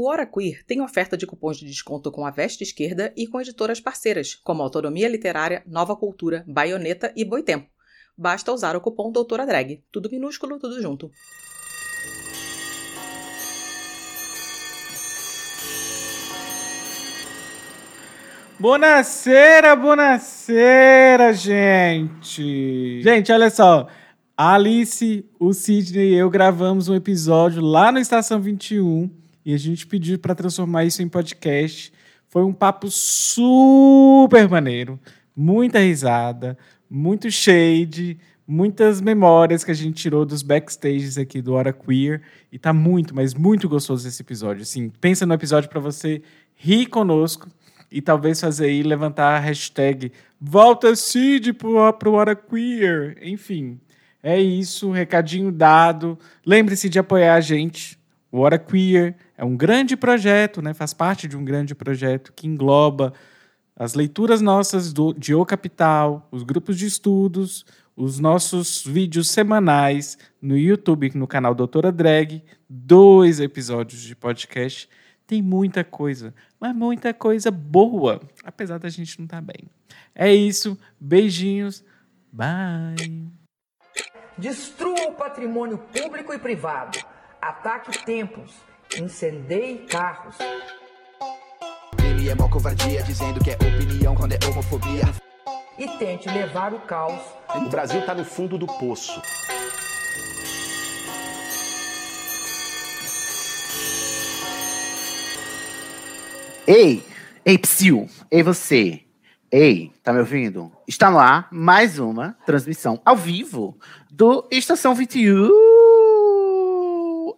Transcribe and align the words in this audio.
O 0.00 0.08
Hora 0.08 0.24
Queer 0.24 0.64
tem 0.64 0.80
oferta 0.80 1.14
de 1.14 1.26
cupons 1.26 1.58
de 1.58 1.66
desconto 1.66 2.10
com 2.10 2.24
a 2.24 2.30
Veste 2.30 2.64
Esquerda 2.64 3.12
e 3.14 3.26
com 3.26 3.38
editoras 3.38 3.82
parceiras, 3.82 4.34
como 4.34 4.62
Autonomia 4.62 5.06
Literária, 5.06 5.62
Nova 5.66 5.94
Cultura, 5.94 6.42
Baioneta 6.48 7.12
e 7.14 7.22
Boitempo. 7.22 7.68
Basta 8.16 8.50
usar 8.50 8.74
o 8.74 8.80
cupom 8.80 9.12
Doutora 9.12 9.44
Drag. 9.44 9.84
Tudo 9.92 10.08
minúsculo, 10.10 10.58
tudo 10.58 10.80
junto. 10.80 11.10
Bonacera, 18.58 19.76
bonacera, 19.76 21.34
gente! 21.34 23.02
Gente, 23.02 23.30
olha 23.30 23.50
só. 23.50 23.86
A 24.34 24.54
Alice, 24.54 25.28
o 25.38 25.52
Sidney 25.52 26.14
e 26.14 26.14
eu 26.14 26.30
gravamos 26.30 26.88
um 26.88 26.94
episódio 26.94 27.60
lá 27.60 27.92
no 27.92 27.98
Estação 27.98 28.40
21 28.40 29.19
e 29.44 29.54
a 29.54 29.58
gente 29.58 29.86
pediu 29.86 30.18
para 30.18 30.34
transformar 30.34 30.84
isso 30.84 31.02
em 31.02 31.08
podcast. 31.08 31.92
Foi 32.28 32.44
um 32.44 32.52
papo 32.52 32.88
super 32.90 34.48
maneiro, 34.48 34.98
muita 35.34 35.78
risada, 35.80 36.56
muito 36.88 37.30
shade, 37.30 38.18
muitas 38.46 39.00
memórias 39.00 39.62
que 39.62 39.70
a 39.70 39.74
gente 39.74 40.02
tirou 40.02 40.26
dos 40.26 40.42
backstages 40.42 41.16
aqui 41.16 41.40
do 41.40 41.54
Hora 41.54 41.72
Queer 41.72 42.22
e 42.50 42.58
tá 42.58 42.72
muito, 42.72 43.14
mas 43.14 43.32
muito 43.32 43.68
gostoso 43.68 44.08
esse 44.08 44.22
episódio. 44.22 44.62
Assim, 44.62 44.90
pensa 45.00 45.24
no 45.24 45.34
episódio 45.34 45.70
para 45.70 45.78
você 45.78 46.20
rir 46.56 46.86
conosco 46.86 47.48
e 47.92 48.02
talvez 48.02 48.40
fazer 48.40 48.66
aí 48.66 48.82
levantar 48.82 49.36
a 49.36 49.38
hashtag 49.38 50.10
Volta 50.40 50.96
Cid 50.96 51.52
pro, 51.52 51.92
pro 51.92 52.14
Hora 52.14 52.34
Queer. 52.34 53.18
Enfim, 53.22 53.78
é 54.20 54.40
isso, 54.40 54.90
recadinho 54.90 55.52
dado. 55.52 56.18
Lembre-se 56.44 56.88
de 56.88 56.98
apoiar 56.98 57.36
a 57.36 57.40
gente. 57.40 57.99
O 58.32 58.40
Hora 58.40 58.58
Queer 58.58 59.16
é 59.36 59.44
um 59.44 59.56
grande 59.56 59.96
projeto, 59.96 60.62
né? 60.62 60.72
faz 60.72 60.94
parte 60.94 61.26
de 61.26 61.36
um 61.36 61.44
grande 61.44 61.74
projeto 61.74 62.32
que 62.32 62.46
engloba 62.46 63.12
as 63.74 63.94
leituras 63.94 64.40
nossas 64.40 64.92
do, 64.92 65.12
de 65.12 65.34
O 65.34 65.44
Capital, 65.44 66.28
os 66.30 66.42
grupos 66.42 66.78
de 66.78 66.86
estudos, 66.86 67.64
os 67.96 68.18
nossos 68.18 68.84
vídeos 68.84 69.30
semanais 69.30 70.16
no 70.40 70.56
YouTube, 70.56 71.10
no 71.14 71.26
canal 71.26 71.54
Doutora 71.54 71.90
Drag, 71.90 72.42
dois 72.68 73.40
episódios 73.40 74.02
de 74.02 74.14
podcast. 74.14 74.88
Tem 75.26 75.42
muita 75.42 75.84
coisa, 75.84 76.34
mas 76.58 76.74
muita 76.74 77.14
coisa 77.14 77.50
boa, 77.50 78.20
apesar 78.44 78.78
da 78.78 78.88
gente 78.88 79.18
não 79.18 79.24
estar 79.24 79.36
tá 79.36 79.52
bem. 79.52 79.68
É 80.14 80.32
isso, 80.32 80.78
beijinhos, 80.98 81.84
bye! 82.32 83.28
Destrua 84.36 85.08
o 85.08 85.14
patrimônio 85.14 85.78
público 85.78 86.32
e 86.32 86.38
privado, 86.38 86.98
ataque 87.40 88.04
templos, 88.04 88.52
incendeie 88.98 89.78
carros. 89.86 90.36
Ele 92.04 92.28
é 92.28 92.34
mó 92.34 92.48
covardia, 92.48 93.02
dizendo 93.02 93.42
que 93.42 93.50
é 93.50 93.54
opinião 93.54 94.14
quando 94.14 94.32
é 94.32 94.38
homofobia. 94.46 95.04
E 95.78 95.88
tente 95.98 96.28
levar 96.28 96.74
o 96.74 96.80
caos. 96.80 97.20
O 97.54 97.68
Brasil 97.70 98.04
tá 98.04 98.14
no 98.14 98.24
fundo 98.24 98.58
do 98.58 98.66
poço. 98.66 99.22
Ei, 106.66 107.04
ei, 107.44 107.58
psiu, 107.58 108.08
ei 108.30 108.42
você, 108.42 109.00
ei, 109.50 109.90
tá 110.04 110.12
me 110.12 110.20
ouvindo? 110.20 110.70
Está 110.86 111.10
no 111.10 111.18
ar 111.18 111.48
mais 111.50 111.98
uma 111.98 112.36
transmissão 112.46 113.00
ao 113.04 113.16
vivo 113.16 113.76
do 114.10 114.46
Estação 114.52 114.94
21 114.94 115.79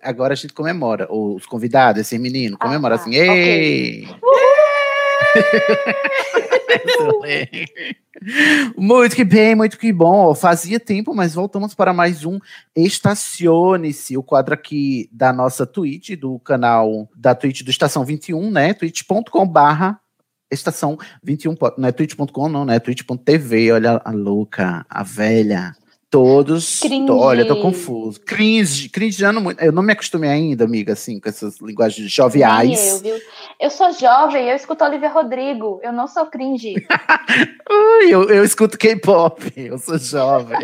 agora 0.03 0.33
a 0.33 0.37
gente 0.37 0.53
comemora. 0.53 1.07
Os 1.11 1.47
convidados, 1.47 2.01
esse 2.01 2.19
menino, 2.19 2.59
comemora 2.59 2.95
ah, 2.95 2.99
assim. 2.99 3.15
Ei! 3.15 4.05
Okay. 4.05 4.23
muito 8.77 9.17
que 9.17 9.25
bem, 9.25 9.55
muito 9.55 9.79
que 9.79 9.93
bom. 9.93 10.35
Fazia 10.35 10.79
tempo, 10.79 11.15
mas 11.15 11.35
voltamos 11.35 11.75
para 11.75 11.93
mais 11.93 12.25
um 12.25 12.39
Estacione-se, 12.75 14.17
o 14.17 14.23
quadro 14.23 14.55
aqui 14.55 15.09
da 15.13 15.33
nossa 15.33 15.67
Twitch, 15.67 16.19
do 16.19 16.39
canal 16.41 17.09
da 17.17 17.35
Twitch 17.35 17.63
do 17.63 17.71
Estação 17.71 18.05
21, 18.05 18.51
né? 18.51 18.75
twitch.com/barra 18.75 19.99
estação 20.55 20.99
21, 21.23 21.55
não 21.79 21.89
é 21.89 21.93
twitch.com, 21.93 22.49
não, 22.49 22.65
né? 22.65 22.79
twitch.tv. 22.79 23.73
Olha 23.73 24.01
a 24.05 24.11
louca, 24.11 24.85
a 24.89 25.03
velha. 25.03 25.75
Todos. 26.13 26.81
Tô, 27.07 27.17
olha, 27.17 27.49
tô 27.49 27.59
confuso. 27.63 28.21
Cringe, 28.21 28.91
cringeando 28.91 29.41
muito. 29.41 29.59
Eu 29.63 29.73
não 29.73 29.83
me 29.83 29.95
acostumei 29.95 30.29
ainda, 30.29 30.63
amiga, 30.63 30.93
assim, 30.93 31.19
com 31.19 31.27
essas 31.27 31.59
linguagens 31.59 32.13
joviais. 32.13 32.87
Eu, 32.87 32.99
viu? 32.99 33.23
Eu 33.59 33.71
sou 33.71 33.91
jovem, 33.95 34.51
eu 34.51 34.55
escuto 34.55 34.85
Olivia 34.85 35.09
Rodrigo. 35.09 35.81
Eu 35.83 35.91
não 35.91 36.07
sou 36.07 36.27
cringe. 36.27 36.75
Ui, 37.71 38.11
eu, 38.11 38.29
eu 38.29 38.45
escuto 38.45 38.77
K-pop, 38.77 39.55
eu 39.57 39.79
sou 39.79 39.97
jovem. 39.97 40.59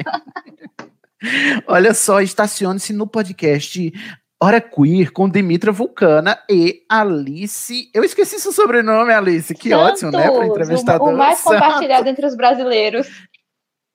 olha 1.66 1.94
só, 1.94 2.20
estacione-se 2.20 2.92
no 2.92 3.06
podcast 3.06 3.91
Hora 4.38 4.60
Queer 4.60 5.10
com 5.12 5.31
Dimitra 5.31 5.72
Vulcana 5.72 6.38
e 6.47 6.82
Alice. 6.91 7.91
Eu 7.94 8.04
esqueci 8.04 8.38
seu 8.38 8.53
sobrenome, 8.53 9.14
Alice. 9.14 9.54
Que 9.54 9.70
Santos, 9.70 10.03
ótimo, 10.03 10.10
né? 10.10 10.31
Para 10.31 10.47
entrevistador. 10.47 11.08
O, 11.08 11.14
o 11.14 11.16
mais 11.16 11.41
compartilhado 11.41 12.06
entre 12.06 12.26
os 12.26 12.37
brasileiros. 12.37 13.08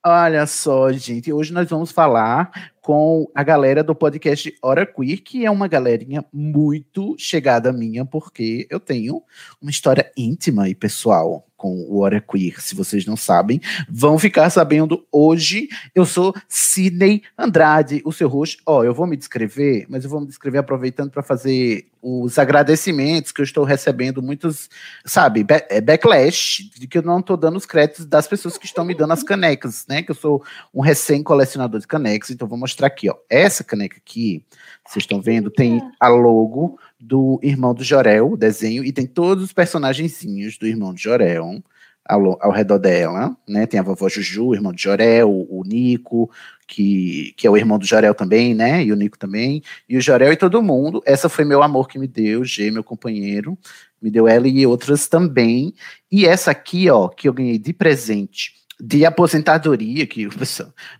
Olha 0.06 0.46
só, 0.46 0.92
gente, 0.92 1.32
hoje 1.32 1.54
nós 1.54 1.70
vamos 1.70 1.90
falar 1.90 2.74
com 2.82 3.26
a 3.34 3.42
galera 3.42 3.82
do 3.82 3.96
podcast 3.96 4.54
Hora 4.62 4.86
Queer, 4.86 5.24
que 5.24 5.46
é 5.46 5.50
uma 5.50 5.66
galerinha 5.66 6.26
muito 6.34 7.16
chegada 7.18 7.72
minha, 7.72 8.04
porque 8.04 8.68
eu 8.70 8.82
tenho 8.82 9.24
uma 9.62 9.72
história 9.72 10.12
íntima 10.18 10.68
e 10.68 10.76
pessoal 10.76 11.48
com 11.64 11.86
o 11.88 12.00
Hora 12.00 12.20
Queer, 12.20 12.62
se 12.62 12.76
vocês 12.76 13.06
não 13.06 13.16
sabem, 13.16 13.62
vão 13.88 14.20
ficar 14.20 14.50
sabendo 14.50 15.08
hoje. 15.10 15.70
Eu 15.96 16.06
sou 16.06 16.36
Sidney 16.46 17.24
Andrade, 17.38 18.02
o 18.04 18.12
seu 18.12 18.28
host. 18.28 18.58
Ó, 18.66 18.80
oh, 18.80 18.84
eu 18.84 18.94
vou 18.94 19.08
me 19.08 19.16
descrever, 19.16 19.86
mas 19.88 20.04
eu 20.04 20.10
vou 20.10 20.20
me 20.20 20.28
descrever 20.28 20.58
aproveitando 20.58 21.10
para 21.10 21.24
fazer 21.24 21.88
os 22.02 22.38
agradecimentos 22.38 23.32
que 23.32 23.40
eu 23.40 23.46
estou 23.46 23.64
recebendo, 23.64 24.22
muitos, 24.22 24.70
sabe, 25.06 25.46
é, 25.70 25.80
backlash, 25.80 26.70
de 26.78 26.86
que 26.86 26.98
eu 26.98 27.02
não 27.02 27.22
estou 27.22 27.38
dando 27.38 27.56
os 27.56 27.66
créditos 27.66 28.06
das 28.06 28.28
pessoas 28.28 28.58
que 28.58 28.66
estão 28.66 28.84
me 28.84 28.94
dando 28.94 29.14
as 29.14 29.24
canecas, 29.24 29.86
né? 29.88 30.04
Que 30.04 30.12
eu 30.12 30.16
sou 30.16 30.44
um 30.74 30.82
recém-colecionador 30.82 31.80
de 31.80 31.88
canecas, 31.88 32.30
então 32.30 32.46
vou 32.46 32.58
mostrar 32.58 32.88
aqui, 32.88 33.10
ó. 33.10 33.16
Essa 33.30 33.64
caneca 33.64 33.96
aqui, 33.96 34.46
vocês 34.86 35.04
estão 35.04 35.22
vendo, 35.22 35.50
tem 35.50 35.82
a 36.00 36.08
logo 36.10 36.78
do 37.00 37.40
irmão 37.42 37.74
do 37.74 37.84
Jorel, 37.84 38.32
o 38.32 38.38
desenho, 38.38 38.84
e 38.84 38.92
tem 38.92 39.08
todos 39.08 39.44
os 39.44 39.54
personagenzinhos 39.54 40.58
do 40.58 40.68
irmão 40.68 40.94
do 40.94 41.00
Jorel 41.00 41.64
ao, 42.06 42.38
ao 42.42 42.52
redor 42.52 42.80
dela, 42.80 43.36
né? 43.48 43.66
Tem 43.66 43.80
a 43.80 43.84
vovó 43.84 44.10
Juju, 44.10 44.48
o 44.48 44.56
irmão 44.56 44.74
do 44.74 44.80
Jorel, 44.80 45.30
o, 45.30 45.62
o 45.62 45.64
Nico, 45.64 46.30
que, 46.68 47.34
que 47.38 47.48
é 47.48 47.50
o 47.50 47.58
irmão 47.58 47.80
do 47.80 47.86
Jorel 47.86 48.14
também, 48.14 48.54
né? 48.54 48.84
E 48.84 48.92
o 48.92 48.96
Nico 48.96 49.18
também, 49.18 49.64
e 49.88 49.98
o 49.98 50.02
Jorel 50.02 50.34
e 50.34 50.38
todo 50.38 50.62
mundo. 50.62 51.02
Essa 51.06 51.30
foi 51.30 51.46
meu 51.46 51.64
amor 51.64 51.88
que 51.88 51.98
me 51.98 52.08
deu, 52.08 52.44
G, 52.44 52.70
meu 52.72 52.84
companheiro, 52.84 53.58
me 54.02 54.12
deu 54.12 54.28
ela 54.28 54.48
e 54.48 54.66
outras 54.68 55.08
também. 55.08 55.74
E 56.12 56.26
essa 56.26 56.52
aqui, 56.52 56.90
ó, 56.90 57.08
que 57.08 57.28
eu 57.28 57.34
ganhei 57.34 57.58
de 57.58 57.72
presente 57.72 58.63
de 58.80 59.06
aposentadoria, 59.06 60.06
que 60.06 60.28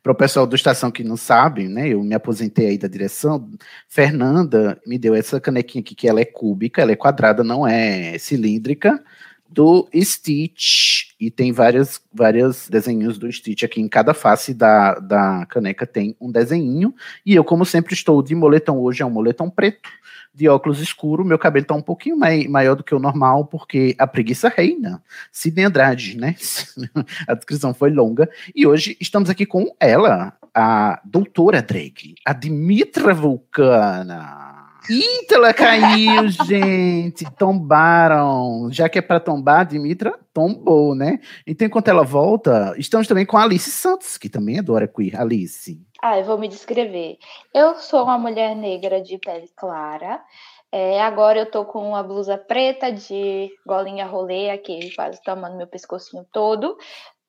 para 0.02 0.12
o 0.12 0.16
pessoal 0.16 0.46
do 0.46 0.56
Estação 0.56 0.92
que 0.92 1.04
não 1.04 1.18
sabe, 1.18 1.68
né, 1.68 1.90
eu 1.90 2.04
me 2.04 2.14
aposentei 2.14 2.68
aí 2.68 2.78
da 2.78 2.88
direção, 2.88 3.50
Fernanda 3.88 4.80
me 4.86 4.98
deu 4.98 5.16
essa 5.16 5.40
canequinha 5.40 5.82
aqui, 5.82 5.96
que 5.96 6.08
ela 6.08 6.22
é 6.22 6.26
cúbica, 6.26 6.82
ela 6.82 6.92
é 6.92 6.96
quadrada, 6.96 7.44
não 7.44 7.68
é 7.68 8.18
cilíndrica, 8.18 9.04
do 9.50 9.88
Stitch, 9.94 11.12
e 11.20 11.30
tem 11.30 11.52
várias, 11.52 12.02
vários 12.12 12.68
desenhos 12.68 13.20
do 13.20 13.32
Stitch 13.32 13.64
aqui, 13.64 13.80
em 13.80 13.88
cada 13.88 14.14
face 14.14 14.52
da, 14.54 14.96
da 14.96 15.46
caneca 15.46 15.86
tem 15.86 16.16
um 16.20 16.32
desenho, 16.32 16.94
e 17.24 17.36
eu, 17.36 17.44
como 17.44 17.64
sempre, 17.64 17.94
estou 17.94 18.24
de 18.24 18.34
moletom 18.34 18.80
hoje, 18.80 19.04
é 19.04 19.06
um 19.06 19.12
moletom 19.12 19.50
preto, 19.50 19.90
de 20.34 20.50
óculos 20.50 20.80
escuro, 20.80 21.24
meu 21.24 21.38
cabelo 21.38 21.66
tá 21.66 21.76
um 21.76 21.82
pouquinho 21.82 22.18
mai, 22.18 22.48
maior 22.48 22.76
do 22.76 22.84
que 22.84 22.96
o 22.96 23.00
normal, 23.00 23.46
porque 23.46 23.96
a 24.00 24.08
preguiça 24.08 24.50
reina. 24.50 25.02
Sidney 25.32 25.66
Andrade, 25.66 26.18
né? 26.18 26.36
a 27.28 27.34
descrição 27.34 27.74
foi 27.74 27.92
longa. 27.92 28.30
E 28.56 28.66
hoje 28.66 28.98
estamos 29.00 29.30
aqui 29.30 29.46
com 29.46 29.74
ela, 29.80 30.34
a 30.54 31.00
doutora 31.06 31.62
Drake, 31.62 32.16
a 32.26 32.34
Dimitra 32.34 33.14
Vulcana. 33.14 34.54
Eita, 34.90 35.36
ela 35.36 35.54
caiu, 35.54 36.28
gente. 36.46 37.26
Tombaram. 37.38 38.70
Já 38.72 38.90
que 38.90 39.00
é 39.00 39.02
para 39.02 39.20
tombar, 39.20 39.66
Dimitra 39.66 40.14
tombou, 40.34 40.94
né? 40.94 41.20
Então, 41.48 41.68
enquanto 41.68 41.88
ela 41.88 42.04
volta, 42.04 42.74
estamos 42.78 43.08
também 43.08 43.26
com 43.26 43.38
a 43.38 43.44
Alice 43.44 43.70
Santos, 43.70 44.18
que 44.18 44.28
também 44.28 44.62
do 44.62 44.74
Hora 44.74 44.88
Queer. 44.88 45.20
Alice. 45.20 45.80
Ah, 46.06 46.20
eu 46.20 46.26
vou 46.26 46.38
me 46.38 46.50
descrever. 46.50 47.18
Eu 47.54 47.76
sou 47.76 48.04
uma 48.04 48.18
mulher 48.18 48.54
negra 48.58 49.02
de 49.02 49.18
pele 49.18 49.48
clara. 49.56 50.22
É, 50.70 51.02
agora 51.02 51.40
eu 51.40 51.50
tô 51.50 51.64
com 51.64 51.88
uma 51.88 52.04
blusa 52.04 52.38
preta 52.38 52.92
de 52.92 53.50
golinha 53.66 54.06
rolê 54.06 54.50
aqui, 54.50 54.94
quase 54.96 55.22
tomando 55.24 55.56
meu 55.56 55.66
pescocinho 55.68 56.26
todo. 56.34 56.76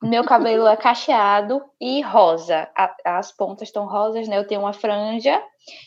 Meu 0.02 0.24
cabelo 0.24 0.66
é 0.66 0.76
cacheado 0.76 1.62
e 1.80 2.00
rosa. 2.02 2.68
A- 2.76 2.94
as 3.18 3.30
pontas 3.30 3.68
estão 3.68 3.86
rosas, 3.86 4.26
né? 4.26 4.36
Eu 4.38 4.46
tenho 4.46 4.62
uma 4.62 4.72
franja. 4.72 5.40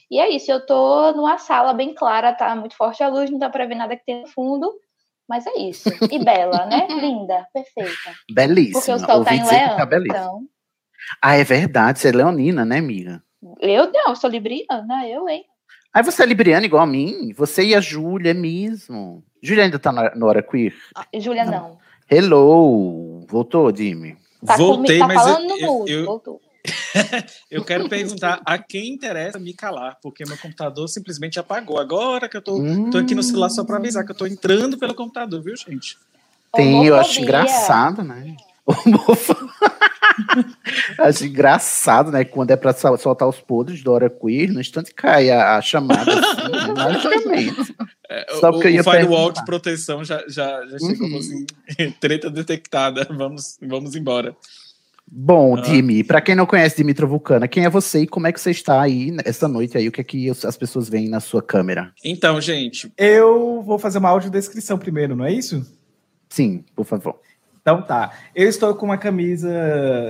E 0.09 0.17
é 0.19 0.29
isso, 0.29 0.49
eu 0.49 0.65
tô 0.65 1.11
numa 1.11 1.37
sala 1.37 1.73
bem 1.73 1.93
clara, 1.93 2.31
tá 2.33 2.55
muito 2.55 2.75
forte 2.77 3.03
a 3.03 3.09
luz, 3.09 3.29
não 3.29 3.37
dá 3.37 3.49
pra 3.49 3.65
ver 3.65 3.75
nada 3.75 3.97
que 3.97 4.05
tem 4.05 4.21
no 4.21 4.27
fundo. 4.27 4.71
Mas 5.27 5.45
é 5.45 5.57
isso. 5.59 5.89
E 6.09 6.23
bela, 6.23 6.65
né? 6.65 6.87
Linda, 7.01 7.45
perfeita. 7.53 8.13
Belíssima. 8.33 8.79
Porque 8.79 8.91
o 8.93 8.97
sol 8.99 9.07
tá 9.07 9.15
Ouvi 9.17 9.35
em 9.35 9.43
que 9.43 9.49
leão. 9.53 9.75
tá 9.75 9.85
belíssima. 9.85 10.17
então, 10.19 10.41
Ah, 11.21 11.35
é 11.35 11.43
verdade. 11.43 11.99
Você 11.99 12.09
é 12.09 12.11
leonina, 12.11 12.65
né, 12.65 12.77
amiga? 12.79 13.21
eu 13.61 13.91
não, 13.91 14.09
eu 14.09 14.15
sou 14.15 14.29
libriana, 14.29 15.07
eu, 15.07 15.27
hein? 15.29 15.43
Aí 15.93 16.03
você 16.03 16.23
é 16.23 16.25
libriana 16.25 16.65
igual 16.65 16.83
a 16.83 16.87
mim? 16.87 17.33
Você 17.37 17.63
e 17.63 17.75
a 17.75 17.79
Júlia 17.81 18.33
mesmo. 18.33 19.23
Júlia 19.41 19.63
ainda 19.63 19.79
tá 19.79 19.91
na, 19.91 20.13
na 20.15 20.25
hora 20.25 20.43
queer? 20.43 20.73
Júlia, 21.19 21.45
não. 21.45 21.77
Hello! 22.09 23.25
Voltou, 23.29 23.71
Dimi? 23.71 24.17
Tá, 24.45 24.55
Voltei, 24.57 24.99
comi- 24.99 24.99
tá 24.99 25.07
mas 25.07 25.27
eu- 25.27 25.33
falando 25.33 25.47
no 25.49 25.57
eu- 25.57 25.85
eu- 25.87 26.05
voltou. 26.05 26.41
Eu 27.49 27.63
quero 27.63 27.87
perguntar 27.87 28.41
a 28.45 28.57
quem 28.57 28.89
interessa 28.93 29.39
me 29.39 29.53
calar, 29.53 29.97
porque 30.03 30.25
meu 30.27 30.37
computador 30.37 30.85
simplesmente 30.89 31.39
apagou. 31.39 31.79
Agora 31.79 32.27
que 32.27 32.35
eu 32.35 32.41
tô, 32.41 32.61
tô 32.91 32.97
aqui 32.97 33.15
no 33.15 33.23
celular 33.23 33.47
só 33.49 33.63
pra 33.63 33.77
avisar 33.77 34.03
que 34.05 34.11
eu 34.11 34.15
tô 34.15 34.25
entrando 34.27 34.77
pelo 34.77 34.93
computador, 34.93 35.41
viu, 35.41 35.55
gente? 35.55 35.97
Tem, 36.53 36.85
eu 36.85 36.95
acho 36.97 37.11
Homofobia. 37.21 37.23
engraçado, 37.23 38.03
né? 38.03 38.35
Homofo- 38.65 39.33
acho 40.99 41.25
engraçado, 41.25 42.11
né? 42.11 42.23
Quando 42.23 42.51
é 42.51 42.55
pra 42.55 42.73
sol- 42.73 42.97
soltar 42.97 43.27
os 43.27 43.39
podres 43.39 43.83
do 43.83 43.91
Hora 43.91 44.09
Queer, 44.09 44.51
no 44.51 44.59
instante 44.61 44.93
cai 44.93 45.29
a, 45.29 45.57
a 45.57 45.61
chamada 45.61 46.11
assim, 46.11 46.51
né? 46.51 46.73
magicamente. 46.75 47.75
Só 48.39 48.49
o, 48.49 48.53
porque 48.53 48.67
eu 48.67 48.71
o 48.71 48.75
ia 48.75 48.83
firewall 48.83 49.17
perguntar. 49.25 49.39
de 49.41 49.45
proteção 49.45 50.03
já, 50.03 50.23
já, 50.27 50.65
já 50.65 50.79
chegou 50.79 51.07
Uhum. 51.07 51.17
assim, 51.17 51.45
treta 51.99 52.29
detectada, 52.29 53.05
vamos, 53.09 53.57
vamos 53.61 53.95
embora. 53.95 54.35
Bom, 55.09 55.55
Ah. 55.57 55.61
Dimi, 55.61 56.03
pra 56.03 56.19
quem 56.19 56.35
não 56.35 56.45
conhece 56.45 56.75
Dimitra 56.75 57.05
Vulcana, 57.07 57.47
quem 57.47 57.63
é 57.63 57.69
você 57.69 58.01
e 58.01 58.07
como 58.07 58.27
é 58.27 58.31
que 58.33 58.41
você 58.41 58.51
está 58.51 58.81
aí 58.81 59.15
essa 59.23 59.47
noite 59.47 59.77
aí? 59.77 59.87
O 59.87 59.91
que 59.91 60.01
é 60.01 60.03
que 60.03 60.29
as 60.29 60.57
pessoas 60.57 60.89
veem 60.89 61.07
na 61.07 61.21
sua 61.21 61.41
câmera? 61.41 61.93
Então, 62.03 62.41
gente, 62.41 62.91
Eu 62.97 63.61
vou 63.63 63.79
fazer 63.79 63.99
uma 63.99 64.09
audiodescrição 64.09 64.77
primeiro, 64.77 65.15
não 65.15 65.23
é 65.25 65.31
isso? 65.31 65.65
Sim, 66.29 66.65
por 66.75 66.85
favor. 66.85 67.21
Então 67.67 67.81
tá. 67.81 68.11
Eu 68.33 68.47
estou 68.47 68.73
com 68.75 68.85
uma 68.85 68.97
camisa 68.97 69.51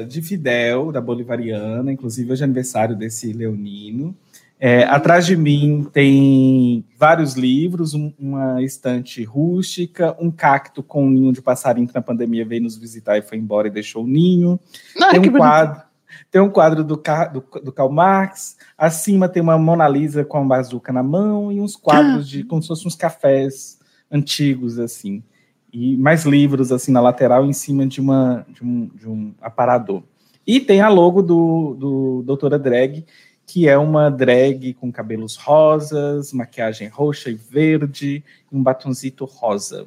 de 0.07 0.21
Fidel, 0.21 0.91
da 0.91 1.01
Bolivariana, 1.01 1.91
inclusive 1.91 2.31
hoje 2.31 2.43
é 2.43 2.45
aniversário 2.45 2.95
desse 2.95 3.33
leonino. 3.33 4.15
É, 4.59 4.83
atrás 4.83 5.25
de 5.25 5.35
mim 5.35 5.87
tem 5.91 6.85
vários 6.99 7.33
livros, 7.33 7.95
um- 7.95 8.13
uma 8.19 8.61
estante 8.61 9.23
rústica, 9.23 10.15
um 10.19 10.29
cacto 10.29 10.83
com 10.83 11.03
um 11.05 11.09
ninho 11.09 11.33
de 11.33 11.41
passarinho 11.41 11.87
que 11.87 11.95
na 11.95 12.01
pandemia 12.01 12.45
veio 12.45 12.61
nos 12.61 12.77
visitar 12.77 13.17
e 13.17 13.23
foi 13.23 13.39
embora 13.39 13.67
e 13.67 13.71
deixou 13.71 14.03
o 14.03 14.07
ninho. 14.07 14.59
Não, 14.95 15.09
tem 15.09 15.19
um 15.19 15.31
quadro, 15.35 15.81
tem 16.29 16.41
um 16.43 16.49
quadro 16.51 16.83
do, 16.83 16.95
do, 16.95 17.61
do 17.63 17.71
Karl 17.71 17.89
Marx. 17.91 18.55
Acima 18.77 19.27
tem 19.27 19.41
uma 19.41 19.57
Mona 19.57 19.87
Lisa 19.87 20.23
com 20.23 20.39
uma 20.39 20.47
bazuca 20.57 20.93
na 20.93 21.01
mão 21.01 21.51
e 21.51 21.59
uns 21.59 21.75
quadros 21.75 22.29
de 22.29 22.43
como 22.43 22.61
se 22.61 22.67
fossem 22.67 22.85
uns 22.85 22.95
cafés 22.95 23.79
antigos 24.11 24.77
assim. 24.77 25.23
E 25.71 25.97
mais 25.97 26.25
livros 26.25 26.71
assim 26.71 26.91
na 26.91 27.01
lateral 27.01 27.45
em 27.45 27.53
cima 27.53 27.85
de 27.85 27.99
uma 27.99 28.45
de 28.49 28.63
um, 28.63 28.85
de 28.87 29.07
um 29.07 29.33
aparador. 29.41 30.03
E 30.45 30.59
tem 30.59 30.79
a 30.79 30.87
logo 30.87 31.21
do, 31.21 31.75
do 31.77 32.23
Doutora 32.25 32.57
Drag, 32.57 33.05
que 33.45 33.67
é 33.67 33.77
uma 33.77 34.09
drag 34.09 34.73
com 34.73 34.91
cabelos 34.91 35.35
rosas, 35.35 36.33
maquiagem 36.33 36.87
roxa 36.87 37.29
e 37.29 37.35
verde, 37.35 38.23
um 38.51 38.63
batonzito 38.63 39.25
rosa. 39.25 39.85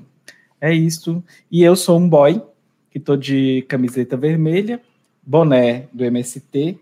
É 0.60 0.72
isso. 0.72 1.22
E 1.50 1.62
eu 1.62 1.74
sou 1.74 1.98
um 1.98 2.08
boy, 2.08 2.42
que 2.90 2.98
tô 2.98 3.16
de 3.16 3.62
camiseta 3.68 4.16
vermelha, 4.16 4.80
boné 5.22 5.88
do 5.92 6.04
MST, 6.04 6.78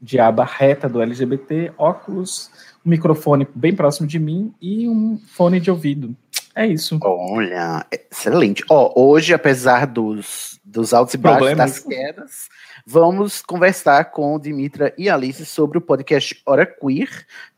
de 0.00 0.18
aba 0.18 0.44
reta 0.44 0.88
do 0.88 1.00
LGBT, 1.00 1.72
óculos, 1.78 2.50
um 2.84 2.90
microfone 2.90 3.46
bem 3.54 3.74
próximo 3.74 4.06
de 4.06 4.18
mim 4.18 4.52
e 4.60 4.88
um 4.88 5.18
fone 5.18 5.58
de 5.58 5.70
ouvido. 5.70 6.14
É 6.56 6.66
isso. 6.66 6.98
Olha, 7.02 7.84
excelente. 7.92 8.64
Ó, 8.70 8.92
hoje, 8.98 9.34
apesar 9.34 9.86
dos, 9.86 10.58
dos 10.64 10.94
altos 10.94 11.12
e 11.14 11.18
baixos, 11.18 11.38
Problemas. 11.38 11.72
das 11.72 11.80
quedas, 11.84 12.48
vamos 12.86 13.42
conversar 13.42 14.06
com 14.06 14.38
Dimitra 14.38 14.94
e 14.96 15.10
Alice 15.10 15.44
sobre 15.44 15.76
o 15.76 15.82
podcast 15.82 16.40
Hora 16.46 16.64
Queer, 16.64 17.10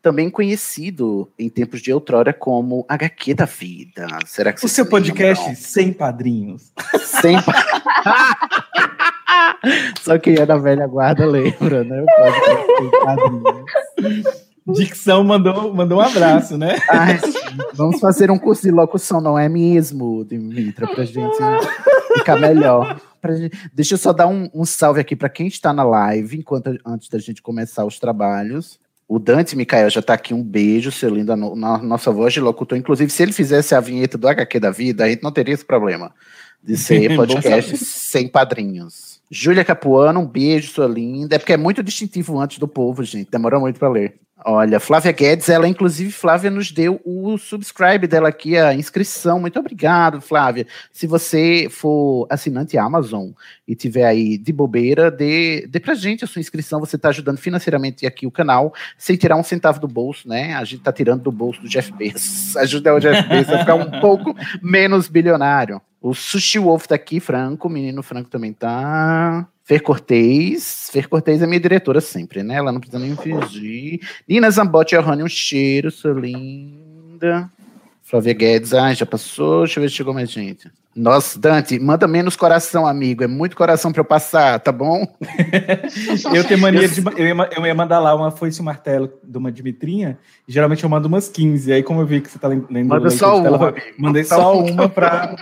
também 0.03 0.29
conhecido 0.29 1.31
em 1.39 1.49
tempos 1.49 1.81
de 1.81 1.93
outrora 1.93 2.33
como 2.33 2.85
HQ 2.89 3.35
da 3.35 3.45
Vida. 3.45 4.09
Será 4.27 4.53
que 4.53 4.65
O 4.65 4.69
seu 4.69 4.85
se 4.85 4.91
podcast 4.91 5.45
lembram? 5.45 5.62
sem 5.62 5.93
padrinhos. 5.93 6.73
Sempre. 6.99 7.55
Só 10.03 10.19
quem 10.19 10.35
é 10.39 10.45
da 10.47 10.56
velha 10.56 10.87
guarda 10.89 11.25
lembra, 11.27 11.85
né? 11.85 12.03
O 12.03 12.06
podcast 12.06 12.67
sem 12.79 12.91
padrinhos. 13.05 14.48
Dicção 14.75 15.25
mandou, 15.25 15.73
mandou 15.75 15.99
um 15.99 16.00
abraço, 16.00 16.56
né? 16.59 16.76
Ai, 16.91 17.19
vamos 17.75 18.00
fazer 18.00 18.31
um 18.31 18.38
curso 18.38 18.62
de 18.62 18.70
locução, 18.70 19.20
não 19.20 19.38
é 19.38 19.49
mesmo, 19.49 20.25
Dimitra, 20.25 20.87
pra 20.87 21.05
gente 21.05 21.37
ficar 22.15 22.37
melhor. 22.38 23.00
Gente- 23.31 23.59
Deixa 23.75 23.94
eu 23.94 23.99
só 23.99 24.12
dar 24.12 24.26
um, 24.29 24.49
um 24.55 24.65
salve 24.65 25.00
aqui 25.00 25.17
para 25.17 25.29
quem 25.29 25.47
está 25.47 25.73
na 25.73 25.82
live, 25.85 26.38
enquanto 26.38 26.76
antes 26.87 27.09
da 27.09 27.19
gente 27.19 27.43
começar 27.43 27.85
os 27.85 27.99
trabalhos. 27.99 28.79
O 29.09 29.19
Dante 29.19 29.56
Micael 29.56 29.88
já 29.88 30.00
está 30.00 30.15
aqui, 30.15 30.35
um 30.35 30.43
beijo, 30.43 30.93
seu 30.93 31.09
lindo, 31.09 31.35
no- 31.35 31.56
na 31.56 31.79
nossa 31.79 32.11
voz 32.12 32.32
de 32.35 32.41
locutor. 32.41 32.76
Inclusive, 32.76 33.11
se 33.11 33.23
ele 33.23 33.32
fizesse 33.32 33.75
a 33.75 33.81
vinheta 33.81 34.19
do 34.19 34.29
HQ 34.29 34.61
da 34.61 34.71
vida, 34.71 35.05
a 35.05 35.09
gente 35.09 35.23
não 35.23 35.32
teria 35.32 35.55
esse 35.55 35.64
problema 35.64 36.12
de 36.62 36.76
ser 36.76 37.09
podcast 37.17 37.76
sem 37.79 38.29
padrinhos. 38.29 39.19
Júlia 39.31 39.64
Capuano, 39.64 40.21
um 40.21 40.26
beijo, 40.26 40.71
sua 40.73 40.87
linda. 40.87 41.37
É 41.37 41.38
porque 41.38 41.53
é 41.55 41.56
muito 41.56 41.82
distintivo 41.82 42.38
antes 42.38 42.59
do 42.59 42.69
povo, 42.69 43.03
gente. 43.03 43.31
Demora 43.31 43.59
muito 43.59 43.79
para 43.79 43.88
ler. 43.88 44.17
Olha, 44.44 44.79
Flávia 44.79 45.11
Guedes, 45.11 45.49
ela 45.49 45.67
inclusive, 45.67 46.12
Flávia 46.12 46.49
nos 46.49 46.70
deu 46.70 47.00
o 47.05 47.37
subscribe 47.37 48.06
dela 48.06 48.29
aqui, 48.29 48.56
a 48.56 48.73
inscrição. 48.73 49.40
Muito 49.40 49.58
obrigado, 49.58 50.20
Flávia. 50.20 50.64
Se 50.93 51.08
você 51.08 51.67
for 51.69 52.26
assinante 52.31 52.79
Amazon 52.79 53.31
e 53.67 53.75
tiver 53.75 54.06
aí 54.06 54.38
de 54.38 54.52
bobeira, 54.52 55.11
dê, 55.11 55.67
dê 55.67 55.81
pra 55.81 55.94
gente 55.94 56.23
a 56.23 56.26
sua 56.26 56.40
inscrição. 56.40 56.79
Você 56.79 56.94
está 56.94 57.08
ajudando 57.08 57.38
financeiramente 57.38 58.06
aqui 58.06 58.29
o 58.29 58.31
canal, 58.31 58.73
sem 58.96 59.17
tirar 59.17 59.37
um 59.37 59.43
centavo 59.43 59.81
do 59.81 59.88
bolso, 59.88 60.29
né? 60.29 60.55
A 60.55 60.64
gente 60.64 60.82
tá 60.82 60.93
tirando 60.93 61.23
do 61.23 61.32
bolso 61.32 61.61
do 61.61 61.69
Jeff 61.69 61.93
Bezos. 61.93 62.56
Ajuda 62.58 62.94
o 62.94 63.00
Jeff 63.00 63.29
Bezos 63.29 63.52
a 63.52 63.58
ficar 63.58 63.75
um 63.75 64.00
pouco 64.00 64.37
menos 64.62 65.08
bilionário. 65.08 65.82
O 66.00 66.15
Sushi 66.15 66.59
Wolf 66.59 66.87
tá 66.87 66.95
aqui, 66.95 67.19
Franco, 67.19 67.67
o 67.69 67.71
menino 67.71 68.03
Franco 68.03 68.31
também 68.31 68.53
tá. 68.53 69.47
Fer 69.65 69.83
Cortez. 69.83 70.89
Fer 70.93 71.09
Cortez 71.09 71.43
é 71.43 71.47
minha 71.47 71.61
diretora 71.61 72.00
sempre, 72.00 72.43
né? 72.43 72.55
Ela 72.55 72.73
não 72.73 72.81
precisa 72.81 72.99
nem 73.03 73.17
fingir. 73.17 74.00
Nina 74.27 74.50
Zambotti 74.50 74.97
Rony, 74.97 75.23
um 75.23 75.29
cheiro, 75.29 75.91
sua 75.91 76.12
linda. 76.12 77.50
Flávia 78.03 78.33
Guedes, 78.33 78.73
ai, 78.73 78.95
já 78.95 79.05
passou. 79.05 79.65
Deixa 79.65 79.79
eu 79.79 79.83
ver 79.83 79.91
se 79.91 79.97
chegou 79.97 80.15
mais 80.15 80.31
gente. 80.31 80.71
Nossa, 80.97 81.38
Dante, 81.38 81.78
manda 81.78 82.09
menos 82.09 82.35
coração, 82.35 82.87
amigo. 82.87 83.23
É 83.23 83.26
muito 83.26 83.55
coração 83.55 83.93
pra 83.93 84.00
eu 84.00 84.05
passar, 84.05 84.59
tá 84.59 84.73
bom? 84.73 85.07
Eu 86.35 86.43
tenho 86.43 86.61
mania 86.61 86.88
de. 86.88 87.00
Eu 87.17 87.26
ia, 87.26 87.50
eu 87.57 87.67
ia 87.67 87.75
mandar 87.75 88.00
lá 88.00 88.14
uma 88.17 88.33
foice 88.33 88.59
e 88.59 88.62
um 88.62 88.64
martelo 88.64 89.12
de 89.23 89.38
uma 89.38 89.52
Dimitrinha. 89.52 90.19
E 90.47 90.52
geralmente 90.52 90.83
eu 90.83 90.90
mando 90.90 91.07
umas 91.07 91.28
15. 91.28 91.73
Aí, 91.73 91.83
como 91.83 92.00
eu 92.00 92.07
vi 92.07 92.21
que 92.21 92.28
você 92.28 92.38
tá 92.38 92.49
lendo 92.49 92.67
Manda 92.88 93.11
só 93.11 93.38
uma. 93.38 93.75
Mandei 93.97 94.25
Só 94.25 94.59
uma. 94.59 94.73
uma 94.73 94.88
pra. 94.88 95.37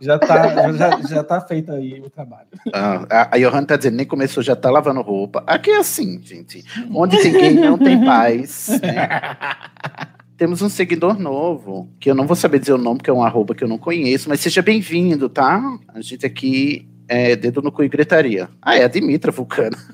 Já 0.00 0.18
tá, 0.18 0.72
já, 0.72 1.00
já 1.02 1.22
tá 1.22 1.40
feito 1.40 1.72
aí 1.72 2.00
o 2.00 2.08
trabalho. 2.08 2.48
Ah, 2.72 3.28
a, 3.32 3.38
Johanna 3.38 3.66
tá 3.66 3.76
dizendo, 3.76 3.96
nem 3.96 4.06
começou, 4.06 4.42
já 4.42 4.56
tá 4.56 4.70
lavando 4.70 5.02
roupa. 5.02 5.42
Aqui 5.46 5.70
é 5.70 5.78
assim, 5.78 6.20
gente. 6.22 6.64
Onde 6.94 7.20
tem 7.20 7.32
gay 7.32 7.54
não 7.54 7.76
tem 7.76 8.04
paz. 8.04 8.80
né? 8.82 9.08
Temos 10.38 10.62
um 10.62 10.70
seguidor 10.70 11.18
novo, 11.18 11.90
que 12.00 12.10
eu 12.10 12.14
não 12.14 12.26
vou 12.26 12.34
saber 12.34 12.60
dizer 12.60 12.72
o 12.72 12.78
nome, 12.78 12.96
porque 12.96 13.10
é 13.10 13.12
um 13.12 13.22
arroba 13.22 13.54
que 13.54 13.62
eu 13.62 13.68
não 13.68 13.76
conheço, 13.76 14.26
mas 14.26 14.40
seja 14.40 14.62
bem-vindo, 14.62 15.28
tá? 15.28 15.62
A 15.88 16.00
gente 16.00 16.24
aqui 16.24 16.88
é 17.10 17.34
dedo 17.34 17.60
no 17.60 17.72
cu 17.72 17.82
e 17.82 17.88
gritaria. 17.88 18.48
Ah, 18.62 18.76
é 18.76 18.84
a 18.84 18.88
Dimitra 18.88 19.32
Vulcano. 19.32 19.76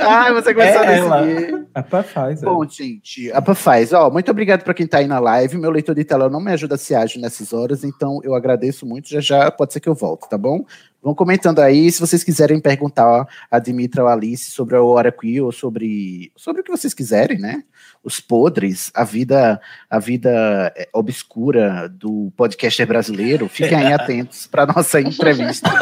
Ai, 0.00 0.32
você 0.34 0.52
começou 0.52 0.82
É 0.82 0.98
a 0.98 1.20
decidir. 1.20 1.66
A 1.72 1.80
é. 1.80 2.34
Bom, 2.44 2.68
gente, 2.68 3.30
a 3.30 3.54
faz. 3.54 3.92
Ó, 3.92 4.10
muito 4.10 4.28
obrigado 4.32 4.64
para 4.64 4.74
quem 4.74 4.86
tá 4.86 4.98
aí 4.98 5.06
na 5.06 5.20
live. 5.20 5.56
Meu 5.56 5.70
leitor 5.70 5.94
de 5.94 6.02
tela 6.02 6.28
não 6.28 6.40
me 6.40 6.50
ajuda 6.50 6.74
a 6.74 6.78
ser 6.78 6.96
ágil 6.96 7.20
nessas 7.20 7.52
horas, 7.52 7.84
então 7.84 8.20
eu 8.24 8.34
agradeço 8.34 8.84
muito. 8.84 9.08
Já 9.08 9.20
já 9.20 9.50
pode 9.50 9.72
ser 9.72 9.78
que 9.78 9.88
eu 9.88 9.94
volte, 9.94 10.28
tá 10.28 10.36
bom? 10.36 10.64
Vão 11.02 11.14
comentando 11.14 11.60
aí, 11.60 11.90
se 11.90 12.00
vocês 12.00 12.24
quiserem 12.24 12.60
perguntar 12.60 13.26
a 13.50 13.58
Dimitra 13.58 14.02
ou 14.02 14.08
a 14.08 14.12
Alice 14.12 14.50
sobre 14.50 14.76
a 14.76 14.82
Hora 14.82 15.12
Queer 15.12 15.44
ou 15.44 15.52
sobre, 15.52 16.32
sobre 16.36 16.60
o 16.60 16.64
que 16.64 16.70
vocês 16.70 16.92
quiserem, 16.92 17.38
né? 17.38 17.62
Os 18.02 18.18
podres, 18.18 18.90
a 18.94 19.04
vida, 19.04 19.60
a 19.88 19.98
vida 20.00 20.72
é, 20.76 20.88
obscura 20.92 21.88
do 21.88 22.32
podcaster 22.36 22.86
brasileiro, 22.86 23.48
fiquem 23.48 23.78
aí 23.78 23.92
atentos 23.94 24.46
para 24.48 24.66
nossa 24.66 25.00
entrevista. 25.00 25.70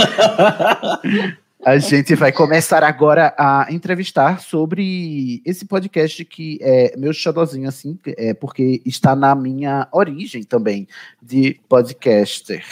A 1.65 1.79
gente 1.79 2.15
vai 2.15 2.31
começar 2.31 2.85
agora 2.85 3.35
a 3.37 3.67
entrevistar 3.71 4.41
sobre 4.41 5.43
esse 5.45 5.65
podcast 5.65 6.25
que 6.25 6.61
é 6.63 6.97
meu 6.97 7.13
xodózinho, 7.13 7.69
assim, 7.69 7.99
é 8.07 8.33
porque 8.33 8.81
está 8.87 9.17
na 9.17 9.35
minha 9.35 9.89
origem 9.91 10.45
também 10.45 10.87
de 11.21 11.59
podcaster. 11.69 12.65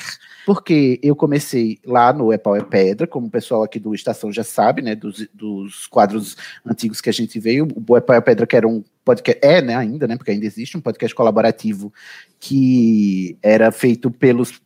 Porque 0.44 1.00
eu 1.02 1.16
comecei 1.16 1.78
lá 1.84 2.12
no 2.12 2.32
É 2.32 2.38
Pau 2.38 2.54
é 2.56 2.62
Pedra, 2.62 3.06
como 3.06 3.26
o 3.26 3.30
pessoal 3.30 3.62
aqui 3.62 3.78
do 3.78 3.94
Estação 3.94 4.32
já 4.32 4.44
sabe, 4.44 4.82
né, 4.82 4.94
dos, 4.94 5.26
dos 5.32 5.86
quadros 5.86 6.36
antigos 6.66 7.00
que 7.00 7.08
a 7.08 7.12
gente 7.12 7.38
veio, 7.40 7.66
o 7.74 7.96
É 7.96 8.00
Pau 8.00 8.16
é 8.16 8.20
Pedra 8.20 8.46
que 8.46 8.56
era 8.56 8.68
um 8.68 8.82
podcast, 9.04 9.40
é, 9.44 9.62
né, 9.62 9.74
ainda, 9.74 10.06
né, 10.06 10.16
porque 10.16 10.30
ainda 10.30 10.46
existe 10.46 10.76
um 10.76 10.80
podcast 10.80 11.14
colaborativo 11.14 11.92
que 12.38 13.38
era 13.42 13.70
feito 13.72 14.10
pelos 14.10 14.60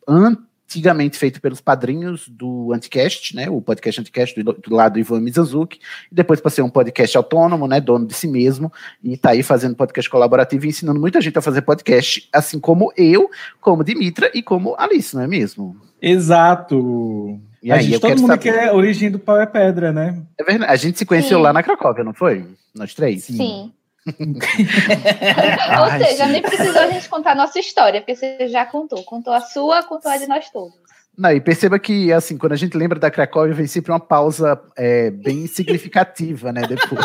antigamente 0.69 1.17
feito 1.17 1.41
pelos 1.41 1.63
padrinhos 1.63 2.29
do 2.29 2.73
Anticast, 2.75 3.35
né, 3.35 3.49
o 3.49 3.61
podcast 3.61 4.01
Anticast 4.01 4.43
do, 4.43 4.53
do 4.53 4.75
lado 4.75 4.95
do 4.95 4.99
Ivan 4.99 5.21
Mizanzuki, 5.21 5.81
e 6.13 6.15
depois 6.15 6.41
para 6.41 6.51
ser 6.51 6.61
um 6.61 6.69
podcast 6.69 7.17
autônomo, 7.17 7.67
né, 7.67 7.81
dono 7.81 8.07
de 8.07 8.13
si 8.13 8.29
mesmo, 8.29 8.71
e 9.03 9.17
tá 9.17 9.31
aí 9.31 9.43
fazendo 9.43 9.75
podcast 9.75 10.09
colaborativo 10.11 10.67
e 10.67 10.69
ensinando 10.69 11.01
muita 11.01 11.21
gente 11.23 11.39
a 11.39 11.43
fazer 11.43 11.63
podcast, 11.63 12.29
assim 12.33 12.61
como 12.61 12.93
eu, 12.97 13.31
como 13.61 13.83
Dimitra 13.83 14.31
e 14.35 14.43
como 14.43 14.75
Alice, 14.79 15.17
não 15.17 15.23
é 15.23 15.27
mesmo? 15.27 15.75
Exato. 16.01 17.41
E 17.63 17.73
a 17.73 17.77
aí, 17.77 17.83
gente, 17.83 17.95
eu 17.95 18.01
todo 18.01 18.11
quero 18.11 18.21
mundo 18.21 18.31
saber. 18.31 18.43
quer 18.43 18.69
a 18.69 18.75
origem 18.75 19.11
do 19.11 19.19
pau 19.19 19.41
é 19.41 19.47
pedra, 19.47 19.91
né? 19.91 20.23
É 20.39 20.45
verdade, 20.45 20.71
a 20.71 20.77
gente 20.77 20.99
se 20.99 21.07
conheceu 21.07 21.39
Sim. 21.39 21.45
lá 21.45 21.53
na 21.53 21.63
Cracóvia, 21.63 22.05
não 22.05 22.13
foi? 22.13 22.45
Nós 22.75 22.95
três? 22.95 23.25
Sim. 23.25 23.73
Ai, 23.73 23.78
Ou 25.81 25.91
seja, 26.05 26.27
nem 26.27 26.43
precisou 26.43 26.81
a 26.83 26.87
gente 26.91 27.09
contar 27.09 27.33
a 27.33 27.35
nossa 27.35 27.59
história, 27.59 28.01
porque 28.01 28.15
você 28.17 28.49
já 28.49 28.65
contou. 28.65 29.03
Contou 29.05 29.33
a 29.33 29.41
sua, 29.41 29.83
contou 29.83 30.11
a 30.11 30.17
de 30.17 30.27
nós 30.27 30.49
todos. 30.51 30.75
Não, 31.17 31.33
e 31.33 31.41
perceba 31.41 31.79
que, 31.79 32.13
assim, 32.13 32.39
quando 32.39 32.53
a 32.53 32.57
gente 32.57 32.77
lembra 32.77 32.99
da 32.99 33.11
Cracóvia, 33.11 33.53
vem 33.55 33.67
sempre 33.67 33.91
uma 33.91 33.99
pausa 33.99 34.61
é, 34.77 35.11
bem 35.11 35.47
significativa, 35.49 36.53
né, 36.53 36.63
depois. 36.63 37.05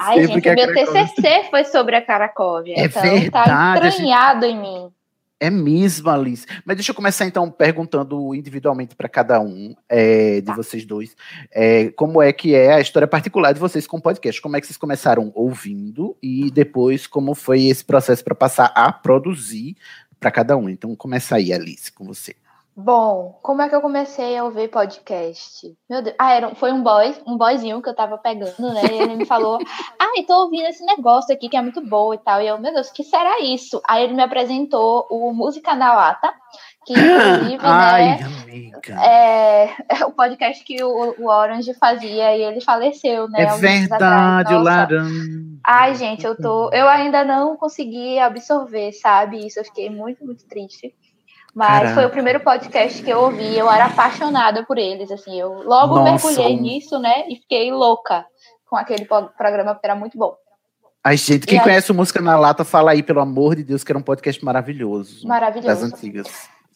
Ai, 0.00 0.20
Sempre 0.26 0.34
gente, 0.34 0.54
meu 0.56 0.72
Cracóvia- 0.72 1.04
TCC 1.06 1.44
foi 1.50 1.64
sobre 1.64 1.96
a 1.96 2.02
Caracóvia. 2.02 2.74
É 2.76 2.84
então 2.86 3.02
verdade, 3.02 3.50
a 3.50 3.80
tá 3.80 3.80
gente- 3.90 3.94
entranhado 3.94 4.44
em 4.46 4.58
mim. 4.60 4.88
É 5.38 5.50
mesmo, 5.50 6.08
Alice. 6.08 6.46
Mas 6.64 6.76
deixa 6.76 6.92
eu 6.92 6.94
começar 6.94 7.26
então 7.26 7.50
perguntando 7.50 8.34
individualmente 8.34 8.96
para 8.96 9.08
cada 9.08 9.38
um 9.38 9.74
é, 9.86 10.40
de 10.40 10.50
vocês 10.52 10.86
dois, 10.86 11.14
é, 11.52 11.90
como 11.90 12.22
é 12.22 12.32
que 12.32 12.54
é 12.54 12.72
a 12.72 12.80
história 12.80 13.06
particular 13.06 13.52
de 13.52 13.60
vocês 13.60 13.86
com 13.86 13.98
o 13.98 14.02
podcast? 14.02 14.40
Como 14.40 14.56
é 14.56 14.60
que 14.60 14.66
vocês 14.66 14.78
começaram 14.78 15.30
ouvindo 15.34 16.16
e 16.22 16.50
depois 16.50 17.06
como 17.06 17.34
foi 17.34 17.64
esse 17.64 17.84
processo 17.84 18.24
para 18.24 18.34
passar 18.34 18.72
a 18.74 18.90
produzir 18.90 19.76
para 20.18 20.30
cada 20.30 20.56
um? 20.56 20.70
Então 20.70 20.96
começa 20.96 21.36
aí, 21.36 21.52
Alice, 21.52 21.92
com 21.92 22.06
você. 22.06 22.34
Bom, 22.78 23.38
como 23.42 23.62
é 23.62 23.70
que 23.70 23.74
eu 23.74 23.80
comecei 23.80 24.36
a 24.36 24.44
ouvir 24.44 24.68
podcast? 24.68 25.66
Meu 25.88 26.02
Deus. 26.02 26.14
Ah, 26.18 26.34
era, 26.34 26.54
foi 26.54 26.72
um 26.72 26.82
boy, 26.82 27.14
um 27.26 27.34
boyzinho 27.38 27.80
que 27.80 27.88
eu 27.88 27.94
tava 27.94 28.18
pegando, 28.18 28.74
né? 28.74 28.82
E 28.92 28.98
ele 29.00 29.16
me 29.16 29.24
falou: 29.24 29.58
Ai, 29.98 30.24
tô 30.24 30.42
ouvindo 30.42 30.66
esse 30.66 30.84
negócio 30.84 31.34
aqui 31.34 31.48
que 31.48 31.56
é 31.56 31.62
muito 31.62 31.80
bom 31.80 32.12
e 32.12 32.18
tal. 32.18 32.42
E 32.42 32.46
eu, 32.46 32.58
meu 32.58 32.74
Deus, 32.74 32.90
o 32.90 32.92
que 32.92 33.02
será 33.02 33.40
isso? 33.40 33.80
Aí 33.88 34.04
ele 34.04 34.12
me 34.12 34.22
apresentou 34.22 35.06
o 35.10 35.32
Música 35.32 35.74
na 35.74 35.94
Lata, 35.94 36.30
que 36.84 36.92
inclusive, 36.92 37.56
Ai, 37.64 38.18
né? 38.18 38.24
amiga. 38.42 39.02
É, 39.02 39.74
é 39.88 40.04
o 40.04 40.12
podcast 40.12 40.62
que 40.62 40.84
o, 40.84 41.14
o 41.18 41.30
Orange 41.30 41.72
fazia 41.72 42.36
e 42.36 42.42
ele 42.42 42.60
faleceu, 42.60 43.26
né? 43.26 43.44
É 43.44 43.56
verdade, 43.56 44.54
o 44.54 44.58
laranja. 44.58 45.46
Ai, 45.64 45.94
gente, 45.94 46.26
eu 46.26 46.36
tô. 46.36 46.68
Eu 46.74 46.86
ainda 46.86 47.24
não 47.24 47.56
consegui 47.56 48.18
absorver, 48.18 48.92
sabe? 48.92 49.46
Isso 49.46 49.58
eu 49.58 49.64
fiquei 49.64 49.88
muito, 49.88 50.22
muito 50.22 50.46
triste. 50.46 50.94
Mas 51.56 51.68
Caraca. 51.68 51.94
foi 51.94 52.04
o 52.04 52.10
primeiro 52.10 52.40
podcast 52.40 53.02
que 53.02 53.08
eu 53.08 53.18
ouvi, 53.18 53.56
eu 53.56 53.70
era 53.72 53.86
apaixonada 53.86 54.62
por 54.66 54.76
eles, 54.76 55.10
assim, 55.10 55.40
eu 55.40 55.62
logo 55.62 55.94
Nossa, 55.94 56.26
mergulhei 56.28 56.54
um- 56.54 56.60
nisso, 56.60 56.98
né? 56.98 57.24
E 57.30 57.36
fiquei 57.36 57.72
louca 57.72 58.26
com 58.68 58.76
aquele 58.76 59.06
programa 59.06 59.72
porque 59.74 59.86
era 59.86 59.94
muito 59.94 60.18
bom. 60.18 60.36
Ai, 61.02 61.16
gente, 61.16 61.46
quem 61.46 61.56
E 61.56 61.58
aí- 61.58 61.64
conhece 61.64 61.90
o 61.90 61.94
Música 61.94 62.20
na 62.20 62.36
Lata, 62.38 62.62
fala 62.62 62.90
aí, 62.90 63.02
pelo 63.02 63.20
amor 63.20 63.56
de 63.56 63.64
Deus, 63.64 63.82
que 63.82 63.90
era 63.90 63.98
um 63.98 64.02
podcast 64.02 64.44
maravilhoso. 64.44 65.14
Das 65.14 65.24
Maravilhoso. 65.24 65.86
antigas. 65.86 66.26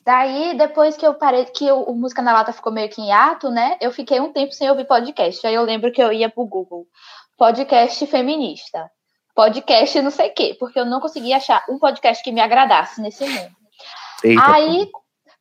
Daí, 0.02 0.56
depois 0.56 0.96
que 0.96 1.06
eu 1.06 1.12
parei, 1.12 1.44
que 1.44 1.70
o, 1.70 1.82
o 1.82 1.94
Música 1.94 2.22
na 2.22 2.32
Lata 2.32 2.52
ficou 2.54 2.72
meio 2.72 2.88
que 2.88 3.02
em 3.02 3.12
ato, 3.12 3.50
né? 3.50 3.76
Eu 3.82 3.92
fiquei 3.92 4.18
um 4.18 4.32
tempo 4.32 4.52
sem 4.54 4.70
ouvir 4.70 4.86
podcast. 4.86 5.46
Aí 5.46 5.54
eu 5.54 5.62
lembro 5.62 5.92
que 5.92 6.02
eu 6.02 6.10
ia 6.10 6.30
pro 6.30 6.46
Google. 6.46 6.86
Podcast 7.36 8.06
feminista. 8.06 8.90
Podcast 9.34 10.00
não 10.00 10.10
sei 10.10 10.30
o 10.30 10.34
quê. 10.34 10.56
Porque 10.58 10.80
eu 10.80 10.86
não 10.86 11.00
conseguia 11.00 11.36
achar 11.36 11.62
um 11.68 11.78
podcast 11.78 12.24
que 12.24 12.32
me 12.32 12.40
agradasse 12.40 12.98
nesse 13.02 13.26
mundo. 13.28 13.59
Eita, 14.24 14.52
Aí, 14.52 14.88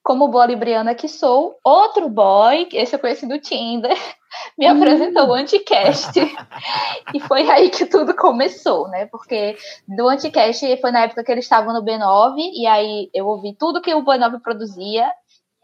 como 0.03 0.27
boa 0.27 0.45
libriana 0.45 0.95
que 0.95 1.07
sou, 1.07 1.57
outro 1.63 2.09
boy, 2.09 2.67
esse 2.73 2.95
eu 2.95 2.99
conheci 2.99 3.27
do 3.27 3.39
Tinder, 3.39 3.95
me 4.57 4.67
apresentou 4.67 5.27
o 5.27 5.33
Anticast. 5.33 6.19
e 7.13 7.19
foi 7.19 7.49
aí 7.49 7.69
que 7.69 7.85
tudo 7.85 8.15
começou, 8.15 8.87
né? 8.87 9.05
Porque 9.07 9.57
do 9.87 10.07
Anticast 10.07 10.77
foi 10.77 10.91
na 10.91 11.03
época 11.03 11.23
que 11.23 11.31
eles 11.31 11.45
estavam 11.45 11.73
no 11.73 11.83
B9, 11.83 12.35
e 12.53 12.65
aí 12.65 13.09
eu 13.13 13.27
ouvi 13.27 13.53
tudo 13.53 13.81
que 13.81 13.93
o 13.93 14.03
B9 14.03 14.41
produzia, 14.41 15.11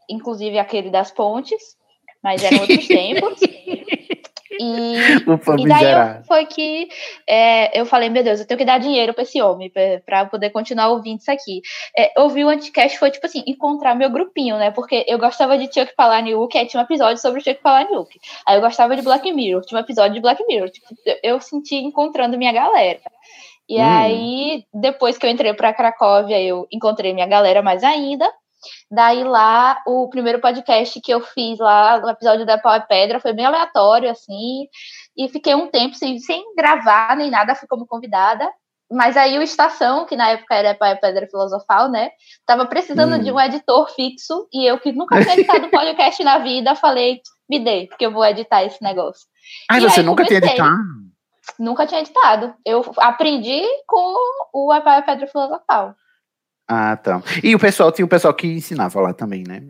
inclusive 0.10 0.60
aquele 0.60 0.90
das 0.90 1.12
pontes, 1.12 1.76
mas 2.24 2.44
eram 2.44 2.60
outros 2.60 2.86
tempos. 2.88 3.40
E 4.60 4.96
e 5.60 5.68
daí 5.68 5.92
eu, 6.20 6.24
foi 6.26 6.46
que 6.46 6.88
é, 7.28 7.80
eu 7.80 7.86
falei, 7.86 8.10
meu 8.10 8.24
Deus, 8.24 8.40
eu 8.40 8.48
tenho 8.48 8.58
que 8.58 8.66
dar 8.66 8.80
dinheiro 8.80 9.14
pra 9.14 9.24
esse 9.24 9.42
homem, 9.42 9.70
pra- 9.70 10.02
pra 10.06 10.26
poder 10.26 10.50
continuar 10.52 10.90
ouvindo 10.90 11.20
isso 11.20 11.32
aqui. 11.32 11.62
É, 11.98 12.12
ouvir 12.20 12.46
o 12.46 12.50
Anticast 12.50 12.98
foi, 12.98 13.12
tipo 13.12 13.26
assim, 13.26 13.44
encontrar 13.48 13.96
meu 13.96 14.10
grupinho, 14.10 14.58
né? 14.58 14.72
Porque 14.72 15.06
eu 15.08 15.18
gostava 15.18 15.58
de 15.58 15.66
Chuck 15.66 15.94
Palahniuk, 15.96 16.58
aí 16.58 16.66
tinha 16.68 16.82
um 16.82 16.86
episódio 16.86 17.22
sobre 17.22 17.42
o 17.42 17.44
Chuck 17.44 17.62
Palahniuk. 17.62 18.20
Aí 18.48 18.56
eu 18.58 18.62
gostava 18.62 18.96
de 18.96 19.02
Black 19.02 19.32
Mirror, 19.32 19.62
tinha 19.66 19.80
um 19.80 19.84
episódio 19.84 20.14
de 20.14 20.22
Black 20.22 20.44
Mirror. 20.48 20.70
Tipo, 20.70 20.88
eu- 21.24 21.40
senti 21.42 21.76
encontrando 21.76 22.38
minha 22.38 22.52
galera. 22.54 23.00
E 23.68 23.80
Hum. 23.80 23.84
aí, 23.84 24.64
depois 24.74 25.18
que 25.18 25.26
eu 25.26 25.30
entrei 25.30 25.54
pra 25.54 25.74
Cracóvia, 25.74 26.40
eu 26.42 26.68
encontrei 26.72 27.14
minha 27.14 27.26
galera 27.28 27.62
mais 27.62 27.84
ainda. 27.84 28.32
Daí 28.90 29.24
lá, 29.24 29.82
o 29.86 30.10
primeiro 30.10 30.40
podcast 30.40 31.00
que 31.02 31.12
eu 31.14 31.22
fiz 31.22 31.60
lá, 31.60 32.00
no 32.00 32.10
episódio 32.10 32.46
da 32.46 32.58
Pau 32.58 32.74
é 32.74 32.80
Pedra, 32.80 33.20
foi 33.20 33.34
bem 33.34 33.46
aleatório, 33.46 34.10
assim. 34.10 34.68
E 35.18 35.30
fiquei 35.30 35.56
um 35.56 35.68
tempo 35.68 35.96
sem, 35.96 36.20
sem 36.20 36.44
gravar 36.56 37.16
nem 37.16 37.30
nada, 37.30 37.56
fui 37.56 37.68
como 37.68 37.86
convidada. 37.88 38.50
Mas 38.92 39.18
aí 39.18 39.38
o 39.38 39.42
Estação, 39.42 40.06
que 40.06 40.16
na 40.16 40.30
época 40.30 40.54
era 40.56 40.76
Pau 40.76 40.88
é 40.88 40.96
Pedra 40.96 41.28
Filosofal, 41.28 41.90
né? 41.90 42.12
Tava 42.46 42.66
precisando 42.68 43.16
Hum. 43.16 43.20
de 43.20 43.32
um 43.32 43.40
editor 43.40 43.90
fixo. 43.96 44.48
E 44.54 44.66
eu, 44.66 44.80
que 44.80 44.92
nunca 44.92 45.20
tinha 45.22 45.34
editado 45.34 45.70
podcast 45.72 46.24
na 46.24 46.38
vida, 46.38 46.76
falei, 46.76 47.22
me 47.50 47.60
dê, 47.60 47.88
porque 47.88 48.06
eu 48.06 48.12
vou 48.12 48.24
editar 48.26 48.64
esse 48.64 48.82
negócio. 48.84 49.26
E 49.72 49.80
você 49.80 50.02
aí 50.02 50.06
nunca 50.06 50.24
tinha 50.24 50.38
editado? 50.38 50.78
Nunca 51.60 51.86
tinha 51.86 52.02
editado. 52.02 52.54
Eu 52.66 52.84
aprendi 52.98 53.62
com 53.88 54.16
o 54.54 54.68
Pau 54.82 54.94
é 54.94 55.02
Pedra 55.02 55.28
Filosofal. 55.28 55.96
Ah, 56.68 56.98
tá. 56.98 57.22
E 57.44 57.54
o 57.56 57.60
pessoal, 57.60 57.92
tinha 57.92 58.06
o 58.06 58.10
pessoal 58.10 58.34
que 58.34 58.48
ensinava 58.48 59.00
lá 59.02 59.14
também, 59.14 59.44
né? 59.48 59.62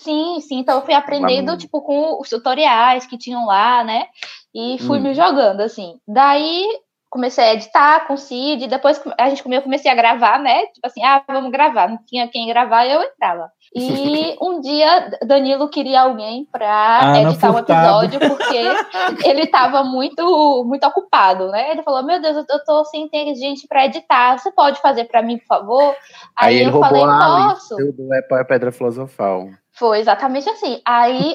Sim, 0.00 0.40
sim. 0.40 0.58
Então 0.60 0.76
eu 0.78 0.84
fui 0.84 0.94
aprendendo, 0.94 1.52
no- 1.52 1.58
tipo, 1.58 1.82
com 1.82 2.20
os 2.20 2.28
tutoriais 2.28 3.06
que 3.06 3.18
tinham 3.18 3.44
lá, 3.46 3.82
né? 3.84 4.06
E 4.54 4.78
fui 4.78 4.98
Hum. 4.98 5.02
me 5.02 5.14
jogando, 5.14 5.60
assim. 5.60 5.98
Daí 6.06 6.64
comecei 7.10 7.44
a 7.44 7.54
editar 7.54 8.06
com 8.06 8.14
o 8.14 8.18
Cid, 8.18 8.66
depois 8.66 9.00
a 9.18 9.28
gente 9.28 9.42
eu 9.44 9.62
comecei 9.62 9.90
a 9.90 9.94
gravar, 9.94 10.38
né? 10.38 10.66
Tipo 10.66 10.86
assim, 10.86 11.02
ah, 11.02 11.22
vamos 11.26 11.50
gravar. 11.50 11.88
Não 11.88 11.98
tinha 12.06 12.28
quem 12.28 12.48
gravar, 12.48 12.86
eu 12.86 13.02
entrava. 13.02 13.50
E 13.74 14.36
um 14.42 14.60
dia 14.60 15.10
Danilo 15.26 15.68
queria 15.68 16.02
alguém 16.02 16.46
pra 16.50 17.10
Ana 17.10 17.22
editar 17.22 17.50
um 17.50 17.58
episódio, 17.58 18.20
porque 18.20 18.58
ele 19.28 19.46
tava 19.46 19.82
muito, 19.84 20.64
muito 20.66 20.86
ocupado, 20.86 21.48
né? 21.48 21.72
Ele 21.72 21.82
falou, 21.82 22.02
meu 22.02 22.20
Deus, 22.20 22.44
eu 22.48 22.64
tô 22.64 22.84
sem 22.84 23.08
ter 23.08 23.34
gente 23.34 23.66
pra 23.66 23.86
editar. 23.86 24.38
Você 24.38 24.50
pode 24.52 24.80
fazer 24.80 25.04
pra 25.04 25.22
mim, 25.22 25.38
por 25.38 25.46
favor? 25.46 25.96
Aí, 26.36 26.58
ele 26.58 26.70
eu 26.70 26.80
falei. 26.80 27.02
Alice 27.02 27.74
do 27.74 28.14
é 28.14 28.44
Pedra 28.44 28.70
Filosofal. 28.70 29.48
Foi 29.78 30.00
exatamente 30.00 30.48
assim. 30.50 30.80
Aí, 30.84 31.34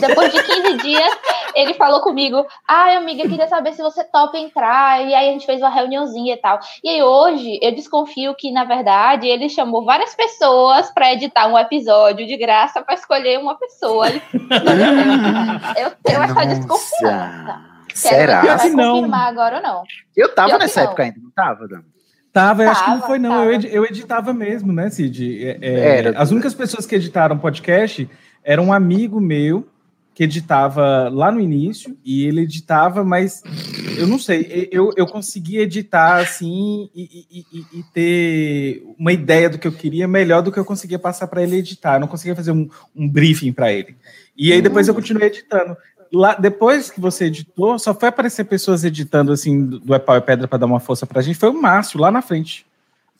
depois 0.00 0.32
de 0.32 0.42
15 0.42 0.76
dias, 0.78 1.16
ele 1.54 1.74
falou 1.74 2.00
comigo: 2.00 2.44
Ai, 2.66 2.96
amiga, 2.96 3.22
eu 3.22 3.30
queria 3.30 3.46
saber 3.46 3.72
se 3.72 3.82
você 3.82 4.02
topa 4.02 4.36
entrar. 4.36 5.00
E 5.02 5.14
aí 5.14 5.28
a 5.28 5.32
gente 5.32 5.46
fez 5.46 5.60
uma 5.60 5.70
reuniãozinha 5.70 6.34
e 6.34 6.36
tal. 6.36 6.58
E 6.82 6.88
aí 6.88 7.02
hoje 7.02 7.58
eu 7.62 7.72
desconfio 7.72 8.34
que, 8.34 8.50
na 8.50 8.64
verdade, 8.64 9.28
ele 9.28 9.48
chamou 9.48 9.84
várias 9.84 10.14
pessoas 10.14 10.90
para 10.90 11.12
editar 11.12 11.46
um 11.46 11.56
episódio 11.58 12.26
de 12.26 12.36
graça 12.36 12.82
para 12.82 12.94
escolher 12.94 13.38
uma 13.38 13.56
pessoa. 13.56 14.08
Eu 15.76 15.92
tenho 16.02 16.22
essa 16.22 16.46
desconfiança. 16.46 17.60
Será? 17.94 18.58
Se 18.58 18.70
vai 18.74 18.86
confirmar 18.86 19.28
agora 19.28 19.56
ou 19.56 19.62
não. 19.62 19.82
Eu 20.16 20.34
tava 20.34 20.52
que 20.52 20.58
nessa 20.58 20.80
não. 20.80 20.88
época 20.88 21.02
ainda, 21.04 21.20
não 21.20 21.30
tava, 21.30 21.68
Dan? 21.68 21.82
Tava, 22.34 22.64
eu 22.64 22.68
acho 22.70 22.84
que 22.84 22.90
não 22.90 23.02
foi, 23.02 23.18
não. 23.20 23.30
tava. 23.30 23.44
Eu, 23.44 23.52
edi- 23.52 23.68
eu 23.72 23.84
editava 23.84 24.32
mesmo, 24.34 24.72
né, 24.72 24.90
Cid? 24.90 25.42
É, 25.46 25.58
é, 25.62 25.98
Era. 25.98 26.18
As 26.18 26.32
únicas 26.32 26.52
pessoas 26.52 26.84
que 26.84 26.96
editaram 26.96 27.38
podcast 27.38 28.08
era 28.42 28.60
um 28.60 28.72
amigo 28.72 29.20
meu 29.20 29.68
que 30.12 30.22
editava 30.24 31.08
lá 31.08 31.30
no 31.32 31.40
início, 31.40 31.96
e 32.04 32.24
ele 32.24 32.42
editava, 32.42 33.02
mas 33.02 33.42
eu 33.98 34.06
não 34.06 34.16
sei, 34.16 34.68
eu, 34.70 34.92
eu 34.96 35.06
conseguia 35.06 35.62
editar 35.62 36.18
assim 36.18 36.88
e, 36.94 37.02
e- 37.02 37.44
e- 37.52 37.78
e 37.80 37.82
ter 37.92 38.84
uma 38.96 39.12
ideia 39.12 39.50
do 39.50 39.58
que 39.58 39.66
eu 39.66 39.72
queria 39.72 40.06
melhor 40.06 40.40
do 40.40 40.52
que 40.52 40.58
eu 40.58 40.64
conseguia 40.64 41.00
passar 41.00 41.26
para 41.26 41.42
ele 41.42 41.56
editar. 41.56 41.94
Eu 41.96 42.00
não 42.00 42.06
conseguia 42.08 42.36
fazer 42.36 42.52
um, 42.52 42.68
um 42.94 43.08
briefing 43.08 43.52
para 43.52 43.72
ele. 43.72 43.96
E 44.36 44.52
aí 44.52 44.60
depois 44.62 44.86
eu 44.86 44.94
continuei 44.94 45.26
editando. 45.28 45.76
Lá, 46.14 46.34
depois 46.34 46.90
que 46.90 47.00
você 47.00 47.24
editou, 47.24 47.76
só 47.78 47.92
foi 47.92 48.08
aparecer 48.08 48.44
pessoas 48.44 48.84
editando 48.84 49.32
assim 49.32 49.66
do 49.66 49.80
do 49.80 49.94
É 49.94 49.98
Pau 49.98 50.14
é 50.14 50.20
Pedra 50.20 50.46
para 50.46 50.58
dar 50.58 50.66
uma 50.66 50.78
força 50.78 51.04
pra 51.04 51.20
gente, 51.20 51.36
foi 51.36 51.50
o 51.50 51.60
Márcio 51.60 52.00
lá 52.00 52.10
na 52.10 52.22
frente. 52.22 52.64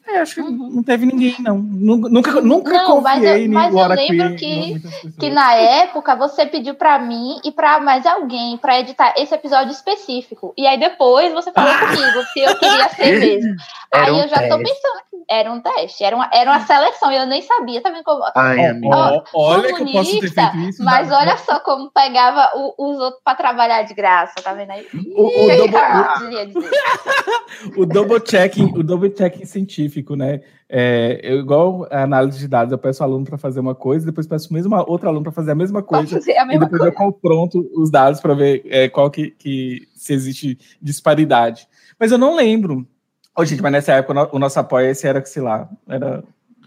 É, 0.06 0.18
acho 0.20 0.34
que 0.34 0.42
não 0.42 0.82
teve 0.82 1.06
ninguém, 1.06 1.34
não. 1.40 1.56
Nunca, 1.58 2.40
nunca, 2.40 2.72
Não, 2.72 3.00
mas 3.00 3.22
eu- 3.22 3.30
confiei 3.30 3.44
em 3.46 3.48
mas 3.48 3.74
eu 3.74 3.86
lembro 3.88 4.36
que-. 4.36 4.80
Que 5.18 5.30
na 5.30 5.54
época 5.54 6.14
você 6.14 6.44
pediu 6.44 6.74
pra 6.74 6.98
mim 6.98 7.38
e 7.44 7.50
pra 7.50 7.80
mais 7.80 8.04
alguém 8.04 8.56
pra 8.58 8.78
editar 8.80 9.14
esse 9.16 9.34
episódio 9.34 9.72
específico. 9.72 10.52
E 10.58 10.66
aí 10.66 10.78
depois 10.78 11.32
você 11.32 11.50
falou 11.52 11.72
comigo 11.78 12.22
se 12.32 12.40
eu 12.40 12.56
queria 12.58 12.88
ser 12.90 13.18
mesmo. 13.20 13.54
Era 13.92 14.06
aí 14.06 14.12
um 14.12 14.20
eu 14.22 14.28
já 14.28 14.36
tô 14.48 14.58
teste. 14.58 14.74
pensando 14.74 15.02
que 15.10 15.24
era 15.30 15.52
um 15.52 15.60
teste, 15.60 16.04
era 16.04 16.14
uma, 16.16 16.28
era 16.32 16.50
uma 16.50 16.60
seleção, 16.66 17.10
e 17.10 17.16
eu 17.16 17.26
nem 17.26 17.40
sabia, 17.40 17.80
tá 17.80 17.88
vendo 17.90 18.04
como. 18.04 18.22
Ai, 18.34 18.66
amiga. 18.66 18.94
Ó, 18.94 19.22
olha 19.34 19.72
que 19.74 19.82
eu 19.82 19.86
posso 19.92 20.10
ter 20.10 20.16
comunista, 20.28 20.50
feito 20.50 20.68
isso. 20.68 20.84
Mas 20.84 21.08
né? 21.08 21.16
olha 21.16 21.36
só 21.38 21.60
como 21.60 21.90
pegava 21.90 22.50
o- 22.56 22.74
os 22.90 22.98
outros 23.00 23.22
pra 23.24 23.34
trabalhar 23.34 23.82
de 23.82 23.94
graça, 23.94 24.34
tá 24.42 24.52
vendo 24.52 24.70
aí? 24.72 24.86
O, 25.16 25.26
o 25.26 25.56
double, 25.56 25.76
Ah, 25.76 26.14
o 27.76 27.86
double 27.86 28.20
checking, 28.26 28.72
o 28.76 28.82
double 28.82 29.14
checking 29.16 29.44
científico, 29.46 29.93
né? 30.16 30.40
É, 30.68 31.20
eu, 31.22 31.38
igual 31.38 31.86
a 31.90 32.02
análise 32.02 32.38
de 32.38 32.48
dados, 32.48 32.72
eu 32.72 32.78
peço 32.78 33.02
ao 33.02 33.10
aluno 33.10 33.24
para 33.24 33.38
fazer 33.38 33.60
uma 33.60 33.74
coisa, 33.74 34.06
depois 34.06 34.26
peço 34.26 34.50
o 34.50 34.54
mesmo 34.54 34.74
outro 34.88 35.08
aluno 35.08 35.22
para 35.22 35.32
fazer 35.32 35.52
a 35.52 35.54
mesma 35.54 35.82
coisa, 35.82 36.18
a 36.18 36.44
e 36.44 36.46
mesma 36.46 36.66
depois 36.66 36.80
coisa. 36.80 36.86
eu 36.86 36.92
confronto 36.92 37.70
os 37.74 37.90
dados 37.90 38.20
para 38.20 38.34
ver 38.34 38.62
é, 38.66 38.88
qual 38.88 39.10
que, 39.10 39.30
que 39.30 39.86
se 39.94 40.12
existe 40.12 40.58
disparidade. 40.80 41.68
Mas 41.98 42.12
eu 42.12 42.18
não 42.18 42.36
lembro. 42.36 42.86
Ô, 43.36 43.44
gente, 43.44 43.62
mas 43.62 43.72
nessa 43.72 43.92
época 43.92 44.28
o 44.32 44.36
o 44.36 44.38
nosso 44.38 44.58
apoio 44.60 44.86
esse 44.86 45.06
era, 45.06 45.24
sei 45.24 45.42
lá, 45.42 45.68
era 45.88 46.22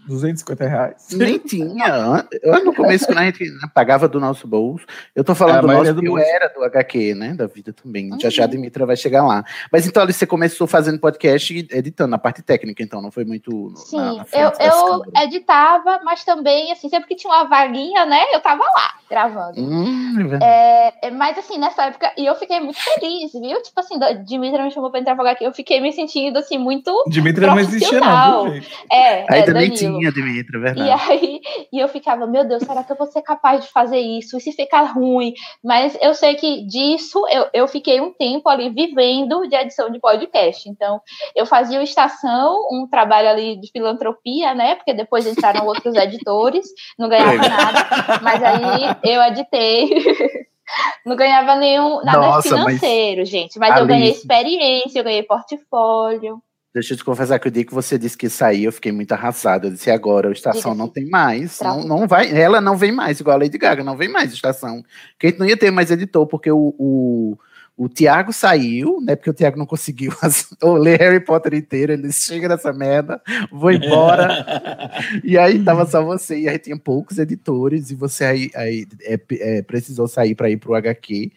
250 0.08 0.66
reais. 0.66 1.06
Nem 1.12 1.38
tinha. 1.46 2.26
Eu, 2.42 2.64
no 2.64 2.74
começo, 2.74 3.06
quando 3.06 3.18
a 3.18 3.24
gente 3.26 3.44
pagava 3.74 4.08
do 4.08 4.18
nosso 4.18 4.46
bolso, 4.46 4.84
eu 5.14 5.22
tô 5.22 5.32
É, 5.32 5.34
falando 5.34 5.60
do 5.60 5.66
maioria 5.66 5.92
nosso, 5.92 6.02
do 6.02 6.02
que 6.02 6.08
eu 6.08 6.18
era 6.18 6.48
do 6.48 6.64
HQ, 6.64 7.14
né? 7.14 7.34
Da 7.34 7.46
vida 7.46 7.72
também. 7.72 8.10
Já 8.20 8.30
já 8.30 8.44
a 8.44 8.46
Dimitra 8.46 8.86
vai 8.86 8.96
chegar 8.96 9.24
lá. 9.24 9.44
Mas 9.72 9.86
então, 9.86 10.02
ali, 10.02 10.12
você 10.12 10.26
começou 10.26 10.66
fazendo 10.66 10.98
podcast 10.98 11.52
e 11.54 11.68
editando 11.76 12.10
na 12.10 12.18
parte 12.18 12.42
técnica, 12.42 12.82
então, 12.82 13.00
não 13.02 13.10
foi 13.10 13.24
muito. 13.24 13.72
Sim, 13.76 13.96
na- 13.98 14.12
na 14.14 14.26
eu, 14.32 14.52
eu 14.60 15.22
editava, 15.22 16.00
mas 16.04 16.24
também, 16.24 16.72
assim, 16.72 16.88
sempre 16.88 17.08
que 17.08 17.14
tinha 17.16 17.32
uma 17.32 17.44
vaguinha, 17.44 18.06
né, 18.06 18.20
eu 18.32 18.40
tava 18.40 18.62
lá, 18.64 18.94
gravando. 19.10 19.60
Hum, 19.60 20.38
é. 20.40 20.88
É, 21.02 21.08
é, 21.08 21.10
mas 21.10 21.36
assim, 21.38 21.58
nessa 21.58 21.84
época, 21.84 22.12
e 22.16 22.24
eu 22.26 22.34
fiquei 22.34 22.58
muito 22.60 22.78
feliz, 22.82 23.32
viu? 23.32 23.62
Tipo 23.62 23.80
assim, 23.80 23.98
Dimitra 24.24 24.62
me 24.64 24.70
chamou 24.70 24.90
pra 24.90 25.00
entrar 25.00 25.14
pra 25.16 25.30
aqui, 25.30 25.44
eu 25.44 25.52
fiquei 25.52 25.80
me 25.80 25.92
sentindo 25.92 26.38
assim, 26.38 26.56
muito. 26.58 26.92
Dimitri 27.08 27.46
não 27.46 27.58
existia, 27.58 28.00
não, 28.00 28.50
viu? 28.50 28.62
É, 28.90 29.20
é 29.20 29.26
Ainda 29.30 29.52
nem 29.52 29.70
Danilo. 29.70 29.74
tinha, 29.76 29.97
É 30.56 30.60
verdade. 30.60 30.88
E 30.88 30.92
aí, 30.92 31.40
e 31.72 31.78
eu 31.78 31.88
ficava, 31.88 32.26
meu 32.26 32.46
Deus, 32.46 32.62
será 32.62 32.82
que 32.82 32.92
eu 32.92 32.96
vou 32.96 33.06
ser 33.06 33.22
capaz 33.22 33.64
de 33.64 33.70
fazer 33.70 33.98
isso? 33.98 34.36
E 34.36 34.40
se 34.40 34.52
ficar 34.52 34.82
ruim? 34.82 35.32
Mas 35.62 35.96
eu 36.00 36.14
sei 36.14 36.34
que 36.34 36.66
disso 36.66 37.26
eu, 37.28 37.48
eu 37.52 37.68
fiquei 37.68 38.00
um 38.00 38.12
tempo 38.12 38.48
ali 38.48 38.70
vivendo 38.70 39.46
de 39.48 39.56
edição 39.56 39.90
de 39.90 39.98
podcast. 39.98 40.68
Então, 40.68 41.00
eu 41.34 41.46
fazia 41.46 41.78
o 41.80 41.82
Estação, 41.82 42.56
um 42.72 42.86
trabalho 42.90 43.28
ali 43.28 43.60
de 43.60 43.70
filantropia, 43.70 44.54
né? 44.54 44.74
Porque 44.74 44.94
depois 44.94 45.26
entraram 45.26 45.64
outros 45.66 45.94
editores, 45.94 46.66
não 46.98 47.08
ganhava 47.08 47.36
nada. 47.48 48.20
Mas 48.22 48.42
aí 48.42 48.96
eu 49.04 49.22
editei. 49.22 49.88
Não 51.06 51.16
ganhava 51.16 51.56
nenhum 51.56 52.04
nada 52.04 52.18
Nossa, 52.18 52.56
mas- 52.56 52.66
financeiro, 52.66 53.24
gente. 53.24 53.58
Mas 53.58 53.74
eu 53.80 53.86
ganhei 53.86 54.10
experiência, 54.10 54.98
eu 55.00 55.04
ganhei 55.04 55.22
portfólio. 55.22 56.42
Deixa 56.78 56.94
eu 56.94 56.98
te 56.98 57.04
confessar 57.04 57.38
que 57.38 57.48
o 57.48 57.50
dia 57.50 57.64
que 57.64 57.74
você 57.74 57.98
disse 57.98 58.16
que 58.16 58.28
saiu, 58.28 58.64
eu 58.64 58.72
fiquei 58.72 58.92
muito 58.92 59.12
arrasada. 59.12 59.66
Eu 59.66 59.72
disse, 59.72 59.90
agora, 59.90 60.28
a 60.28 60.32
estação 60.32 60.74
não 60.74 60.88
tem 60.88 61.08
mais. 61.08 61.60
Não, 61.60 61.84
não 61.84 62.06
vai, 62.06 62.30
ela 62.30 62.60
não 62.60 62.76
vem 62.76 62.92
mais, 62.92 63.18
igual 63.18 63.36
a 63.36 63.40
Lady 63.40 63.58
Gaga, 63.58 63.82
não 63.82 63.96
vem 63.96 64.08
mais 64.08 64.32
estação. 64.32 64.84
Porque 65.12 65.26
a 65.26 65.30
gente 65.30 65.38
não 65.40 65.46
ia 65.46 65.56
ter 65.56 65.70
mais 65.70 65.90
editor, 65.90 66.26
porque 66.26 66.50
o, 66.50 66.74
o, 66.78 67.38
o 67.76 67.88
Tiago 67.88 68.32
saiu, 68.32 69.00
né? 69.00 69.16
Porque 69.16 69.30
o 69.30 69.34
Tiago 69.34 69.58
não 69.58 69.66
conseguiu 69.66 70.12
ler 70.78 71.00
Harry 71.00 71.20
Potter 71.20 71.54
inteiro. 71.54 71.92
Ele 71.92 72.08
disse, 72.08 72.26
chega 72.26 72.48
dessa 72.48 72.72
merda, 72.72 73.20
vou 73.50 73.72
embora. 73.72 74.90
e 75.24 75.36
aí 75.36 75.62
tava 75.62 75.84
só 75.84 76.02
você, 76.02 76.38
e 76.40 76.48
aí 76.48 76.58
tinha 76.58 76.78
poucos 76.78 77.18
editores, 77.18 77.90
e 77.90 77.94
você 77.96 78.24
aí, 78.24 78.50
aí 78.54 78.86
é, 79.02 79.20
é, 79.32 79.62
precisou 79.62 80.06
sair 80.06 80.34
para 80.34 80.48
ir 80.48 80.56
pro 80.58 80.74
HQ. 80.74 81.32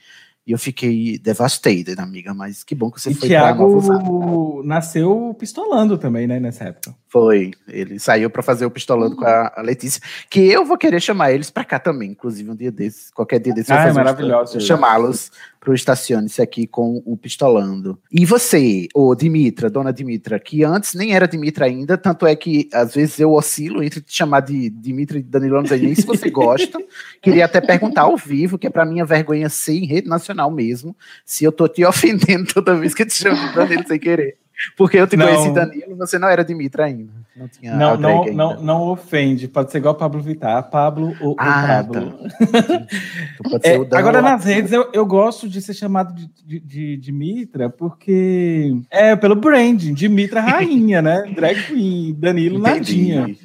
E 0.51 0.53
eu 0.53 0.58
fiquei 0.58 1.17
devastated, 1.17 1.98
amiga, 1.98 2.34
mas 2.34 2.62
que 2.62 2.75
bom 2.75 2.91
que 2.91 3.00
você 3.00 3.12
E 3.12 3.13
foi 3.13 3.29
pra 3.29 3.55
Nova 3.55 3.77
Usada. 3.77 4.00
Thiago 4.03 4.62
nasceu 4.65 5.34
pistolando 5.39 5.98
também, 5.98 6.27
né, 6.27 6.41
nessa 6.41 6.65
época. 6.65 6.93
Foi. 7.12 7.51
Ele 7.68 8.00
saiu 8.00 8.30
pra 8.30 8.41
fazer 8.41 8.65
o 8.65 8.72
pistolando 8.72 9.18
com 9.18 9.25
a, 9.25 9.51
a 9.58 9.62
Letícia. 9.62 10.01
Que 10.30 10.39
eu 10.50 10.63
vou 10.63 10.77
querer 10.77 11.01
chamar 11.01 11.34
eles 11.34 11.50
pra 11.51 11.65
cá 11.65 11.77
também, 11.77 12.12
inclusive 12.12 12.50
um 12.50 12.56
dia 12.56 12.71
desses. 12.71 13.12
Qualquer 13.12 13.39
dia 13.39 13.54
desses 13.54 13.69
eu 13.69 13.76
Ah, 13.76 13.80
vou 13.82 13.89
é 13.89 13.91
um 13.91 13.95
maravilhoso. 13.95 14.58
esta- 14.58 14.60
chamá-los 14.62 15.30
pro 15.60 15.74
Estacione-se 15.76 16.41
aqui 16.41 16.65
com 16.65 17.04
o 17.06 17.17
pistolando. 17.17 18.00
E 18.12 18.26
você, 18.26 18.88
ô 18.95 19.13
Dimitra, 19.13 19.69
dona 19.69 19.91
Dimitra, 19.91 20.39
que 20.39 20.63
antes 20.63 20.93
nem 20.95 21.13
era 21.13 21.28
Dimitra 21.28 21.65
ainda, 21.65 21.97
tanto 21.97 22.26
é 22.26 22.36
que 22.36 22.67
às 22.74 22.95
vezes 22.95 23.19
eu 23.19 23.34
oscilo 23.34 23.84
entre 23.84 24.00
te 24.02 24.15
chamar 24.15 24.39
de 24.39 24.69
Dimitra 24.69 25.19
e 25.19 25.21
Danilo, 25.21 25.58
não 25.58 25.65
sei 25.67 25.80
nem 25.82 25.93
se 25.93 26.06
você 26.06 26.30
gosta. 26.32 26.80
Queria 27.21 27.43
até 27.45 27.60
perguntar 27.62 28.04
ao 28.04 28.15
vivo, 28.17 28.58
que 28.58 28.65
é 28.67 28.69
pra 28.71 28.86
minha 28.86 29.06
vergonha 29.06 29.50
ser 29.50 29.74
em 29.74 29.86
rede 29.86 30.08
nacional 30.08 30.50
mesmo, 30.50 30.95
se 31.26 31.43
eu 31.43 31.52
tô 31.52 31.67
te 31.67 31.84
ofendendo 31.86 32.54
toda 32.54 32.74
vez 32.74 32.93
que 32.95 33.04
eu 33.04 33.08
te 33.08 33.13
chamo 33.13 33.50
de 33.50 33.54
Danilo 33.54 33.84
sem 33.86 34.00
querer. 34.00 34.38
Porque 34.78 34.97
eu 34.97 35.08
te 35.08 35.17
Não. 35.17 35.26
conheci 35.26 35.54
Danilo, 35.54 35.95
você 35.97 36.17
não 36.19 36.28
era 36.28 36.43
Dimitra 36.43 36.86
ainda. 36.86 37.12
Não 37.36 37.47
tinha 37.47 37.74
Não, 37.76 37.97
não, 37.97 38.10
ego 38.24 38.34
não, 38.34 38.50
ainda. 38.52 38.62
não 38.62 38.82
ofende, 38.89 39.47
pode 39.47 39.71
ser 39.71 39.78
igual 39.80 39.95
Pablo 39.95 40.21
Vittar, 40.21 40.69
Pablo 40.69 41.15
ou, 41.21 41.36
Ah, 41.39 41.84
Pablo. 41.84 42.13
Pode 43.43 43.67
É, 43.67 43.76
agora, 43.97 44.21
nas 44.21 44.43
redes, 44.43 44.71
eu, 44.71 44.89
eu 44.93 45.06
gosto 45.06 45.47
de 45.50 45.62
ser 45.62 45.74
chamado 45.74 46.13
de, 46.13 46.28
de, 46.45 46.60
de, 46.60 46.97
de 46.97 47.12
Mitra, 47.12 47.69
porque 47.69 48.76
é 48.89 49.15
pelo 49.15 49.36
branding, 49.36 49.93
de 49.93 50.08
Mitra 50.10 50.41
rainha, 50.41 51.02
né? 51.02 51.24
Drag 51.36 51.62
queen, 51.63 52.13
Danilo 52.19 52.60
Entendi. 52.60 53.13
nadinha. 53.13 53.36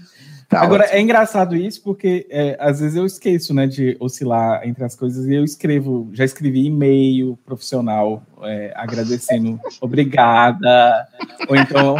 Tá 0.56 0.62
Agora, 0.62 0.84
ótimo. 0.84 0.98
é 0.98 1.02
engraçado 1.02 1.54
isso 1.54 1.82
porque 1.82 2.26
é, 2.30 2.56
às 2.58 2.80
vezes 2.80 2.96
eu 2.96 3.04
esqueço, 3.04 3.52
né, 3.52 3.66
de 3.66 3.94
oscilar 4.00 4.66
entre 4.66 4.82
as 4.84 4.96
coisas 4.96 5.26
e 5.26 5.34
eu 5.34 5.44
escrevo, 5.44 6.08
já 6.14 6.24
escrevi 6.24 6.64
e-mail 6.64 7.38
profissional 7.44 8.22
é, 8.42 8.72
agradecendo, 8.74 9.60
obrigada, 9.82 11.06
ou 11.46 11.54
então 11.54 11.96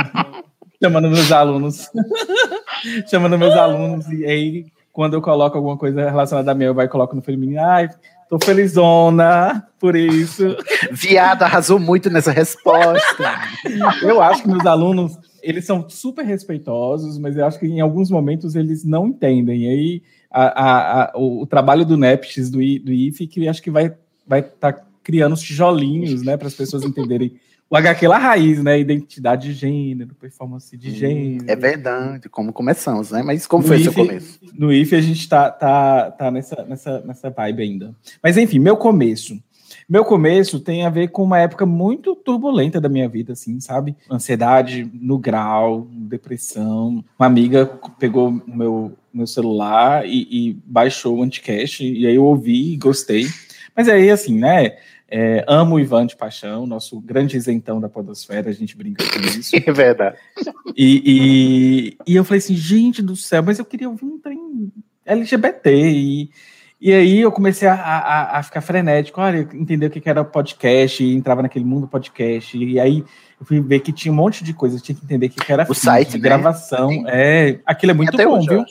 chamando 0.83 1.11
meus 1.11 1.31
alunos, 1.31 1.90
chamando 3.11 3.37
meus 3.37 3.53
alunos 3.53 4.09
e 4.09 4.25
aí 4.25 4.66
quando 4.90 5.12
eu 5.12 5.21
coloco 5.21 5.59
alguma 5.59 5.77
coisa 5.77 6.09
relacionada 6.09 6.51
a 6.51 6.55
mim, 6.55 6.64
eu 6.64 6.75
vai 6.75 6.87
e 6.87 6.88
coloco 6.88 7.14
no 7.14 7.21
feminino, 7.21 7.61
ai, 7.61 7.90
tô 8.31 8.38
felizona 8.42 9.69
por 9.79 9.95
isso. 9.95 10.57
Viado 10.90 11.42
arrasou 11.42 11.79
muito 11.79 12.09
nessa 12.09 12.33
resposta. 12.33 13.35
Eu 14.01 14.23
acho 14.23 14.42
que 14.42 14.49
meus 14.49 14.64
alunos, 14.64 15.19
eles 15.48 15.64
são 15.64 15.88
super 15.88 16.24
respeitosos, 16.24 17.18
mas 17.18 17.37
eu 17.37 17.46
acho 17.46 17.59
que 17.59 17.66
em 17.66 17.80
alguns 17.80 18.11
momentos 18.11 18.54
eles 18.54 18.85
não 18.85 19.06
entendem. 19.09 19.62
E 19.64 19.68
aí, 19.68 20.02
a- 20.30 20.62
a- 20.62 21.02
a- 21.04 21.12
o, 21.16 21.42
o 21.42 21.46
trabalho 21.46 21.85
do 21.85 21.96
NEPTs, 21.96 22.50
do, 22.50 22.61
I- 22.61 22.78
do 22.78 22.92
IFE, 22.92 23.26
que 23.26 23.48
acho 23.48 23.62
que 23.62 23.70
vai 23.70 23.87
estar 23.87 23.98
vai 24.26 24.42
tá 24.42 24.72
criando 25.02 25.35
os 25.35 25.40
tijolinhos, 25.40 26.22
né, 26.22 26.37
para 26.37 26.48
as 26.48 26.54
pessoas 26.54 26.82
entenderem 26.85 27.35
o 27.68 27.76
HQ 27.76 28.06
lá 28.06 28.18
raiz, 28.18 28.62
né, 28.62 28.78
identidade 28.78 29.48
de 29.48 29.52
gênero, 29.54 30.14
performance 30.14 30.76
de 30.76 30.90
gênero. 30.90 31.44
é 31.48 31.56
verdade, 31.56 32.28
como 32.28 32.52
começamos, 32.52 33.11
né? 33.11 33.22
Mas 33.24 33.44
como 33.46 33.62
No 33.62 33.68
foi 33.68 33.76
o 33.78 33.82
seu 33.82 33.92
começo? 33.92 34.38
No 34.54 34.72
IFE 34.72 34.94
a 34.96 35.00
gente 35.00 35.28
tá, 35.28 35.50
tá, 35.50 36.11
tá 36.12 36.30
nessa, 36.30 36.64
nessa, 36.64 37.00
nessa 37.00 37.28
vibe 37.30 37.62
ainda. 37.62 37.94
Mas 38.22 38.37
enfim, 38.37 38.59
meu 38.61 38.76
começo. 38.76 39.37
Meu 39.88 40.05
começo 40.05 40.59
tem 40.59 40.85
a 40.85 40.90
ver 40.90 41.09
com 41.09 41.22
uma 41.22 41.38
época 41.38 41.64
muito 41.64 42.16
turbulenta 42.16 42.81
da 42.81 42.88
minha 42.88 43.09
vida, 43.09 43.35
assim, 43.35 43.61
sabe? 43.61 43.96
Ansiedade 44.11 44.90
no 44.92 45.18
grau, 45.18 45.87
depressão. 45.90 47.05
Uma 47.18 47.27
amiga 47.27 47.66
pegou 47.99 48.29
o 48.29 48.57
meu, 48.57 48.92
meu 49.12 49.27
celular 49.27 50.05
e, 50.07 50.27
e 50.31 50.53
baixou 50.66 51.18
o 51.18 51.22
Anticast, 51.22 51.85
e 51.85 52.07
aí 52.07 52.16
eu 52.16 52.25
ouvi 52.25 52.72
e 52.72 52.77
gostei. 52.77 53.27
Mas 53.77 53.88
aí, 53.88 54.11
assim, 54.11 54.37
né? 54.37 54.77
é, 55.09 55.44
amo 55.46 55.77
o 55.77 55.81
Ivan 55.81 56.07
de 56.07 56.16
paixão, 56.16 56.66
nosso 56.66 57.01
grande 57.01 57.37
isentão 57.37 57.81
da 57.81 57.88
podosfera, 57.88 58.51
a 58.51 58.53
gente 58.53 58.77
brinca 58.77 59.05
com 59.05 59.20
isso. 59.20 59.57
É 59.66 59.72
verdade. 59.72 60.16
E, 60.77 61.96
e, 62.07 62.12
e 62.12 62.16
eu 62.16 62.25
falei 62.25 62.38
assim, 62.38 62.55
gente 62.55 63.03
do 63.03 63.16
céu, 63.16 63.42
mas 63.42 63.59
eu 63.59 63.64
queria 63.64 63.88
ouvir 63.88 64.05
um 64.05 64.18
trem 64.18 64.72
LGBT. 65.05 65.70
E, 65.70 66.31
e 66.80 66.92
aí 66.92 67.20
eu 67.20 67.32
comecei 67.32 67.66
a, 67.68 67.74
a, 67.74 68.38
a 68.38 68.42
ficar 68.42 68.60
frenético, 68.60 69.20
olha, 69.20 69.48
entender 69.54 69.86
o 69.86 69.90
que 69.90 70.08
era 70.08 70.24
podcast, 70.24 71.02
e 71.02 71.14
entrava 71.14 71.42
naquele 71.42 71.64
mundo 71.64 71.88
podcast. 71.88 72.56
E 72.56 72.78
aí 72.78 73.04
eu 73.40 73.46
fui 73.46 73.60
ver 73.60 73.80
que 73.80 73.92
tinha 73.92 74.12
um 74.12 74.16
monte 74.16 74.44
de 74.44 74.52
coisa, 74.52 74.76
eu 74.76 74.80
tinha 74.80 74.94
que 74.96 75.04
entender 75.04 75.26
o 75.26 75.30
que 75.30 75.52
era 75.52 75.66
O 75.68 75.74
site, 75.74 76.14
né? 76.14 76.18
gravação. 76.18 76.88
Sim. 76.90 77.04
É, 77.06 77.58
aquilo 77.64 77.92
é 77.92 77.94
muito 77.94 78.14
Até 78.14 78.24
bom, 78.26 78.38
hoje, 78.38 78.48
viu? 78.48 78.64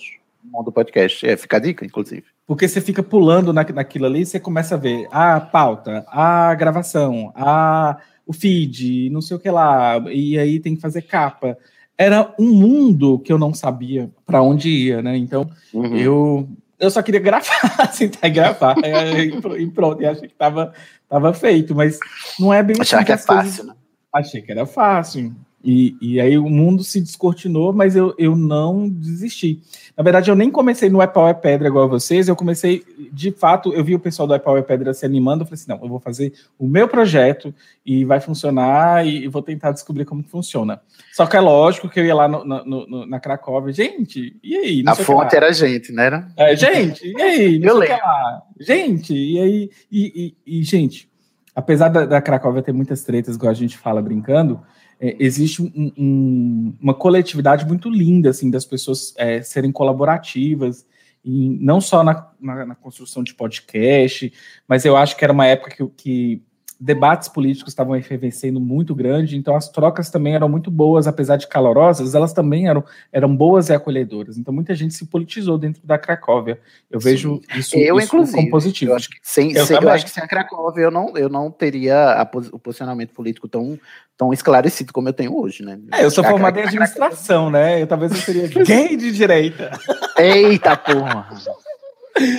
mundo 0.44 0.72
podcast. 0.72 1.26
É, 1.28 1.36
fica 1.36 1.58
a 1.58 1.60
dica, 1.60 1.86
inclusive. 1.86 2.24
Porque 2.48 2.68
você 2.68 2.80
fica 2.80 3.02
pulando 3.02 3.52
na, 3.52 3.64
naquilo 3.64 4.06
ali 4.06 4.22
e 4.22 4.26
você 4.26 4.40
começa 4.40 4.76
a 4.76 4.78
ver 4.78 5.08
a 5.12 5.40
pauta, 5.40 6.06
a 6.08 6.54
gravação, 6.54 7.32
a, 7.36 7.98
o 8.26 8.32
feed, 8.32 9.10
não 9.10 9.22
sei 9.22 9.36
o 9.36 9.40
que 9.40 9.50
lá, 9.50 9.98
e 10.12 10.38
aí 10.38 10.60
tem 10.60 10.76
que 10.76 10.82
fazer 10.82 11.02
capa. 11.02 11.58
Era 11.98 12.34
um 12.38 12.52
mundo 12.54 13.18
que 13.20 13.34
eu 13.34 13.38
não 13.40 13.54
sabia 13.54 14.10
para 14.26 14.42
onde 14.42 14.70
ia, 14.70 15.02
né? 15.02 15.18
Então 15.18 15.50
Uhum. 15.74 15.96
eu, 15.98 16.50
eu 16.80 16.92
só 16.92 17.02
queria 17.02 17.20
gravar, 17.20 17.70
sentar 17.94 18.30
e 18.30 18.34
gravar, 18.34 18.76
e 18.80 19.42
pr- 19.42 19.72
pronto, 19.74 20.02
e 20.02 20.06
achei 20.06 20.28
que 20.28 20.36
tava, 20.36 20.74
tava 21.10 21.34
feito, 21.34 21.74
mas 21.76 22.00
não 22.40 22.54
é 22.54 22.62
bem 22.64 22.76
Achar 22.80 22.98
assim 22.98 23.06
que 23.06 23.12
é 23.12 23.16
as 23.16 23.26
coisas- 23.26 23.46
fácil, 23.48 23.64
né? 23.66 23.74
Achei 24.14 24.42
que 24.42 24.52
era 24.52 24.66
fácil. 24.66 25.36
E, 25.66 25.98
e 26.00 26.22
aí 26.22 26.38
o 26.38 26.48
mundo 26.48 26.84
se 26.84 27.02
descortinou, 27.02 27.74
mas 27.74 27.96
eu, 27.96 28.14
eu 28.20 28.36
não 28.36 28.88
desisti. 28.88 29.60
Na 29.98 30.04
verdade, 30.04 30.30
eu 30.30 30.36
nem 30.36 30.52
comecei 30.52 30.92
no 30.92 31.06
Pau 31.08 31.28
é 31.28 31.34
Pedra 31.34 31.68
igual 31.68 31.86
a 31.86 31.88
vocês, 31.88 32.28
eu 32.28 32.36
comecei, 32.36 32.84
de 33.12 33.32
fato, 33.32 33.74
eu 33.74 33.84
vi 33.84 33.96
o 33.96 34.00
pessoal 34.00 34.28
do 34.28 34.40
Pau 34.40 34.56
é 34.56 34.62
Pedra 34.62 34.94
se 34.94 35.08
animando, 35.08 35.42
eu 35.42 35.48
falei 35.48 35.56
assim, 35.56 35.72
não, 35.72 35.80
eu 35.82 35.90
vou 35.90 36.00
fazer 36.00 36.34
o 36.60 36.68
meu 36.68 36.88
projeto 36.88 37.52
e 37.84 38.06
vai 38.06 38.20
funcionar 38.20 39.08
e, 39.08 39.24
e 39.24 39.28
vou 39.28 39.42
tentar 39.42 39.72
descobrir 39.72 40.06
como 40.06 40.22
funciona. 40.22 40.80
Só 41.12 41.26
que 41.26 41.36
é 41.36 41.42
lógico 41.42 41.90
que 41.90 42.00
eu 42.00 42.06
ia 42.06 42.14
lá 42.14 42.28
no, 42.28 42.46
no, 42.46 42.88
no, 42.88 43.06
na 43.08 43.20
Cracóvia, 43.20 43.74
gente, 43.74 44.38
e 44.44 44.56
aí? 44.56 44.84
a 44.86 44.94
fonte 44.94 45.36
era 45.36 45.48
a 45.48 45.52
gente, 45.52 45.92
né? 45.92 46.06
Era? 46.06 46.28
É, 46.38 46.56
gente, 46.56 47.08
e 47.08 47.20
aí? 47.20 47.58
Não 47.66 47.84
eu 47.84 47.90
lá. 47.90 48.44
Gente, 48.60 49.16
e 49.16 49.40
aí? 49.40 49.72
E, 49.92 50.36
e, 50.46 50.60
e 50.60 50.64
gente, 50.64 51.10
apesar 51.56 51.90
da, 51.90 52.06
da 52.06 52.22
Cracóvia 52.22 52.62
ter 52.62 52.72
muitas 52.72 53.02
tretas, 53.04 53.36
igual 53.36 53.50
a 53.50 53.56
gente 53.56 53.76
fala 53.76 54.00
brincando, 54.00 54.62
é, 55.00 55.16
existe 55.20 55.62
um, 55.62 55.92
um, 55.98 56.74
uma 56.82 56.94
coletividade 56.94 57.66
muito 57.66 57.90
linda, 57.90 58.30
assim, 58.30 58.50
das 58.50 58.66
pessoas 58.66 59.14
é, 59.18 59.42
serem 59.42 59.72
colaborativas, 59.72 60.86
e 61.24 61.50
não 61.60 61.82
só 61.82 62.04
na, 62.04 62.32
na, 62.40 62.66
na, 62.68 62.76
construção 62.76 63.24
de 63.24 63.34
podcast, 63.34 64.32
mas 64.68 64.86
eu 64.86 64.96
acho 64.96 65.18
que 65.18 65.24
era 65.24 65.34
uma 65.34 65.48
época 65.48 65.72
que, 65.72 65.88
que 65.98 66.44
debates 66.80 67.30
políticos 67.30 67.72
estavam 67.72 67.96
efervescendo 67.96 68.60
muito 68.60 68.94
grande, 68.94 69.38
então 69.38 69.56
as 69.56 69.70
trocas 69.70 70.10
também 70.10 70.36
eram 70.36 70.50
muito 70.50 70.70
boas, 70.70 71.08
apesar 71.08 71.38
de 71.38 71.48
calorosas, 71.48 72.14
elas 72.14 72.34
também 72.34 72.68
eram, 72.68 72.84
eram 73.12 73.36
boas 73.36 73.70
e 73.70 73.74
acolhedoras. 73.74 74.38
Então 74.38 74.54
muita 74.54 74.76
gente 74.76 74.94
se 74.94 75.06
politizou 75.06 75.58
dentro 75.58 75.82
da 75.86 75.98
Cracóvia. 75.98 76.60
Eu 76.92 77.00
Sim. 77.00 77.10
vejo 77.10 77.42
isso, 77.56 77.78
eu, 77.78 77.98
isso 77.98 78.08
inclusive, 78.08 78.38
como 78.38 78.50
positivo. 78.50 78.92
Eu 78.92 78.96
acho 78.96 79.10
que 79.10 79.18
sem, 79.22 79.54
eu, 79.54 79.66
sem, 79.66 79.78
eu 79.82 79.90
acho 79.90 80.06
que 80.06 80.12
sem 80.12 80.24
a 80.24 80.28
Cracóvia 80.28 80.84
eu 80.84 80.92
não, 80.92 81.18
eu 81.18 81.30
não 81.30 81.50
teria 81.50 82.22
a, 82.22 82.30
o 82.52 82.60
posicionamento 82.60 83.14
político 83.14 83.48
tão, 83.48 83.80
tão 84.18 84.34
esclarecido 84.34 84.92
como 84.92 85.10
eu 85.10 85.14
tenho 85.14 85.38
hoje, 85.38 85.64
né? 85.64 85.80
É, 85.94 86.04
eu 86.04 86.12
sou 86.12 86.26
a, 86.26 86.30
formado 86.30 86.58
em 86.58 86.64
administração, 86.64 87.50
né? 87.50 87.82
Eu 87.82 87.88
talvez 87.88 88.12
eu 88.12 88.18
seria 88.18 88.48
gay 88.64 88.98
de 88.98 89.12
direita. 89.12 89.72
Eita 90.18 90.76
porra! 90.76 91.30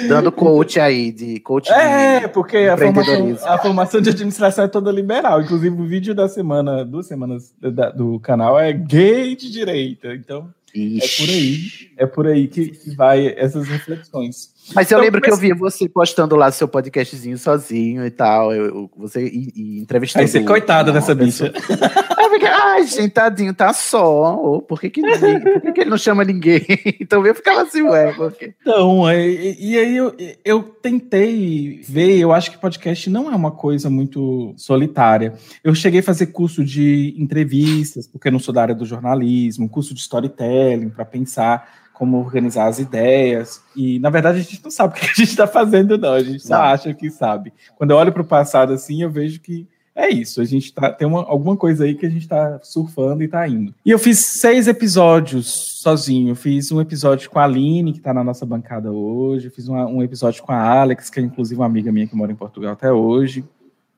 Dando 0.08 0.32
coach 0.32 0.80
aí, 0.80 1.12
de 1.12 1.38
coach 1.40 1.70
É, 1.70 2.20
de 2.20 2.28
porque 2.28 2.56
a 2.56 2.76
formação, 2.76 3.36
a 3.44 3.58
formação 3.58 4.00
de 4.00 4.10
administração 4.10 4.64
é 4.64 4.68
toda 4.68 4.90
liberal. 4.90 5.42
Inclusive, 5.42 5.80
o 5.80 5.86
vídeo 5.86 6.14
da 6.14 6.28
semana, 6.28 6.84
duas 6.84 7.06
semanas 7.06 7.54
da, 7.60 7.90
do 7.90 8.18
canal 8.20 8.58
é 8.58 8.72
gay 8.72 9.36
de 9.36 9.50
direita. 9.50 10.14
Então, 10.14 10.48
Ixi. 10.74 11.04
é 11.04 11.26
por 11.26 11.30
aí. 11.30 11.60
É 11.98 12.06
por 12.06 12.26
aí 12.26 12.48
que, 12.48 12.68
que 12.70 12.94
vai 12.94 13.34
essas 13.36 13.68
reflexões. 13.68 14.55
Mas 14.74 14.90
eu 14.90 14.96
então, 14.96 15.04
lembro 15.04 15.20
que 15.20 15.30
eu 15.30 15.36
vi 15.36 15.52
você 15.52 15.88
postando 15.88 16.34
lá 16.34 16.50
seu 16.50 16.66
podcastzinho 16.66 17.38
sozinho 17.38 18.04
e 18.04 18.10
tal. 18.10 18.52
Eu, 18.52 18.90
você 18.96 19.24
e, 19.24 19.52
e 19.54 19.80
entrevistando. 19.80 20.22
Aí 20.22 20.28
você, 20.28 20.42
coitada 20.42 20.92
dessa 20.92 21.14
bicha. 21.14 21.52
Aí 22.16 22.30
fiquei, 22.30 22.48
ai, 22.48 22.86
gente, 22.86 23.10
tadinho, 23.10 23.54
tá 23.54 23.72
só. 23.72 24.60
Por 24.66 24.80
que, 24.80 24.90
que, 24.90 25.00
por 25.02 25.60
que, 25.62 25.72
que 25.72 25.80
ele 25.82 25.90
não 25.90 25.98
chama 25.98 26.24
ninguém? 26.24 26.64
Então 26.98 27.24
eu 27.24 27.34
ficava 27.34 27.62
assim, 27.62 27.82
ué, 27.82 28.12
porque... 28.14 28.54
Então, 28.60 29.10
e, 29.12 29.56
e 29.60 29.78
aí 29.78 29.96
eu, 29.96 30.14
eu 30.44 30.62
tentei 30.62 31.80
ver, 31.86 32.18
eu 32.18 32.32
acho 32.32 32.50
que 32.50 32.58
podcast 32.58 33.08
não 33.08 33.30
é 33.30 33.36
uma 33.36 33.50
coisa 33.50 33.88
muito 33.88 34.54
solitária. 34.56 35.34
Eu 35.62 35.74
cheguei 35.74 36.00
a 36.00 36.02
fazer 36.02 36.26
curso 36.26 36.64
de 36.64 37.14
entrevistas, 37.16 38.06
porque 38.08 38.28
eu 38.28 38.32
não 38.32 38.38
sou 38.38 38.52
da 38.52 38.62
área 38.62 38.74
do 38.74 38.84
jornalismo, 38.84 39.68
curso 39.68 39.94
de 39.94 40.00
storytelling 40.00 40.88
para 40.88 41.04
pensar 41.04 41.85
como 41.96 42.18
organizar 42.18 42.68
as 42.68 42.78
ideias. 42.78 43.62
E, 43.74 43.98
na 44.00 44.10
verdade, 44.10 44.38
a 44.38 44.42
gente 44.42 44.62
não 44.62 44.70
sabe 44.70 44.94
o 44.94 45.00
que 45.00 45.06
a 45.06 45.08
gente 45.08 45.30
está 45.30 45.46
fazendo, 45.46 45.96
não. 45.96 46.12
A 46.12 46.22
gente 46.22 46.46
só 46.46 46.56
não. 46.56 46.62
acha 46.62 46.92
que 46.92 47.10
sabe. 47.10 47.52
Quando 47.76 47.90
eu 47.90 47.96
olho 47.96 48.12
para 48.12 48.22
o 48.22 48.26
passado 48.26 48.72
assim, 48.72 49.02
eu 49.02 49.10
vejo 49.10 49.40
que 49.40 49.66
é 49.94 50.10
isso. 50.10 50.42
A 50.42 50.44
gente 50.44 50.74
tá, 50.74 50.92
tem 50.92 51.08
uma, 51.08 51.20
alguma 51.20 51.56
coisa 51.56 51.84
aí 51.84 51.94
que 51.94 52.04
a 52.04 52.10
gente 52.10 52.22
está 52.22 52.60
surfando 52.62 53.22
e 53.22 53.24
está 53.26 53.48
indo. 53.48 53.74
E 53.84 53.90
eu 53.90 53.98
fiz 53.98 54.18
seis 54.18 54.68
episódios 54.68 55.80
sozinho. 55.80 56.32
Eu 56.32 56.36
fiz 56.36 56.70
um 56.70 56.82
episódio 56.82 57.30
com 57.30 57.38
a 57.38 57.44
Aline, 57.44 57.92
que 57.92 57.98
está 57.98 58.12
na 58.12 58.22
nossa 58.22 58.44
bancada 58.44 58.92
hoje. 58.92 59.46
Eu 59.46 59.50
fiz 59.50 59.66
uma, 59.66 59.86
um 59.86 60.02
episódio 60.02 60.42
com 60.42 60.52
a 60.52 60.60
Alex, 60.60 61.08
que 61.08 61.18
é 61.18 61.22
inclusive 61.22 61.58
uma 61.58 61.66
amiga 61.66 61.90
minha 61.90 62.06
que 62.06 62.14
mora 62.14 62.30
em 62.30 62.36
Portugal 62.36 62.74
até 62.74 62.92
hoje. 62.92 63.42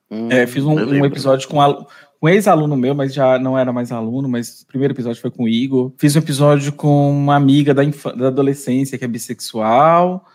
Hum, 0.08 0.28
é, 0.30 0.46
fiz 0.46 0.64
um, 0.64 0.72
um, 0.72 1.04
episódio 1.04 1.48
com 1.48 1.60
a, 1.60 1.84
um 2.20 2.28
ex-aluno 2.28 2.76
meu, 2.76 2.94
mas 2.94 3.14
já 3.14 3.38
não 3.38 3.56
era 3.56 3.72
mais 3.72 3.92
aluno, 3.92 4.28
mas 4.28 4.62
o 4.62 4.66
primeiro 4.66 4.92
episódio 4.92 5.20
foi 5.20 5.30
com 5.30 5.44
o 5.44 5.48
Igor. 5.48 5.92
Fiz 5.96 6.16
um 6.16 6.18
episódio 6.18 6.72
com 6.72 7.10
uma 7.10 7.36
amiga 7.36 7.72
da, 7.72 7.82
da 7.84 8.28
adolescência 8.28 8.98
que 8.98 9.04
é 9.04 9.08
bissexual. 9.08 10.26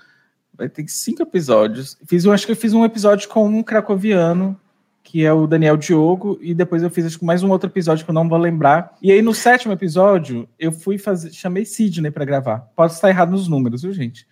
Vai 0.53 0.69
ter 0.69 0.87
cinco 0.87 1.21
episódios. 1.21 1.97
Fiz, 2.07 2.23
eu 2.23 2.31
acho 2.31 2.45
que 2.45 2.53
eu 2.53 2.55
fiz 2.55 2.73
um 2.73 2.85
episódio 2.85 3.27
com 3.27 3.45
um 3.45 3.61
cracoviano, 3.61 4.57
que 5.03 5.25
é 5.25 5.33
o 5.33 5.45
Daniel 5.45 5.75
Diogo, 5.75 6.39
e 6.41 6.53
depois 6.53 6.81
eu 6.81 6.89
fiz 6.89 7.05
acho 7.05 7.19
que 7.19 7.25
mais 7.25 7.43
um 7.43 7.49
outro 7.49 7.69
episódio 7.69 8.05
que 8.05 8.09
eu 8.09 8.15
não 8.15 8.29
vou 8.29 8.37
lembrar. 8.37 8.95
E 9.01 9.11
aí 9.11 9.21
no 9.21 9.33
sétimo 9.33 9.73
episódio, 9.73 10.47
eu 10.57 10.71
fui 10.71 10.97
fazer, 10.97 11.33
chamei 11.33 11.65
Sidney 11.65 12.11
para 12.11 12.23
gravar. 12.23 12.59
Pode 12.75 12.93
estar 12.93 13.09
errado 13.09 13.31
nos 13.31 13.49
números, 13.49 13.81
viu, 13.81 13.91
gente? 13.91 14.25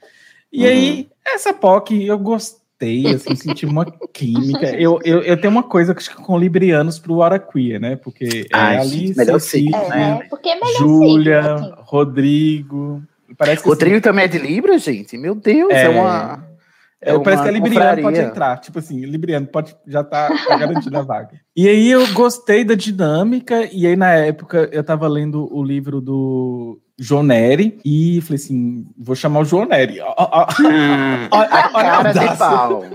E 0.53 0.63
uhum. 0.63 0.69
aí, 0.69 1.09
essa 1.25 1.53
POC, 1.53 2.05
eu 2.05 2.17
gostei 2.17 2.60
gostei, 2.81 3.13
assim, 3.13 3.35
senti 3.35 3.65
uma 3.65 3.85
química. 4.11 4.65
Eu, 4.75 4.99
eu, 5.03 5.21
eu 5.21 5.39
tenho 5.39 5.51
uma 5.51 5.63
coisa 5.63 5.95
com 5.95 6.37
librianos 6.37 6.97
pro 6.97 7.19
Queer, 7.51 7.79
né? 7.79 7.95
Porque 7.95 8.47
é 8.51 8.57
Ai, 8.57 8.77
Alice, 8.77 9.17
melhor 9.17 9.39
Cid, 9.39 9.73
é, 9.73 9.89
né? 9.89 10.19
Porque 10.29 10.49
é 10.49 10.55
melhor 10.55 10.77
Júlia, 10.77 11.53
assim. 11.53 11.71
Rodrigo. 11.77 13.03
Parece 13.37 13.65
Rodrigo 13.65 13.95
assim, 13.95 14.01
também 14.01 14.25
é 14.25 14.27
de 14.27 14.39
Libra, 14.39 14.77
gente? 14.77 15.17
Meu 15.17 15.35
Deus, 15.35 15.71
é, 15.71 15.83
é 15.83 15.89
uma. 15.89 16.47
É, 17.01 17.13
é 17.13 17.19
parece 17.19 17.43
que 17.43 17.49
é 17.49 17.51
Libriano, 17.51 17.79
confraria. 17.79 18.03
pode 18.03 18.19
entrar. 18.19 18.57
Tipo 18.57 18.79
assim, 18.79 19.05
Libriano 19.05 19.47
pode, 19.47 19.75
já 19.87 20.03
tá, 20.03 20.29
tá 20.47 20.55
garantida 20.57 20.99
a 20.99 21.03
vaga. 21.03 21.39
E 21.55 21.67
aí 21.67 21.89
eu 21.89 22.11
gostei 22.13 22.63
da 22.63 22.75
dinâmica, 22.75 23.67
e 23.71 23.87
aí 23.87 23.95
na 23.95 24.11
época 24.11 24.69
eu 24.71 24.83
tava 24.83 25.07
lendo 25.07 25.47
o 25.53 25.63
livro 25.63 26.01
do 26.01 26.79
João 27.01 27.23
Neri 27.23 27.79
e 27.83 28.21
falei 28.21 28.35
assim: 28.35 28.85
vou 28.95 29.15
chamar 29.15 29.39
o 29.39 29.45
João 29.45 29.65
Neri. 29.65 29.99
Hum, 29.99 31.27
a 31.31 31.69
cara 31.69 32.11
de 32.11 32.37
pau. 32.37 32.85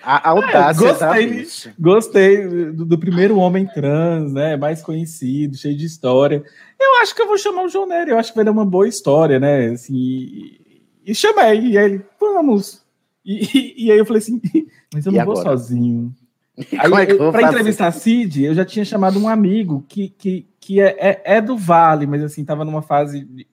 A 0.00 0.28
audácia 0.30 0.86
é, 0.86 1.26
gostei, 1.26 1.46
gostei 1.78 2.46
do, 2.72 2.84
do, 2.84 2.98
primeiro 2.98 3.36
homem 3.36 3.66
trans, 3.66 4.32
né? 4.32 4.56
Mais 4.56 4.80
conhecido, 4.80 5.56
cheio 5.56 5.76
de 5.76 5.86
história. 5.86 6.42
Eu 6.78 7.02
acho 7.02 7.14
que 7.14 7.22
eu 7.22 7.26
vou 7.26 7.36
chamar 7.36 7.64
o 7.64 7.68
João 7.68 7.86
Neri, 7.86 8.10
eu 8.10 8.18
acho 8.18 8.30
que 8.30 8.36
vai 8.36 8.44
dar 8.44 8.52
uma 8.52 8.64
boa 8.64 8.86
história, 8.86 9.40
né? 9.40 9.70
Assim, 9.70 9.94
e, 9.96 10.82
e 11.04 11.14
chamei, 11.14 11.60
e 11.60 11.78
aí 11.78 11.84
ele, 11.84 12.04
vamos. 12.20 12.84
E, 13.24 13.44
e, 13.44 13.86
e, 13.86 13.92
aí 13.92 13.98
eu 13.98 14.06
falei 14.06 14.22
assim, 14.22 14.40
mas 14.94 15.04
eu 15.04 15.10
não 15.10 15.24
vou 15.24 15.36
sozinho. 15.36 16.14
Aí, 16.78 16.92
é 17.04 17.30
para 17.30 17.42
entrevistar 17.42 17.86
a 17.86 17.92
Cid, 17.92 18.44
eu 18.44 18.54
já 18.54 18.64
tinha 18.64 18.84
chamado 18.84 19.18
um 19.18 19.28
amigo 19.28 19.84
que, 19.88 20.08
que, 20.08 20.46
que 20.60 20.80
é, 20.80 20.96
é, 20.98 21.22
é, 21.36 21.40
do 21.40 21.56
Vale, 21.56 22.06
mas 22.06 22.22
assim, 22.22 22.44
tava 22.44 22.64
numa 22.64 22.82
fase 22.82 23.24
de, 23.24 23.46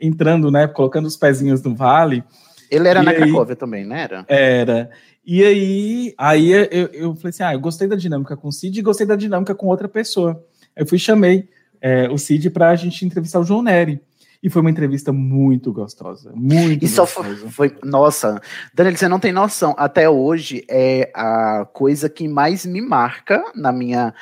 entrando, 0.00 0.50
né? 0.50 0.66
Colocando 0.66 1.06
os 1.06 1.16
pezinhos 1.16 1.62
no 1.62 1.74
Vale. 1.74 2.22
Ele 2.70 2.88
era 2.88 3.02
na 3.02 3.10
aí, 3.10 3.16
Cracóvia 3.16 3.56
também, 3.56 3.84
né? 3.84 4.02
Era. 4.02 4.24
Era. 4.28 4.90
E 5.24 5.42
aí, 5.42 6.14
aí 6.18 6.52
eu, 6.52 6.86
eu 6.92 7.14
falei 7.14 7.30
assim: 7.30 7.42
ah, 7.42 7.54
eu 7.54 7.60
gostei 7.60 7.86
da 7.86 7.96
dinâmica 7.96 8.36
com 8.36 8.48
o 8.48 8.52
Cid 8.52 8.78
e 8.78 8.82
gostei 8.82 9.06
da 9.06 9.16
dinâmica 9.16 9.54
com 9.54 9.66
outra 9.66 9.88
pessoa. 9.88 10.44
Eu 10.74 10.86
fui 10.86 10.98
chamei 10.98 11.48
é, 11.80 12.08
o 12.10 12.18
Cid 12.18 12.50
para 12.50 12.70
a 12.70 12.76
gente 12.76 13.04
entrevistar 13.04 13.40
o 13.40 13.44
João 13.44 13.62
Neri. 13.62 14.00
E 14.42 14.50
foi 14.50 14.60
uma 14.60 14.70
entrevista 14.70 15.12
muito 15.12 15.72
gostosa. 15.72 16.32
Muito 16.34 16.84
E 16.84 16.88
só 16.88 17.06
foi, 17.06 17.36
foi, 17.36 17.76
Nossa, 17.84 18.40
Daniel, 18.74 18.96
você 18.96 19.08
não 19.08 19.20
tem 19.20 19.32
noção. 19.32 19.74
Até 19.78 20.10
hoje 20.10 20.64
é 20.68 21.12
a 21.14 21.64
coisa 21.72 22.08
que 22.08 22.26
mais 22.26 22.66
me 22.66 22.80
marca 22.80 23.44
na 23.54 23.70
minha 23.70 24.12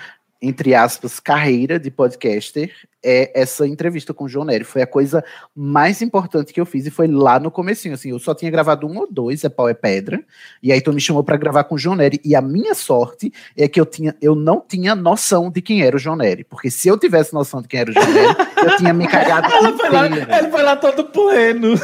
entre 0.43 0.75
aspas, 0.75 1.21
carreira 1.21 1.79
de 1.79 1.91
podcaster 1.91 2.73
é 3.05 3.41
essa 3.41 3.67
entrevista 3.67 4.13
com 4.13 4.25
o 4.25 4.29
João 4.29 4.45
Nery. 4.45 4.65
Foi 4.65 4.83
a 4.83 4.87
coisa 4.87 5.25
mais 5.55 6.03
importante 6.03 6.53
que 6.53 6.61
eu 6.61 6.67
fiz 6.67 6.87
e 6.87 6.91
foi 6.91 7.07
lá 7.07 7.39
no 7.39 7.51
comecinho, 7.51 7.95
assim, 7.95 8.11
eu 8.11 8.19
só 8.19 8.35
tinha 8.35 8.51
gravado 8.51 8.87
um 8.87 8.99
ou 8.99 9.09
dois, 9.11 9.45
é 9.45 9.49
pau 9.49 9.69
é 9.69 9.75
pedra, 9.75 10.23
e 10.63 10.73
aí 10.73 10.81
tu 10.81 10.93
me 10.93 11.01
chamou 11.01 11.25
para 11.25 11.37
gravar 11.37 11.65
com 11.65 11.75
o 11.75 11.79
João 11.79 11.97
Nery, 11.97 12.21
e 12.25 12.35
a 12.35 12.43
minha 12.43 12.75
sorte 12.75 13.33
é 13.57 13.69
que 13.69 13.81
eu 13.81 13.87
tinha, 13.87 14.15
eu 14.21 14.35
não 14.35 14.63
tinha 14.67 14.95
noção 14.95 15.51
de 15.51 15.61
quem 15.63 15.83
era 15.83 15.97
o 15.97 15.99
João 15.99 16.17
Nery, 16.17 16.45
porque 16.45 16.71
se 16.71 16.89
eu 16.89 16.99
tivesse 16.99 17.33
noção 17.33 17.63
de 17.63 17.69
quem 17.69 17.81
era 17.81 17.91
o 17.91 17.95
João 17.95 18.11
Nery, 18.11 18.37
eu 18.63 18.77
tinha 18.77 18.93
me 18.93 19.07
cagado 19.07 19.53
Ela 19.53 19.77
foi 19.77 19.91
lá, 19.91 20.07
Ele 20.07 20.51
foi 20.51 20.63
lá 20.63 20.77
todo 20.77 21.05
pleno. 21.05 21.75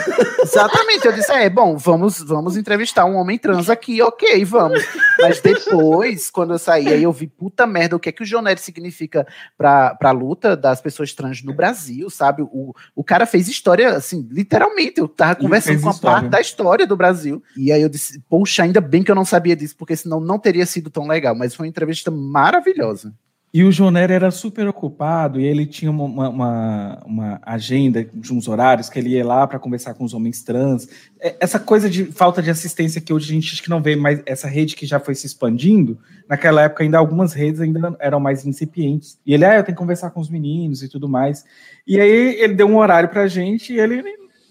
Exatamente, 0.42 1.07
eu 1.07 1.12
disse, 1.12 1.33
é, 1.33 1.48
bom, 1.48 1.76
vamos, 1.76 2.22
vamos 2.22 2.57
entrevistar 2.57 3.05
um 3.05 3.16
homem 3.16 3.38
trans 3.38 3.70
aqui, 3.70 4.02
ok, 4.02 4.44
vamos. 4.44 4.85
Mas 5.18 5.40
depois, 5.40 6.31
quando 6.31 6.52
eu 6.55 6.59
saí, 6.59 6.88
aí 6.88 7.02
eu 7.02 7.12
vi, 7.12 7.26
puta 7.26 7.66
merda, 7.66 7.96
o 7.96 8.00
que 8.00 8.09
é 8.09 8.12
que 8.12 8.22
o 8.22 8.26
João 8.26 8.42
Nery 8.42 8.61
significa 8.61 9.26
pra, 9.57 9.94
pra 9.94 10.11
luta 10.11 10.57
das 10.57 10.81
pessoas 10.81 11.06
pessoas 11.07 11.12
trans 11.12 11.42
no 11.42 11.55
Brasil, 11.55 12.11
sabe? 12.11 12.42
O, 12.42 12.75
o 12.95 13.05
cara 13.05 13.27
fez 13.27 13.49
história, 13.49 13.90
assim, 13.90 14.27
literalmente. 14.31 14.99
Eu 14.99 15.09
tava 15.09 15.37
conversando 15.37 15.81
com 15.81 15.90
a 15.90 15.95
parte 15.95 16.29
da 16.29 16.40
história 16.40 16.87
do 16.87 16.97
Brasil. 16.97 17.42
E 17.57 17.71
aí 17.71 17.83
eu 17.83 17.88
disse, 17.88 18.21
poxa, 18.29 18.62
ainda 18.62 18.81
bem 18.81 19.03
que 19.03 19.11
eu 19.11 19.14
não 19.14 19.25
sabia 19.25 19.57
disso, 19.57 19.77
porque 19.77 19.97
senão 19.97 20.21
não 20.21 20.38
teria 20.38 20.66
sido 20.66 20.90
tão 20.90 21.07
legal. 21.07 21.35
Mas 21.35 21.55
foi 21.55 21.66
uma 21.66 21.71
entrevista 21.71 22.11
maravilhosa. 22.11 23.14
E 23.57 23.64
o 23.64 23.73
João 23.73 23.90
Nery 23.90 24.12
era 24.12 24.31
super 24.31 24.69
ocupado 24.69 25.40
e 25.40 25.47
ele 25.47 25.64
tinha 25.64 25.90
uma, 25.90 26.29
uma, 26.29 27.03
uma 27.07 27.40
agenda 27.40 28.05
de 28.05 28.31
uns 28.31 28.49
horários 28.49 28.90
que 28.90 28.99
ele 28.99 29.09
ia 29.09 29.25
lá 29.25 29.47
para 29.47 29.59
conversar 29.59 29.95
com 29.95 30.05
os 30.05 30.12
homens 30.12 30.42
trans. 30.42 30.87
É, 31.19 31.37
essa 31.40 31.59
coisa 31.59 31.88
de 31.88 32.05
falta 32.05 32.42
de 32.42 32.51
assistência 32.51 33.01
que 33.01 33.14
hoje 33.14 33.31
a 33.31 33.35
gente 33.35 33.62
que 33.62 33.71
não 33.71 33.81
vê 33.81 33.97
mais, 33.97 34.21
essa 34.27 34.47
rede 34.47 34.77
que 34.77 34.85
já 34.85 35.01
foi 35.01 35.14
se 35.14 35.27
expandindo, 35.27 35.99
naquela 36.29 36.64
época 36.64 36.85
ainda 36.85 36.99
algumas 36.99 37.33
redes 37.33 37.62
ainda 37.62 37.97
eram 37.99 38.21
mais 38.21 38.45
incipientes. 38.45 39.19
E 39.25 39.33
ele, 39.33 39.47
ah, 39.47 39.55
eu 39.55 39.64
tenho 39.64 39.75
que 39.75 39.81
conversar 39.81 40.11
com 40.11 40.21
os 40.21 40.29
meninos 40.29 40.83
e 40.83 40.88
tudo 40.90 41.09
mais. 41.09 41.42
E 41.87 41.99
aí 41.99 42.38
ele 42.38 42.53
deu 42.53 42.66
um 42.66 42.77
horário 42.77 43.09
pra 43.09 43.27
gente 43.27 43.73
e 43.73 43.81
ele 43.81 44.03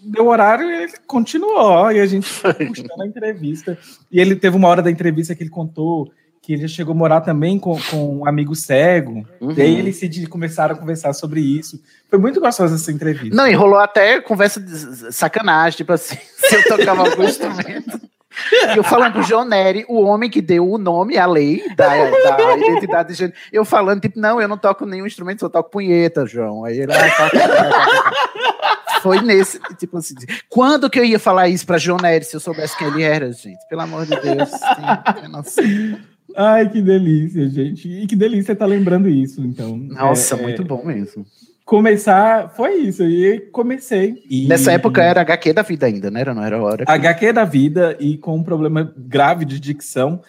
deu 0.03 0.25
horário 0.25 0.65
e 0.67 0.81
ele 0.81 0.93
continuou. 1.05 1.91
E 1.91 1.99
a 1.99 2.07
gente 2.07 2.27
puxando 2.41 3.01
a 3.01 3.05
entrevista. 3.05 3.77
E 4.11 4.19
ele 4.19 4.35
teve 4.35 4.57
uma 4.57 4.67
hora 4.67 4.81
da 4.81 4.89
entrevista 4.89 5.35
que 5.35 5.43
ele 5.43 5.51
contou 5.51 6.11
que 6.45 6.53
ele 6.53 6.61
já 6.61 6.67
chegou 6.67 6.93
a 6.93 6.97
morar 6.97 7.21
também 7.21 7.57
com, 7.57 7.75
com 7.89 8.19
um 8.19 8.27
amigo 8.27 8.55
cego. 8.55 9.25
Uhum. 9.41 9.51
E 9.57 9.61
aí 9.61 9.79
eles 9.79 9.97
se 9.97 10.27
começaram 10.27 10.75
a 10.75 10.77
conversar 10.77 11.11
sobre 11.13 11.41
isso. 11.41 11.81
Foi 12.07 12.19
muito 12.19 12.39
gostosa 12.39 12.75
essa 12.75 12.91
entrevista. 12.91 13.35
Não, 13.35 13.47
e 13.47 13.53
rolou 13.53 13.79
até 13.79 14.21
conversa 14.21 14.59
de 14.59 15.11
sacanagem, 15.11 15.77
tipo 15.77 15.91
assim, 15.91 16.17
se 16.37 16.55
eu 16.55 16.63
tocava 16.77 17.09
algum 17.09 17.23
instrumento. 17.23 17.99
Eu 18.75 18.83
falando 18.83 19.13
pro 19.13 19.23
João 19.23 19.45
Nery, 19.45 19.85
o 19.87 20.01
homem 20.01 20.29
que 20.29 20.41
deu 20.41 20.69
o 20.69 20.77
nome 20.77 21.17
à 21.17 21.25
lei 21.25 21.63
da, 21.75 21.87
da 21.87 22.57
identidade 22.57 23.13
de 23.13 23.15
gênero. 23.15 23.37
Eu 23.51 23.63
falando, 23.63 24.01
tipo, 24.01 24.19
não, 24.19 24.39
eu 24.41 24.47
não 24.47 24.57
toco 24.57 24.85
nenhum 24.85 25.07
instrumento, 25.07 25.39
só 25.39 25.49
toco 25.49 25.71
punheta, 25.71 26.25
João. 26.27 26.65
Aí 26.65 26.79
ele. 26.79 26.91
Ah, 26.93 28.11
Foi 29.01 29.21
nesse, 29.21 29.59
tipo 29.77 29.97
assim. 29.97 30.15
Quando 30.49 30.89
que 30.89 30.99
eu 30.99 31.05
ia 31.05 31.17
falar 31.17 31.47
isso 31.47 31.65
pra 31.65 31.77
João 31.77 31.97
Nery 31.97 32.25
se 32.25 32.35
eu 32.35 32.39
soubesse 32.41 32.77
quem 32.77 32.87
ele 32.87 33.03
era, 33.03 33.31
gente? 33.31 33.65
Pelo 33.69 33.81
amor 33.81 34.05
de 34.05 34.19
Deus. 34.19 34.49
Sim, 34.49 35.97
Ai, 36.35 36.69
que 36.69 36.81
delícia, 36.81 37.47
gente. 37.49 37.87
E 37.87 38.05
que 38.07 38.15
delícia 38.15 38.53
estar 38.53 38.65
tá 38.65 38.69
lembrando 38.69 39.07
isso, 39.07 39.41
então. 39.41 39.77
Nossa, 39.77 40.35
é, 40.35 40.41
muito 40.41 40.61
é... 40.61 40.65
bom 40.65 40.83
mesmo 40.85 41.25
começar 41.65 42.49
foi 42.49 42.75
isso. 42.75 43.03
E 43.03 43.39
comecei. 43.51 44.23
E... 44.29 44.47
Nessa 44.47 44.71
época 44.71 45.03
era 45.03 45.21
HQ 45.21 45.51
da 45.51 45.63
vida 45.63 45.87
ainda, 45.87 46.11
né? 46.11 46.23
Não 46.23 46.43
era 46.43 46.61
hora. 46.61 46.85
Que... 46.85 46.91
HQ 46.91 47.33
da 47.33 47.43
vida 47.43 47.97
e 47.99 48.17
com 48.17 48.35
um 48.35 48.43
problema 48.43 48.93
grave 48.95 49.43
de 49.43 49.59
dicção, 49.59 50.21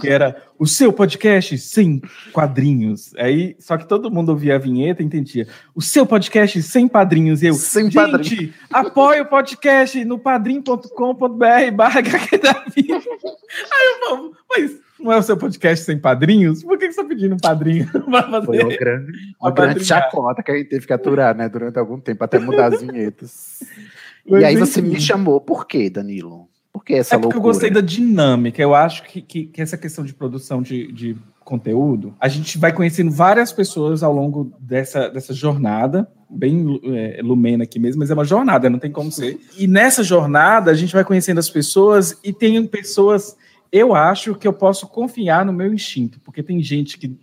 que 0.00 0.08
era 0.08 0.42
o 0.58 0.66
seu 0.66 0.92
podcast 0.92 1.56
sem 1.58 2.00
quadrinhos. 2.32 3.14
Aí, 3.16 3.54
só 3.60 3.76
que 3.76 3.86
todo 3.86 4.10
mundo 4.10 4.30
ouvia 4.30 4.56
a 4.56 4.58
vinheta 4.58 5.02
e 5.02 5.06
entendia. 5.06 5.46
O 5.74 5.82
seu 5.82 6.06
podcast 6.06 6.60
sem 6.62 6.88
padrinhos. 6.88 7.42
E 7.42 7.46
eu, 7.46 7.54
sem 7.54 7.90
gente, 7.90 8.54
apoia 8.72 9.22
o 9.22 9.26
podcast 9.26 10.02
no 10.04 10.18
padrim.com.br 10.18 11.70
barra 11.74 12.00
HQ 12.00 12.38
da 12.38 12.64
vida. 12.74 12.94
Aí 12.94 12.98
eu 12.98 14.08
falo, 14.08 14.32
mas 14.48 14.87
não 15.00 15.12
é 15.12 15.18
o 15.18 15.22
seu 15.22 15.36
podcast 15.36 15.84
sem 15.84 15.98
padrinhos? 15.98 16.62
Por 16.62 16.78
que 16.78 16.86
você 16.86 16.90
está 16.90 17.04
pedindo 17.04 17.34
um 17.34 17.38
padrinho 17.38 17.86
fazer? 18.10 18.46
Foi 18.46 18.62
uma 18.62 18.76
grande, 18.76 19.12
uma 19.40 19.50
grande 19.50 19.84
chacota 19.84 20.42
que 20.42 20.50
a 20.50 20.56
gente 20.56 20.68
teve 20.68 20.86
que 20.86 20.92
aturar, 20.92 21.36
né? 21.36 21.48
Durante 21.48 21.78
algum 21.78 22.00
tempo, 22.00 22.24
até 22.24 22.38
mudar 22.38 22.72
as 22.72 22.82
vinhetas. 22.82 23.62
e 24.26 24.44
aí 24.44 24.56
você 24.56 24.80
me 24.82 25.00
chamou, 25.00 25.40
por 25.40 25.66
quê, 25.66 25.88
Danilo? 25.88 26.48
Por 26.72 26.84
que 26.84 26.94
essa 26.94 27.14
é 27.14 27.18
porque 27.18 27.34
loucura? 27.34 27.40
eu 27.40 27.52
gostei 27.52 27.70
da 27.70 27.80
dinâmica. 27.80 28.60
Eu 28.62 28.74
acho 28.74 29.02
que, 29.04 29.20
que, 29.20 29.46
que 29.46 29.62
essa 29.62 29.76
questão 29.76 30.04
de 30.04 30.14
produção 30.14 30.62
de, 30.62 30.92
de 30.92 31.16
conteúdo, 31.48 32.14
a 32.20 32.28
gente 32.28 32.58
vai 32.58 32.74
conhecendo 32.74 33.10
várias 33.10 33.50
pessoas 33.50 34.02
ao 34.02 34.12
longo 34.12 34.52
dessa, 34.60 35.08
dessa 35.08 35.32
jornada, 35.32 36.06
bem 36.28 36.78
é, 36.84 37.20
lumena 37.22 37.64
aqui 37.64 37.78
mesmo, 37.78 38.00
mas 38.00 38.10
é 38.10 38.14
uma 38.14 38.24
jornada, 38.24 38.68
não 38.68 38.78
tem 38.78 38.92
como 38.92 39.10
ser. 39.10 39.40
E 39.56 39.66
nessa 39.66 40.02
jornada, 40.02 40.70
a 40.70 40.74
gente 40.74 40.92
vai 40.92 41.04
conhecendo 41.04 41.38
as 41.38 41.48
pessoas 41.48 42.18
e 42.22 42.34
tem 42.34 42.66
pessoas 42.66 43.34
eu 43.72 43.94
acho 43.94 44.34
que 44.34 44.46
eu 44.46 44.52
posso 44.52 44.86
confiar 44.86 45.44
no 45.44 45.52
meu 45.52 45.72
instinto, 45.72 46.20
porque 46.20 46.42
tem 46.42 46.62
gente 46.62 46.98
que. 46.98 47.16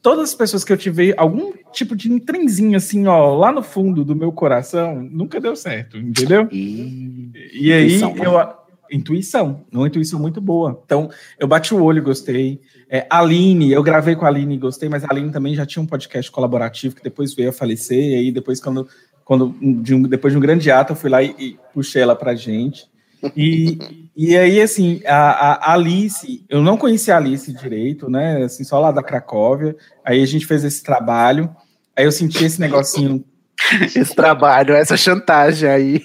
Todas 0.00 0.30
as 0.30 0.34
pessoas 0.34 0.62
que 0.62 0.72
eu 0.72 0.76
tive 0.76 1.12
algum 1.16 1.52
tipo 1.72 1.96
de 1.96 2.20
trenzinho 2.20 2.76
assim, 2.76 3.06
ó, 3.08 3.34
lá 3.34 3.50
no 3.50 3.62
fundo 3.62 4.04
do 4.04 4.14
meu 4.14 4.30
coração, 4.30 5.02
nunca 5.02 5.40
deu 5.40 5.56
certo, 5.56 5.98
entendeu? 5.98 6.48
E, 6.52 7.32
e 7.52 7.72
aí 7.72 7.98
né? 8.00 8.14
eu. 8.24 8.58
Intuição, 8.90 9.66
uma 9.70 9.86
intuição 9.86 10.18
muito 10.18 10.40
boa. 10.40 10.80
Então, 10.82 11.10
eu 11.38 11.46
bati 11.46 11.74
o 11.74 11.82
olho, 11.82 12.02
gostei. 12.02 12.58
É, 12.88 13.06
Aline, 13.10 13.70
eu 13.70 13.82
gravei 13.82 14.16
com 14.16 14.24
a 14.24 14.28
Aline 14.28 14.54
e 14.54 14.58
gostei, 14.58 14.88
mas 14.88 15.04
a 15.04 15.08
Aline 15.10 15.30
também 15.30 15.54
já 15.54 15.66
tinha 15.66 15.82
um 15.82 15.86
podcast 15.86 16.30
colaborativo 16.30 16.96
que 16.96 17.02
depois 17.02 17.34
veio 17.34 17.50
a 17.50 17.52
falecer, 17.52 18.02
e 18.02 18.14
aí 18.14 18.32
depois, 18.32 18.60
quando, 18.62 18.88
quando 19.26 19.54
de 19.82 19.94
um, 19.94 20.02
depois 20.04 20.32
de 20.32 20.38
um 20.38 20.40
grande 20.40 20.70
ato, 20.70 20.92
eu 20.92 20.96
fui 20.96 21.10
lá 21.10 21.22
e, 21.22 21.34
e 21.38 21.58
puxei 21.74 22.00
ela 22.00 22.16
pra 22.16 22.34
gente. 22.34 22.88
E, 23.36 23.78
e 24.16 24.36
aí, 24.36 24.60
assim, 24.60 25.00
a, 25.06 25.70
a, 25.70 25.72
Alice, 25.72 26.44
eu 26.48 26.62
não 26.62 26.76
conhecia 26.76 27.14
a 27.14 27.18
Alice 27.18 27.52
direito, 27.52 28.10
né? 28.10 28.44
Assim, 28.44 28.64
só 28.64 28.80
lá 28.80 28.90
da 28.90 29.02
Cracóvia. 29.02 29.76
Aí 30.04 30.22
a 30.22 30.26
gente 30.26 30.46
fez 30.46 30.64
esse 30.64 30.82
trabalho. 30.82 31.54
Aí 31.96 32.04
eu 32.04 32.12
senti 32.12 32.44
esse 32.44 32.60
negocinho. 32.60 33.24
Esse 33.82 34.14
trabalho, 34.14 34.72
essa 34.72 34.96
chantagem 34.96 35.68
aí. 35.68 36.00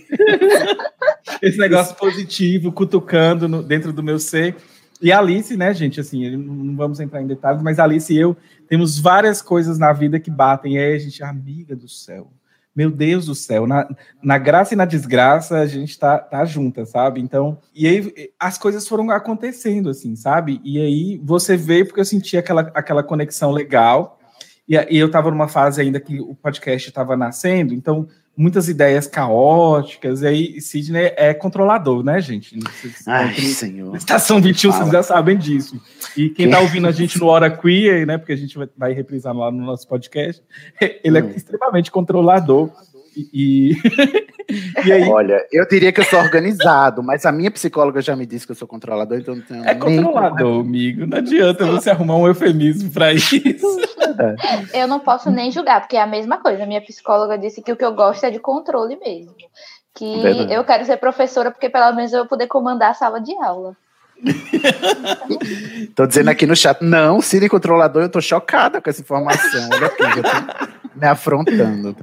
esse 1.40 1.58
negócio 1.58 1.96
positivo, 1.96 2.72
cutucando 2.72 3.48
no, 3.48 3.62
dentro 3.62 3.94
do 3.94 4.02
meu 4.02 4.18
ser. 4.18 4.56
E 5.00 5.12
a 5.12 5.20
Alice, 5.20 5.56
né, 5.56 5.72
gente, 5.74 6.00
assim, 6.00 6.36
não 6.36 6.76
vamos 6.76 7.00
entrar 7.00 7.22
em 7.22 7.28
detalhes, 7.28 7.62
mas 7.62 7.78
a 7.78 7.84
Alice 7.84 8.12
e 8.12 8.18
eu 8.18 8.36
temos 8.68 9.00
várias 9.00 9.42
coisas 9.42 9.78
na 9.78 9.94
vida 9.94 10.20
que 10.20 10.32
batem. 10.32 10.76
E 10.76 10.80
aí 10.80 10.96
a 10.96 11.00
gente, 11.00 11.24
amiga 11.24 11.76
do 11.76 11.88
céu, 11.88 12.32
meu 12.76 12.90
Deus 12.90 13.28
do 13.28 13.36
céu, 13.36 13.68
na, 13.68 13.88
na 14.22 14.38
graça 14.38 14.74
e 14.74 14.78
na 14.78 14.86
desgraça 14.86 15.60
a 15.60 15.66
gente 15.66 15.98
tá, 15.98 16.18
tá 16.18 16.44
junta, 16.44 16.86
sabe? 16.86 17.22
Então, 17.22 17.60
e 17.74 17.88
aí 17.88 18.32
as 18.40 18.58
coisas 18.58 18.88
foram 18.88 19.12
acontecendo, 19.12 19.90
assim, 19.90 20.16
sabe? 20.16 20.60
E 20.64 20.82
aí 20.82 21.22
você 21.24 21.56
veio 21.56 21.86
porque 21.86 22.00
eu 22.00 22.06
senti 22.06 22.36
aquela, 22.36 22.72
aquela 22.74 23.04
conexão 23.04 23.52
legal, 23.52 24.20
e, 24.68 24.76
e 24.76 24.98
eu 24.98 25.10
tava 25.10 25.30
numa 25.30 25.48
fase 25.48 25.82
ainda 25.82 26.00
que 26.00 26.20
o 26.20 26.36
podcast 26.36 26.90
estava 26.90 27.18
nascendo, 27.18 27.74
então 27.74 28.08
muitas 28.36 28.68
ideias 28.68 29.06
caóticas, 29.06 30.22
e 30.22 30.28
aí 30.28 30.62
Sidney 30.62 31.14
é 31.16 31.34
controlador, 31.34 32.04
né, 32.04 32.20
gente? 32.20 32.58
Ai, 33.06 33.34
senhor. 33.36 33.96
Estação 33.96 34.42
21, 34.42 34.72
Fala. 34.72 34.84
vocês 34.84 34.94
já 34.94 35.04
sabem 35.04 35.38
disso. 35.38 35.80
E 36.18 36.30
quem 36.30 36.50
tá 36.50 36.60
ouvindo 36.60 36.88
a 36.88 36.92
gente 36.92 37.20
no 37.20 37.28
Hora 37.28 37.50
Queer, 37.50 38.08
né, 38.08 38.18
porque 38.18 38.34
a 38.34 38.38
gente 38.38 38.58
vai, 38.58 38.68
vai 38.76 38.94
reprisar 38.94 39.36
lá 39.36 39.52
no 39.52 39.64
nosso 39.64 39.88
podcast, 39.88 40.42
ele 41.04 41.20
é 41.20 41.24
hum. 41.24 41.30
extremamente 41.36 41.92
controlador. 41.92 42.72
E, 43.16 43.76
e 44.86 44.92
aí... 44.92 45.04
Olha, 45.10 45.46
eu 45.52 45.68
diria 45.68 45.92
que 45.92 46.00
eu 46.00 46.06
sou 46.06 46.20
organizado, 46.20 47.04
mas 47.04 47.26
a 47.26 47.32
minha 47.32 47.52
psicóloga 47.52 48.02
já 48.02 48.16
me 48.16 48.26
disse 48.26 48.46
que 48.46 48.52
eu 48.52 48.56
sou 48.56 48.68
controlador, 48.68 49.18
então 49.18 49.36
não 49.36 49.42
tenho 49.44 49.66
É 49.66 49.76
controlador, 49.76 50.62
amigo. 50.62 51.06
Não 51.06 51.18
adianta 51.18 51.66
você 51.66 51.90
arrumar 51.90 52.18
um 52.18 52.28
eufemismo 52.28 52.92
para 52.92 53.12
isso. 53.14 53.34
Eu 54.74 54.88
não 54.88 55.00
posso 55.00 55.30
nem 55.32 55.52
julgar, 55.52 55.82
porque 55.82 55.98
é 55.98 56.02
a 56.02 56.08
mesma 56.08 56.38
coisa. 56.38 56.64
A 56.64 56.68
minha 56.68 56.82
psicóloga 56.82 57.38
disse 57.38 57.62
que 57.62 57.72
o 57.72 57.76
que 57.76 57.86
eu 57.86 57.94
gosto 57.94 58.24
é 58.26 58.32
de 58.32 58.40
controle 58.40 58.98
mesmo. 58.98 59.34
Que 59.96 60.22
Verdade. 60.22 60.54
eu 60.54 60.64
quero 60.64 60.86
ser 60.86 60.98
professora 60.98 61.52
porque 61.52 61.70
pelo 61.70 61.94
menos 61.94 62.12
eu 62.12 62.20
vou 62.20 62.28
poder 62.28 62.48
comandar 62.48 62.92
a 62.92 62.96
sala 62.96 63.22
de 63.22 63.36
aula. 63.36 63.76
tô 65.96 66.06
dizendo 66.08 66.30
aqui 66.30 66.46
no 66.46 66.56
chat, 66.56 66.82
não, 66.82 67.22
Siri 67.22 67.50
controlador, 67.50 68.04
eu 68.04 68.10
tô 68.10 68.22
chocada 68.22 68.82
com 68.82 68.90
essa 68.90 69.02
informação. 69.02 69.70
Olha 69.72 69.88
aqui, 69.88 70.04
eu 70.04 70.24
tô 70.24 71.00
me 71.00 71.08
afrontando. 71.08 71.96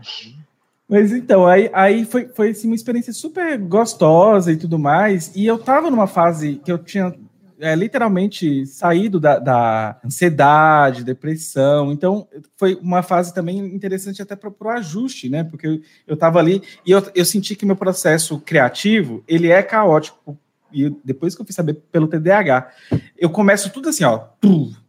Mas 0.91 1.13
então, 1.13 1.47
aí, 1.47 1.71
aí 1.73 2.05
foi, 2.05 2.29
foi 2.35 2.51
assim, 2.51 2.67
uma 2.67 2.75
experiência 2.75 3.13
super 3.13 3.57
gostosa 3.59 4.51
e 4.51 4.57
tudo 4.57 4.77
mais. 4.77 5.31
E 5.37 5.47
eu 5.47 5.57
tava 5.57 5.89
numa 5.89 6.09
fase 6.09 6.61
que 6.65 6.73
eu 6.73 6.79
tinha 6.79 7.15
é, 7.61 7.77
literalmente 7.77 8.67
saído 8.67 9.21
da, 9.21 9.39
da, 9.39 10.01
ansiedade, 10.05 11.05
depressão. 11.05 11.93
Então, 11.93 12.27
foi 12.57 12.75
uma 12.83 13.05
fase 13.05 13.33
também 13.33 13.59
interessante 13.59 14.21
até 14.21 14.35
para 14.35 14.51
o 14.51 14.69
ajuste, 14.69 15.29
né? 15.29 15.45
Porque 15.45 15.69
eu, 15.69 15.81
eu 16.09 16.17
tava 16.17 16.41
ali 16.41 16.61
e 16.85 16.91
eu, 16.91 17.01
eu 17.15 17.25
senti 17.25 17.55
que 17.55 17.65
meu 17.65 17.77
processo 17.77 18.41
criativo, 18.41 19.23
ele 19.29 19.49
é 19.49 19.63
caótico. 19.63 20.37
E 20.73 20.91
depois 21.05 21.37
que 21.37 21.41
eu 21.41 21.47
fui 21.47 21.55
saber 21.55 21.75
pelo 21.93 22.09
TDAH, 22.09 22.69
eu 23.17 23.31
começo 23.31 23.71
tudo 23.71 23.91
assim, 23.91 24.03
ó, 24.03 24.25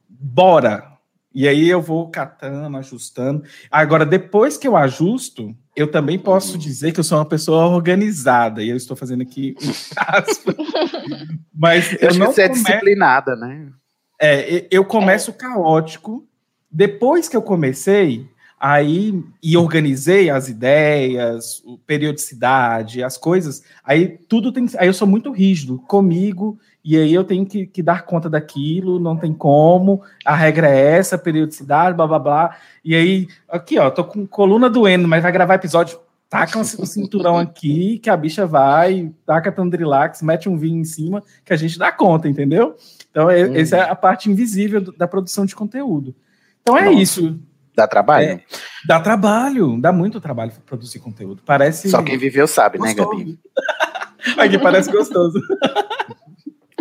bora, 0.09 0.91
e 1.33 1.47
aí 1.47 1.69
eu 1.69 1.81
vou 1.81 2.09
catando, 2.09 2.77
ajustando. 2.77 3.43
Agora, 3.69 4.05
depois 4.05 4.57
que 4.57 4.67
eu 4.67 4.75
ajusto, 4.75 5.55
eu 5.75 5.89
também 5.89 6.19
posso 6.19 6.57
dizer 6.57 6.91
que 6.91 6.99
eu 6.99 7.03
sou 7.03 7.17
uma 7.17 7.25
pessoa 7.25 7.67
organizada. 7.67 8.61
E 8.61 8.69
eu 8.69 8.75
estou 8.75 8.95
fazendo 8.95 9.21
aqui 9.21 9.55
um 9.61 9.69
aspas. 9.97 10.55
Mas 11.53 11.93
eu, 11.93 12.09
eu 12.09 12.15
não 12.15 12.27
você 12.27 12.47
come... 12.47 12.59
é 12.59 12.63
disciplinada, 12.63 13.35
né? 13.35 13.69
É, 14.19 14.67
eu 14.69 14.83
começo 14.83 15.31
é. 15.31 15.33
caótico. 15.33 16.27
Depois 16.69 17.27
que 17.27 17.35
eu 17.35 17.41
comecei, 17.41 18.25
aí 18.59 19.23
e 19.41 19.57
organizei 19.57 20.29
as 20.29 20.47
ideias, 20.47 21.63
periodicidade, 21.87 23.03
as 23.03 23.17
coisas, 23.17 23.63
aí 23.83 24.07
tudo 24.07 24.51
tem. 24.51 24.67
Aí 24.77 24.87
eu 24.87 24.93
sou 24.93 25.07
muito 25.07 25.31
rígido 25.31 25.79
comigo 25.79 26.59
e 26.83 26.97
aí 26.97 27.13
eu 27.13 27.23
tenho 27.23 27.45
que, 27.45 27.67
que, 27.67 27.83
dar 27.83 28.05
conta 28.05 28.29
daquilo, 28.29 28.99
não 28.99 29.15
tem 29.15 29.33
como, 29.33 30.01
a 30.25 30.35
regra 30.35 30.67
é 30.67 30.97
essa, 30.97 31.17
periodicidade, 31.17 31.95
blá 31.95 32.07
blá 32.07 32.19
blá. 32.19 32.57
E 32.83 32.95
aí, 32.95 33.27
aqui, 33.47 33.77
ó, 33.77 33.89
tô 33.91 34.03
com 34.03 34.25
coluna 34.25 34.69
doendo, 34.69 35.07
mas 35.07 35.21
vai 35.21 35.31
gravar 35.31 35.55
episódio, 35.55 35.99
taca 36.27 36.57
um 36.57 36.63
cinturão 36.63 37.37
aqui, 37.37 37.99
que 37.99 38.09
a 38.09 38.17
bicha 38.17 38.47
vai, 38.47 39.11
taca 39.25 39.51
Tandrilax, 39.51 40.23
mete 40.23 40.49
um 40.49 40.57
vinho 40.57 40.79
em 40.79 40.85
cima, 40.85 41.21
que 41.45 41.53
a 41.53 41.57
gente 41.57 41.77
dá 41.77 41.91
conta, 41.91 42.27
entendeu? 42.27 42.75
Então, 43.11 43.29
é, 43.29 43.45
hum. 43.45 43.55
essa 43.55 43.77
é 43.77 43.89
a 43.89 43.95
parte 43.95 44.31
invisível 44.31 44.81
da 44.97 45.07
produção 45.07 45.45
de 45.45 45.55
conteúdo. 45.55 46.15
Então 46.61 46.77
é 46.77 46.85
Nossa. 46.85 46.97
isso. 46.99 47.39
Dá 47.75 47.87
trabalho. 47.87 48.27
É, 48.27 48.41
dá 48.85 48.99
trabalho, 48.99 49.79
dá 49.79 49.91
muito 49.91 50.19
trabalho 50.19 50.51
produzir 50.65 50.99
conteúdo. 50.99 51.41
Parece. 51.45 51.89
Só 51.89 52.01
quem 52.01 52.17
viveu 52.17 52.47
sabe, 52.47 52.79
né, 52.79 52.93
gostoso. 52.93 53.17
Gabi? 53.17 53.39
Aqui 54.37 54.59
parece 54.59 54.91
gostoso. 54.91 55.39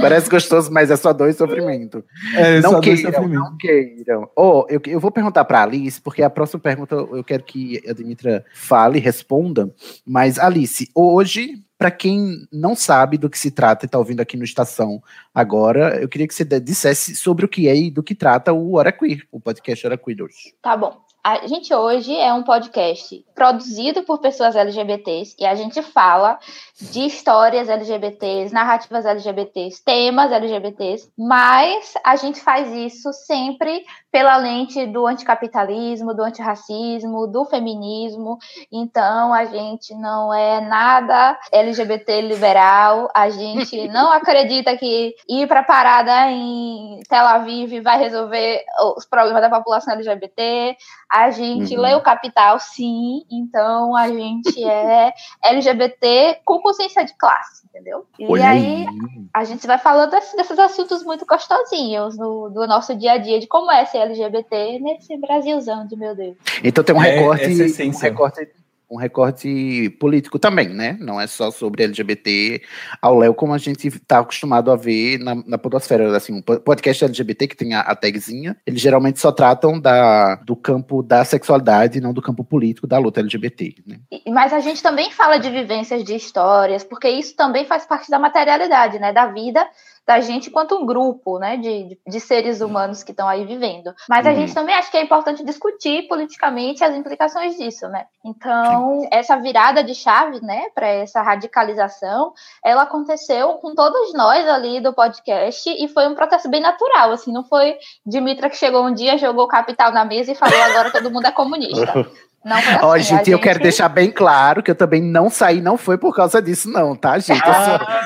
Parece 0.01 0.31
gostoso, 0.31 0.73
mas 0.73 0.91
é 0.91 0.97
só 0.97 1.13
dor 1.13 1.29
e 1.29 1.33
sofrimento. 1.33 2.05
É, 2.35 2.61
não 2.61 2.73
só 2.73 2.81
dois 2.81 3.01
queiram, 3.01 3.13
sofrimentos. 3.13 3.51
não 3.51 3.57
queiram. 3.57 4.31
Oh, 4.37 4.65
eu, 4.69 4.81
eu 4.87 5.01
vou 5.01 5.11
perguntar 5.11 5.45
para 5.45 5.63
Alice, 5.63 6.01
porque 6.01 6.23
a 6.23 6.31
próxima 6.31 6.61
pergunta 6.61 6.95
eu 6.95 7.25
quero 7.25 7.43
que 7.43 7.83
a 7.89 7.93
Dimitra 7.93 8.45
fale, 8.55 8.99
responda. 8.99 9.73
Mas, 10.05 10.39
Alice, 10.39 10.89
hoje, 10.95 11.63
para 11.79 11.91
quem 11.91 12.47
não 12.53 12.75
sabe 12.77 13.17
do 13.17 13.31
que 13.31 13.39
se 13.39 13.51
trata 13.51 13.85
e 13.85 13.87
está 13.87 13.99
ouvindo 13.99 14.21
aqui 14.21 14.37
no 14.37 14.45
Estação 14.45 15.03
agora, 15.35 15.99
eu 16.01 16.09
queria 16.09 16.29
que 16.29 16.35
você 16.35 16.45
dissesse 16.45 17.17
sobre 17.17 17.45
o 17.45 17.49
que 17.49 17.69
é 17.69 17.75
e 17.77 17.91
do 17.91 18.03
que 18.03 18.15
trata 18.15 18.53
o 18.53 18.75
Hora 18.75 18.93
Queer, 18.93 19.27
o 19.33 19.41
podcast 19.41 19.87
Hora 19.87 19.97
Queer 19.97 20.23
hoje. 20.23 20.55
Tá 20.63 20.77
bom. 20.77 21.10
A 21.23 21.47
gente 21.47 21.75
hoje 21.75 22.17
é 22.17 22.33
um 22.33 22.43
podcast 22.43 23.23
produzido 23.35 24.03
por 24.05 24.21
pessoas 24.21 24.57
LGBTs 24.57 25.37
e 25.39 25.45
a 25.45 25.55
gente 25.55 25.83
fala 25.83 26.39
de 26.81 27.01
histórias 27.01 27.69
LGBTs, 27.69 28.55
narrativas 28.55 29.05
LGBTs, 29.05 29.85
temas 29.85 30.33
LGBTs, 30.33 31.13
mas 31.19 31.93
a 32.03 32.17
gente 32.17 32.41
faz 32.41 32.73
isso 32.73 33.13
sempre 33.13 33.85
pela 34.11 34.37
lente 34.37 34.87
do 34.87 35.07
anticapitalismo, 35.07 36.13
do 36.15 36.23
antirracismo, 36.23 37.27
do 37.27 37.45
feminismo. 37.45 38.39
Então 38.73 39.33
a 39.33 39.45
gente 39.45 39.95
não 39.95 40.33
é 40.35 40.61
nada 40.61 41.39
LGBT 41.53 42.21
liberal, 42.23 43.09
a 43.15 43.31
gente 43.31 43.87
não 43.89 44.13
acredita 44.13 44.77
que 44.77 45.15
ir 45.29 45.47
para 45.47 45.63
parada 45.63 46.31
em 46.31 47.01
Tel 47.09 47.25
Aviv 47.27 47.81
vai 47.83 47.99
resolver 47.99 48.65
os 48.97 49.05
problemas 49.07 49.43
da 49.43 49.51
população 49.51 49.95
LGBT. 49.95 50.77
A 51.11 51.31
gente 51.31 51.75
Uhum. 51.77 51.83
lê 51.83 51.95
o 51.95 52.01
Capital, 52.03 52.59
sim, 52.61 53.25
então 53.31 53.97
a 53.97 54.09
gente 54.09 54.63
é 54.65 55.13
LGBT 55.43 56.41
com 56.45 56.61
consciência 56.61 57.05
de 57.05 57.15
classe, 57.17 57.67
entendeu? 57.67 58.07
E 58.19 58.27
Olha 58.31 58.51
aí 58.51 58.87
a 59.35 59.45
gente 59.45 59.67
vai 59.67 59.79
falando 59.79 60.11
desse- 60.11 60.37
desses 60.37 60.59
assuntos 60.59 61.05
muito 61.05 61.25
gostosinhos 61.27 62.17
no, 62.17 62.49
do 62.51 62.67
nosso 62.67 62.95
dia 62.95 63.13
a 63.13 63.19
dia, 63.19 63.39
de 63.41 63.47
como 63.47 63.71
é 63.71 63.85
ser 63.85 64.00
LGBT 64.01 64.79
nesse 64.81 65.17
Brasilzão 65.19 65.87
de 65.87 65.97
meu 65.97 66.15
Deus. 66.15 66.37
Então 66.63 66.83
tem 66.83 66.95
um 66.95 67.03
É, 67.03 67.17
recorte, 67.19 67.45
essa 67.63 67.85
um 67.85 67.91
recorte, 67.91 68.49
um 68.91 68.97
recorte 68.97 69.91
político 70.01 70.37
também, 70.39 70.69
né? 70.69 70.97
Não 71.01 71.21
é 71.21 71.27
só 71.29 71.51
sobre 71.53 71.85
LGBT 71.85 72.61
ao 73.01 73.17
Léo, 73.17 73.33
como 73.35 73.55
a 73.55 73.59
gente 73.59 73.87
está 73.87 74.19
acostumado 74.19 74.71
a 74.71 74.75
ver 74.77 75.19
na, 75.19 75.37
na 75.47 75.57
podosfera. 75.57 76.17
Assim, 76.17 76.33
um 76.35 76.43
po- 76.43 76.59
podcast 76.59 77.05
LGBT 77.05 77.47
que 77.47 77.57
tem 77.57 77.73
a, 77.73 77.81
a 77.83 77.95
tagzinha, 77.95 78.57
eles 78.67 78.81
geralmente 78.81 79.21
só 79.21 79.31
tratam 79.31 79.79
da, 79.81 80.35
do 80.37 80.57
campo 80.57 81.03
da 81.05 81.25
sexualidade, 81.25 82.01
não 82.01 82.13
do 82.13 82.21
campo 82.21 82.43
político 82.43 82.87
da 82.89 82.99
luta 82.99 83.21
LGBT, 83.21 83.77
né? 83.87 84.01
E- 84.11 84.29
Mas 84.31 84.53
a 84.53 84.59
gente 84.59 84.83
também 84.83 85.11
fala 85.13 85.39
de 85.39 85.51
vivências, 85.51 86.03
de 86.03 86.17
histórias, 86.17 86.83
porque 86.83 87.09
isso 87.09 87.37
também 87.37 87.65
faz 87.67 87.87
parte 87.87 88.11
da 88.11 88.19
materialidade, 88.19 88.99
né? 88.99 89.13
Da 89.13 89.27
vida 89.27 89.65
da 90.11 90.19
gente 90.21 90.49
enquanto 90.49 90.75
um 90.75 90.85
grupo, 90.85 91.39
né? 91.39 91.57
De, 91.57 91.85
de, 91.85 91.99
de 92.05 92.21
seres 92.21 92.61
humanos 92.61 93.05
que 93.05 93.13
estão 93.13 93.29
aí 93.29 93.45
vivendo. 93.45 93.95
Mas 94.09 94.27
a 94.27 94.31
Uhum. 94.31 94.37
gente 94.37 94.53
também 94.53 94.75
acha 94.75 94.91
que 94.91 94.97
é 94.97 95.03
importante 95.05 95.45
discutir 95.45 96.09
politicamente 96.09 96.83
as 96.83 96.97
implicações 96.97 97.57
disso, 97.57 97.87
né? 97.89 98.07
Então, 98.25 99.07
essa 99.13 99.37
virada 99.37 99.85
de 99.85 99.95
chave, 99.95 100.41
né? 100.45 100.69
Para 100.75 100.89
essa 100.89 101.23
radicalização, 101.23 102.33
ela 102.65 102.83
aconteceu 102.83 103.55
com 103.59 103.73
todos 103.73 104.13
nós 104.13 104.49
ali 104.49 104.81
do 104.81 104.93
podcast 104.93 105.71
e 105.71 105.87
foi 105.87 106.09
um 106.09 106.15
processo 106.17 106.49
bem 106.51 106.61
natural, 106.61 107.13
assim, 107.13 107.33
não 107.33 107.45
foi 107.45 107.77
Dimitra 108.05 108.51
que 108.51 108.57
chegou 108.57 108.85
um 108.85 108.93
dia, 108.93 109.17
jogou 109.17 109.47
capital 109.47 109.93
na 109.93 110.05
mesa 110.05 110.33
e 110.33 110.35
falou 110.35 110.61
agora 110.61 110.91
todo 110.91 111.11
mundo 111.11 111.27
é 111.27 111.31
comunista. 111.31 111.93
Não 112.45 112.61
foi 112.61 112.73
assim. 112.75 112.85
Ó, 112.87 112.93
a 112.93 112.99
gente, 112.99 113.31
eu 113.31 113.39
quero 113.39 113.55
gente- 113.55 113.63
deixar 113.65 113.89
bem 113.91 114.11
claro 114.11 114.63
que 114.63 114.71
eu 114.71 114.75
também 114.75 115.03
não 115.03 115.29
saí, 115.29 115.61
não 115.61 115.77
foi 115.77 115.99
por 115.99 116.15
causa 116.17 116.41
disso, 116.41 116.71
não, 116.71 116.97
tá, 116.97 117.19
gente? 117.19 117.43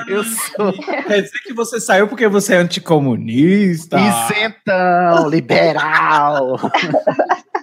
Eu 0.07 0.23
sou, 0.23 0.67
eu 0.67 0.73
sou 0.73 0.83
Quer 1.03 1.21
dizer 1.21 1.39
que 1.43 1.53
você 1.53 1.79
saiu 1.79 2.07
porque 2.07 2.27
você 2.27 2.55
é 2.55 2.57
anticomunista? 2.57 3.97
isentão, 3.97 5.29
liberal. 5.29 6.59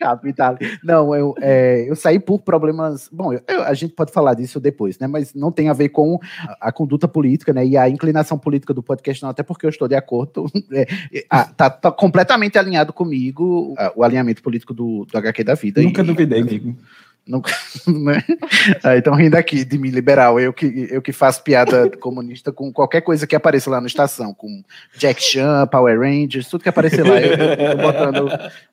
Capital. 0.00 0.56
Não, 0.82 1.14
eu, 1.14 1.34
é, 1.40 1.84
eu 1.88 1.94
saí 1.94 2.18
por 2.18 2.40
problemas. 2.40 3.08
Bom, 3.12 3.32
eu- 3.34 3.42
eu- 3.46 3.62
a 3.62 3.74
gente 3.74 3.92
pode 3.92 4.10
falar 4.12 4.34
disso 4.34 4.58
depois, 4.58 4.98
né? 4.98 5.06
Mas 5.06 5.34
não 5.34 5.52
tem 5.52 5.68
a 5.68 5.72
ver 5.74 5.90
com 5.90 6.18
a, 6.60 6.68
a 6.68 6.72
conduta 6.72 7.06
política, 7.06 7.52
né? 7.52 7.64
E 7.66 7.76
a 7.76 7.88
inclinação 7.88 8.38
política 8.38 8.72
do 8.72 8.82
podcast, 8.82 9.22
não, 9.22 9.30
até 9.30 9.42
porque 9.42 9.66
eu 9.66 9.70
estou 9.70 9.86
de 9.86 9.94
acordo. 9.94 10.46
é, 10.72 10.86
ah, 11.28 11.44
tá, 11.44 11.68
tá 11.68 11.92
completamente 11.92 12.58
alinhado 12.58 12.92
comigo 12.92 13.74
ah, 13.78 13.92
o 13.94 14.02
alinhamento 14.02 14.42
político 14.42 14.72
do, 14.72 15.04
do 15.04 15.18
HQ 15.18 15.44
da 15.44 15.54
vida. 15.54 15.82
Nunca 15.82 16.00
E- 16.02 16.04
duvidei, 16.04 16.40
amigo. 16.40 16.74
Nunca, 17.26 17.52
né? 17.86 18.24
Aí 18.82 18.98
estão 18.98 19.14
rindo 19.14 19.36
aqui 19.36 19.62
de 19.64 19.78
mim, 19.78 19.90
liberal. 19.90 20.40
Eu 20.40 20.52
que, 20.52 20.88
eu 20.90 21.02
que 21.02 21.12
faço 21.12 21.44
piada 21.44 21.88
comunista 21.98 22.50
com 22.50 22.72
qualquer 22.72 23.02
coisa 23.02 23.26
que 23.26 23.36
apareça 23.36 23.70
lá 23.70 23.80
na 23.80 23.86
estação, 23.86 24.32
com 24.34 24.64
Jack 24.96 25.22
Chan, 25.22 25.66
Power 25.66 26.00
Rangers, 26.00 26.48
tudo 26.48 26.62
que 26.62 26.68
aparecer 26.70 27.06
lá, 27.06 27.20
eu, 27.20 27.34
eu 27.36 27.76
tô 27.76 27.82
botando 27.82 28.30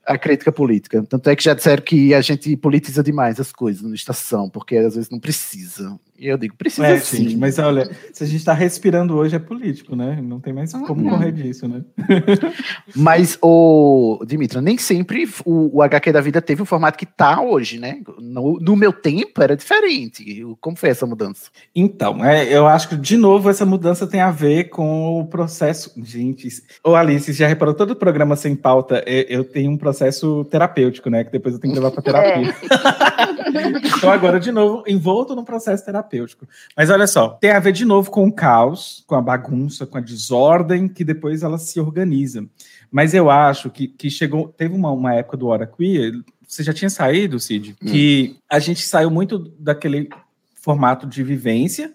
a 0.08 0.18
crítica 0.18 0.52
política. 0.52 1.04
Tanto 1.08 1.30
é 1.30 1.36
que 1.36 1.44
já 1.44 1.54
disseram 1.54 1.84
que 1.84 2.14
a 2.14 2.22
gente 2.22 2.56
politiza 2.58 3.04
demais 3.04 3.40
as 3.40 3.52
coisas 3.52 3.82
na 3.84 3.94
estação, 3.96 4.50
porque 4.50 4.78
às 4.78 4.96
vezes 4.96 5.10
não 5.10 5.20
precisa. 5.20 6.00
E 6.20 6.28
eu 6.28 6.38
digo, 6.38 6.56
precisa 6.56 6.88
É, 6.88 6.98
sim. 7.00 7.18
gente, 7.26 7.38
mas 7.38 7.60
olha, 7.60 7.92
se 8.12 8.24
a 8.24 8.28
gente 8.28 8.44
tá 8.44 8.52
respirando 8.54 9.16
hoje 9.16 9.36
é 9.36 9.40
político, 9.40 9.96
né? 9.96 10.20
Não 10.20 10.40
tem 10.40 10.52
mais 10.52 10.72
como 10.72 11.04
Uhum. 11.04 11.10
correr 11.10 11.32
disso, 11.32 11.68
né? 11.68 11.84
Mas, 12.96 13.38
o 13.42 14.24
Dimitra, 14.26 14.60
nem 14.62 14.78
sempre 14.78 15.30
o, 15.46 15.78
o 15.78 15.82
HQ 15.84 16.12
da 16.12 16.22
vida 16.22 16.42
teve 16.42 16.62
o 16.62 16.66
formato 16.66 16.98
que 16.98 17.06
tá 17.06 17.42
hoje, 17.42 17.78
né? 17.80 18.02
No, 18.20 18.58
no 18.60 18.76
meu 18.76 18.92
tempo 18.92 19.42
era 19.44 19.56
diferente. 19.56 20.44
Como 20.60 20.76
foi 20.76 20.90
essa 20.90 21.06
mudança? 21.06 21.50
Então, 21.76 22.24
é, 22.26 22.52
eu 22.52 22.66
acho 22.66 22.90
que, 22.90 22.98
de 22.98 23.16
novo, 23.18 23.50
essa 23.50 23.66
mudança 23.66 24.08
tem 24.08 24.20
a 24.22 24.32
ver 24.32 24.70
com 24.70 25.20
o 25.20 25.28
processo. 25.28 25.94
Gente, 26.04 26.48
ô 26.84 26.96
Alice, 26.96 27.32
já 27.34 27.48
reparou 27.48 27.74
todo 27.76 27.96
programa 27.96 28.36
sem 28.36 28.56
pauta? 28.56 29.04
Eu, 29.06 29.24
eu 29.40 29.44
tenho 29.44 29.70
um 29.72 29.78
processo 29.78 29.97
terapêutico, 30.50 31.10
né? 31.10 31.24
Que 31.24 31.32
depois 31.32 31.56
eu 31.56 31.60
tenho 31.60 31.74
que 31.74 31.80
levar 31.80 31.92
pra 31.92 32.02
terapia. 32.04 32.56
então, 33.96 34.12
agora, 34.12 34.40
de 34.40 34.52
novo, 34.52 34.84
envolto 34.88 35.36
num 35.36 35.44
processo 35.44 35.86
terapêutico. 35.86 36.48
Mas 36.76 36.90
olha 36.90 37.08
só, 37.08 37.30
tem 37.30 37.52
a 37.52 37.60
ver 37.60 37.72
de 37.72 37.86
novo 37.86 38.12
com 38.12 38.28
o 38.28 38.32
caos, 38.32 39.04
com 39.08 39.16
a 39.16 39.22
bagunça, 39.22 39.86
com 39.86 39.98
a 39.98 40.02
desordem, 40.02 40.88
que 40.88 41.04
depois 41.04 41.44
ela 41.44 41.58
se 41.58 41.80
organiza. 41.80 42.46
Mas 42.92 43.14
eu 43.14 43.30
acho 43.30 43.70
que, 43.70 43.88
que 43.88 44.10
chegou. 44.10 44.48
Teve 44.50 44.76
uma, 44.76 44.92
uma 44.92 45.14
época 45.14 45.38
do 45.38 45.48
Hora 45.48 45.68
Queer, 45.68 46.14
você 46.48 46.64
já 46.64 46.74
tinha 46.74 46.90
saído, 46.90 47.40
Cid, 47.40 47.76
que 47.76 48.38
a 48.50 48.58
gente 48.58 48.82
saiu 48.82 49.12
muito 49.12 49.38
daquele 49.60 50.10
formato 50.56 51.06
de 51.06 51.22
vivência, 51.22 51.94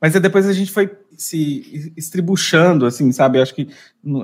mas 0.00 0.14
aí 0.14 0.20
depois 0.20 0.46
a 0.46 0.52
gente 0.52 0.70
foi 0.70 0.90
se 1.16 1.92
estribuchando, 1.96 2.86
assim, 2.86 3.10
sabe? 3.12 3.40
Acho 3.40 3.54
que 3.54 3.68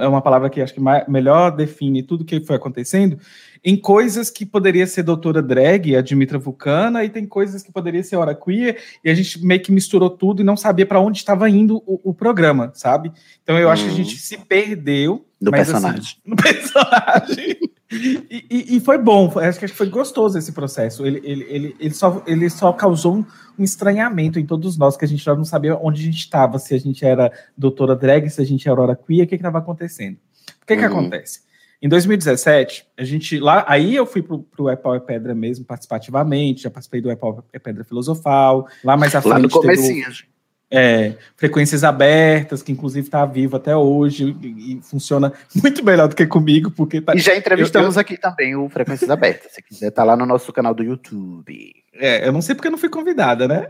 é 0.00 0.06
uma 0.08 0.22
palavra 0.22 0.50
que 0.50 0.60
acho 0.60 0.74
que 0.74 0.80
mais, 0.80 1.06
melhor 1.08 1.50
define 1.50 2.02
tudo 2.02 2.24
que 2.24 2.40
foi 2.40 2.56
acontecendo 2.56 3.18
em 3.64 3.76
coisas 3.76 4.30
que 4.30 4.46
poderia 4.46 4.86
ser 4.86 5.02
doutora 5.02 5.42
drag, 5.42 5.94
a 5.94 6.00
Dimitra 6.00 6.38
Vulcana, 6.38 7.04
e 7.04 7.10
tem 7.10 7.26
coisas 7.26 7.62
que 7.62 7.70
poderia 7.70 8.02
ser 8.02 8.16
hora 8.16 8.34
queer, 8.34 8.78
e 9.04 9.10
a 9.10 9.14
gente 9.14 9.44
meio 9.44 9.60
que 9.60 9.70
misturou 9.70 10.10
tudo 10.10 10.40
e 10.40 10.44
não 10.44 10.56
sabia 10.56 10.86
para 10.86 11.00
onde 11.00 11.18
estava 11.18 11.48
indo 11.48 11.82
o, 11.86 12.10
o, 12.10 12.14
programa, 12.14 12.72
sabe? 12.74 13.12
Então 13.42 13.58
eu 13.58 13.70
acho 13.70 13.84
que 13.84 13.90
a 13.90 13.94
gente 13.94 14.16
se 14.16 14.38
perdeu. 14.38 15.26
No 15.40 15.50
mas, 15.50 15.68
personagem. 15.68 16.00
Assim, 16.00 16.18
no 16.24 16.36
personagem. 16.36 17.58
E, 17.90 18.46
e, 18.48 18.76
e, 18.76 18.80
foi 18.80 18.98
bom, 18.98 19.32
acho 19.40 19.58
que 19.58 19.66
foi 19.66 19.88
gostoso 19.88 20.38
esse 20.38 20.52
processo. 20.52 21.04
Ele, 21.04 21.20
ele, 21.24 21.46
ele, 21.48 21.76
ele, 21.80 21.94
só, 21.94 22.22
ele 22.24 22.48
só 22.48 22.72
causou 22.72 23.16
um, 23.16 23.24
um, 23.58 23.64
estranhamento 23.64 24.38
em 24.38 24.46
todos 24.46 24.78
nós, 24.78 24.96
que 24.96 25.04
a 25.04 25.08
gente 25.08 25.24
já 25.24 25.34
não 25.34 25.44
sabia 25.44 25.76
onde 25.76 26.00
a 26.00 26.04
gente 26.04 26.18
estava, 26.18 26.58
se 26.58 26.72
a 26.72 26.78
gente 26.78 27.04
era 27.04 27.32
doutora 27.56 27.96
drag, 27.96 28.30
se 28.30 28.40
a 28.40 28.44
gente 28.44 28.68
era 28.68 28.72
aurora 28.72 28.94
queer, 28.94 29.24
o 29.24 29.28
que 29.28 29.34
estava 29.34 29.58
acontecendo. 29.58 30.18
O 30.62 30.66
que, 30.66 30.74
uhum. 30.74 30.78
que 30.78 30.84
acontece? 30.84 31.49
Em 31.82 31.88
2017, 31.88 32.86
a 32.98 33.04
gente 33.04 33.38
lá, 33.38 33.64
aí 33.66 33.96
eu 33.96 34.04
fui 34.04 34.22
pro, 34.22 34.40
pro 34.40 34.68
Epau 34.68 34.94
é 34.94 35.00
Pedra 35.00 35.34
mesmo, 35.34 35.64
participativamente, 35.64 36.62
já 36.62 36.70
participei 36.70 37.00
do 37.00 37.10
Epau 37.10 37.42
é 37.52 37.58
Pedra 37.58 37.84
Filosofal, 37.84 38.68
lá 38.84 38.96
mais 38.98 39.14
à 39.14 39.22
frente. 39.22 39.32
Lá 39.32 39.38
no 39.38 39.48
comecinho, 39.48 40.04
teve, 40.04 40.30
é, 40.70 41.14
frequências 41.36 41.82
abertas, 41.82 42.62
que 42.62 42.70
inclusive 42.70 43.06
está 43.06 43.26
vivo 43.26 43.56
até 43.56 43.74
hoje 43.74 44.36
e, 44.42 44.74
e, 44.74 44.82
funciona 44.82 45.32
muito 45.60 45.84
melhor 45.84 46.06
do 46.06 46.14
que 46.14 46.26
comigo, 46.26 46.70
porque 46.70 47.00
tá, 47.00 47.14
E 47.14 47.18
já 47.18 47.34
entrevistamos 47.34 47.96
eu, 47.96 47.98
eu, 47.98 48.00
aqui 48.00 48.16
também 48.16 48.54
o 48.54 48.68
Frequências 48.68 49.10
Abertas, 49.10 49.52
se 49.52 49.62
quiser, 49.62 49.90
tá 49.90 50.04
lá 50.04 50.16
no 50.16 50.26
nosso 50.26 50.52
canal 50.52 50.74
do 50.74 50.84
YouTube. 50.84 51.74
É, 51.94 52.28
eu 52.28 52.32
não 52.32 52.40
sei 52.40 52.54
porque 52.54 52.68
eu 52.68 52.72
não 52.72 52.78
fui 52.78 52.88
convidada, 52.88 53.48
né? 53.48 53.66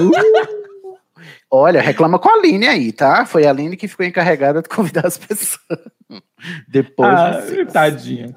Uh, 0.00 0.61
olha, 1.50 1.80
reclama 1.80 2.18
com 2.18 2.28
a 2.28 2.34
Aline 2.34 2.66
aí, 2.66 2.92
tá? 2.92 3.24
Foi 3.26 3.46
a 3.46 3.50
Aline 3.50 3.76
que 3.76 3.88
ficou 3.88 4.04
encarregada 4.04 4.62
de 4.62 4.68
convidar 4.68 5.06
as 5.06 5.18
pessoas. 5.18 5.80
Depois. 6.68 7.08
Ah, 7.08 7.40
tadinha. 7.72 8.34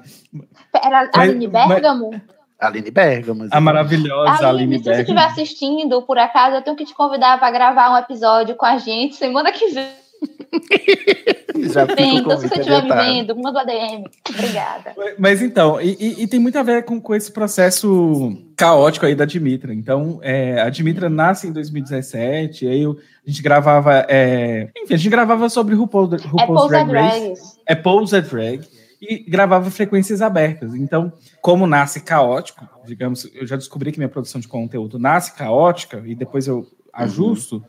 Era 0.82 1.10
a 1.14 1.20
Aline 1.20 1.48
Bergamo? 1.48 2.10
Mas... 2.12 2.22
Aline 2.58 2.90
Bergamo. 2.90 3.48
A 3.50 3.60
maravilhosa 3.60 4.48
Aline, 4.48 4.76
Aline 4.76 4.78
Se 4.78 4.84
você 4.84 5.00
estiver 5.00 5.24
assistindo, 5.24 6.02
por 6.02 6.18
acaso, 6.18 6.56
eu 6.56 6.62
tenho 6.62 6.76
que 6.76 6.86
te 6.86 6.94
convidar 6.94 7.38
para 7.38 7.50
gravar 7.50 7.92
um 7.92 7.98
episódio 7.98 8.54
com 8.54 8.64
a 8.64 8.78
gente 8.78 9.16
semana 9.16 9.52
que 9.52 9.68
vem. 9.68 10.05
Já 11.72 11.84
o 11.84 11.88
então 11.98 12.38
se 12.38 12.48
você 12.48 12.54
estiver 12.58 12.82
me 12.82 12.92
vendo, 12.92 13.34
manda 13.36 13.60
ADM. 13.62 14.04
Obrigada. 14.28 14.94
Mas 15.18 15.40
então, 15.40 15.80
e, 15.80 15.96
e- 15.98 16.22
e 16.22 16.26
tem 16.26 16.38
muito 16.38 16.58
a 16.58 16.62
ver 16.62 16.84
com, 16.84 17.00
com 17.00 17.14
esse 17.14 17.32
processo 17.32 18.36
caótico 18.56 19.06
aí 19.06 19.14
da 19.14 19.24
Dimitra. 19.24 19.72
Então, 19.72 20.18
é, 20.22 20.60
a 20.60 20.68
Dimitra 20.68 21.08
nasce 21.08 21.46
em 21.48 21.52
2017, 21.52 22.66
aí 22.68 22.82
eu- 22.82 22.98
a 23.26 23.30
gente 23.30 23.42
gravava. 23.42 24.04
é, 24.08 24.68
enfim, 24.76 24.94
a 24.94 24.96
gente 24.96 25.10
gravava 25.10 25.48
sobre 25.48 25.74
RuPaul, 25.74 26.14
É 26.14 26.16
RuPaul's 26.18 26.46
Pousa 26.46 26.84
Drag 26.84 26.92
Race. 26.92 27.42
É 27.66 27.74
Pousa 27.74 28.20
Drag 28.22 28.60
e 29.00 29.18
gravava 29.28 29.70
frequências 29.70 30.20
abertas. 30.22 30.74
Então, 30.74 31.12
como 31.40 31.66
nasce 31.66 32.00
caótico, 32.00 32.68
digamos, 32.86 33.28
eu 33.34 33.46
já 33.46 33.56
descobri 33.56 33.92
que 33.92 33.98
minha 33.98 34.08
produção 34.08 34.40
de 34.40 34.48
conteúdo 34.48 34.98
nasce 34.98 35.34
caótica 35.34 36.02
e 36.04 36.14
depois 36.14 36.46
eu 36.46 36.66
ajusto. 36.92 37.62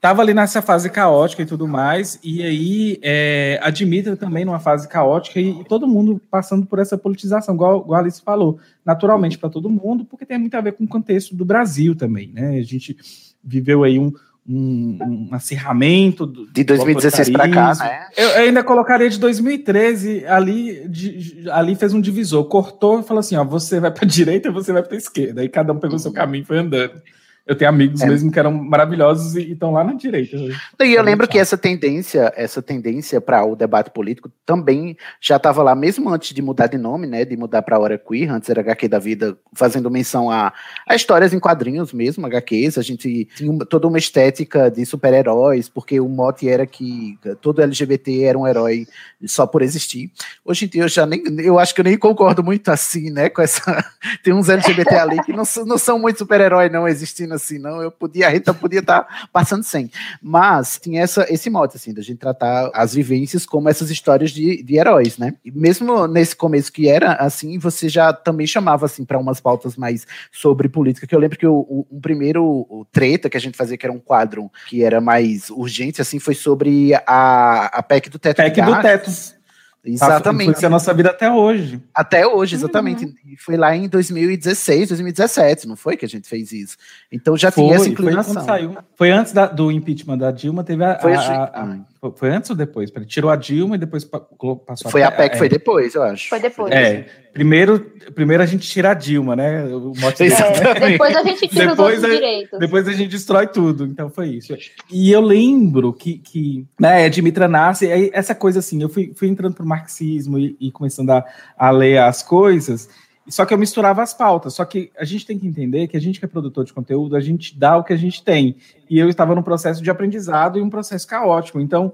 Tava 0.00 0.22
ali 0.22 0.32
nessa 0.32 0.62
fase 0.62 0.88
caótica 0.88 1.42
e 1.42 1.46
tudo 1.46 1.68
mais, 1.68 2.18
e 2.24 2.42
aí 2.42 2.98
é, 3.02 3.60
a 3.62 3.68
Dimitra 3.68 4.16
também 4.16 4.46
numa 4.46 4.58
fase 4.58 4.88
caótica 4.88 5.38
e, 5.38 5.60
e 5.60 5.64
todo 5.64 5.86
mundo 5.86 6.18
passando 6.30 6.64
por 6.64 6.78
essa 6.78 6.96
politização, 6.96 7.54
igual, 7.54 7.82
igual 7.82 7.98
a 7.98 8.02
Alice 8.02 8.22
falou, 8.22 8.58
naturalmente 8.82 9.36
para 9.36 9.50
todo 9.50 9.68
mundo, 9.68 10.06
porque 10.06 10.24
tem 10.24 10.38
muito 10.38 10.54
a 10.54 10.60
ver 10.62 10.72
com 10.72 10.84
o 10.84 10.88
contexto 10.88 11.36
do 11.36 11.44
Brasil 11.44 11.94
também, 11.94 12.30
né? 12.32 12.56
A 12.58 12.62
gente 12.62 12.96
viveu 13.44 13.84
aí 13.84 13.98
um, 13.98 14.10
um, 14.48 14.98
um 15.02 15.28
acirramento 15.32 16.24
do, 16.24 16.50
De 16.50 16.64
2016 16.64 17.28
do 17.28 17.32
pra 17.34 17.48
cá, 17.50 17.74
né? 17.84 18.06
Eu 18.16 18.30
ainda 18.38 18.64
colocaria 18.64 19.10
de 19.10 19.18
2013, 19.18 20.24
ali, 20.26 20.88
de- 20.88 21.44
ali 21.50 21.74
fez 21.74 21.92
um 21.92 22.00
divisor, 22.00 22.44
cortou 22.44 23.00
e 23.00 23.02
falou 23.02 23.20
assim: 23.20 23.36
ó, 23.36 23.44
você 23.44 23.78
vai 23.78 23.90
para 23.90 24.06
direita, 24.08 24.50
você 24.50 24.72
vai 24.72 24.82
para 24.82 24.96
esquerda. 24.96 25.42
Aí 25.42 25.48
cada 25.48 25.72
um 25.74 25.78
pegou 25.78 25.98
seu 25.98 26.10
caminho 26.12 26.42
e 26.42 26.46
foi 26.46 26.58
andando. 26.58 27.02
Eu 27.46 27.56
tenho 27.56 27.68
amigos 27.68 28.00
É. 28.00 28.06
mesmo 28.06 28.30
que 28.30 28.38
eram 28.38 28.52
maravilhosos 28.52 29.34
e 29.36 29.52
estão 29.52 29.72
lá 29.72 29.82
na 29.82 29.94
direita. 29.94 30.36
E 30.36 30.92
eu 30.94 31.02
lembro 31.02 31.26
que 31.26 31.38
essa 31.38 31.56
tendência, 31.58 32.32
essa 32.36 32.62
tendência 32.62 33.20
para 33.20 33.44
o 33.44 33.56
debate 33.56 33.90
político 33.90 34.30
também 34.46 34.96
já 35.20 35.36
estava 35.36 35.62
lá, 35.62 35.74
mesmo 35.74 36.08
antes 36.10 36.32
de 36.32 36.40
mudar 36.42 36.68
de 36.68 36.78
nome, 36.78 37.06
né? 37.06 37.24
De 37.24 37.36
mudar 37.36 37.62
para 37.62 37.78
Hora 37.78 37.98
Queer, 37.98 38.30
antes 38.32 38.48
era 38.48 38.60
HQ 38.60 38.88
da 38.88 38.98
Vida, 38.98 39.36
fazendo 39.52 39.90
menção 39.90 40.30
a, 40.30 40.52
a 40.86 40.94
histórias 40.94 41.32
em 41.32 41.40
quadrinhos 41.40 41.92
mesmo, 41.92 42.24
HQs. 42.26 42.78
A 42.78 42.82
gente 42.82 43.24
tinha 43.34 43.50
uma- 43.50 43.66
toda 43.66 43.88
uma 43.88 43.98
estética 43.98 44.70
de 44.70 44.84
super-heróis, 44.86 45.68
porque 45.68 45.98
o 45.98 46.08
mote 46.08 46.48
era 46.48 46.66
que 46.66 47.18
todo 47.40 47.62
LGBT 47.62 48.22
era 48.24 48.38
um 48.38 48.46
herói 48.46 48.86
só 49.26 49.46
por 49.46 49.62
existir. 49.62 50.10
Hoje 50.44 50.66
em 50.66 50.68
dia 50.68 50.82
eu 50.82 50.88
já 50.88 51.04
nem, 51.06 51.22
eu 51.40 51.58
acho 51.58 51.74
que 51.74 51.80
eu 51.80 51.84
nem 51.84 51.98
concordo 51.98 52.44
muito 52.44 52.68
assim, 52.70 53.10
né? 53.10 53.28
Com 53.28 53.42
essa. 53.42 53.84
Tem 54.22 54.32
uns 54.32 54.48
LGBT 54.48 54.94
ali 54.96 55.22
que 55.22 55.32
não, 55.32 55.44
são- 55.44 55.64
não 55.64 55.78
são 55.78 55.98
muito 55.98 56.18
super-herói, 56.18 56.68
não, 56.68 56.86
existindo 56.86 57.39
assim, 57.42 57.58
não. 57.58 57.82
Eu 57.82 57.90
podia, 57.90 58.26
a 58.26 58.30
Rita 58.30 58.52
podia 58.54 58.80
estar 58.80 59.28
passando 59.32 59.62
sem. 59.62 59.90
Mas 60.22 60.78
tinha 60.80 61.02
essa, 61.02 61.26
esse 61.32 61.50
mote, 61.50 61.76
assim, 61.76 61.92
da 61.92 62.02
gente 62.02 62.18
tratar 62.18 62.70
as 62.74 62.94
vivências 62.94 63.46
como 63.46 63.68
essas 63.68 63.90
histórias 63.90 64.30
de, 64.30 64.62
de 64.62 64.76
heróis, 64.76 65.18
né? 65.18 65.34
E 65.44 65.50
mesmo 65.50 66.06
nesse 66.06 66.34
começo 66.36 66.72
que 66.72 66.88
era 66.88 67.14
assim, 67.14 67.58
você 67.58 67.88
já 67.88 68.12
também 68.12 68.46
chamava, 68.46 68.86
assim, 68.86 69.04
para 69.04 69.18
umas 69.18 69.40
pautas 69.40 69.76
mais 69.76 70.06
sobre 70.30 70.68
política, 70.68 71.06
que 71.06 71.14
eu 71.14 71.18
lembro 71.18 71.38
que 71.38 71.46
o, 71.46 71.54
o, 71.54 71.86
um 71.90 72.00
primeiro 72.00 72.44
o 72.44 72.86
treta 72.90 73.28
que 73.28 73.36
a 73.36 73.40
gente 73.40 73.56
fazia, 73.56 73.76
que 73.76 73.86
era 73.86 73.92
um 73.92 73.98
quadro 73.98 74.50
que 74.68 74.82
era 74.82 75.00
mais 75.00 75.50
urgente, 75.50 76.00
assim, 76.00 76.18
foi 76.18 76.34
sobre 76.34 76.94
a, 77.06 77.66
a 77.78 77.82
PEC 77.82 78.10
do 78.10 78.18
teto. 78.18 78.36
de 78.36 78.42
PEC 78.42 78.62
do 78.62 78.82
teto. 78.82 79.39
Exatamente. 79.84 80.42
Influencia 80.50 80.66
a 80.68 80.70
nossa 80.70 80.92
vida 80.92 81.08
até 81.10 81.30
hoje. 81.32 81.80
Até 81.94 82.26
hoje, 82.26 82.54
exatamente. 82.54 83.06
E 83.26 83.36
foi 83.36 83.56
lá 83.56 83.74
em 83.74 83.88
2016, 83.88 84.88
2017, 84.88 85.66
não 85.66 85.74
foi 85.76 85.96
que 85.96 86.04
a 86.04 86.08
gente 86.08 86.28
fez 86.28 86.52
isso? 86.52 86.76
Então 87.10 87.36
já 87.36 87.50
tinha 87.50 87.66
essa 87.74 87.84
Foi, 87.84 87.84
foi 87.84 87.92
inclinação. 87.92 88.44
saiu. 88.44 88.76
Foi 88.94 89.10
antes 89.10 89.32
da- 89.32 89.46
do 89.46 89.72
impeachment 89.72 90.18
da 90.18 90.30
Dilma, 90.30 90.62
teve 90.62 90.84
a. 90.84 90.98
Foi 90.98 91.14
a- 91.14 91.20
a- 91.20 91.62
a- 91.62 91.78
foi- 92.00 92.12
foi 92.16 92.30
antes 92.30 92.48
ou 92.50 92.56
depois? 92.56 92.90
Peraí, 92.90 93.06
Tirou 93.06 93.30
a 93.30 93.36
Dilma 93.36 93.74
e 93.76 93.78
depois 93.78 94.04
pa- 94.04 94.20
colo- 94.20 94.56
passou 94.56 94.90
Foi 94.90 95.02
a 95.02 95.10
PEC, 95.10 95.34
é, 95.34 95.38
foi 95.38 95.48
depois, 95.48 95.94
eu 95.94 96.02
acho. 96.02 96.28
Foi 96.28 96.40
depois. 96.40 96.72
É, 96.72 97.06
primeiro, 97.32 97.78
primeiro 98.14 98.42
a 98.42 98.46
gente 98.46 98.68
tira 98.68 98.90
a 98.90 98.94
Dilma, 98.94 99.36
né? 99.36 99.64
O 99.66 99.92
mote 99.98 100.22
né? 100.28 100.90
Depois 100.90 101.14
a 101.16 101.22
gente 101.22 101.48
tira 101.48 101.66
Depois 101.68 101.98
os 101.98 102.02
outros 102.02 102.04
a- 102.04 102.08
direitos. 102.08 102.58
Depois 102.58 102.88
a 102.88 102.92
gente 102.92 103.10
destrói 103.10 103.46
tudo. 103.46 103.84
Então 103.86 104.08
foi 104.08 104.28
isso. 104.28 104.56
E 104.90 105.12
eu 105.12 105.20
lembro 105.20 105.92
que, 105.92 106.18
que 106.18 106.66
né, 106.80 107.04
a 107.04 107.08
Dimitra 107.08 107.46
nasce, 107.48 107.90
aí 107.90 108.10
essa 108.14 108.34
coisa 108.34 108.60
assim, 108.60 108.80
eu 108.82 108.88
fui, 108.88 109.12
fui 109.14 109.28
entrando 109.28 109.54
pro 109.54 109.66
marxismo 109.66 110.38
e, 110.38 110.56
e 110.60 110.70
começando 110.72 111.10
a, 111.10 111.24
a 111.58 111.70
ler 111.70 111.98
as 111.98 112.22
coisas, 112.22 112.88
só 113.28 113.44
que 113.44 113.54
eu 113.54 113.58
misturava 113.58 114.02
as 114.02 114.14
pautas. 114.14 114.54
Só 114.54 114.64
que 114.64 114.90
a 114.98 115.04
gente 115.04 115.26
tem 115.26 115.38
que 115.38 115.46
entender 115.46 115.88
que 115.88 115.96
a 115.96 116.00
gente 116.00 116.18
que 116.18 116.24
é 116.24 116.28
produtor 116.28 116.64
de 116.64 116.72
conteúdo, 116.72 117.16
a 117.16 117.20
gente 117.20 117.58
dá 117.58 117.76
o 117.76 117.84
que 117.84 117.92
a 117.92 117.96
gente 117.96 118.22
tem. 118.22 118.56
E 118.88 118.98
eu 118.98 119.08
estava 119.08 119.34
num 119.34 119.42
processo 119.42 119.82
de 119.82 119.90
aprendizado 119.90 120.58
e 120.58 120.62
um 120.62 120.70
processo 120.70 121.06
caótico. 121.06 121.60
Então, 121.60 121.92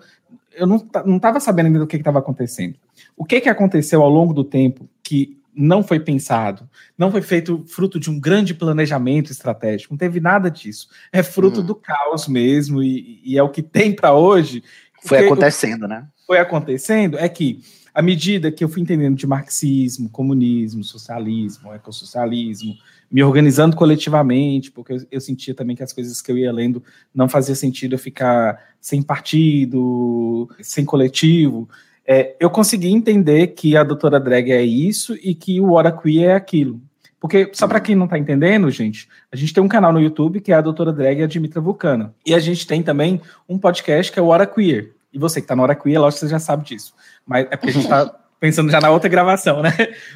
eu 0.54 0.66
não 0.66 1.16
estava 1.16 1.40
sabendo 1.40 1.66
ainda 1.66 1.78
do 1.80 1.86
que 1.86 1.96
estava 1.96 2.18
acontecendo. 2.18 2.76
O 3.16 3.24
que, 3.24 3.40
que 3.40 3.48
aconteceu 3.48 4.02
ao 4.02 4.08
longo 4.08 4.32
do 4.32 4.44
tempo 4.44 4.88
que 5.02 5.36
não 5.54 5.82
foi 5.82 5.98
pensado, 5.98 6.68
não 6.98 7.10
foi 7.10 7.22
feito 7.22 7.64
fruto 7.66 7.98
de 7.98 8.10
um 8.10 8.20
grande 8.20 8.52
planejamento 8.52 9.32
estratégico, 9.32 9.94
não 9.94 9.98
teve 9.98 10.20
nada 10.20 10.50
disso. 10.50 10.88
É 11.10 11.22
fruto 11.22 11.60
Hum. 11.60 11.64
do 11.64 11.74
caos 11.74 12.28
mesmo, 12.28 12.82
e, 12.82 13.22
e 13.24 13.38
é 13.38 13.42
o 13.42 13.48
que 13.48 13.62
tem 13.62 13.94
para 13.94 14.12
hoje. 14.12 14.62
Foi 15.02 15.22
o 15.22 15.26
acontecendo, 15.26 15.88
né? 15.88 16.06
foi 16.26 16.38
acontecendo 16.38 17.18
é 17.18 17.28
que, 17.28 17.60
à 17.96 18.02
medida 18.02 18.52
que 18.52 18.62
eu 18.62 18.68
fui 18.68 18.82
entendendo 18.82 19.16
de 19.16 19.26
marxismo, 19.26 20.10
comunismo, 20.10 20.84
socialismo, 20.84 21.72
ecossocialismo, 21.72 22.76
me 23.10 23.22
organizando 23.22 23.74
coletivamente, 23.74 24.70
porque 24.70 24.92
eu, 24.92 25.06
eu 25.12 25.18
sentia 25.18 25.54
também 25.54 25.74
que 25.74 25.82
as 25.82 25.94
coisas 25.94 26.20
que 26.20 26.30
eu 26.30 26.36
ia 26.36 26.52
lendo 26.52 26.84
não 27.14 27.26
fazia 27.26 27.54
sentido 27.54 27.94
eu 27.94 27.98
ficar 27.98 28.62
sem 28.78 29.00
partido, 29.00 30.46
sem 30.60 30.84
coletivo. 30.84 31.66
É, 32.06 32.36
eu 32.38 32.50
consegui 32.50 32.88
entender 32.88 33.46
que 33.48 33.74
a 33.78 33.82
doutora 33.82 34.20
drag 34.20 34.52
é 34.52 34.62
isso 34.62 35.16
e 35.22 35.34
que 35.34 35.58
o 35.58 35.72
Hora 35.72 35.90
Queer 35.90 36.28
é 36.28 36.34
aquilo. 36.34 36.78
Porque, 37.18 37.48
só 37.54 37.66
para 37.66 37.80
quem 37.80 37.96
não 37.96 38.06
tá 38.06 38.18
entendendo, 38.18 38.70
gente, 38.70 39.08
a 39.32 39.36
gente 39.36 39.54
tem 39.54 39.62
um 39.62 39.68
canal 39.68 39.90
no 39.90 40.02
YouTube 40.02 40.42
que 40.42 40.52
é 40.52 40.54
a 40.54 40.60
doutora 40.60 40.92
drag 40.92 41.18
e 41.18 41.22
a 41.22 41.26
Dimitra 41.26 41.62
Vulcana. 41.62 42.14
E 42.26 42.34
a 42.34 42.38
gente 42.38 42.66
tem 42.66 42.82
também 42.82 43.22
um 43.48 43.56
podcast 43.56 44.12
que 44.12 44.18
é 44.18 44.22
o 44.22 44.26
Hora 44.26 44.46
Queer. 44.46 44.95
E 45.16 45.18
você 45.18 45.40
que 45.40 45.46
tá 45.46 45.56
na 45.56 45.62
Hora 45.62 45.74
Queer, 45.74 45.98
lógico 45.98 46.20
que 46.20 46.26
você 46.26 46.30
já 46.30 46.38
sabe 46.38 46.62
disso. 46.62 46.92
Mas 47.26 47.46
é 47.50 47.56
porque 47.56 47.70
a 47.70 47.72
gente 47.72 47.88
tá 47.88 48.14
pensando 48.38 48.70
já 48.70 48.78
na 48.82 48.90
outra 48.90 49.08
gravação, 49.08 49.62
né? 49.62 49.72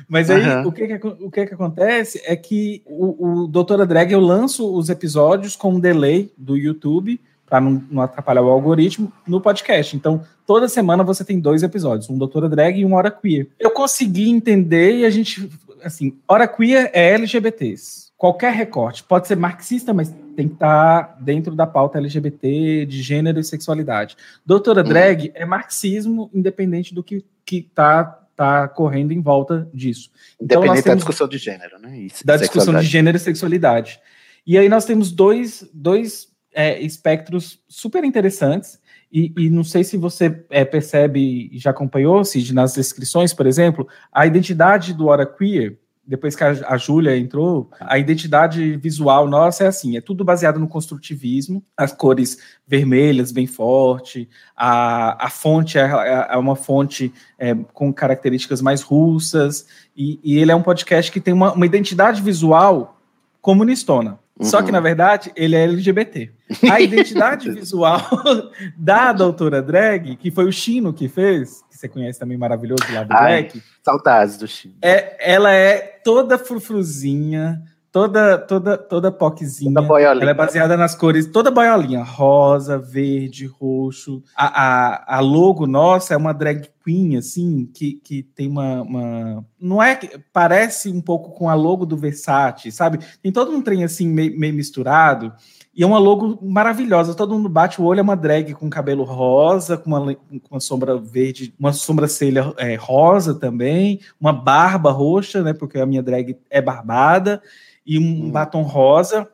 Mas 0.06 0.28
aí, 0.28 0.42
Aham. 0.42 0.68
o, 0.68 0.72
que 0.72 0.86
que, 0.86 1.06
o 1.06 1.30
que 1.30 1.46
que 1.46 1.54
acontece 1.54 2.20
é 2.26 2.36
que 2.36 2.82
o, 2.84 3.44
o 3.44 3.46
Doutora 3.46 3.86
Drag, 3.86 4.12
eu 4.12 4.20
lanço 4.20 4.70
os 4.70 4.90
episódios 4.90 5.56
com 5.56 5.72
um 5.72 5.80
delay 5.80 6.30
do 6.36 6.54
YouTube, 6.54 7.18
para 7.46 7.62
não, 7.62 7.82
não 7.90 8.02
atrapalhar 8.02 8.42
o 8.42 8.50
algoritmo, 8.50 9.10
no 9.26 9.40
podcast. 9.40 9.96
Então, 9.96 10.22
toda 10.46 10.68
semana 10.68 11.02
você 11.02 11.24
tem 11.24 11.40
dois 11.40 11.62
episódios, 11.62 12.10
um 12.10 12.18
Doutora 12.18 12.46
Drag 12.46 12.78
e 12.78 12.84
um 12.84 12.92
Hora 12.92 13.10
Queer. 13.10 13.48
Eu 13.58 13.70
consegui 13.70 14.28
entender 14.28 14.98
e 14.98 15.06
a 15.06 15.10
gente, 15.10 15.50
assim, 15.82 16.14
Hora 16.28 16.46
Queer 16.46 16.90
é 16.92 17.14
LGBTs. 17.14 18.09
Qualquer 18.20 18.52
recorte, 18.52 19.02
pode 19.02 19.26
ser 19.26 19.34
marxista, 19.34 19.94
mas 19.94 20.14
tem 20.36 20.46
que 20.46 20.52
estar 20.52 21.16
dentro 21.22 21.56
da 21.56 21.66
pauta 21.66 21.96
LGBT, 21.96 22.84
de 22.84 23.00
gênero 23.00 23.40
e 23.40 23.44
sexualidade. 23.44 24.14
Doutora 24.44 24.84
Drag 24.84 25.32
é 25.34 25.46
marxismo, 25.46 26.30
independente 26.34 26.94
do 26.94 27.02
que, 27.02 27.24
que 27.46 27.62
tá, 27.62 28.04
tá 28.36 28.68
correndo 28.68 29.12
em 29.12 29.22
volta 29.22 29.66
disso. 29.72 30.10
Então, 30.38 30.62
Independente 30.62 30.86
da 30.86 30.94
discussão 30.96 31.26
de 31.26 31.38
gênero, 31.38 31.78
né? 31.78 31.98
Isso, 31.98 32.26
da 32.26 32.36
discussão 32.36 32.78
de 32.78 32.84
gênero 32.84 33.16
e 33.16 33.20
sexualidade. 33.20 33.98
E 34.46 34.58
aí 34.58 34.68
nós 34.68 34.84
temos 34.84 35.10
dois, 35.10 35.66
dois 35.72 36.28
é, 36.52 36.78
espectros 36.78 37.58
super 37.66 38.04
interessantes. 38.04 38.78
E, 39.10 39.32
e 39.34 39.48
não 39.48 39.64
sei 39.64 39.82
se 39.82 39.96
você 39.96 40.44
é, 40.50 40.62
percebe 40.62 41.48
e 41.50 41.58
já 41.58 41.70
acompanhou, 41.70 42.22
Cid, 42.22 42.52
nas 42.52 42.74
descrições, 42.74 43.32
por 43.32 43.46
exemplo, 43.46 43.88
a 44.12 44.26
identidade 44.26 44.92
do 44.92 45.06
Hora 45.06 45.24
Queer, 45.24 45.78
depois 46.10 46.34
que 46.34 46.42
a, 46.42 46.50
a 46.66 46.76
Júlia 46.76 47.16
entrou, 47.16 47.70
a 47.78 47.96
identidade 47.96 48.76
visual 48.78 49.28
nossa 49.28 49.62
é 49.62 49.68
assim, 49.68 49.96
é 49.96 50.00
tudo 50.00 50.24
baseado 50.24 50.58
no 50.58 50.66
construtivismo, 50.66 51.64
as 51.76 51.92
cores 51.92 52.36
vermelhas, 52.66 53.30
bem 53.30 53.46
forte, 53.46 54.28
a, 54.56 55.24
a 55.24 55.30
fonte 55.30 55.78
é, 55.78 55.82
é 56.30 56.36
uma 56.36 56.56
fonte 56.56 57.14
é, 57.38 57.54
com 57.72 57.92
características 57.92 58.60
mais 58.60 58.82
russas, 58.82 59.64
e, 59.96 60.18
e 60.24 60.36
ele 60.36 60.50
é 60.50 60.54
um 60.54 60.62
podcast 60.62 61.12
que 61.12 61.20
tem 61.20 61.32
uma, 61.32 61.52
uma 61.52 61.64
identidade 61.64 62.20
visual 62.20 62.98
comunistona. 63.40 64.18
Só 64.40 64.62
que, 64.62 64.72
na 64.72 64.80
verdade, 64.80 65.30
ele 65.36 65.54
é 65.54 65.64
LGBT. 65.64 66.30
A 66.70 66.80
identidade 66.80 67.50
visual 67.52 68.00
da 68.76 69.12
doutora 69.12 69.60
Drag, 69.62 70.16
que 70.16 70.30
foi 70.30 70.46
o 70.46 70.52
Chino 70.52 70.94
que 70.94 71.08
fez, 71.08 71.62
você 71.80 71.88
conhece 71.88 72.18
também 72.18 72.36
maravilhoso 72.36 72.84
lá 72.92 73.02
do 73.02 73.12
Ai, 73.14 73.42
Black, 73.42 73.62
Saudades 73.82 74.36
do 74.36 74.46
Chile. 74.46 74.76
é, 74.82 75.16
ela 75.32 75.52
é 75.52 75.78
toda 76.04 76.36
frufruzinha, 76.36 77.62
toda 77.90 78.36
toda 78.38 78.76
toda 78.76 79.10
poquezinha. 79.10 79.72
Toda 79.72 79.86
boiolinha. 79.86 80.22
Ela 80.22 80.30
é 80.30 80.34
baseada 80.34 80.76
nas 80.76 80.94
cores, 80.94 81.26
toda 81.26 81.50
boiolinha, 81.50 82.02
rosa, 82.02 82.78
verde, 82.78 83.46
roxo. 83.46 84.22
A, 84.36 84.46
a, 84.46 85.16
a 85.16 85.20
logo 85.20 85.66
nossa 85.66 86.14
é 86.14 86.16
uma 86.16 86.32
drag 86.34 86.68
queen, 86.84 87.16
assim, 87.16 87.68
que, 87.74 87.94
que 88.02 88.22
tem 88.22 88.48
uma, 88.48 88.82
uma- 88.82 89.44
Não 89.60 89.82
é 89.82 89.94
que. 89.96 90.18
Parece 90.32 90.90
um 90.90 91.00
pouco 91.00 91.30
com 91.30 91.48
a 91.48 91.54
logo 91.54 91.84
do 91.86 91.96
Versace, 91.96 92.70
sabe? 92.72 92.98
Tem 93.22 93.30
todo 93.30 93.50
um 93.52 93.60
trem 93.62 93.84
assim, 93.84 94.08
meio, 94.08 94.38
meio 94.38 94.54
misturado. 94.54 95.32
E 95.74 95.82
é 95.82 95.86
uma 95.86 95.98
logo 95.98 96.38
maravilhosa. 96.42 97.14
Todo 97.14 97.34
mundo 97.34 97.48
bate 97.48 97.80
o 97.80 97.84
olho, 97.84 98.00
é 98.00 98.02
uma 98.02 98.16
drag 98.16 98.52
com 98.54 98.68
cabelo 98.68 99.04
rosa, 99.04 99.76
com 99.78 99.90
uma, 99.90 100.14
com 100.14 100.40
uma 100.50 100.60
sombra 100.60 100.96
verde, 100.98 101.54
uma 101.58 101.72
sobrancelha 101.72 102.52
é, 102.56 102.74
rosa 102.74 103.34
também, 103.34 104.00
uma 104.20 104.32
barba 104.32 104.90
roxa, 104.90 105.42
né? 105.42 105.52
Porque 105.52 105.78
a 105.78 105.86
minha 105.86 106.02
drag 106.02 106.36
é 106.50 106.60
barbada, 106.60 107.40
e 107.86 107.98
um 107.98 108.26
Hum. 108.26 108.30
batom 108.30 108.62
rosa. 108.62 109.28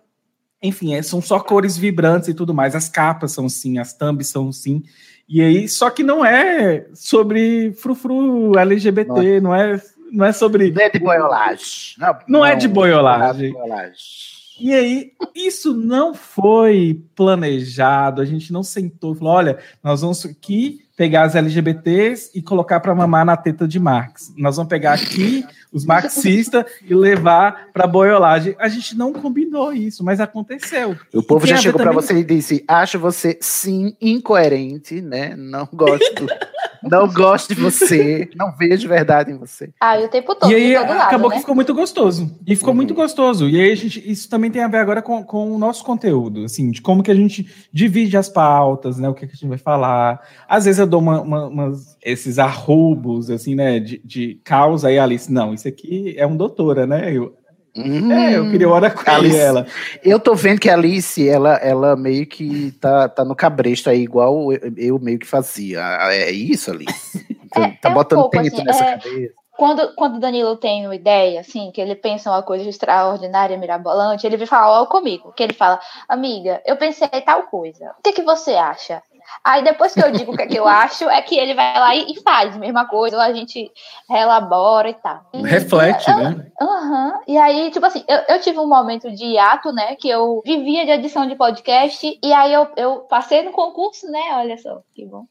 Enfim, 0.62 0.94
é- 0.94 1.03
são 1.03 1.20
só 1.20 1.38
cores 1.38 1.76
vibrantes 1.76 2.28
e 2.28 2.34
tudo 2.34 2.55
mais. 2.55 2.74
As 2.74 2.88
capas 2.88 3.32
são 3.32 3.47
assim, 3.47 3.78
as 3.78 3.92
thumbs 3.92 4.28
são 4.28 4.49
assim. 4.49 4.82
E 5.29 5.43
aí, 5.43 5.68
só 5.68 5.91
que 5.91 6.03
não 6.03 6.24
é 6.24 6.87
sobre 6.95 7.72
frufru 7.72 8.57
LGBT, 8.57 9.41
não 9.41 9.55
é, 9.55 9.81
não 10.12 10.24
é 10.24 10.33
sobre. 10.33 10.70
Não 10.70 10.83
é 10.83 10.89
de 10.89 10.99
boiolagem. 11.01 11.97
Não 12.29 12.47
é 12.47 12.55
de 12.55 12.68
boiolagem. 12.68 13.20
Não 13.20 13.31
é 13.31 13.33
de 13.33 13.53
boiolagem. 13.53 14.37
E 14.59 14.72
aí, 14.72 15.12
isso 15.35 15.74
não 15.74 16.14
foi 16.14 17.03
planejado, 17.14 18.22
a 18.22 18.24
gente 18.24 18.53
não 18.53 18.62
sentou 18.62 19.14
e 19.14 19.18
falou: 19.18 19.35
olha, 19.35 19.59
nós 19.83 20.01
vamos 20.01 20.24
aqui 20.24 20.87
pegar 20.97 21.24
as 21.24 21.35
LGBTs 21.35 22.31
e 22.35 22.41
colocar 22.41 22.81
para 22.81 22.95
mamar 22.95 23.24
na 23.24 23.37
teta 23.37 23.68
de 23.68 23.79
Marx. 23.79 24.33
Nós 24.37 24.57
vamos 24.57 24.70
pegar 24.70 24.95
aqui 24.95 25.45
os 25.77 25.85
marxistas 25.85 26.64
e 26.83 26.95
levar 26.95 27.68
para 27.72 27.87
boiolagem. 27.87 28.57
A 28.59 28.68
gente 28.68 28.97
não 28.97 29.12
combinou 29.12 29.72
isso, 29.72 30.03
mas 30.05 30.20
aconteceu. 30.20 30.97
O 31.14 31.22
povo 31.22 31.47
já 31.47 31.57
chegou 31.59 31.81
pra 31.81 31.91
também- 31.93 32.03
você 32.03 32.14
e 32.18 32.24
disse: 32.24 32.64
acho 32.66 32.99
você 32.99 33.39
sim 33.41 33.95
incoerente, 34.01 35.01
né? 35.01 35.35
Não 35.37 35.68
gosto. 35.72 36.27
não 36.83 37.07
gosto 37.12 37.55
de 37.55 37.61
você. 37.61 38.29
Não 38.37 38.53
vejo 38.57 38.89
verdade 38.89 39.33
em 39.33 39.37
você. 39.39 39.70
Ah, 39.81 40.01
e 40.01 40.05
o 40.05 40.09
tempo 40.09 40.35
todo, 40.35 40.51
E 40.51 40.55
aí 40.55 40.74
todo 40.74 40.89
lado, 40.89 41.01
acabou 41.09 41.29
né? 41.29 41.35
que 41.37 41.41
ficou 41.41 41.55
muito 41.55 41.74
gostoso. 41.74 42.31
E 42.47 42.55
ficou 42.57 42.70
Uhum. 42.70 42.77
muito 42.77 42.95
gostoso. 42.95 43.49
E 43.49 43.61
aí 43.61 43.72
a 43.72 43.74
gente, 43.77 44.03
isso 44.11 44.29
também 44.29 44.51
tem 44.51 44.62
a 44.62 44.68
ver 44.68 44.79
agora 44.79 45.01
com, 45.03 45.22
com 45.22 45.53
o 45.53 45.59
nosso 45.59 45.85
conteúdo, 45.85 46.45
assim, 46.45 46.70
de 46.70 46.81
como 46.83 47.03
que 47.03 47.11
a 47.11 47.14
gente 47.14 47.47
divide 47.72 48.16
as 48.16 48.29
pautas, 48.29 48.99
né? 48.99 49.09
O 49.09 49.14
que, 49.14 49.27
que 49.27 49.33
a 49.33 49.37
gente 49.37 49.49
vai 49.49 49.59
falar. 49.59 50.20
Às 50.49 50.64
vezes 50.64 50.79
eu 50.79 50.87
dou 50.87 51.01
uma, 51.01 51.20
uma- 51.20 51.47
umas- 51.47 51.97
esses 52.05 52.39
arrobos, 52.39 53.31
assim, 53.31 53.55
né? 53.55 53.79
De, 53.81 54.01
de 54.05 54.41
causa 54.45 54.89
aí, 54.89 54.99
Alice. 54.99 55.33
Não, 55.33 55.55
isso 55.55 55.66
aqui 55.68 56.14
é 56.16 56.27
um 56.27 56.37
doutora, 56.37 56.87
né? 56.87 57.12
Eu, 57.12 57.35
Hum, 57.77 58.11
é, 58.12 58.37
eu 58.39 58.51
queria 58.51 58.68
hora 58.68 58.91
com 58.91 59.09
Alice. 59.11 59.37
ela. 59.37 59.66
Eu 60.03 60.18
tô 60.18 60.35
vendo 60.35 60.61
que 60.61 60.70
a 60.70 60.74
Alice, 60.74 61.29
ela, 61.29 61.55
ela 61.57 61.95
meio 61.97 62.27
que 62.27 62.72
tá, 62.81 63.09
tá 63.09 63.24
no 63.24 63.37
cabresto 63.37 63.91
aí, 63.91 64.03
igual 64.03 64.53
eu, 64.53 64.72
eu 64.77 64.99
meio 64.99 65.18
que 65.18 65.27
fazia. 65.27 65.81
É 66.11 66.31
isso, 66.31 66.70
Alice? 66.70 67.24
Tá, 67.51 67.61
É- 67.66 67.70
tá 67.81 67.89
é 67.89 67.93
um 67.93 67.95
botando 67.95 68.20
pouco, 68.20 68.39
pinto 68.39 68.55
assim, 68.57 68.64
nessa 68.64 68.85
é- 68.85 68.99
cabeça. 68.99 69.35
Quando, 69.57 69.95
quando 69.95 70.16
o 70.16 70.20
Danilo 70.20 70.55
tem 70.59 70.85
uma 70.85 70.95
ideia, 70.95 71.41
assim, 71.41 71.70
que 71.72 71.81
ele 71.81 71.95
pensa 71.95 72.31
uma 72.31 72.43
coisa 72.43 72.68
extraordinária, 72.68 73.57
mirabolante, 73.57 74.27
ele 74.27 74.37
vem 74.37 74.47
falar 74.47 74.68
logo 74.81 74.91
comigo. 74.91 75.33
Que 75.35 75.43
ele 75.43 75.55
fala, 75.55 75.81
amiga, 76.07 76.61
eu 76.66 76.77
pensei 76.77 77.09
tal 77.24 77.45
coisa. 77.45 77.95
O 77.99 78.03
que, 78.03 78.12
que 78.12 78.22
você 78.22 78.51
acha? 78.53 79.03
Aí 79.45 79.62
depois 79.62 79.93
que 79.95 80.03
eu 80.03 80.11
digo 80.11 80.33
o 80.33 80.37
que, 80.37 80.43
é 80.43 80.47
que 80.47 80.57
eu 80.59 80.66
acho, 80.66 81.09
é 81.09 81.20
que 81.22 81.39
ele 81.39 81.55
vai 81.55 81.79
lá 81.79 81.95
e, 81.95 82.20
faz 82.22 82.57
a 82.57 82.59
mesma 82.59 82.87
coisa, 82.87 83.16
ou 83.16 83.22
a 83.22 83.33
gente 83.33 83.70
relabora 84.09 84.89
e 84.91 84.95
tal. 84.95 85.20
E- 85.35 85.43
Reflete, 85.43 86.11
eu- 86.11 86.16
né? 86.16 86.47
Aham. 86.61 87.20
E 87.27 87.37
aí, 87.39 87.70
tipo 87.70 87.85
assim, 87.87 88.05
eu, 88.09 88.18
eu 88.37 88.41
tive 88.41 88.59
um 88.59 88.66
momento 88.68 89.11
de 89.11 89.24
hiato, 89.27 89.72
né? 89.72 89.95
Que 89.97 90.09
eu 90.09 90.43
vivia 90.45 90.85
de 90.85 90.91
edição 90.93 91.27
de 91.27 91.37
podcast. 91.37 92.18
E 92.22 92.33
aí 92.33 92.53
eu, 92.53 92.68
eu 92.77 93.01
passei 93.01 93.43
no 93.43 93.53
concurso, 93.53 94.07
né? 94.11 94.20
Olha 94.35 94.57
só, 94.59 94.81
que 94.95 95.05
bom. 95.05 95.24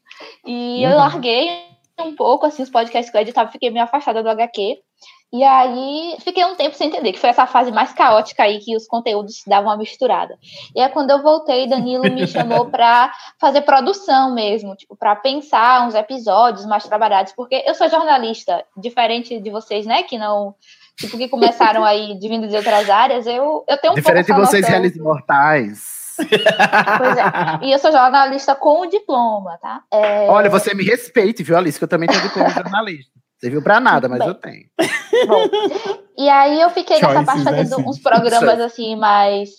E 0.46 0.82
eu 0.82 0.90
Uhum. 0.90 0.96
larguei 0.96 1.66
um 1.98 2.14
pouco, 2.14 2.46
assim, 2.46 2.62
os 2.62 2.70
podcasts 2.70 3.10
que 3.10 3.16
eu 3.16 3.22
editava, 3.22 3.50
fiquei 3.50 3.70
meio 3.70 3.84
afastada 3.84 4.22
do 4.22 4.28
HQ. 4.28 4.78
E 5.32 5.42
aí 5.42 6.16
fiquei 6.20 6.44
um 6.44 6.54
tempo 6.54 6.76
sem 6.76 6.88
entender, 6.88 7.12
que 7.12 7.18
foi 7.18 7.30
essa 7.30 7.46
fase 7.46 7.72
mais 7.72 7.92
caótica 7.92 8.44
aí 8.44 8.58
que 8.60 8.76
os 8.76 8.86
conteúdos 8.86 9.42
davam 9.46 9.70
uma 9.70 9.76
misturada. 9.76 10.38
E 10.74 10.80
aí 10.80 10.88
quando 10.88 11.10
eu 11.10 11.20
voltei, 11.22 11.68
Danilo 11.68 12.04
me 12.04 12.26
chamou 12.26 12.66
pra 12.70 13.12
fazer 13.40 13.62
produção 13.62 14.32
mesmo, 14.32 14.76
tipo, 14.76 14.96
pra 14.96 15.16
pensar 15.16 15.86
uns 15.86 15.94
episódios 15.94 16.64
mais 16.64 16.84
trabalhados, 16.84 17.32
porque 17.32 17.62
eu 17.66 17.74
sou 17.74 17.88
jornalista, 17.88 18.64
diferente 18.76 19.40
de 19.40 19.50
vocês, 19.50 19.84
né, 19.84 20.04
que 20.04 20.16
não, 20.16 20.54
tipo, 20.96 21.18
que 21.18 21.28
começaram 21.28 21.84
aí 21.84 22.16
de 22.20 22.28
vindo 22.28 22.46
de 22.46 22.56
outras 22.56 22.88
áreas, 22.88 23.26
eu, 23.26 23.64
eu 23.68 23.78
tenho 23.78 23.92
um 23.92 23.96
Diferente 23.96 24.26
de 24.26 24.32
pouco 24.32 24.42
essa 24.42 24.52
vocês, 24.52 24.68
réis 24.68 24.96
mortais. 24.96 26.06
Pois 26.16 27.16
é. 27.18 27.66
E 27.66 27.72
eu 27.72 27.78
sou 27.78 27.92
jornalista 27.92 28.54
com 28.54 28.82
o 28.82 28.86
diploma, 28.86 29.58
tá? 29.58 29.82
É, 29.92 30.26
Olha, 30.28 30.48
você 30.48 30.72
me 30.72 30.82
respeite, 30.82 31.42
viu, 31.42 31.56
Alice? 31.56 31.78
Que 31.78 31.84
eu 31.84 31.88
também 31.88 32.08
tenho 32.08 32.22
diploma 32.22 32.48
de 32.48 32.54
jornalista. 32.54 33.25
Você 33.38 33.50
viu 33.50 33.62
pra 33.62 33.80
nada, 33.80 34.08
mas 34.08 34.18
Bem. 34.20 34.28
eu 34.28 34.34
tenho. 34.34 34.66
Bom, 35.26 35.42
e 36.16 36.28
aí 36.28 36.60
eu 36.60 36.70
fiquei 36.70 37.00
nessa 37.00 37.22
parte 37.22 37.44
fazendo 37.44 37.78
uns 37.88 37.98
programas 37.98 38.60
assim 38.60 38.96
mais 38.96 39.50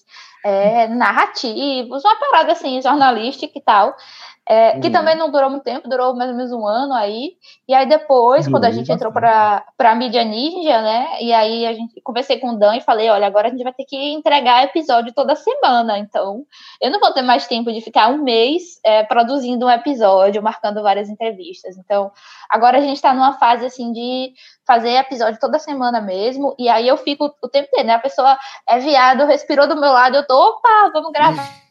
é, 0.43 0.87
narrativos, 0.87 2.03
uma 2.03 2.15
parada 2.15 2.53
assim, 2.53 2.81
jornalística 2.81 3.57
e 3.57 3.61
tal. 3.61 3.95
É, 4.49 4.79
que 4.79 4.87
Hum. 4.87 4.91
também 4.91 5.15
não 5.15 5.29
durou 5.29 5.49
muito 5.49 5.63
tempo, 5.63 5.89
durou 5.89 6.15
mais 6.15 6.29
ou 6.29 6.35
menos 6.37 6.51
um 6.53 6.65
ano 6.65 6.93
aí. 6.93 7.33
E 7.67 7.73
aí 7.73 7.85
depois, 7.85 8.47
quando 8.47 8.63
a 8.65 8.71
gente 8.71 8.91
entrou 8.91 9.11
para 9.11 9.65
pra 9.77 9.93
mídia 9.93 10.23
ninja, 10.23 10.81
né? 10.81 11.21
E 11.21 11.33
aí 11.33 11.65
a 11.65 11.73
gente 11.73 11.99
conversei 12.01 12.39
com 12.39 12.51
o 12.51 12.57
Dan 12.57 12.77
e 12.77 12.81
falei, 12.81 13.09
olha, 13.09 13.27
agora 13.27 13.47
a 13.47 13.51
gente 13.51 13.63
vai 13.63 13.73
ter 13.73 13.83
que 13.83 13.97
entregar 14.13 14.63
episódio 14.63 15.13
toda 15.13 15.35
semana. 15.35 15.97
Então, 15.99 16.43
eu 16.81 16.89
não 16.89 16.99
vou 16.99 17.11
ter 17.11 17.21
mais 17.21 17.45
tempo 17.45 17.71
de 17.71 17.81
ficar 17.81 18.07
um 18.07 18.23
mês 18.23 18.79
é, 18.85 19.03
produzindo 19.03 19.65
um 19.65 19.69
episódio, 19.69 20.41
marcando 20.41 20.81
várias 20.81 21.09
entrevistas. 21.09 21.77
Então, 21.77 22.11
agora 22.49 22.77
a 22.77 22.81
gente 22.81 22.95
está 22.95 23.13
numa 23.13 23.33
fase 23.33 23.65
assim 23.65 23.91
de 23.91 24.31
fazer 24.65 24.91
episódio 24.91 25.39
toda 25.39 25.59
semana 25.59 25.99
mesmo, 26.01 26.55
e 26.57 26.69
aí 26.69 26.87
eu 26.87 26.97
fico 26.97 27.33
o 27.41 27.47
tempo 27.49 27.67
inteiro, 27.67 27.87
né? 27.87 27.93
A 27.95 27.99
pessoa 27.99 28.37
é 28.67 28.79
viado, 28.79 29.25
respirou 29.25 29.67
do 29.67 29.75
meu 29.79 29.91
lado, 29.91 30.15
eu 30.15 30.25
tô, 30.27 30.35
opa, 30.35 30.89
vamos 30.93 31.11
gravar. 31.11 31.47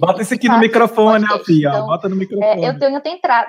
Bota 0.00 0.22
isso 0.22 0.34
aqui 0.34 0.48
no 0.48 0.58
microfone, 0.58 1.24
Alfia. 1.30 1.68
então, 1.68 1.86
Bota 1.86 2.08
no 2.08 2.16
É, 2.16 2.18
microfone. 2.18 2.64
eu 2.66 2.78
tenho 2.78 3.00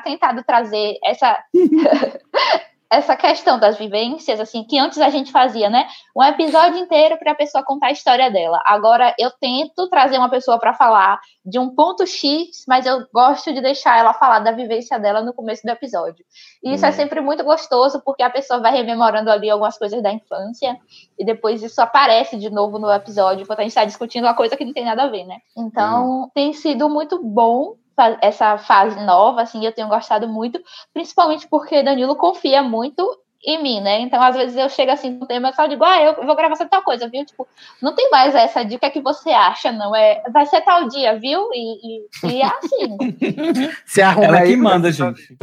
tentado 0.03 0.43
trazer 0.43 0.95
essa 1.03 1.37
essa 2.89 3.15
questão 3.15 3.59
das 3.59 3.77
vivências, 3.77 4.39
assim, 4.39 4.63
que 4.63 4.79
antes 4.79 4.97
a 4.99 5.09
gente 5.09 5.31
fazia, 5.31 5.69
né? 5.69 5.87
Um 6.15 6.23
episódio 6.23 6.79
inteiro 6.79 7.17
para 7.17 7.33
a 7.33 7.35
pessoa 7.35 7.63
contar 7.63 7.87
a 7.87 7.91
história 7.91 8.31
dela. 8.31 8.61
Agora 8.65 9.13
eu 9.19 9.29
tento 9.31 9.89
trazer 9.89 10.17
uma 10.17 10.29
pessoa 10.29 10.57
para 10.57 10.73
falar 10.73 11.19
de 11.45 11.59
um 11.59 11.73
ponto 11.75 12.07
X, 12.07 12.63
mas 12.67 12.85
eu 12.85 13.05
gosto 13.13 13.53
de 13.53 13.61
deixar 13.61 13.97
ela 13.99 14.13
falar 14.13 14.39
da 14.39 14.51
vivência 14.51 14.97
dela 14.97 15.21
no 15.21 15.33
começo 15.33 15.63
do 15.63 15.69
episódio. 15.69 16.23
E 16.63 16.73
isso 16.73 16.85
é 16.85 16.89
Hum. 16.89 16.93
sempre 16.93 17.19
muito 17.19 17.43
gostoso, 17.43 18.01
porque 18.05 18.23
a 18.23 18.29
pessoa 18.29 18.59
vai 18.59 18.71
rememorando 18.71 19.29
ali 19.29 19.49
algumas 19.49 19.77
coisas 19.77 20.01
da 20.01 20.11
infância, 20.11 20.77
e 21.19 21.25
depois 21.25 21.61
isso 21.61 21.81
aparece 21.81 22.37
de 22.37 22.49
novo 22.49 22.79
no 22.79 22.91
episódio, 22.91 23.43
enquanto 23.43 23.59
a 23.59 23.63
gente 23.63 23.71
está 23.71 23.85
discutindo 23.85 24.23
uma 24.25 24.33
coisa 24.33 24.55
que 24.55 24.63
não 24.65 24.73
tem 24.73 24.85
nada 24.85 25.03
a 25.03 25.07
ver, 25.07 25.25
né? 25.25 25.37
Então, 25.57 26.31
tem 26.33 26.53
sido 26.53 26.89
muito 26.89 27.21
bom 27.21 27.75
essa 28.21 28.57
fase 28.57 28.99
nova, 29.05 29.41
assim, 29.41 29.65
eu 29.65 29.71
tenho 29.71 29.87
gostado 29.87 30.27
muito, 30.27 30.59
principalmente 30.93 31.47
porque 31.47 31.83
Danilo 31.83 32.15
confia 32.15 32.61
muito 32.61 33.03
em 33.45 33.61
mim, 33.61 33.79
né? 33.81 33.99
Então, 34.01 34.21
às 34.21 34.35
vezes 34.35 34.57
eu 34.57 34.67
chego 34.69 34.91
assim 34.91 35.19
um 35.21 35.25
tema 35.25 35.49
e 35.49 35.53
só 35.53 35.67
digo, 35.67 35.83
ah, 35.83 36.01
eu 36.01 36.25
vou 36.25 36.35
gravar 36.35 36.53
essa 36.53 36.65
tal 36.65 36.81
coisa, 36.81 37.07
viu? 37.07 37.25
Tipo, 37.25 37.47
não 37.81 37.93
tem 37.93 38.09
mais 38.09 38.35
essa 38.35 38.63
de 38.63 38.75
o 38.75 38.79
que 38.79 38.85
é 38.85 38.89
que 38.89 39.01
você 39.01 39.29
acha, 39.29 39.71
não. 39.71 39.95
É, 39.95 40.21
vai 40.31 40.45
ser 40.45 40.61
tal 40.61 40.87
dia, 40.87 41.17
viu? 41.17 41.47
E, 41.53 41.99
e, 42.25 42.33
e 42.33 42.41
é 42.41 42.45
assim. 42.45 42.97
Se 43.85 44.01
arruma 44.01 44.25
Ela 44.25 44.39
aí. 44.39 44.49
que 44.49 44.57
manda, 44.57 44.91
gente. 44.91 45.37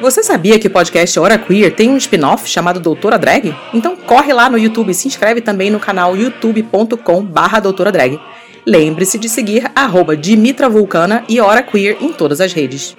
Você 0.00 0.22
sabia 0.22 0.58
que 0.58 0.66
o 0.66 0.70
podcast 0.70 1.20
Hora 1.20 1.38
Queer 1.38 1.76
tem 1.76 1.90
um 1.90 1.96
spin-off 1.98 2.48
chamado 2.48 2.80
Doutora 2.80 3.18
Drag? 3.18 3.54
Então 3.74 3.94
corre 3.94 4.32
lá 4.32 4.48
no 4.48 4.56
YouTube 4.56 4.90
e 4.90 4.94
se 4.94 5.06
inscreve 5.06 5.42
também 5.42 5.70
no 5.70 5.78
canal 5.78 6.16
youtube.com 6.16 7.22
barra 7.22 7.60
Doutora 7.60 7.92
Drag. 7.92 8.18
Lembre-se 8.66 9.18
de 9.18 9.28
seguir 9.28 9.70
arroba 9.74 10.16
Dimitra 10.16 10.70
Vulcana 10.70 11.22
e 11.28 11.38
Hora 11.38 11.62
Queer 11.62 11.98
em 12.00 12.14
todas 12.14 12.40
as 12.40 12.54
redes. 12.54 12.96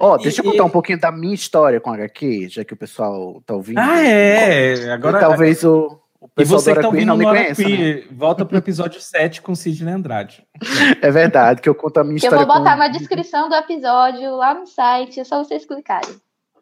Ó, 0.00 0.16
deixa 0.16 0.40
eu 0.40 0.44
contar 0.44 0.64
um 0.64 0.70
pouquinho 0.70 0.98
da 0.98 1.12
minha 1.12 1.34
história 1.34 1.78
com 1.78 1.92
HQ, 1.92 2.48
já 2.48 2.64
que 2.64 2.72
o 2.72 2.76
pessoal 2.76 3.42
tá 3.44 3.52
ouvindo. 3.52 3.78
Ah, 3.78 4.02
é. 4.02 4.90
Agora. 4.92 5.18
E 5.18 5.20
talvez 5.20 5.62
o 5.62 5.98
E 6.38 6.44
você 6.44 6.74
que 6.74 6.80
tá 6.80 6.88
ouvindo 6.88 7.06
não 7.06 7.16
me 7.16 7.24
conheça. 7.24 7.68
né? 7.68 8.02
Volta 8.10 8.44
pro 8.44 8.56
episódio 8.56 9.00
7 9.02 9.42
com 9.42 9.54
Sidney 9.54 9.92
Andrade. 9.94 10.44
É 11.02 11.10
verdade, 11.10 11.60
que 11.60 11.68
eu 11.68 11.74
conto 11.74 11.98
a 11.98 12.04
minha 12.04 12.18
Que 12.18 12.26
eu 12.26 12.28
história 12.30 12.46
vou 12.46 12.56
botar 12.56 12.72
com... 12.72 12.78
na 12.78 12.88
descrição 12.88 13.48
do 13.48 13.54
episódio 13.54 14.36
lá 14.36 14.54
no 14.54 14.66
site, 14.66 15.20
é 15.20 15.24
só 15.24 15.42
vocês 15.42 15.64
clicarem. 15.64 16.16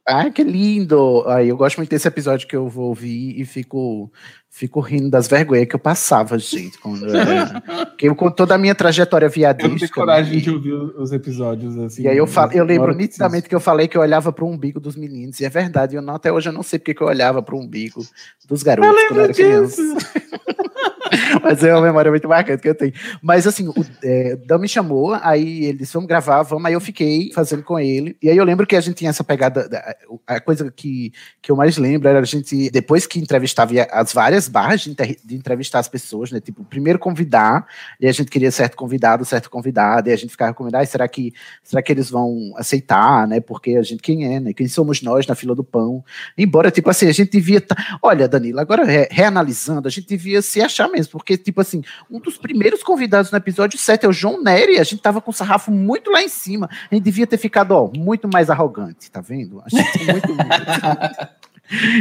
Ah, 0.08 0.30
que 0.30 0.44
lindo! 0.44 1.24
Aí 1.26 1.48
eu 1.48 1.56
gosto 1.56 1.78
muito 1.78 1.90
desse 1.90 2.06
episódio 2.06 2.46
que 2.46 2.54
eu 2.54 2.68
vou 2.68 2.88
ouvir 2.88 3.40
e 3.40 3.44
fico, 3.44 4.10
fico 4.56 4.80
rindo 4.80 5.10
das 5.10 5.28
vergonhas 5.28 5.68
que 5.68 5.74
eu 5.74 5.78
passava, 5.78 6.38
gente. 6.38 6.78
Quando 6.78 7.06
eu 7.06 7.14
era- 7.14 7.62
que 7.98 8.08
eu, 8.08 8.16
com 8.16 8.30
toda 8.30 8.54
a 8.54 8.58
minha 8.58 8.74
trajetória 8.74 9.28
Eu 9.66 9.68
não 9.68 9.76
tenho 9.76 9.90
coragem 9.90 10.36
né, 10.36 10.40
de 10.40 10.50
ouvir 10.50 10.72
os 10.72 11.12
episódios 11.12 11.76
assim. 11.78 12.02
E 12.04 12.08
aí 12.08 12.16
eu, 12.16 12.26
falo, 12.26 12.52
eu 12.52 12.64
lembro 12.64 12.84
hora 12.84 12.94
que 12.94 13.02
nitidamente 13.02 13.50
que 13.50 13.54
eu 13.54 13.60
falei 13.60 13.86
que 13.86 13.98
eu 13.98 14.00
olhava 14.00 14.32
pro 14.32 14.46
umbigo 14.46 14.80
dos 14.80 14.96
meninos, 14.96 15.38
e 15.40 15.44
é 15.44 15.50
verdade, 15.50 15.94
eu 15.94 16.00
não, 16.00 16.14
até 16.14 16.32
hoje 16.32 16.48
eu 16.48 16.54
não 16.54 16.62
sei 16.62 16.78
porque 16.78 16.94
que 16.94 17.02
eu 17.02 17.06
olhava 17.06 17.42
pro 17.42 17.58
umbigo 17.58 18.02
dos 18.48 18.62
garotos 18.62 18.98
Eu 18.98 19.08
quando 19.08 19.18
eu 19.18 19.24
era 19.24 19.34
criança. 19.34 19.82
Mas 21.42 21.62
é 21.62 21.72
uma 21.74 21.82
memória 21.82 22.10
muito 22.10 22.28
marcante 22.28 22.62
que 22.62 22.68
eu 22.68 22.74
tenho. 22.74 22.92
Mas 23.22 23.46
assim, 23.46 23.68
o 23.68 23.74
é, 24.02 24.36
Dan 24.36 24.58
me 24.58 24.68
chamou, 24.68 25.14
aí 25.14 25.64
ele 25.66 25.78
disse, 25.78 25.92
vamos 25.94 26.08
gravar, 26.08 26.42
vamos, 26.42 26.64
aí 26.64 26.72
eu 26.74 26.80
fiquei 26.80 27.30
fazendo 27.34 27.62
com 27.62 27.78
ele. 27.78 28.16
E 28.22 28.28
aí 28.30 28.36
eu 28.36 28.44
lembro 28.44 28.66
que 28.66 28.76
a 28.76 28.80
gente 28.80 28.96
tinha 28.96 29.10
essa 29.10 29.24
pegada, 29.24 29.68
da- 29.68 29.94
a 30.26 30.40
coisa 30.40 30.70
que, 30.70 31.12
que 31.42 31.50
eu 31.50 31.56
mais 31.56 31.76
lembro 31.76 32.08
era 32.08 32.20
a 32.20 32.24
gente, 32.24 32.70
depois 32.70 33.06
que 33.06 33.18
entrevistava 33.18 33.72
as 33.90 34.12
várias 34.12 34.48
barras 34.48 34.82
de, 34.82 34.94
de 35.24 35.34
entrevistar 35.36 35.78
as 35.80 35.88
pessoas, 35.88 36.30
né? 36.30 36.40
Tipo, 36.40 36.64
primeiro 36.64 36.98
convidar, 36.98 37.66
e 38.00 38.06
a 38.06 38.12
gente 38.12 38.30
queria 38.30 38.50
certo 38.50 38.76
convidado, 38.76 39.24
certo 39.24 39.50
convidado, 39.50 40.08
e 40.08 40.12
a 40.12 40.16
gente 40.16 40.30
ficava 40.30 40.54
"Ai, 40.74 40.86
será 40.86 41.06
que, 41.08 41.32
será 41.62 41.82
que 41.82 41.92
eles 41.92 42.10
vão 42.10 42.52
aceitar, 42.56 43.26
né? 43.26 43.40
Porque 43.40 43.76
a 43.76 43.82
gente, 43.82 44.02
quem 44.02 44.34
é, 44.34 44.40
né? 44.40 44.52
Quem 44.52 44.68
somos 44.68 45.02
nós 45.02 45.26
na 45.26 45.34
fila 45.34 45.54
do 45.54 45.64
pão? 45.64 46.04
Embora, 46.36 46.70
tipo 46.70 46.88
assim, 46.90 47.06
a 47.08 47.12
gente 47.12 47.30
devia. 47.32 47.60
tá- 47.60 47.76
Olha, 48.02 48.28
Danilo, 48.28 48.60
agora 48.60 48.84
re- 48.84 49.08
reanalisando, 49.10 49.86
a 49.88 49.90
gente 49.90 50.06
devia 50.06 50.40
se 50.42 50.60
achar 50.60 50.88
mesmo, 50.88 51.15
porque, 51.16 51.36
tipo 51.36 51.60
assim, 51.60 51.82
um 52.10 52.20
dos 52.20 52.36
primeiros 52.36 52.82
convidados 52.82 53.30
no 53.30 53.38
episódio 53.38 53.78
7 53.78 54.04
é 54.04 54.08
o 54.08 54.12
João 54.12 54.42
Nery, 54.42 54.78
a 54.78 54.84
gente 54.84 55.00
tava 55.00 55.20
com 55.20 55.30
o 55.30 55.34
sarrafo 55.34 55.70
muito 55.70 56.10
lá 56.10 56.22
em 56.22 56.28
cima. 56.28 56.68
A 56.90 56.94
gente 56.94 57.04
devia 57.04 57.26
ter 57.26 57.38
ficado, 57.38 57.72
ó, 57.72 57.90
muito 57.96 58.28
mais 58.28 58.50
arrogante, 58.50 59.10
tá 59.10 59.20
vendo? 59.20 59.62
A 59.64 59.68
gente 59.68 60.10
é 60.10 60.12
muito. 60.12 60.36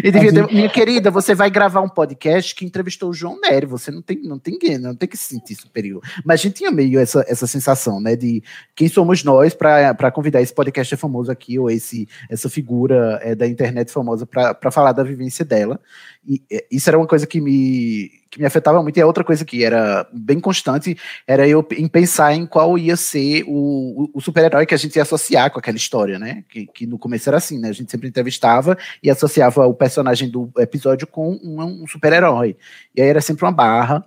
E 0.04 0.12
devia 0.12 0.32
ter- 0.32 0.54
minha 0.54 0.70
querida, 0.70 1.10
você 1.10 1.34
vai 1.34 1.50
gravar 1.50 1.82
um 1.82 1.90
podcast 1.90 2.54
que 2.54 2.66
entrevistou 2.66 3.10
o 3.10 3.14
João 3.14 3.40
Nery, 3.42 3.66
você 3.66 3.90
não 3.90 4.02
tem, 4.02 4.22
não 4.22 4.38
tem, 4.38 4.60
não 4.78 4.96
tem 4.96 5.10
que 5.10 5.18
se 5.18 5.24
sentir 5.24 5.56
superior. 5.56 6.04
Mas 6.24 6.40
a 6.40 6.44
gente 6.44 6.58
tinha 6.58 6.70
meio 6.72 7.00
essa, 7.00 7.26
essa 7.28 7.48
sensação, 7.48 8.00
né, 8.00 8.16
de 8.16 8.44
quem 8.76 8.88
somos 8.88 9.24
nós 9.24 9.54
para 9.54 10.12
convidar 10.12 10.42
esse 10.42 10.54
podcast 10.54 10.96
famoso 10.98 11.32
aqui, 11.32 11.58
ou 11.58 11.70
esse, 11.70 12.08
essa 12.30 12.48
figura 12.48 13.20
é, 13.24 13.34
da 13.34 13.48
internet 13.48 13.92
famosa 13.92 14.26
para 14.26 14.72
falar 14.72 14.92
da 14.92 15.04
vivência 15.04 15.44
dela. 15.44 15.80
E 16.28 16.44
é, 16.52 16.66
isso 16.72 16.88
era 16.88 16.98
uma 16.98 17.08
coisa 17.08 17.26
que 17.26 17.42
me, 17.42 18.12
que 18.36 18.42
me 18.42 18.46
afetava 18.46 18.84
muito, 18.84 18.98
e 18.98 19.02
a 19.02 19.08
outra 19.08 19.24
coisa 19.24 19.46
que 19.46 19.64
era 19.64 20.06
bem 20.12 20.42
constante 20.42 20.98
era 21.26 21.48
eu 21.48 21.66
em 21.72 21.88
pensar 21.88 22.34
em 22.34 22.46
qual 22.46 22.78
ia 22.78 22.98
ser 22.98 23.44
o, 23.48 24.04
o, 24.04 24.10
o 24.16 24.22
super-herói 24.22 24.66
que 24.66 24.76
a 24.76 24.78
gente 24.78 24.98
ia 24.98 25.04
associar 25.04 25.50
com 25.50 25.58
aquela 25.58 25.78
história, 25.78 26.20
né? 26.20 26.44
Que, 26.50 26.68
que 26.68 26.86
no 26.86 27.00
começo 27.00 27.30
era 27.30 27.38
assim, 27.38 27.58
né? 27.58 27.70
A 27.70 27.74
gente 27.74 27.90
sempre 27.90 28.10
entrevistava 28.10 28.78
e 29.02 29.10
associava 29.10 29.66
o 29.66 29.74
personagem 29.74 30.30
do 30.30 30.52
episódio 30.58 31.08
com 31.08 31.32
um, 31.42 31.84
um 31.84 31.88
super-herói. 31.88 32.58
E 32.94 33.02
aí 33.02 33.08
era 33.08 33.22
sempre 33.22 33.46
uma 33.46 33.54
barra, 33.54 34.04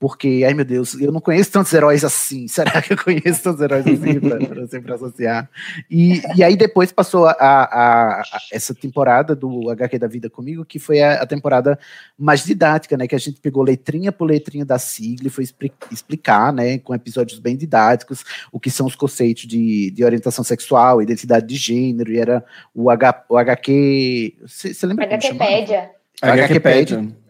porque, 0.00 0.42
ai 0.46 0.54
meu 0.54 0.64
Deus, 0.64 0.98
eu 0.98 1.12
não 1.12 1.20
conheço 1.20 1.52
tantos 1.52 1.72
heróis 1.74 2.02
assim. 2.02 2.48
Será 2.48 2.80
que 2.80 2.94
eu 2.94 2.96
conheço 2.96 3.42
tantos 3.42 3.60
heróis 3.60 3.84
assim 3.86 4.18
para 4.18 4.66
sempre 4.66 4.92
associar? 4.94 5.48
E, 5.90 6.22
e 6.34 6.42
aí 6.42 6.56
depois 6.56 6.90
passou 6.90 7.26
a, 7.26 7.32
a- 7.32 8.22
a- 8.22 8.22
essa 8.50 8.74
temporada 8.74 9.36
do 9.36 9.68
HQ 9.70 9.98
da 9.98 10.06
Vida 10.08 10.30
comigo, 10.30 10.64
que 10.64 10.78
foi 10.78 11.02
a, 11.02 11.22
a 11.22 11.26
temporada 11.26 11.78
mais 12.18 12.42
didática, 12.44 12.96
né? 12.96 13.06
Que 13.06 13.14
a 13.14 13.18
gente 13.18 13.40
pegou 13.42 13.62
letrinha 13.62 14.10
por 14.10 14.24
letrinha 14.24 14.64
da 14.64 14.78
sigla 14.78 15.26
e 15.26 15.30
foi 15.30 15.44
expli- 15.44 15.72
explicar, 15.92 16.50
né? 16.50 16.78
Com 16.78 16.94
episódios 16.94 17.38
bem 17.38 17.54
didáticos, 17.54 18.24
o 18.50 18.58
que 18.58 18.70
são 18.70 18.86
os 18.86 18.96
conceitos 18.96 19.46
de, 19.46 19.90
de 19.90 20.02
orientação 20.02 20.42
sexual, 20.42 21.02
identidade 21.02 21.46
de 21.46 21.56
gênero, 21.56 22.10
e 22.10 22.18
era 22.18 22.42
o, 22.74 22.88
H, 22.88 23.24
o 23.28 23.36
HQ. 23.36 24.34
Você 24.46 24.86
lembra 24.86 25.04
chamava? 25.20 25.44
HQpédia. 25.44 25.90
HQpédia. 26.22 27.20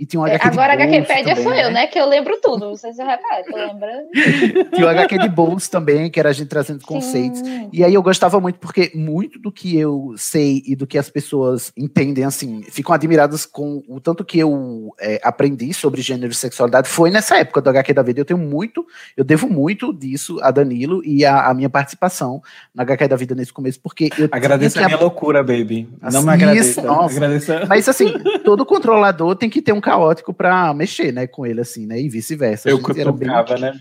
E 0.00 0.06
tinha 0.06 0.18
um 0.18 0.26
É, 0.26 0.30
HQ 0.30 0.48
de 0.48 0.58
agora 0.58 0.72
a 0.72 0.76
bolso 0.76 0.96
HQpédia 0.96 1.34
também, 1.36 1.44
sou 1.44 1.54
eu, 1.54 1.70
né? 1.70 1.86
Que 1.86 2.00
eu 2.00 2.08
lembro 2.08 2.40
tudo. 2.42 2.68
Não 2.70 2.76
sei 2.76 2.94
se 2.94 3.02
repara, 3.02 3.44
tu 3.44 3.54
lembra? 3.54 3.90
Tinha 4.72 4.86
o 4.86 4.88
HQ 4.88 5.18
de 5.18 5.28
bolso 5.28 5.70
também, 5.70 6.10
que 6.10 6.18
era 6.18 6.30
a 6.30 6.32
gente 6.32 6.48
trazendo 6.48 6.82
conceitos. 6.86 7.40
Sim. 7.40 7.68
E 7.70 7.84
aí 7.84 7.92
eu 7.92 8.02
gostava 8.02 8.40
muito, 8.40 8.58
porque 8.58 8.90
muito 8.94 9.38
do 9.38 9.52
que 9.52 9.76
eu 9.76 10.14
sei 10.16 10.62
e 10.66 10.74
do 10.74 10.86
que 10.86 10.96
as 10.96 11.10
pessoas 11.10 11.70
entendem, 11.76 12.24
assim, 12.24 12.62
ficam 12.62 12.94
admiradas 12.94 13.44
com 13.44 13.82
o 13.86 14.00
tanto 14.00 14.24
que 14.24 14.38
eu 14.38 14.94
é, 14.98 15.20
aprendi 15.22 15.74
sobre 15.74 16.00
gênero 16.00 16.32
e 16.32 16.34
sexualidade 16.34 16.88
foi 16.88 17.10
nessa 17.10 17.36
época 17.36 17.60
do 17.60 17.68
HQ 17.68 17.92
da 17.92 18.02
vida. 18.02 18.20
Eu 18.20 18.24
tenho 18.24 18.40
muito, 18.40 18.86
eu 19.14 19.22
devo 19.22 19.50
muito 19.50 19.92
disso 19.92 20.38
a 20.40 20.50
Danilo 20.50 21.02
e 21.04 21.26
a, 21.26 21.50
a 21.50 21.52
minha 21.52 21.68
participação 21.68 22.40
na 22.74 22.84
HQ 22.84 23.06
da 23.06 23.16
vida 23.16 23.34
nesse 23.34 23.52
começo, 23.52 23.78
porque 23.82 24.08
eu 24.18 24.30
Agradeça 24.32 24.78
tinha 24.78 24.86
a 24.86 24.88
que 24.88 24.94
minha 24.94 25.04
loucura, 25.04 25.42
baby. 25.42 25.86
Não 26.00 26.10
me 26.10 26.16
Isso, 26.16 26.30
agradeça. 26.30 26.82
nossa. 26.82 27.16
Agradeça. 27.16 27.66
Mas 27.68 27.86
assim, 27.86 28.14
todo 28.42 28.64
controlador 28.64 29.36
tem 29.36 29.50
que 29.50 29.60
ter 29.60 29.72
um 29.72 29.80
caótico 29.90 30.32
pra 30.32 30.72
mexer, 30.74 31.12
né, 31.12 31.26
com 31.26 31.44
ele, 31.46 31.60
assim, 31.60 31.86
né? 31.86 32.00
E 32.00 32.08
vice-versa. 32.08 32.68
Eu 32.70 32.76
bem- 32.76 32.84
cutucava, 33.28 33.56
né? 33.58 33.72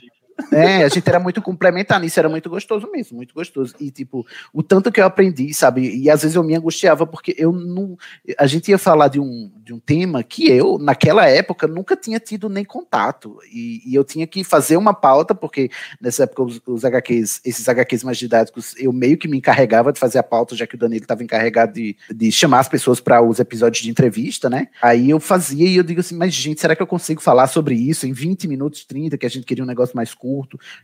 É, 0.51 0.83
a 0.83 0.89
gente 0.89 1.07
era 1.07 1.19
muito 1.19 1.41
complementar 1.41 1.99
nisso, 1.99 2.19
era 2.19 2.29
muito 2.29 2.49
gostoso 2.49 2.89
mesmo, 2.91 3.17
muito 3.17 3.33
gostoso. 3.33 3.75
E, 3.79 3.91
tipo, 3.91 4.25
o 4.53 4.63
tanto 4.63 4.91
que 4.91 4.99
eu 4.99 5.05
aprendi, 5.05 5.53
sabe? 5.53 5.95
E 5.95 6.09
às 6.09 6.21
vezes 6.21 6.35
eu 6.35 6.43
me 6.43 6.55
angustiava, 6.55 7.05
porque 7.05 7.35
eu 7.37 7.51
não. 7.51 7.97
A 8.37 8.47
gente 8.47 8.69
ia 8.69 8.77
falar 8.77 9.07
de 9.07 9.19
um, 9.19 9.51
de 9.63 9.73
um 9.73 9.79
tema 9.79 10.23
que 10.23 10.49
eu, 10.49 10.77
naquela 10.77 11.27
época, 11.27 11.67
nunca 11.67 11.95
tinha 11.95 12.19
tido 12.19 12.49
nem 12.49 12.63
contato. 12.63 13.37
E, 13.51 13.81
e 13.85 13.95
eu 13.95 14.03
tinha 14.03 14.25
que 14.25 14.43
fazer 14.43 14.77
uma 14.77 14.93
pauta, 14.93 15.35
porque 15.35 15.69
nessa 16.01 16.23
época 16.23 16.43
os, 16.43 16.61
os 16.65 16.85
HQs, 16.85 17.41
esses 17.45 17.67
HQs 17.67 18.03
mais 18.03 18.17
didáticos, 18.17 18.75
eu 18.77 18.91
meio 18.91 19.17
que 19.17 19.27
me 19.27 19.37
encarregava 19.37 19.91
de 19.91 19.99
fazer 19.99 20.19
a 20.19 20.23
pauta, 20.23 20.55
já 20.55 20.65
que 20.65 20.75
o 20.75 20.77
Danilo 20.77 21.03
estava 21.03 21.23
encarregado 21.23 21.73
de, 21.73 21.95
de 22.13 22.31
chamar 22.31 22.59
as 22.59 22.69
pessoas 22.69 22.99
para 22.99 23.21
os 23.21 23.39
episódios 23.39 23.83
de 23.83 23.89
entrevista, 23.89 24.49
né? 24.49 24.67
Aí 24.81 25.09
eu 25.09 25.19
fazia 25.19 25.67
e 25.67 25.75
eu 25.75 25.83
digo 25.83 25.99
assim, 25.99 26.15
mas 26.15 26.33
gente, 26.33 26.61
será 26.61 26.75
que 26.75 26.81
eu 26.81 26.87
consigo 26.87 27.21
falar 27.21 27.47
sobre 27.47 27.75
isso 27.75 28.07
em 28.07 28.13
20 28.13 28.47
minutos, 28.47 28.85
30, 28.85 29.17
que 29.17 29.25
a 29.25 29.29
gente 29.29 29.45
queria 29.45 29.63
um 29.63 29.67
negócio 29.67 29.95
mais 29.95 30.13
curto? 30.13 30.28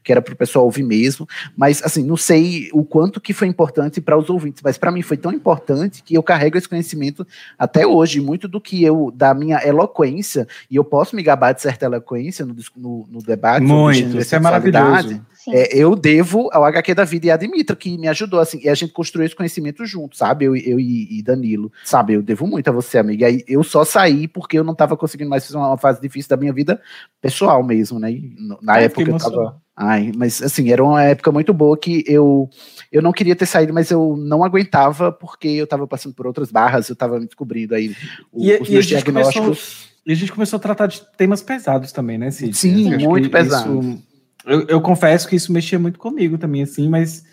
Que 0.03 0.11
era 0.11 0.21
para 0.21 0.33
o 0.33 0.37
pessoal 0.37 0.65
ouvir 0.65 0.83
mesmo, 0.83 1.27
mas 1.55 1.81
assim, 1.83 2.03
não 2.03 2.17
sei 2.17 2.69
o 2.73 2.83
quanto 2.83 3.21
que 3.21 3.33
foi 3.33 3.47
importante 3.47 4.01
para 4.01 4.17
os 4.17 4.29
ouvintes, 4.29 4.61
mas 4.63 4.77
para 4.77 4.91
mim 4.91 5.01
foi 5.01 5.17
tão 5.17 5.31
importante 5.31 6.03
que 6.03 6.15
eu 6.15 6.23
carrego 6.23 6.57
esse 6.57 6.69
conhecimento 6.69 7.25
até 7.57 7.85
hoje, 7.85 8.21
muito 8.21 8.47
do 8.47 8.59
que 8.59 8.83
eu, 8.83 9.11
da 9.15 9.33
minha 9.33 9.65
eloquência, 9.65 10.47
e 10.69 10.75
eu 10.75 10.83
posso 10.83 11.15
me 11.15 11.23
gabar 11.23 11.53
de 11.53 11.61
certa 11.61 11.85
eloquência 11.85 12.45
no, 12.45 12.55
no, 12.75 13.07
no 13.09 13.21
debate 13.21 13.63
Muito, 13.63 14.17
isso 14.19 14.35
é 14.35 14.39
maravilhoso. 14.39 15.21
É, 15.53 15.77
eu 15.77 15.95
devo 15.95 16.49
ao 16.51 16.63
HQ 16.65 16.93
da 16.95 17.03
vida 17.03 17.27
e 17.27 17.31
a 17.31 17.37
Dimitra, 17.37 17.75
que 17.75 17.97
me 17.97 18.07
ajudou, 18.07 18.39
assim, 18.39 18.59
e 18.63 18.69
a 18.69 18.73
gente 18.75 18.93
construiu 18.93 19.25
esse 19.25 19.35
conhecimento 19.35 19.85
junto, 19.85 20.17
sabe? 20.17 20.45
Eu, 20.45 20.55
eu 20.55 20.79
e, 20.79 21.19
e 21.19 21.23
Danilo, 21.23 21.71
sabe? 21.83 22.13
Eu 22.13 22.21
devo 22.21 22.47
muito 22.47 22.67
a 22.67 22.71
você, 22.71 22.97
amiga. 22.97 23.29
E 23.29 23.43
eu 23.47 23.63
só 23.63 23.83
saí 23.85 24.27
porque 24.27 24.57
eu 24.57 24.63
não 24.63 24.73
tava 24.75 24.97
conseguindo 24.97 25.29
mais 25.29 25.45
fazer 25.45 25.57
uma 25.57 25.77
fase 25.77 26.01
difícil 26.01 26.29
da 26.29 26.37
minha 26.37 26.53
vida 26.53 26.81
pessoal 27.21 27.63
mesmo, 27.63 27.99
né? 27.99 28.11
E 28.11 28.35
na 28.61 28.73
Ai, 28.73 28.83
época 28.85 29.09
eu 29.09 29.17
tava. 29.17 29.61
Ai, 29.77 30.11
mas 30.15 30.41
assim, 30.41 30.71
era 30.71 30.81
uma 30.83 31.03
época 31.03 31.31
muito 31.33 31.53
boa 31.53 31.77
que 31.77 32.01
eu, 32.07 32.49
eu 32.91 33.01
não 33.01 33.11
queria 33.11 33.35
ter 33.35 33.45
saído, 33.45 33.73
mas 33.73 33.91
eu 33.91 34.15
não 34.17 34.41
aguentava 34.43 35.11
porque 35.11 35.49
eu 35.49 35.67
tava 35.67 35.85
passando 35.85 36.15
por 36.15 36.25
outras 36.25 36.49
barras, 36.49 36.87
eu 36.87 36.95
tava 36.95 37.19
me 37.19 37.25
descobrindo 37.25 37.75
aí 37.75 37.93
o- 38.31 38.45
E- 38.45 38.57
os 38.61 38.69
e 38.69 38.71
a 38.71 38.73
meus 38.75 38.85
gente 38.85 39.03
diagnósticos. 39.03 39.89
E 40.05 40.11
a 40.11 40.15
gente 40.15 40.31
começou 40.31 40.57
a 40.57 40.59
tratar 40.61 40.87
de 40.87 41.01
temas 41.17 41.41
pesados 41.41 41.91
também, 41.91 42.17
né, 42.17 42.31
Cid? 42.31 42.55
Sim, 42.55 42.91
Eu 42.91 42.97
acho 42.97 43.09
muito 43.09 43.29
pesado. 43.29 43.79
isso- 43.79 44.03
eu, 44.45 44.67
eu 44.67 44.81
confesso 44.81 45.27
que 45.27 45.35
isso 45.35 45.51
mexia 45.51 45.77
muito 45.79 45.99
comigo 45.99 46.37
também, 46.37 46.63
assim, 46.63 46.87
mas 46.89 47.25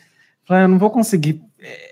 "Ah, 0.49 0.63
eu 0.63 0.69
não 0.69 0.79
vou 0.79 0.91
conseguir. 0.91 1.41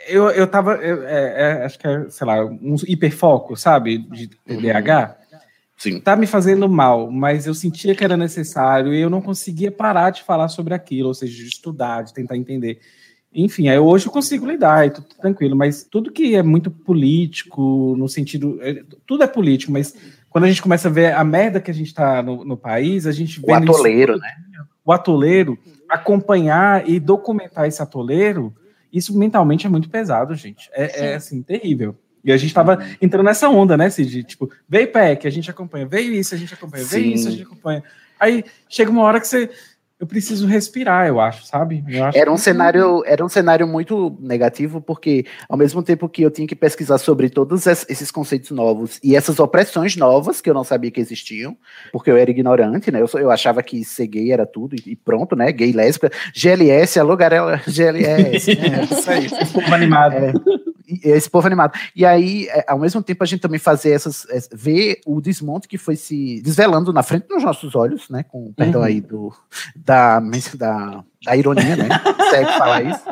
Eu, 0.08 0.28
eu 0.30 0.46
tava, 0.46 0.74
eu- 0.76 1.02
é- 1.06 1.60
é, 1.60 1.64
acho 1.64 1.78
que 1.78 1.86
é, 1.86 2.10
sei 2.10 2.26
lá, 2.26 2.44
um 2.44 2.74
hiperfoco, 2.86 3.56
sabe, 3.56 3.98
de 3.98 4.28
TDAH. 4.28 5.16
Sim. 5.76 5.98
Tá 6.00 6.14
me 6.16 6.26
fazendo 6.26 6.68
mal, 6.68 7.10
mas 7.10 7.46
eu 7.46 7.54
sentia 7.54 7.94
que 7.94 8.04
era 8.04 8.16
necessário 8.16 8.92
e 8.92 9.00
eu 9.00 9.08
não 9.08 9.22
conseguia 9.22 9.70
parar 9.70 10.10
de 10.10 10.22
falar 10.22 10.48
sobre 10.48 10.74
aquilo, 10.74 11.08
ou 11.08 11.14
seja, 11.14 11.34
de 11.34 11.48
estudar, 11.48 12.02
de 12.02 12.12
tentar 12.12 12.36
entender. 12.36 12.80
Enfim, 13.32 13.68
aí 13.68 13.78
hoje 13.78 14.06
eu 14.06 14.12
consigo 14.12 14.44
lidar 14.44 14.86
e 14.86 14.90
tudo 14.90 15.06
tranquilo, 15.18 15.56
mas 15.56 15.84
tudo 15.84 16.10
que 16.12 16.34
é 16.34 16.42
muito 16.42 16.70
político, 16.70 17.94
no 17.96 18.08
sentido. 18.08 18.58
é, 18.60 18.82
Tudo 19.06 19.22
é 19.22 19.26
político, 19.26 19.72
mas 19.72 19.94
quando 20.28 20.44
a 20.44 20.48
gente 20.48 20.60
começa 20.60 20.88
a 20.88 20.90
ver 20.90 21.14
a 21.14 21.22
merda 21.24 21.60
que 21.60 21.70
a 21.70 21.74
gente 21.74 21.94
tá 21.94 22.22
no, 22.22 22.44
no 22.44 22.56
país, 22.56 23.06
a 23.06 23.12
gente 23.12 23.38
O 23.40 23.46
vê 23.46 23.58
nisso- 23.60 23.72
atoleiro, 23.72 24.18
né? 24.18 24.28
O 24.90 24.92
atoleiro, 24.92 25.58
acompanhar 25.88 26.88
e 26.88 26.98
documentar 26.98 27.66
esse 27.66 27.80
atoleiro, 27.80 28.54
isso 28.92 29.16
mentalmente 29.16 29.66
é 29.66 29.70
muito 29.70 29.88
pesado, 29.88 30.34
gente. 30.34 30.68
É, 30.72 31.12
é, 31.12 31.14
assim, 31.14 31.42
terrível. 31.42 31.96
E 32.24 32.32
a 32.32 32.36
gente 32.36 32.52
tava 32.52 32.84
entrando 33.00 33.24
nessa 33.24 33.48
onda, 33.48 33.76
né, 33.76 33.88
Cid? 33.88 34.24
Tipo, 34.24 34.50
veio 34.68 34.92
PEC, 34.92 35.26
a 35.26 35.30
gente 35.30 35.50
acompanha, 35.50 35.86
veio 35.86 36.12
isso, 36.12 36.34
a 36.34 36.38
gente 36.38 36.52
acompanha, 36.52 36.84
veio 36.84 37.04
Sim. 37.04 37.14
isso, 37.14 37.28
a 37.28 37.30
gente 37.30 37.42
acompanha. 37.44 37.82
Aí 38.18 38.44
chega 38.68 38.90
uma 38.90 39.02
hora 39.02 39.20
que 39.20 39.26
você. 39.26 39.48
Eu 40.00 40.06
preciso 40.06 40.46
respirar, 40.46 41.06
eu 41.06 41.20
acho, 41.20 41.44
sabe? 41.44 41.84
Eu 41.86 42.02
acho 42.04 42.16
Era 42.16 42.32
um 42.32 42.36
que- 42.36 42.40
cenário, 42.40 43.02
era 43.04 43.22
um 43.22 43.28
cenário 43.28 43.68
muito 43.68 44.16
negativo, 44.18 44.80
porque 44.80 45.26
ao 45.46 45.58
mesmo 45.58 45.82
tempo 45.82 46.08
que 46.08 46.22
eu 46.22 46.30
tinha 46.30 46.48
que 46.48 46.56
pesquisar 46.56 46.96
sobre 46.96 47.28
todos 47.28 47.66
es- 47.66 47.84
esses 47.86 48.10
conceitos 48.10 48.50
novos 48.50 48.98
e 49.04 49.14
essas 49.14 49.38
opressões 49.38 49.96
novas 49.96 50.40
que 50.40 50.48
eu 50.48 50.54
não 50.54 50.64
sabia 50.64 50.90
que 50.90 51.00
existiam, 51.00 51.54
porque 51.92 52.10
eu 52.10 52.16
era 52.16 52.30
ignorante, 52.30 52.90
né? 52.90 53.02
Eu, 53.02 53.20
eu 53.20 53.30
achava 53.30 53.62
que 53.62 53.84
ser 53.84 54.06
gay 54.06 54.32
era 54.32 54.46
tudo 54.46 54.74
e, 54.86 54.96
pronto, 54.96 55.36
né? 55.36 55.52
Gay, 55.52 55.70
lésbica, 55.72 56.10
GLS, 56.34 56.98
alô, 56.98 57.14
garela, 57.14 57.60
GLS. 57.66 58.52
é, 58.58 58.84
isso 58.84 59.10
aí. 59.10 59.28
Povo 59.52 59.74
animado. 59.74 60.14
É. 60.14 60.32
Esse 61.02 61.28
povo 61.30 61.46
animado. 61.46 61.72
E 61.94 62.04
aí, 62.04 62.46
é, 62.48 62.64
ao 62.68 62.78
mesmo 62.78 63.02
tempo, 63.02 63.22
a 63.22 63.26
gente 63.26 63.40
também 63.40 63.58
fazer 63.58 63.92
essas. 63.92 64.26
é, 64.30 64.38
ver 64.52 65.00
o 65.06 65.20
desmonte 65.20 65.68
que 65.68 65.78
foi 65.78 65.96
se 65.96 66.40
desvelando 66.42 66.92
na 66.92 67.02
frente 67.02 67.26
dos 67.28 67.42
nossos 67.42 67.74
olhos, 67.74 68.08
né? 68.08 68.22
Com 68.24 68.52
perdão 68.52 68.80
Uhum. 68.80 68.86
aí 68.86 69.00
do, 69.00 69.32
da, 69.76 70.20
da, 70.56 71.04
da 71.24 71.36
ironia, 71.36 71.76
né? 71.76 71.88
Segue 72.30 72.52
falar 72.58 72.82
isso. 72.82 73.02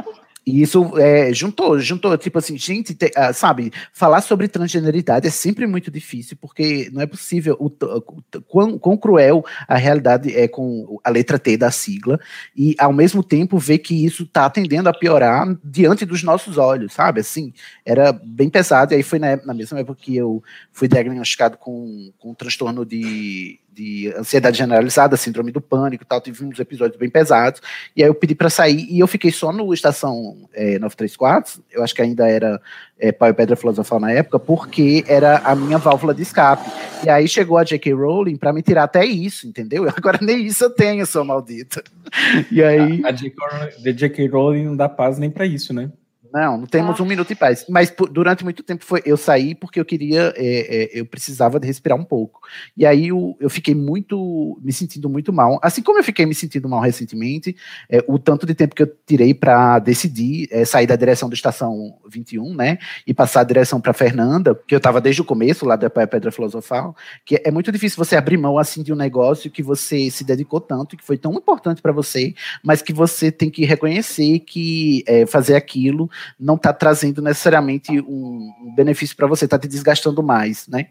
E 0.48 0.62
isso 0.62 0.98
é, 0.98 1.30
juntou, 1.34 1.78
juntou, 1.78 2.16
tipo 2.16 2.38
assim, 2.38 2.56
gente, 2.56 2.94
te- 2.94 3.12
ah, 3.14 3.34
sabe, 3.34 3.70
falar 3.92 4.22
sobre 4.22 4.48
transgeneridade 4.48 5.26
é 5.26 5.30
sempre 5.30 5.66
muito 5.66 5.90
difícil, 5.90 6.38
porque 6.40 6.88
não 6.90 7.02
é 7.02 7.06
possível 7.06 7.54
o, 7.60 7.66
o 7.66 8.40
quão, 8.46 8.78
quão 8.78 8.96
cruel 8.96 9.44
a 9.68 9.76
realidade 9.76 10.34
é 10.34 10.48
com 10.48 10.98
a 11.04 11.10
letra 11.10 11.38
T 11.38 11.54
da 11.58 11.70
sigla, 11.70 12.18
e 12.56 12.74
ao 12.78 12.94
mesmo 12.94 13.22
tempo 13.22 13.58
ver 13.58 13.76
que 13.80 14.06
isso 14.06 14.22
está 14.22 14.48
tendendo 14.48 14.88
a 14.88 14.94
piorar 14.94 15.54
diante 15.62 16.06
dos 16.06 16.22
nossos 16.22 16.56
olhos, 16.56 16.94
sabe? 16.94 17.20
Assim, 17.20 17.52
era 17.84 18.10
bem 18.10 18.48
pesado, 18.48 18.94
e 18.94 18.96
aí 18.96 19.02
foi 19.02 19.18
na, 19.18 19.36
na 19.44 19.52
mesma 19.52 19.80
época 19.80 20.00
que 20.00 20.16
eu 20.16 20.42
fui 20.72 20.88
diagnosticado 20.88 21.58
com, 21.58 22.10
com 22.18 22.30
um 22.30 22.34
transtorno 22.34 22.86
de, 22.86 23.60
de 23.78 24.12
ansiedade 24.18 24.58
generalizada, 24.58 25.16
síndrome 25.16 25.52
do 25.52 25.60
pânico 25.60 26.02
e 26.02 26.06
tal, 26.06 26.20
tive 26.20 26.44
uns 26.44 26.58
episódios 26.58 26.98
bem 26.98 27.08
pesados, 27.08 27.60
e 27.94 28.02
aí 28.02 28.08
eu 28.08 28.14
pedi 28.14 28.34
para 28.34 28.50
sair, 28.50 28.88
e 28.90 28.98
eu 28.98 29.06
fiquei 29.06 29.30
só 29.30 29.52
no 29.52 29.72
Estação 29.72 30.36
é, 30.52 30.80
934, 30.80 31.62
eu 31.70 31.84
acho 31.84 31.94
que 31.94 32.02
ainda 32.02 32.28
era 32.28 32.60
é, 32.98 33.12
Pau 33.12 33.28
e 33.28 33.32
Pedra 33.32 33.54
Filosofal 33.54 34.00
na 34.00 34.10
época, 34.10 34.40
porque 34.40 35.04
era 35.06 35.38
a 35.38 35.54
minha 35.54 35.78
válvula 35.78 36.12
de 36.12 36.22
escape. 36.22 36.68
E 37.04 37.08
aí 37.08 37.28
chegou 37.28 37.56
a 37.56 37.62
J.K. 37.62 37.92
Rowling 37.92 38.36
para 38.36 38.52
me 38.52 38.60
tirar 38.62 38.82
até 38.82 39.04
isso, 39.04 39.46
entendeu? 39.46 39.88
Agora 39.96 40.18
nem 40.20 40.44
isso 40.44 40.64
eu 40.64 40.70
tenho, 40.70 41.06
sou 41.06 41.24
maldita. 41.24 41.80
E 42.50 42.60
aí... 42.60 43.00
A. 43.04 43.10
Rowling- 43.10 43.92
J.K. 43.94 44.26
Rowling 44.26 44.64
não 44.64 44.76
dá 44.76 44.88
paz 44.88 45.18
nem 45.18 45.30
pra 45.30 45.46
isso, 45.46 45.72
né? 45.72 45.90
Não, 46.32 46.58
não 46.58 46.66
temos 46.66 47.00
Ah. 47.00 47.02
um 47.02 47.06
minuto 47.06 47.32
em 47.32 47.36
paz. 47.36 47.64
Mas 47.68 47.90
por- 47.90 48.08
durante 48.10 48.44
muito 48.44 48.62
tempo 48.62 48.84
foi, 48.84 49.02
eu 49.04 49.16
saí 49.16 49.54
porque 49.54 49.80
eu 49.80 49.84
queria, 49.84 50.32
é, 50.36 50.96
é, 50.96 51.00
eu 51.00 51.06
precisava 51.06 51.58
de 51.58 51.66
respirar 51.66 51.98
um 51.98 52.04
pouco. 52.04 52.40
E 52.76 52.84
aí 52.84 53.08
eu, 53.08 53.36
eu 53.40 53.48
fiquei 53.48 53.74
muito, 53.74 54.58
me 54.62 54.72
sentindo 54.72 55.08
muito 55.08 55.32
mal. 55.32 55.58
Assim 55.62 55.82
como 55.82 55.98
eu 55.98 56.04
fiquei 56.04 56.26
me 56.26 56.34
sentindo 56.34 56.68
mal 56.68 56.80
recentemente, 56.80 57.56
é, 57.88 58.04
o 58.06 58.18
tanto 58.18 58.46
de 58.46 58.54
tempo 58.54 58.74
que 58.74 58.82
eu 58.82 58.92
tirei 59.06 59.32
para 59.32 59.78
decidir 59.78 60.48
é, 60.50 60.64
sair 60.64 60.86
da 60.86 60.96
direção 60.96 61.28
do 61.28 61.34
Estação 61.34 61.96
21, 62.08 62.54
né? 62.54 62.78
E 63.06 63.14
passar 63.14 63.40
a 63.40 63.44
direção 63.44 63.80
para 63.80 63.92
Fernanda, 63.92 64.54
que 64.66 64.74
eu 64.74 64.78
estava 64.78 65.00
desde 65.00 65.22
o 65.22 65.24
começo 65.24 65.64
lá 65.64 65.76
da 65.76 65.88
Pedra 65.88 66.30
Filosofal, 66.30 66.94
que 67.24 67.40
é 67.44 67.50
muito 67.50 67.72
difícil 67.72 67.96
você 67.96 68.16
abrir 68.16 68.36
mão 68.36 68.58
assim 68.58 68.82
de 68.82 68.92
um 68.92 68.96
negócio 68.96 69.50
que 69.50 69.62
você 69.62 70.10
se 70.10 70.24
dedicou 70.24 70.60
tanto, 70.60 70.96
que 70.96 71.04
foi 71.04 71.16
tão 71.16 71.32
importante 71.34 71.80
para 71.80 71.92
você, 71.92 72.34
mas 72.62 72.82
que 72.82 72.92
você 72.92 73.30
tem 73.32 73.48
que 73.50 73.64
reconhecer 73.64 74.40
que 74.40 75.02
é, 75.06 75.24
fazer 75.26 75.54
aquilo 75.54 76.10
não 76.38 76.54
está 76.54 76.72
trazendo 76.72 77.22
necessariamente 77.22 78.00
um, 78.00 78.52
benefício 78.74 79.16
para 79.16 79.26
você, 79.26 79.44
está 79.44 79.58
te 79.58 79.68
desgastando 79.68 80.22
mais, 80.22 80.66
né? 80.68 80.88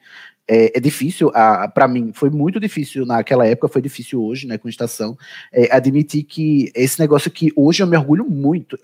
É, 0.47 0.77
é 0.77 0.79
difícil, 0.79 1.31
para 1.73 1.87
mim, 1.87 2.11
foi 2.13 2.29
muito 2.29 2.59
difícil 2.59 3.05
naquela 3.05 3.45
época, 3.45 3.67
foi 3.67 3.81
difícil 3.81 4.23
hoje, 4.23 4.47
né, 4.47 4.57
com 4.57 4.69
estação, 4.69 5.17
é, 5.51 5.75
admitir 5.75 6.23
que 6.23 6.71
esse 6.73 6.99
negócio 6.99 7.29
que 7.29 7.51
hoje 7.55 7.83
eu 7.83 7.87
me 7.87 7.97
orgulho 7.97 8.23
muito. 8.23 8.77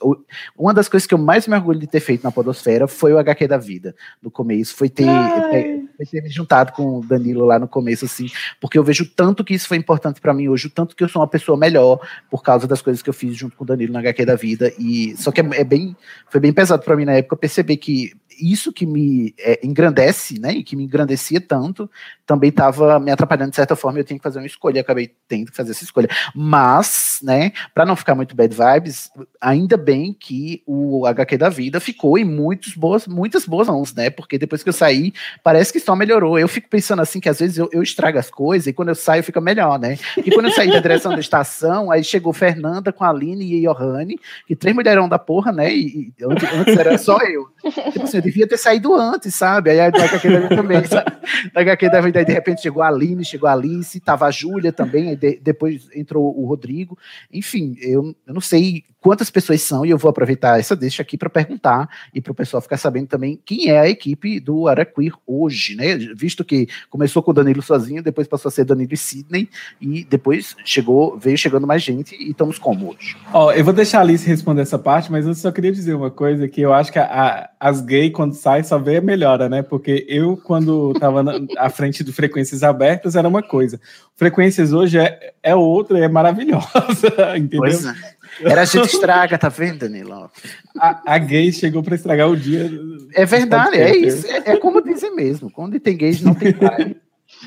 Uma 0.58 0.74
das 0.74 0.90
coisas 0.90 1.08
que 1.08 1.14
eu 1.14 1.18
mais 1.18 1.48
me 1.48 1.56
orgulho 1.56 1.80
de 1.80 1.88
ter 1.88 2.02
feito 2.02 2.24
na 2.24 2.32
Podosfera 2.32 2.88
foi 2.88 3.14
o 3.14 3.18
HQ 3.18 3.48
da 3.48 3.58
vida, 3.58 3.96
no 4.22 4.30
começo, 4.30 4.76
foi 4.76 4.90
ter, 4.90 5.08
é, 5.08 5.80
foi 5.96 6.06
ter 6.06 6.22
me 6.22 6.30
juntado 6.30 6.74
com 6.74 7.00
o 7.00 7.06
Danilo 7.06 7.46
lá 7.46 7.58
no 7.58 7.68
começo, 7.68 8.06
assim, 8.06 8.28
porque 8.60 8.78
eu 8.78 8.84
vejo 8.84 9.06
tanto 9.06 9.44
que 9.44 9.54
isso 9.54 9.68
foi 9.68 9.78
importante 9.78 10.20
para 10.20 10.34
mim 10.34 10.50
hoje, 10.50 10.68
o 10.68 10.70
tanto 10.70 10.96
que 10.96 11.04
eu 11.04 11.08
sou 11.08 11.22
uma 11.22 11.28
pessoa 11.28 11.58
melhor 11.58 12.00
por 12.30 12.44
causa 12.44 12.68
das 12.68 12.82
coisas 12.82 13.02
que 13.02 13.10
eu 13.10 13.14
fiz 13.14 13.36
junto 13.36 13.56
com 13.56 13.64
o 13.64 13.68
Danilo 13.68 13.94
na 13.94 14.00
HQ 14.00 14.26
da 14.26 14.36
vida, 14.36 14.74
e 14.78 15.16
só 15.16 15.32
que 15.32 15.40
é, 15.40 15.50
é 15.54 15.64
bem, 15.64 15.96
foi 16.30 16.42
bem 16.42 16.52
pesado 16.52 16.84
para 16.84 16.96
mim 16.96 17.06
na 17.06 17.14
época 17.14 17.38
perceber 17.38 17.78
que 17.78 18.12
isso 18.40 18.72
que 18.72 18.86
me 18.86 19.34
é, 19.40 19.60
engrandece, 19.64 20.40
né, 20.40 20.54
e 20.54 20.64
que 20.64 20.76
me 20.76 20.84
engrandecia 20.84 21.42
tanto, 21.42 21.90
também 22.26 22.50
estava 22.50 23.00
me 23.00 23.12
atrapalhando 23.12 23.50
de 23.50 23.56
certa 23.56 23.76
forma, 23.76 24.00
eu 24.00 24.04
tinha 24.04 24.18
que 24.18 24.24
fazer 24.24 24.40
uma 24.40 24.48
escolha, 24.48 24.78
e 24.78 24.80
acabei 24.80 25.12
tendo 25.28 25.52
que 25.52 25.58
fazer 25.58 25.72
essa 25.72 25.84
escolha. 25.84 26.10
Mas, 26.34 27.20
né, 27.22 27.52
para 27.74 27.86
não 27.86 27.96
ficar 27.96 28.16
muito 28.16 28.36
bad 28.36 28.54
vibes, 28.56 29.12
ainda 29.42 29.76
bem 29.78 30.14
que 30.14 30.64
o 30.66 31.06
HQ 31.06 31.38
da 31.38 31.50
vida 31.50 31.80
ficou 31.80 32.18
em 32.18 32.24
muitos 32.24 32.76
boas, 32.76 33.08
muitas 33.08 33.46
boas 33.46 33.68
mãos, 33.68 33.94
né? 33.94 34.10
Porque 34.10 34.38
depois 34.38 34.64
que 34.64 34.70
eu 34.70 34.74
saí, 34.74 35.14
parece 35.44 35.74
que 35.74 35.80
só 35.80 35.96
melhorou. 35.96 36.40
Eu 36.40 36.48
fico 36.48 36.70
pensando 36.70 37.02
assim 37.02 37.20
que 37.20 37.30
às 37.30 37.40
vezes 37.40 37.58
eu, 37.58 37.70
eu 37.72 37.82
estrago 37.82 38.18
as 38.18 38.30
coisas 38.30 38.68
e 38.68 38.74
quando 38.74 38.90
eu 38.90 38.96
saio 38.96 39.24
fica 39.24 39.42
melhor, 39.42 39.80
né? 39.80 39.98
E 40.18 40.32
quando 40.32 40.48
eu 40.48 40.52
saí 40.52 40.70
da 40.70 40.80
direção 40.80 41.12
da 41.12 41.20
estação, 41.20 41.92
aí 41.92 42.04
chegou 42.04 42.32
Fernanda 42.34 42.92
com 42.92 43.04
a 43.04 43.10
Aline 43.10 43.46
e 43.46 43.68
a 43.68 43.74
Johanne, 43.74 44.20
que 44.48 44.56
três 44.56 44.76
mulherão 44.76 45.10
da 45.10 45.20
porra, 45.20 45.52
né? 45.52 45.74
E, 45.74 46.14
e 46.18 46.24
antes, 46.24 46.54
antes 46.54 46.78
era 46.78 46.98
só 46.98 47.18
eu. 47.20 47.48
Tipo 47.92 48.04
assim, 48.04 48.22
devia 48.24 48.48
ter 48.48 48.58
saído 48.58 48.94
antes, 48.96 49.36
sabe? 49.36 49.70
Aí 49.70 49.80
a 49.80 49.90
do 49.90 50.02
HQ 50.02 50.30
da 50.30 50.40
vida 50.40 50.56
também, 50.56 50.84
sabe? 50.86 51.12
Da 51.54 51.62
HQ 51.62 51.90
da 51.90 52.02
vida, 52.02 52.20
aí 52.20 52.26
de 52.26 52.34
repente 52.34 52.62
chegou 52.62 52.82
a 52.82 52.88
Aline, 52.88 53.24
chegou 53.26 53.48
a 53.50 53.54
Alice, 53.54 54.00
tava 54.00 54.26
a 54.26 54.32
Júlia 54.32 54.72
também, 54.72 55.10
aí 55.10 55.16
de- 55.16 55.40
depois 55.42 55.88
entrou 55.96 56.24
o 56.40 56.46
Rodrigo. 56.46 56.98
Enfim, 57.32 57.76
eu, 57.82 58.16
eu 58.28 58.34
não 58.34 58.42
sei 58.42 58.84
quantas 59.02 59.30
pessoas 59.30 59.62
são, 59.62 59.86
e 59.86 59.90
eu 59.90 59.98
vou 59.98 60.10
aproveitar 60.10 60.58
essa 60.60 60.76
deixa 60.78 61.02
aqui 61.02 61.18
para 61.18 61.30
perguntar 61.30 61.90
e 62.14 62.22
para 62.22 62.32
o 62.32 62.36
pessoal 62.36 62.62
ficar 62.62 62.78
sabendo 62.78 63.08
também 63.08 63.38
quem 63.46 63.70
é 63.70 63.78
a 63.80 63.90
equipe 63.90 64.40
do 64.40 64.66
Araquir 64.68 65.14
hoje, 65.28 65.76
né? 65.76 65.98
Visto 66.16 66.44
que 66.46 66.70
começou 66.90 67.22
com 67.22 67.32
o 67.32 67.34
Danilo 67.34 67.62
sozinho, 67.62 68.02
depois 68.02 68.28
passou 68.30 68.48
a 68.48 68.52
ser 68.52 68.64
Danilo 68.64 68.94
e 68.94 68.98
Sidney, 68.98 69.50
e 69.82 70.06
depois 70.06 70.56
chegou, 70.64 71.18
veio 71.18 71.38
chegando 71.38 71.68
mais 71.68 71.84
gente, 71.84 72.16
e 72.16 72.32
estamos 72.32 72.58
como 72.58 72.92
hoje? 72.92 73.18
Ó, 73.34 73.52
eu 73.52 73.66
vou 73.66 73.74
deixar 73.74 73.98
a 73.98 74.02
Alice 74.02 74.26
responder 74.26 74.62
essa 74.62 74.80
parte, 74.80 75.12
mas 75.12 75.28
eu 75.28 75.34
só 75.36 75.52
queria 75.52 75.72
dizer 75.74 75.94
uma 75.96 76.10
coisa, 76.10 76.48
que 76.48 76.62
eu 76.62 76.72
acho 76.74 76.90
que 76.92 77.00
a- 77.00 77.04
a- 77.04 77.50
as 77.60 77.82
gays, 77.82 78.13
quando 78.14 78.34
saem, 78.34 78.64
só 78.64 78.78
vê 78.78 78.98
a 78.98 79.02
melhora, 79.02 79.50
né? 79.50 79.62
Porque 79.62 80.06
eu, 80.08 80.38
quando 80.38 80.94
tava 80.94 81.22
na, 81.22 81.34
à 81.58 81.70
frente 81.70 82.04
do 82.04 82.14
Frequências 82.14 82.64
Abertas, 82.64 83.18
era 83.18 83.28
uma 83.28 83.44
coisa. 83.44 83.82
Frequências 84.16 84.72
hoje 84.72 84.98
é, 84.98 85.34
é 85.44 85.54
outra, 85.54 86.00
é 86.00 86.08
maravilhosa, 86.08 87.08
entendeu? 87.36 87.60
Pois 87.60 87.86
é. 87.86 87.94
Era 88.42 88.62
a 88.62 88.66
gente 88.66 88.86
estraga, 88.86 89.38
tá 89.38 89.50
vendo, 89.50 89.80
Danilo? 89.80 90.32
A, 90.78 91.16
a 91.16 91.18
gay 91.18 91.52
chegou 91.52 91.84
para 91.84 91.96
estragar 91.96 92.30
o 92.30 92.38
dia. 92.38 92.72
É 93.14 93.26
verdade, 93.26 93.78
é 93.78 93.88
Pode 93.90 94.00
ser. 94.00 94.08
isso. 94.08 94.28
É, 94.28 94.52
é 94.54 94.58
como 94.58 94.82
dizem 94.82 95.14
mesmo. 95.16 95.52
Quando 95.52 95.80
tem 95.80 95.98
gays, 95.98 96.22
não 96.22 96.34
tem 96.34 96.54
pai. 96.54 96.96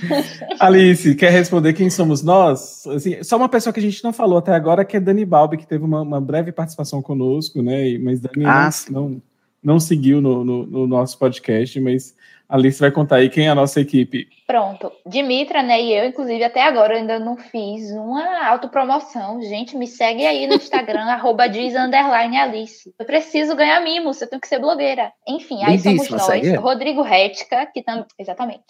Alice, 0.61 1.15
quer 1.15 1.31
responder 1.31 1.73
quem 1.73 1.89
somos 1.91 2.23
nós? 2.23 2.87
Assim, 2.87 3.23
só 3.23 3.37
uma 3.37 3.49
pessoa 3.49 3.73
que 3.73 3.81
a 3.81 3.83
gente 3.83 4.03
não 4.03 4.13
falou 4.13 4.39
até 4.39 4.53
agora, 4.53 4.85
que 4.85 4.97
é 4.97 5.01
Dani 5.01 5.25
Balbi, 5.25 5.57
que 5.57 5.67
teve 5.67 5.85
uma, 5.85 6.03
uma 6.03 6.21
breve 6.21 6.53
participação 6.53 7.01
conosco, 7.03 7.63
né? 7.63 7.99
Mas 7.99 8.21
Dani 8.21 8.45
Ah, 8.45 8.71
não, 8.91 9.09
não, 9.09 9.23
não 9.67 9.81
seguiu 9.81 10.21
no, 10.21 10.45
no- 10.45 10.65
no 10.65 10.87
nosso 10.87 11.19
podcast, 11.19 11.81
mas 11.81 12.15
Alice 12.49 12.81
vai 12.81 12.91
contar 12.91 13.17
aí 13.17 13.29
quem 13.29 13.47
é 13.47 13.51
a 13.51 13.55
nossa 13.55 13.81
equipe. 13.81 14.29
Pronto. 14.47 14.93
Dimitra, 15.05 15.61
né? 15.61 15.83
E 15.83 15.93
eu, 15.93 16.05
inclusive, 16.05 16.45
até 16.45 16.63
agora 16.63 16.95
ainda 16.95 17.19
não 17.19 17.37
fiz 17.37 17.91
uma 17.91 18.47
autopromoção. 18.47 19.43
Gente, 19.43 19.77
me 19.77 19.89
segue 19.89 20.25
aí 20.25 20.47
no 20.47 20.55
Instagram, 20.55 21.01
arroba 21.11 21.49
diz 21.49 21.75
Alice. 21.75 22.95
Eu 22.97 23.05
preciso 23.05 23.57
ganhar 23.57 23.81
mimos, 23.81 24.21
eu 24.23 24.29
tenho 24.31 24.41
que 24.41 24.47
ser 24.47 24.61
blogueira. 24.61 25.13
Enfim, 25.27 25.65
aí 25.65 25.79
somos 25.81 26.09
nós. 26.09 26.23
segue. 26.23 26.55
Rodrigo 26.55 27.03
Retka, 27.03 27.67
que 27.67 27.83
também. 27.83 28.05
Exatamente. 28.17 28.63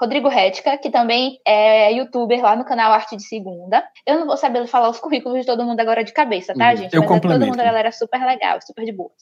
Rodrigo 0.00 0.28
Retka, 0.28 0.78
que 0.78 0.88
também 0.88 1.38
é 1.46 1.92
youtuber 1.92 2.40
lá 2.40 2.56
no 2.56 2.64
canal 2.64 2.92
Arte 2.92 3.14
de 3.16 3.24
Segunda. 3.24 3.84
Eu 4.06 4.18
não 4.20 4.26
vou 4.26 4.36
saber 4.38 4.66
falar 4.66 4.88
os 4.88 4.98
currículos 4.98 5.40
de 5.40 5.46
todo 5.46 5.62
mundo 5.64 5.78
agora 5.80 6.02
de 6.02 6.12
cabeça, 6.12 6.54
tá, 6.54 6.70
Uhum. 6.70 6.76
gente? 6.76 6.94
Eu 6.94 7.00
Mas 7.02 7.10
é 7.10 7.14
todo 7.14 7.20
complemento. 7.22 7.46
mundo, 7.50 7.60
a 7.60 7.64
galera 7.64 7.92
super 7.92 8.24
legal, 8.24 8.58
super 8.62 8.84
de 8.86 8.92
boas. 8.92 9.12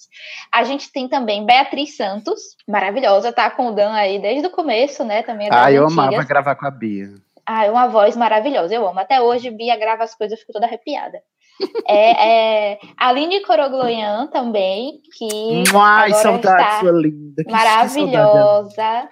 A 0.53 0.63
gente 0.63 0.93
tem 0.93 1.09
também 1.09 1.45
Beatriz 1.45 1.97
Santos, 1.97 2.41
maravilhosa, 2.69 3.33
tá 3.33 3.51
com 3.51 3.67
o 3.69 3.73
Dan 3.73 3.96
aí 3.97 4.19
desde 4.21 4.47
o 4.47 4.51
começo, 4.51 5.05
né? 5.05 5.23
Também 5.23 5.49
é 5.49 5.51
Ah, 5.53 5.71
eu 5.73 5.85
antigas. 5.85 6.05
amava 6.07 6.25
gravar 6.25 6.55
com 6.55 6.67
a 6.67 6.71
Bia. 6.71 7.09
Ah, 7.45 7.65
é 7.67 7.71
uma 7.71 7.87
voz 7.87 8.17
maravilhosa, 8.17 8.75
eu 8.75 8.87
amo. 8.87 8.99
Até 8.99 9.21
hoje, 9.21 9.51
Bia 9.51 9.77
grava 9.77 10.03
as 10.05 10.15
coisas, 10.15 10.37
eu 10.37 10.41
fico 10.41 10.53
toda 10.53 10.67
arrepiada. 10.67 11.19
É, 11.89 12.73
é, 12.73 12.79
Aline 12.99 13.41
Corogloian 13.41 14.27
também, 14.27 15.01
que 15.17 15.65
Ai, 15.75 16.11
agora 16.11 16.15
saudade, 16.15 16.63
está 16.63 16.81
sua 16.81 16.91
linda. 16.93 17.43
Que- 17.43 17.45
que 17.45 17.51
saudade. 17.51 17.99
maravilhosa. 18.01 19.09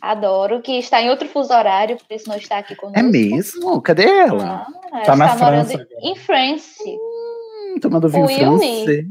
Adoro, 0.00 0.60
que 0.60 0.72
está 0.78 1.00
em 1.00 1.08
outro 1.08 1.28
fuso 1.28 1.52
horário, 1.54 1.96
por 1.96 2.14
isso 2.14 2.28
não 2.28 2.36
está 2.36 2.58
aqui 2.58 2.74
conosco. 2.74 2.98
É 2.98 3.02
mesmo? 3.02 3.80
Cadê 3.80 4.04
ela? 4.08 4.66
Ah, 4.92 5.00
Tá 5.02 5.16
na 5.16 5.26
está 5.26 5.44
morando 5.44 5.66
França 5.68 5.86
em 6.02 6.16
France. 6.16 6.84
Hum, 6.98 7.78
tomando 7.80 8.08
vinho 8.08 8.26
francês. 8.28 9.06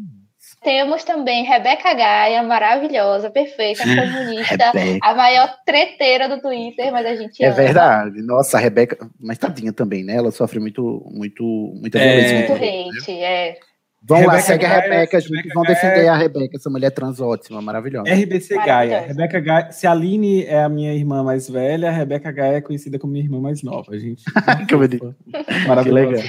Temos 0.63 1.03
também 1.03 1.43
Rebeca 1.43 1.93
Gaia, 1.93 2.41
maravilhosa, 2.43 3.29
perfeita, 3.29 3.83
comunista, 3.83 4.71
Rebeca. 4.71 4.99
a 5.01 5.13
maior 5.15 5.53
treteira 5.65 6.29
do 6.29 6.41
Twitter, 6.41 6.91
mas 6.91 7.05
a 7.05 7.15
gente 7.15 7.43
É 7.43 7.47
ama. 7.47 7.55
verdade. 7.55 8.21
Nossa, 8.21 8.57
a 8.57 8.59
Rebeca, 8.59 8.97
mas 9.19 9.37
tadinha 9.37 9.73
também, 9.73 10.03
né? 10.03 10.15
Ela 10.15 10.31
sofre 10.31 10.59
muito, 10.59 11.05
muito, 11.11 11.43
muita 11.79 11.99
É. 11.99 12.01
violência. 12.01 12.37
Muito 12.37 12.49
muito, 12.51 12.99
hate, 13.01 13.11
é. 13.11 13.55
Vão 14.05 14.17
lá, 14.17 14.23
Rebeca 14.33 14.41
segue 14.41 14.65
a 14.65 14.69
Gaia, 14.69 14.81
Rebeca, 14.81 15.19
gente. 15.21 15.31
Rebeca 15.33 15.53
Vão 15.53 15.63
Gaia. 15.63 15.75
defender 15.75 16.07
a 16.09 16.15
Rebeca, 16.17 16.57
essa 16.57 16.69
mulher 16.69 16.91
trans 16.91 17.21
ótima, 17.21 17.61
maravilhosa. 17.61 18.13
RBC 18.13 18.55
Gaia. 18.57 18.99
Rebeca 19.01 19.39
Gaia. 19.39 19.71
Se 19.71 19.87
a 19.87 19.91
Aline 19.91 20.43
é 20.43 20.61
a 20.61 20.67
minha 20.67 20.93
irmã 20.93 21.23
mais 21.23 21.49
velha, 21.49 21.87
a 21.87 21.91
Rebeca 21.91 22.29
Gaia 22.29 22.57
é 22.57 22.61
conhecida 22.61 22.99
como 22.99 23.13
minha 23.13 23.23
irmã 23.23 23.39
mais 23.39 23.63
nova, 23.63 23.97
gente. 23.97 24.23
Que. 24.67 24.75
Maravilhosa. 25.67 25.83
Que 25.83 25.91
legal. 25.91 26.23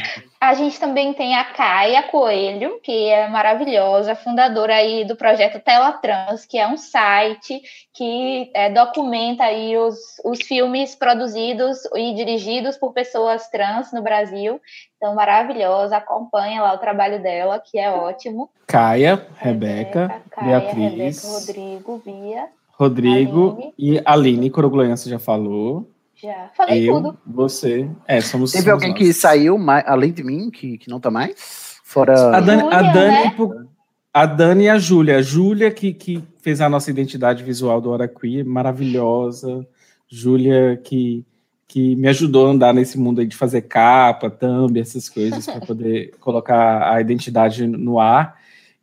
A 0.45 0.53
gente 0.53 0.79
também 0.79 1.15
tem 1.15 1.35
a 1.35 1.43
Caia 1.43 2.03
Coelho, 2.03 2.79
que 2.83 3.09
é 3.09 3.27
maravilhosa, 3.29 4.15
fundadora 4.15 4.75
aí 4.75 5.03
do 5.07 5.17
projeto 5.17 5.59
Tela 5.59 5.91
Trans, 5.93 6.45
que 6.45 6.59
é 6.59 6.69
um 6.69 6.77
site 6.77 7.63
que 7.95 8.51
é, 8.53 8.69
documenta 8.69 9.45
aí 9.45 9.75
os, 9.79 9.97
os 10.23 10.43
filmes 10.43 10.95
produzidos 10.95 11.79
e 11.95 12.13
dirigidos 12.15 12.77
por 12.77 12.93
pessoas 12.93 13.49
trans 13.49 13.91
no 13.91 14.03
Brasil. 14.03 14.61
Então, 14.99 15.15
maravilhosa, 15.15 15.97
acompanha 15.97 16.61
lá 16.61 16.75
o 16.75 16.79
trabalho 16.79 17.23
dela, 17.23 17.59
que 17.59 17.79
é 17.79 17.91
ótimo. 17.91 18.51
Caia, 18.67 19.27
Rebeca, 19.39 20.21
Caia, 20.31 20.61
Beatriz, 20.61 21.25
Rebeca, 21.25 21.39
Rodrigo, 21.39 22.03
Bia, 22.05 22.49
Rodrigo 22.73 23.53
Aline. 23.53 23.75
e 23.79 24.03
Aline 24.05 24.51
Corogloian, 24.51 24.95
você 24.95 25.09
já 25.09 25.19
falou. 25.19 25.89
Já 26.25 26.51
falei 26.57 26.89
eu, 26.89 26.95
tudo. 26.95 27.19
você. 27.27 27.89
É, 28.07 28.21
somos 28.21 28.51
Teve 28.53 28.65
somos 28.65 28.75
alguém 28.75 28.91
nós. 28.91 28.99
que 28.99 29.13
saiu, 29.13 29.57
mais, 29.59 29.85
além 29.87 30.13
de 30.13 30.23
mim, 30.25 30.51
que, 30.51 30.79
que 30.79 30.89
não 30.91 30.99
tá 31.01 31.11
mais? 31.11 31.75
Fora. 31.85 32.37
A 32.37 32.41
Dani, 32.41 32.63
a 32.63 32.83
Dani, 32.83 33.15
né? 33.39 33.67
a 34.13 34.27
Dani 34.27 34.65
e 34.65 34.69
a 34.69 34.79
Júlia. 34.79 35.19
A 35.19 35.23
Júlia 35.23 35.71
que, 35.71 35.93
que 35.93 36.23
fez 36.41 36.61
a 36.61 36.69
nossa 36.69 36.91
identidade 36.91 37.43
visual 37.45 37.81
do 37.81 37.91
Hora 37.91 38.09
Queer, 38.09 38.45
maravilhosa. 38.45 39.67
Júlia 40.09 40.81
que, 40.83 41.25
que 41.67 41.97
me 41.97 42.09
ajudou 42.09 42.47
a 42.47 42.51
andar 42.51 42.73
nesse 42.75 42.99
mundo 42.99 43.21
aí 43.21 43.27
de 43.27 43.37
fazer 43.37 43.63
capa, 43.63 44.31
thumb, 44.31 44.79
essas 44.79 45.09
coisas, 45.09 45.45
para 45.47 45.61
poder 45.61 46.13
colocar 46.21 46.93
a 46.93 47.01
identidade 47.01 47.67
no 47.67 47.99
ar. 47.99 48.37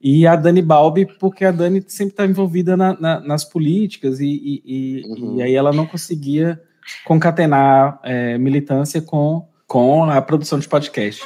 E 0.03 0.25
a 0.25 0.35
Dani 0.35 0.61
Balbi, 0.63 1.05
porque 1.19 1.45
a 1.45 1.51
Dani 1.51 1.83
sempre 1.87 2.13
está 2.13 2.25
envolvida 2.25 2.75
na- 2.75 2.99
na- 2.99 3.19
nas 3.19 3.45
políticas 3.45 4.19
e, 4.19 4.25
e- 4.25 4.63
e- 4.65 5.03
Uhum. 5.05 5.37
e 5.37 5.43
aí 5.43 5.53
ela 5.53 5.71
não 5.71 5.85
conseguia 5.85 6.59
concatenar 7.05 7.99
é, 8.03 8.37
militância 8.37 9.01
com, 9.01 9.47
com 9.67 10.09
a 10.09 10.21
produção 10.21 10.59
de 10.59 10.67
podcast. 10.67 11.23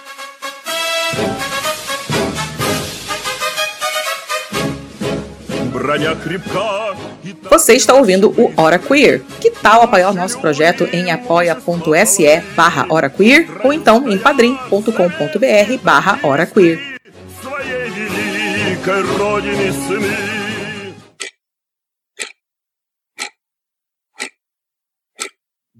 Você 7.49 7.74
está 7.74 7.93
ouvindo 7.93 8.30
o 8.32 8.51
Hora 8.58 8.80
Queer. 8.80 9.22
Que 9.39 9.51
tal 9.51 9.82
apoiar 9.82 10.10
o 10.10 10.14
nosso 10.14 10.39
projeto 10.39 10.88
em 10.91 11.12
apoia.se 11.12 12.41
barra 12.56 12.86
Hora 12.89 13.10
Queer 13.10 13.47
ou 13.64 13.72
então 13.72 14.10
em 14.10 14.18
padrim.com.br 14.18 15.84
barra 15.84 16.20
Hora 16.24 16.45
Queer. 16.45 16.95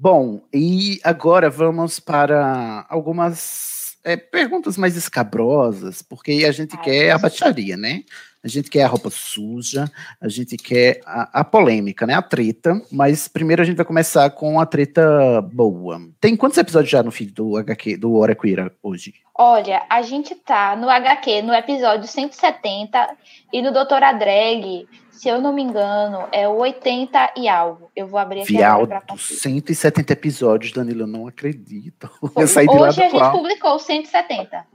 Bom, 0.06 0.40
e 0.54 1.00
agora 1.04 1.50
vamos 1.50 2.00
para 2.00 2.86
algumas 2.88 3.98
é, 4.04 4.16
perguntas 4.16 4.78
mais 4.78 4.96
escabrosas, 4.96 6.04
porque 6.04 6.46
a 6.48 6.52
gente 6.52 6.78
quer 6.78 7.10
a 7.10 7.18
baixaria, 7.18 7.76
né? 7.76 8.04
A 8.46 8.48
gente 8.48 8.70
quer 8.70 8.84
a 8.84 8.88
roupa 8.88 9.10
suja, 9.10 9.92
a 10.22 10.30
gente 10.30 10.56
quer 10.56 11.02
a, 11.04 11.40
a 11.40 11.44
polêmica, 11.44 12.06
né? 12.06 12.14
A 12.14 12.22
treta. 12.22 12.80
Mas 12.92 13.28
primeiro 13.28 13.64
a 13.64 13.66
gente 13.66 13.76
vai 13.76 13.86
começar 13.86 14.30
com 14.30 14.60
a 14.60 14.68
treta 14.68 15.42
boa. 15.42 16.00
Tem 16.22 16.36
quantos 16.38 16.60
episódios 16.60 16.92
já 16.92 17.02
no 17.02 17.10
feed 17.10 17.32
do 17.32 17.58
HQ, 17.58 17.98
do 17.98 18.14
Hora 18.14 18.36
Queer 18.36 18.72
hoje? 18.84 19.16
Olha, 19.36 19.82
a 19.90 20.04
gente 20.04 20.36
tá 20.36 20.76
no 20.76 20.88
HQ, 20.88 21.42
no 21.42 21.56
episódio 21.56 22.08
170, 22.08 23.18
e 23.52 23.64
no 23.64 23.74
Doutora 23.74 24.14
Drag, 24.14 24.88
se 25.10 25.28
eu 25.28 25.42
não 25.42 25.52
me 25.52 25.64
engano, 25.64 26.28
é 26.32 26.48
o 26.48 26.58
80 26.58 27.34
e 27.38 27.50
algo. 27.50 27.90
Eu 27.96 28.06
vou 28.06 28.20
abrir 28.20 28.42
aqui 28.42 28.62
agora 28.62 28.78
Viado, 28.78 28.88
pra 28.88 29.02
conferir. 29.02 29.42
170 29.42 30.14
episódios, 30.14 30.72
Danilo, 30.72 31.02
eu 31.02 31.08
não 31.08 31.26
acredito. 31.28 32.08
Eu 32.38 32.48
saí 32.48 32.68
de 32.68 32.78
lá 32.78 32.90
Hoje 32.90 32.98
do 32.98 33.04
a 33.04 33.10
gente 33.10 33.20
pau. 33.20 33.32
publicou 33.32 33.76
o 33.76 33.80
170. 33.80 34.68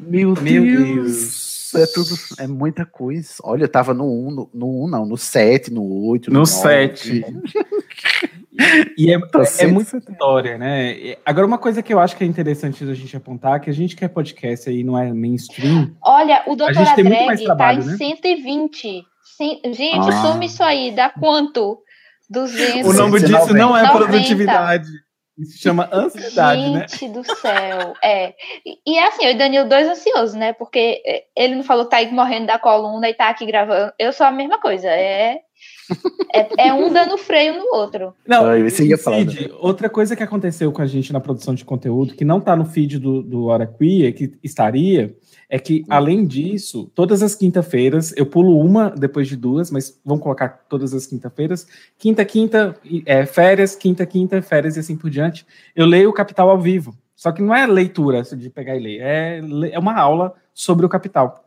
Meu, 0.00 0.34
Meu 0.34 0.62
Deus. 0.62 1.59
É 1.74 1.86
tudo, 1.86 2.10
é 2.38 2.46
muita 2.46 2.84
coisa. 2.84 3.30
Olha, 3.42 3.64
eu 3.64 3.68
tava 3.68 3.92
no 3.94 4.04
1, 4.04 4.30
no, 4.30 4.50
no 4.52 4.84
1 4.84 4.88
não, 4.88 5.06
no 5.06 5.16
7, 5.16 5.72
no 5.72 5.82
8, 6.08 6.30
No 6.30 6.40
nove. 6.40 6.50
7. 6.50 7.24
E 8.96 9.12
é, 9.12 9.18
Tá 9.18 9.40
é 9.40 9.44
certo. 9.44 9.72
muita 9.72 9.96
história, 9.98 10.58
né? 10.58 11.16
Agora, 11.24 11.46
uma 11.46 11.58
coisa 11.58 11.82
que 11.82 11.92
eu 11.94 11.98
acho 11.98 12.16
que 12.16 12.24
é 12.24 12.26
interessante 12.26 12.84
da 12.84 12.92
gente 12.94 13.16
apontar, 13.16 13.60
que 13.60 13.70
a 13.70 13.72
gente 13.72 13.96
quer 13.96 14.08
podcast 14.08 14.68
aí, 14.68 14.84
não 14.84 14.98
é 14.98 15.12
mainstream. 15.12 15.96
Olha, 16.02 16.42
o 16.46 16.56
mais 16.56 17.40
Drag 17.40 17.44
trabalho, 17.44 17.78
tá 17.80 17.84
em 17.88 17.90
né? 17.92 17.96
120. 17.96 19.02
Cem- 19.36 19.60
Gente, 19.72 20.08
Ah. 20.10 20.22
soma 20.22 20.44
isso 20.44 20.62
aí, 20.62 20.94
dá 20.94 21.08
quanto? 21.08 21.78
200. 22.28 22.86
O 22.90 22.92
nome 22.92 23.18
disso 23.20 23.32
190. 23.32 23.54
não 23.54 23.76
é 23.76 23.82
90. 23.82 23.98
produtividade. 24.06 24.88
Isso 25.40 25.58
chama 25.58 25.88
ansiedade, 25.92 26.70
né? 26.70 26.86
Gente 26.88 27.08
do 27.08 27.24
céu, 27.24 27.94
é. 28.02 28.34
E, 28.64 28.78
e 28.86 28.98
é 28.98 29.08
assim, 29.08 29.24
eu 29.24 29.30
e 29.30 29.38
Danilo 29.38 29.68
dois 29.68 29.88
ansiosos, 29.88 30.34
né? 30.34 30.52
Porque 30.52 31.02
é, 31.06 31.24
ele 31.34 31.54
não 31.54 31.64
falou 31.64 31.84
que 31.84 31.90
tá 31.90 31.96
aí 31.96 32.12
morrendo 32.12 32.46
da 32.46 32.58
coluna 32.58 33.08
e 33.08 33.14
tá 33.14 33.30
aqui 33.30 33.46
gravando. 33.46 33.92
Eu 33.98 34.12
sou 34.12 34.26
a 34.26 34.30
mesma 34.30 34.60
coisa. 34.60 34.88
É, 34.88 35.40
é, 36.32 36.68
é 36.68 36.74
um 36.74 36.92
dando 36.92 37.16
freio 37.16 37.54
no 37.58 37.74
outro. 37.74 38.14
Não, 38.26 38.46
Ah, 38.46 38.58
você 38.58 38.86
ia 38.86 38.98
falar, 38.98 39.18
Cid, 39.18 39.50
outra 39.58 39.88
coisa 39.88 40.14
que 40.14 40.22
aconteceu 40.22 40.70
com 40.72 40.82
a 40.82 40.86
gente 40.86 41.12
na 41.12 41.20
produção 41.20 41.54
de 41.54 41.64
conteúdo, 41.64 42.14
que 42.14 42.24
não 42.24 42.40
tá 42.40 42.54
no 42.54 42.66
feed 42.66 42.98
do, 42.98 43.22
do 43.22 43.46
Hora 43.46 43.66
Queer, 43.66 44.14
que 44.14 44.32
estaria, 44.42 45.14
é 45.52 45.58
que, 45.58 45.84
além 45.88 46.24
disso, 46.24 46.88
todas 46.94 47.24
as 47.24 47.34
quinta-feiras, 47.34 48.14
eu 48.16 48.24
pulo 48.24 48.60
uma 48.60 48.88
depois 48.88 49.26
de 49.26 49.36
duas, 49.36 49.68
mas 49.68 50.00
vamos 50.04 50.22
colocar 50.22 50.64
todas 50.68 50.94
as 50.94 51.08
quinta-feiras, 51.08 51.66
quinta, 51.98 52.24
quinta, 52.24 52.76
é, 53.04 53.26
férias, 53.26 53.74
quinta, 53.74 54.06
quinta, 54.06 54.40
férias 54.40 54.76
e 54.76 54.80
assim 54.80 54.96
por 54.96 55.10
diante, 55.10 55.44
eu 55.74 55.86
leio 55.86 56.08
o 56.08 56.12
Capital 56.12 56.48
ao 56.48 56.60
vivo. 56.60 56.96
Só 57.16 57.32
que 57.32 57.42
não 57.42 57.52
é 57.52 57.66
leitura 57.66 58.22
de 58.22 58.48
pegar 58.48 58.76
e 58.76 58.80
ler, 58.80 59.00
é, 59.00 59.40
é 59.72 59.78
uma 59.78 59.98
aula 59.98 60.34
sobre 60.54 60.86
o 60.86 60.88
Capital. 60.88 61.44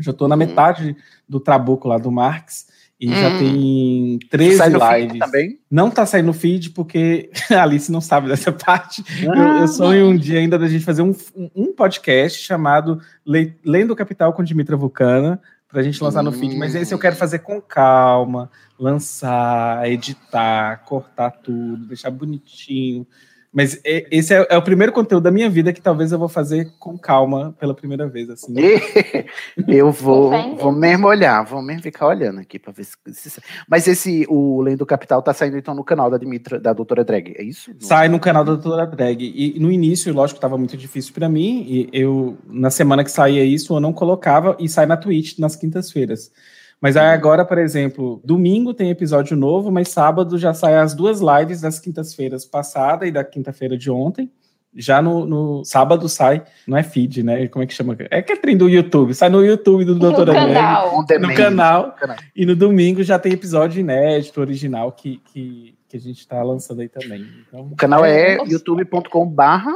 Já 0.00 0.10
estou 0.10 0.26
na 0.26 0.36
metade 0.36 0.96
do 1.28 1.38
trabuco 1.38 1.86
lá 1.86 1.98
do 1.98 2.10
Marx, 2.10 2.66
e 3.04 3.20
já 3.20 3.28
Hum. 3.28 3.38
tem 3.38 4.18
13 4.30 4.56
Sai 4.56 4.68
no 4.70 4.80
feed 4.80 5.00
lives. 5.02 5.18
também? 5.18 5.58
Não 5.70 5.90
tá 5.90 6.06
saindo 6.06 6.32
feed 6.32 6.70
porque 6.70 7.30
a 7.50 7.62
Alice 7.62 7.90
não 7.92 8.00
sabe 8.00 8.28
dessa 8.28 8.50
parte. 8.52 9.04
Eu, 9.22 9.32
Ah, 9.32 9.60
eu 9.60 9.68
sonho 9.68 10.06
um 10.08 10.16
dia 10.16 10.38
ainda 10.38 10.58
da 10.58 10.68
gente 10.68 10.84
fazer 10.84 11.02
um, 11.02 11.14
um 11.54 11.72
podcast 11.74 12.42
chamado 12.42 13.00
Le- 13.26 13.56
Lendo 13.64 13.94
Capital 13.96 14.32
com 14.32 14.42
Dimitra 14.42 14.76
Vulcana, 14.76 15.40
pra 15.68 15.82
gente 15.82 16.02
lançar 16.02 16.22
no 16.22 16.30
feed. 16.32 16.56
Mas 16.56 16.74
esse 16.74 16.94
eu 16.94 16.98
quero 16.98 17.16
fazer 17.16 17.40
com 17.40 17.60
calma, 17.60 18.48
lançar, 18.78 19.88
editar, 19.90 20.84
cortar 20.84 21.30
tudo, 21.30 21.86
deixar 21.86 22.10
bonitinho. 22.10 23.06
Mas 23.54 23.80
esse 23.84 24.34
é, 24.34 24.44
é 24.50 24.58
o 24.58 24.62
primeiro 24.62 24.90
conteúdo 24.92 25.22
da 25.22 25.30
minha 25.30 25.48
vida 25.48 25.72
que 25.72 25.80
talvez 25.80 26.10
eu 26.10 26.18
vou 26.18 26.28
fazer 26.28 26.72
com 26.78 26.98
calma 26.98 27.54
pela 27.60 27.72
primeira 27.72 28.08
vez. 28.08 28.28
Assim. 28.28 28.52
Eu 29.68 29.92
vou, 29.92 30.30
vou 30.56 30.72
mesmo 30.72 31.06
olhar, 31.06 31.44
vou 31.44 31.62
mesmo 31.62 31.82
ficar 31.82 32.08
olhando 32.08 32.40
aqui 32.40 32.58
pra 32.58 32.72
ver 32.72 32.84
se. 32.84 32.96
se- 33.12 33.40
Mas 33.68 33.86
esse, 33.86 34.26
o 34.28 34.60
Lendo 34.60 34.84
Capital, 34.84 35.22
tá 35.22 35.32
saindo 35.32 35.56
então 35.56 35.74
no 35.74 35.84
canal 35.84 36.10
da 36.10 36.18
Dimitra, 36.18 36.58
da 36.58 36.72
doutora 36.72 37.04
Drag, 37.04 37.32
é 37.38 37.44
isso? 37.44 37.70
Sai 37.78 38.08
no 38.08 38.18
canal 38.18 38.44
da 38.44 38.54
Doutora 38.54 38.86
Drag. 38.86 39.22
E 39.22 39.58
no 39.60 39.70
início, 39.70 40.12
lógico, 40.12 40.38
estava 40.38 40.58
muito 40.58 40.76
difícil 40.76 41.14
para 41.14 41.28
mim. 41.28 41.64
E 41.68 41.88
eu, 41.92 42.36
na 42.46 42.70
semana 42.70 43.04
que 43.04 43.10
saía 43.10 43.44
isso, 43.44 43.74
eu 43.74 43.80
não 43.80 43.92
colocava 43.92 44.56
e 44.58 44.68
sai 44.68 44.86
na 44.86 44.96
Twitch 44.96 45.38
nas 45.38 45.54
quintas-feiras. 45.54 46.32
Mas 46.80 46.96
aí 46.96 47.08
agora, 47.08 47.44
por 47.44 47.58
exemplo, 47.58 48.20
domingo 48.24 48.74
tem 48.74 48.90
episódio 48.90 49.36
novo, 49.36 49.70
mas 49.70 49.88
sábado 49.88 50.36
já 50.38 50.52
sai 50.52 50.76
as 50.76 50.94
duas 50.94 51.20
lives 51.20 51.60
das 51.60 51.78
quintas-feiras 51.78 52.44
passada 52.44 53.06
e 53.06 53.10
da 53.10 53.24
quinta-feira 53.24 53.76
de 53.76 53.90
ontem. 53.90 54.30
Já 54.76 55.00
no, 55.00 55.24
no 55.24 55.64
sábado 55.64 56.08
sai, 56.08 56.42
não 56.66 56.76
é 56.76 56.82
feed, 56.82 57.22
né? 57.22 57.46
Como 57.46 57.62
é 57.62 57.66
que 57.66 57.72
chama? 57.72 57.96
É 58.10 58.20
que 58.20 58.32
é 58.32 58.36
trem 58.36 58.56
do 58.56 58.68
YouTube, 58.68 59.14
sai 59.14 59.28
no 59.28 59.44
YouTube 59.44 59.84
do 59.84 59.94
Doutora 59.94 60.32
no 60.32 60.48
Drag 60.48 61.36
canal. 61.36 61.86
No 61.86 61.92
canal. 61.92 62.16
E 62.34 62.44
no 62.44 62.56
domingo 62.56 63.02
já 63.02 63.16
tem 63.18 63.32
episódio 63.32 63.78
inédito, 63.80 64.40
original, 64.40 64.90
que, 64.90 65.22
que, 65.32 65.78
que 65.88 65.96
a 65.96 66.00
gente 66.00 66.18
está 66.18 66.42
lançando 66.42 66.80
aí 66.80 66.88
também. 66.88 67.24
Então, 67.46 67.68
O 67.70 67.76
canal 67.76 68.04
é 68.04 68.36
Nossa. 68.36 68.50
youtube.com 68.50 69.26
barra 69.26 69.72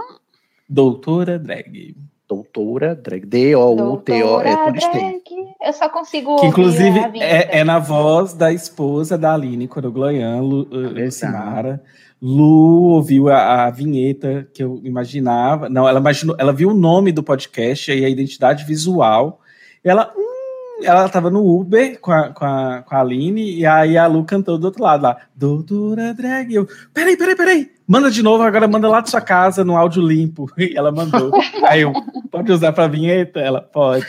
Doutora 0.68 1.38
Drag. 1.38 1.96
Doutora 2.28 2.94
Drag, 2.94 3.24
D-O-U-T-O, 3.24 4.40
é 4.42 4.72
tem. 4.72 4.72
Drag. 4.72 5.22
Eu 5.60 5.72
só 5.72 5.88
consigo 5.88 6.36
Que 6.36 6.46
ouvir 6.46 6.48
inclusive 6.48 7.00
é, 7.20 7.60
é 7.60 7.64
na 7.64 7.78
voz 7.78 8.34
da 8.34 8.52
esposa 8.52 9.16
da 9.16 9.32
Aline 9.32 9.66
Corogloian, 9.66 10.40
Lu, 10.40 10.60
uh, 10.60 10.68
verdade. 10.70 11.04
Lucimara. 11.04 11.82
Lu 12.20 12.90
ouviu 12.90 13.28
a, 13.28 13.64
a 13.64 13.70
vinheta 13.70 14.46
que 14.52 14.62
eu 14.62 14.80
imaginava. 14.84 15.68
Não, 15.68 15.88
ela 15.88 16.00
imaginou, 16.00 16.36
ela 16.38 16.52
viu 16.52 16.70
o 16.70 16.74
nome 16.74 17.12
do 17.12 17.22
podcast 17.22 17.90
e 17.90 18.04
a 18.04 18.08
identidade 18.08 18.64
visual. 18.64 19.40
E 19.82 19.88
ela, 19.88 20.12
hum, 20.16 20.82
ela 20.82 21.06
estava 21.06 21.30
no 21.30 21.44
Uber 21.46 21.98
com 22.00 22.12
a, 22.12 22.28
com, 22.30 22.44
a, 22.44 22.82
com 22.82 22.94
a 22.94 23.00
Aline, 23.00 23.56
e 23.56 23.64
aí 23.64 23.96
a 23.96 24.06
Lu 24.06 24.24
cantou 24.24 24.58
do 24.58 24.64
outro 24.64 24.82
lado 24.82 25.02
lá, 25.02 25.16
Doutora 25.34 26.12
Drag. 26.12 26.52
Eu, 26.52 26.68
peraí, 26.92 27.16
peraí, 27.16 27.36
peraí. 27.36 27.77
Manda 27.88 28.10
de 28.10 28.22
novo, 28.22 28.42
agora 28.42 28.68
manda 28.68 28.86
lá 28.86 29.00
da 29.00 29.06
sua 29.06 29.20
casa, 29.22 29.64
no 29.64 29.74
áudio 29.76 30.02
limpo. 30.02 30.46
E 30.58 30.76
ela 30.76 30.92
mandou. 30.92 31.30
aí 31.66 31.80
eu, 31.80 31.92
pode 32.30 32.52
usar 32.52 32.72
pra 32.72 32.86
vinheta? 32.86 33.40
Ela, 33.40 33.62
pode. 33.62 34.04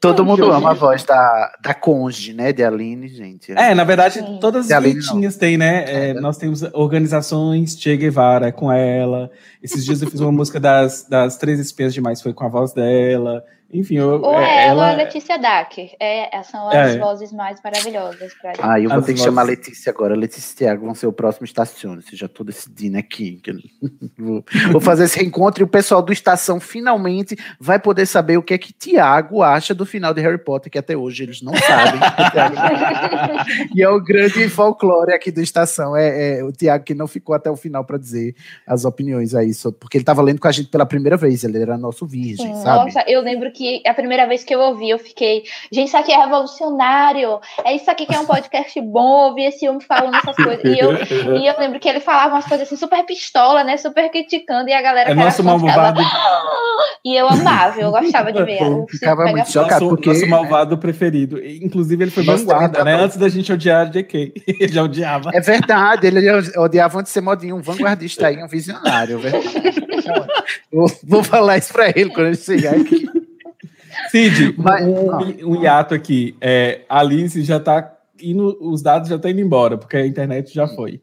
Todo 0.00 0.24
mundo 0.24 0.50
ama 0.50 0.70
a 0.70 0.74
voz 0.74 1.04
da, 1.04 1.52
da 1.62 1.74
Conge, 1.74 2.32
né? 2.32 2.50
De 2.52 2.64
Aline, 2.64 3.08
gente. 3.08 3.52
É, 3.52 3.74
na 3.74 3.84
verdade, 3.84 4.14
Sim. 4.14 4.38
todas 4.40 4.66
De 4.66 4.72
as 4.72 4.82
vinhetinhas 4.82 5.36
tem, 5.36 5.58
né? 5.58 5.84
É, 5.86 6.08
É. 6.10 6.14
nós 6.14 6.38
temos 6.38 6.62
organizações 6.72 7.78
Che 7.78 7.94
Guevara 7.96 8.50
com 8.50 8.72
ela. 8.72 9.30
Esses 9.62 9.84
dias 9.84 10.00
eu 10.00 10.10
fiz 10.10 10.20
uma 10.20 10.32
música 10.32 10.58
das, 10.58 11.06
das 11.06 11.36
Três 11.36 11.60
Espiãs 11.60 11.92
Demais, 11.92 12.22
foi 12.22 12.32
com 12.32 12.44
a 12.44 12.48
voz 12.48 12.72
dela. 12.72 13.44
Enfim, 13.72 13.96
eu, 13.96 14.20
Ou 14.20 14.34
é, 14.34 14.66
ela, 14.66 14.74
ou 14.74 14.80
a 14.82 14.88
ela. 14.88 14.96
Letícia 14.96 15.38
Dack. 15.38 15.92
É, 16.00 16.42
são 16.42 16.68
as 16.68 16.74
É. 16.94 16.98
vozes 16.98 17.32
mais 17.32 17.60
maravilhosas 17.62 18.34
pra 18.34 18.50
gente. 18.52 18.60
Ah, 18.64 18.80
eu 18.80 18.88
vou 18.90 18.98
As 18.98 19.04
ter 19.06 19.12
que 19.12 19.18
vozes. 19.18 19.24
chamar 19.24 19.42
a 19.42 19.44
Letícia 19.44 19.90
agora. 19.90 20.16
Letícia 20.16 20.52
e 20.52 20.56
Thiago 20.56 20.84
vão 20.86 20.94
ser 20.94 21.06
o 21.06 21.12
próximo 21.12 21.44
Estacione. 21.44 22.02
Já 22.12 22.26
tô 22.28 22.42
decidindo 22.42 22.98
aqui. 22.98 23.40
que 23.42 23.50
eu 23.50 23.56
vou, 24.18 24.44
vou 24.72 24.80
fazer 24.80 25.04
esse 25.04 25.18
reencontro 25.18 25.62
e 25.62 25.64
o 25.64 25.68
pessoal 25.68 26.02
do 26.02 26.12
Estação 26.12 26.58
finalmente 26.58 27.36
vai 27.60 27.78
poder 27.78 28.06
saber 28.06 28.36
o 28.36 28.42
que 28.42 28.54
é 28.54 28.58
que 28.58 28.72
Tiago 28.72 29.42
acha 29.42 29.74
do 29.74 29.86
final 29.86 30.12
de 30.12 30.20
Harry 30.20 30.38
Potter, 30.38 30.70
que 30.70 30.78
até 30.78 30.96
hoje 30.96 31.22
eles 31.22 31.40
não 31.40 31.54
sabem. 31.54 32.00
e 33.74 33.82
é 33.82 33.88
o 33.88 34.00
grande 34.00 34.48
folclore 34.48 35.12
aqui 35.12 35.30
do 35.30 35.40
Estação. 35.40 35.96
É, 35.96 36.38
é 36.38 36.44
o 36.44 36.50
Tiago 36.52 36.84
que 36.84 36.94
não 36.94 37.06
ficou 37.06 37.34
até 37.34 37.50
o 37.50 37.56
final 37.56 37.84
para 37.84 37.98
dizer 37.98 38.34
as 38.66 38.84
opiniões 38.84 39.34
aí, 39.34 39.50
porque 39.78 39.96
ele 39.96 40.02
estava 40.02 40.22
lendo 40.22 40.40
com 40.40 40.48
a 40.48 40.52
gente 40.52 40.68
pela 40.68 40.86
primeira 40.86 41.16
vez. 41.16 41.44
Ele 41.44 41.60
era 41.60 41.78
nosso 41.78 42.06
virgem, 42.06 42.54
Sim, 42.54 42.62
sabe? 42.62 42.84
Nossa, 42.86 43.04
eu 43.08 43.20
lembro 43.20 43.52
que 43.52 43.59
a 43.86 43.94
primeira 43.94 44.26
vez 44.26 44.44
que 44.44 44.54
eu 44.54 44.60
ouvi, 44.60 44.90
eu 44.90 44.98
fiquei, 44.98 45.44
gente, 45.72 45.88
isso 45.88 45.96
aqui 45.96 46.12
é 46.12 46.16
revolucionário, 46.16 47.40
é 47.64 47.74
isso 47.74 47.90
aqui 47.90 48.06
que 48.06 48.14
é 48.14 48.20
um 48.20 48.26
podcast 48.26 48.80
bom, 48.80 49.28
ouvir 49.28 49.46
esse 49.46 49.68
homem 49.68 49.80
falando 49.80 50.14
essas 50.16 50.36
coisas. 50.36 50.64
E 50.64 50.78
eu, 50.78 50.92
e 51.36 51.46
eu 51.46 51.54
lembro 51.58 51.78
que 51.80 51.88
ele 51.88 52.00
falava 52.00 52.34
umas 52.34 52.46
coisas 52.46 52.66
assim, 52.66 52.76
super 52.76 53.04
pistola, 53.04 53.64
né? 53.64 53.76
Super 53.76 54.10
criticando, 54.10 54.68
e 54.68 54.72
a 54.72 54.82
galera 54.82 55.10
É 55.10 55.14
que 55.14 55.20
nosso 55.20 55.42
malvado, 55.42 56.00
E 57.04 57.16
eu 57.16 57.28
amava, 57.28 57.80
eu 57.80 57.90
gostava 57.90 58.32
de 58.32 58.42
ver. 58.44 58.62
o 58.64 58.86
Ficava 58.88 59.22
muito 59.22 59.34
pegar 59.34 59.46
chocado, 59.46 59.84
nosso, 59.84 59.96
porque- 59.96 60.10
nosso 60.10 60.26
malvado 60.26 60.78
preferido. 60.78 61.40
Inclusive, 61.44 62.04
ele 62.04 62.10
foi 62.10 62.24
vanguarda, 62.24 62.84
né? 62.84 62.94
Antes 62.94 63.16
da 63.16 63.28
gente 63.28 63.52
odiar 63.52 63.86
a 63.86 63.90
JK. 63.90 64.32
ele 64.60 64.72
já 64.72 64.82
odiava. 64.82 65.30
É 65.32 65.40
verdade, 65.40 66.06
ele 66.06 66.20
odiava 66.58 66.98
antes 66.98 67.10
de 67.10 67.14
ser 67.14 67.20
modinho, 67.20 67.56
um 67.56 67.62
vanguardista 67.62 68.26
aí, 68.26 68.42
um 68.42 68.48
visionário, 68.48 69.18
velho. 69.18 69.40
vou, 70.72 70.90
vou 71.04 71.24
falar 71.24 71.58
isso 71.58 71.72
pra 71.72 71.88
ele 71.88 72.10
quando 72.10 72.28
ele 72.28 72.36
chegar 72.36 72.74
aqui. 72.74 73.08
Cid, 74.10 74.54
Mas- 74.58 74.84
um, 74.86 75.50
um 75.52 75.62
hiato 75.62 75.94
aqui. 75.94 76.36
É, 76.40 76.82
a 76.88 77.00
Alice 77.00 77.42
já 77.42 77.58
tá 77.60 77.92
indo, 78.22 78.56
os 78.60 78.82
dados 78.82 79.08
já 79.08 79.16
estão 79.16 79.30
indo 79.30 79.40
embora, 79.40 79.78
porque 79.78 79.96
a 79.96 80.06
internet 80.06 80.52
já 80.52 80.66
foi. 80.66 81.00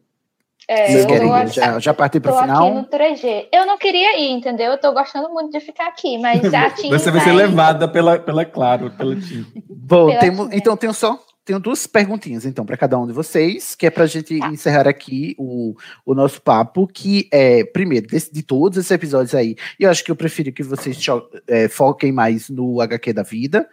É, 0.69 0.87
Vocês 0.87 1.01
eu 1.03 1.07
querem 1.07 1.29
tô- 1.29 1.47
já, 1.47 1.79
já 1.79 1.93
partir 1.93 2.19
pro 2.19 2.33
Tô 2.33 2.37
aqui 2.39 2.47
final? 2.47 2.73
no 2.73 2.83
3G. 2.83 3.47
Eu 3.53 3.65
não 3.65 3.77
queria 3.77 4.19
ir, 4.19 4.31
entendeu? 4.31 4.73
Eu 4.73 4.77
tô 4.77 4.91
gostando 4.91 5.29
muito 5.29 5.49
de 5.51 5.61
ficar 5.61 5.87
aqui, 5.87 6.17
mas 6.17 6.53
a 6.53 6.69
Tim 6.75 6.89
Você 6.89 7.09
vai 7.09 7.21
ser 7.21 7.31
levada 7.31 7.87
pela, 7.87 8.19
pela 8.19 8.43
Claro, 8.43 8.91
pela 8.91 9.15
TIM. 9.15 9.45
Bom, 9.69 10.07
Pela 10.07 10.19
temos, 10.19 10.45
Tina. 10.47 10.55
então 10.57 10.75
tenho 10.75 10.93
só 10.93 11.17
tenho 11.47 11.59
duas 11.59 11.87
perguntinhas 11.87 12.45
então 12.45 12.65
para 12.65 12.75
cada 12.75 12.99
um 12.99 13.07
de 13.07 13.13
vocês, 13.13 13.73
que 13.73 13.85
é 13.85 13.89
para 13.89 14.03
a 14.03 14.07
gente 14.07 14.37
Tá. 14.37 14.49
encerrar 14.49 14.87
aqui 14.87 15.33
o, 15.39 15.73
o 16.05 16.13
nosso 16.13 16.41
papo, 16.41 16.85
que 16.85 17.27
é 17.31 17.63
primeiro 17.63 18.05
desse- 18.05 18.31
de 18.31 18.43
todos 18.43 18.77
esses 18.77 18.91
episódios 18.91 19.33
aí. 19.33 19.55
E 19.79 19.83
eu 19.83 19.89
acho 19.89 20.03
que 20.03 20.11
eu 20.11 20.15
prefiro 20.15 20.51
que 20.51 20.61
vocês 20.61 21.01
cho- 21.01 21.27
é, 21.47 21.69
foquem 21.69 22.11
mais 22.11 22.49
no 22.49 22.81
HQ 22.81 23.13
da 23.13 23.23
vida 23.23 23.67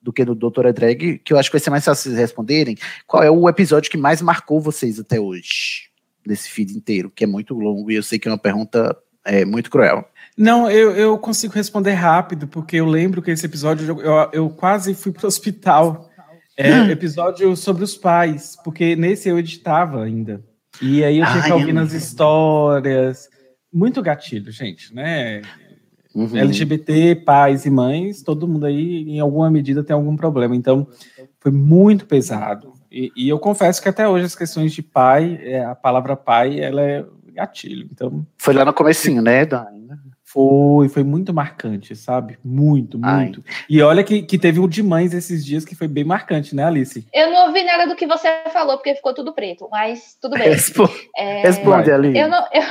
do 0.00 0.12
que 0.12 0.24
no 0.24 0.34
Doutora 0.36 0.72
Drag, 0.72 1.18
que 1.18 1.32
eu 1.32 1.38
acho 1.38 1.50
que 1.50 1.56
vai 1.56 1.60
ser 1.60 1.70
mais 1.70 1.84
fácil 1.84 2.04
vocês 2.10 2.16
responderem. 2.18 2.76
Qual 3.06 3.22
é 3.22 3.30
o 3.30 3.48
episódio 3.48 3.90
que 3.90 3.98
mais 3.98 4.22
marcou 4.22 4.60
vocês 4.60 4.98
até 5.00 5.20
hoje 5.20 5.90
nesse 6.24 6.48
feed 6.48 6.76
inteiro, 6.76 7.10
que 7.14 7.24
é 7.24 7.26
muito 7.26 7.54
longo 7.54 7.90
e 7.90 7.96
eu 7.96 8.02
sei 8.02 8.18
que 8.18 8.28
é 8.28 8.30
uma 8.30 8.38
pergunta 8.38 8.96
é, 9.24 9.44
muito 9.44 9.68
cruel. 9.70 10.04
Não, 10.38 10.70
eu, 10.70 10.92
eu 10.92 11.18
consigo 11.18 11.52
responder 11.54 11.92
rápido, 11.92 12.46
porque 12.46 12.76
eu 12.76 12.86
lembro 12.86 13.20
que 13.20 13.30
esse 13.32 13.44
episódio 13.46 13.84
eu, 13.88 14.00
eu, 14.00 14.28
eu 14.32 14.50
quase 14.50 14.94
fui 14.94 15.10
pro 15.10 15.26
hospital. 15.26 16.05
É 16.56 16.90
episódio 16.90 17.54
sobre 17.54 17.84
os 17.84 17.96
pais, 17.96 18.56
porque 18.64 18.96
nesse 18.96 19.28
eu 19.28 19.38
editava 19.38 20.02
ainda. 20.02 20.42
E 20.80 21.04
aí 21.04 21.18
eu 21.18 21.26
tinha 21.26 21.42
que 21.42 21.52
ouvir 21.52 21.72
nas 21.72 21.92
histórias. 21.92 23.28
Muito 23.72 24.02
gatilho, 24.02 24.50
gente, 24.50 24.94
né? 24.94 25.42
Uhum. 26.14 26.34
LGBT, 26.34 27.16
pais 27.16 27.66
e 27.66 27.70
mães, 27.70 28.22
todo 28.22 28.48
mundo 28.48 28.64
aí, 28.64 29.02
em 29.06 29.20
alguma 29.20 29.50
medida, 29.50 29.84
tem 29.84 29.92
algum 29.92 30.16
problema. 30.16 30.56
Então, 30.56 30.88
foi 31.38 31.52
muito 31.52 32.06
pesado. 32.06 32.72
E, 32.90 33.12
e 33.14 33.28
eu 33.28 33.38
confesso 33.38 33.82
que 33.82 33.88
até 33.88 34.08
hoje 34.08 34.24
as 34.24 34.34
questões 34.34 34.72
de 34.72 34.82
pai, 34.82 35.38
é, 35.42 35.62
a 35.62 35.74
palavra 35.74 36.16
pai, 36.16 36.58
ela 36.58 36.80
é 36.80 37.04
gatilho. 37.34 37.86
Então, 37.92 38.26
Foi 38.38 38.54
lá 38.54 38.64
no 38.64 38.72
comecinho, 38.72 39.20
né, 39.20 39.44
Dani? 39.44 39.90
Foi, 40.28 40.88
foi 40.88 41.04
muito 41.04 41.32
marcante, 41.32 41.94
sabe? 41.94 42.36
Muito, 42.44 42.98
Ai. 43.02 43.24
muito. 43.26 43.44
E 43.70 43.80
olha 43.80 44.02
que, 44.02 44.22
que 44.22 44.36
teve 44.36 44.58
um 44.58 44.66
de 44.68 44.82
mães 44.82 45.14
esses 45.14 45.46
dias 45.46 45.64
que 45.64 45.76
foi 45.76 45.86
bem 45.86 46.02
marcante, 46.02 46.54
né, 46.54 46.64
Alice? 46.64 47.06
Eu 47.14 47.30
não 47.30 47.46
ouvi 47.46 47.62
nada 47.62 47.86
do 47.86 47.94
que 47.94 48.06
você 48.08 48.28
falou, 48.52 48.76
porque 48.76 48.96
ficou 48.96 49.14
tudo 49.14 49.32
preto, 49.32 49.68
mas 49.70 50.18
tudo 50.20 50.36
bem. 50.36 50.48
Respo- 50.48 50.90
É, 51.16 51.42
Responde, 51.42 51.92
Ali. 51.92 52.18
Eu 52.18 52.28
não, 52.28 52.44
eu, 52.52 52.62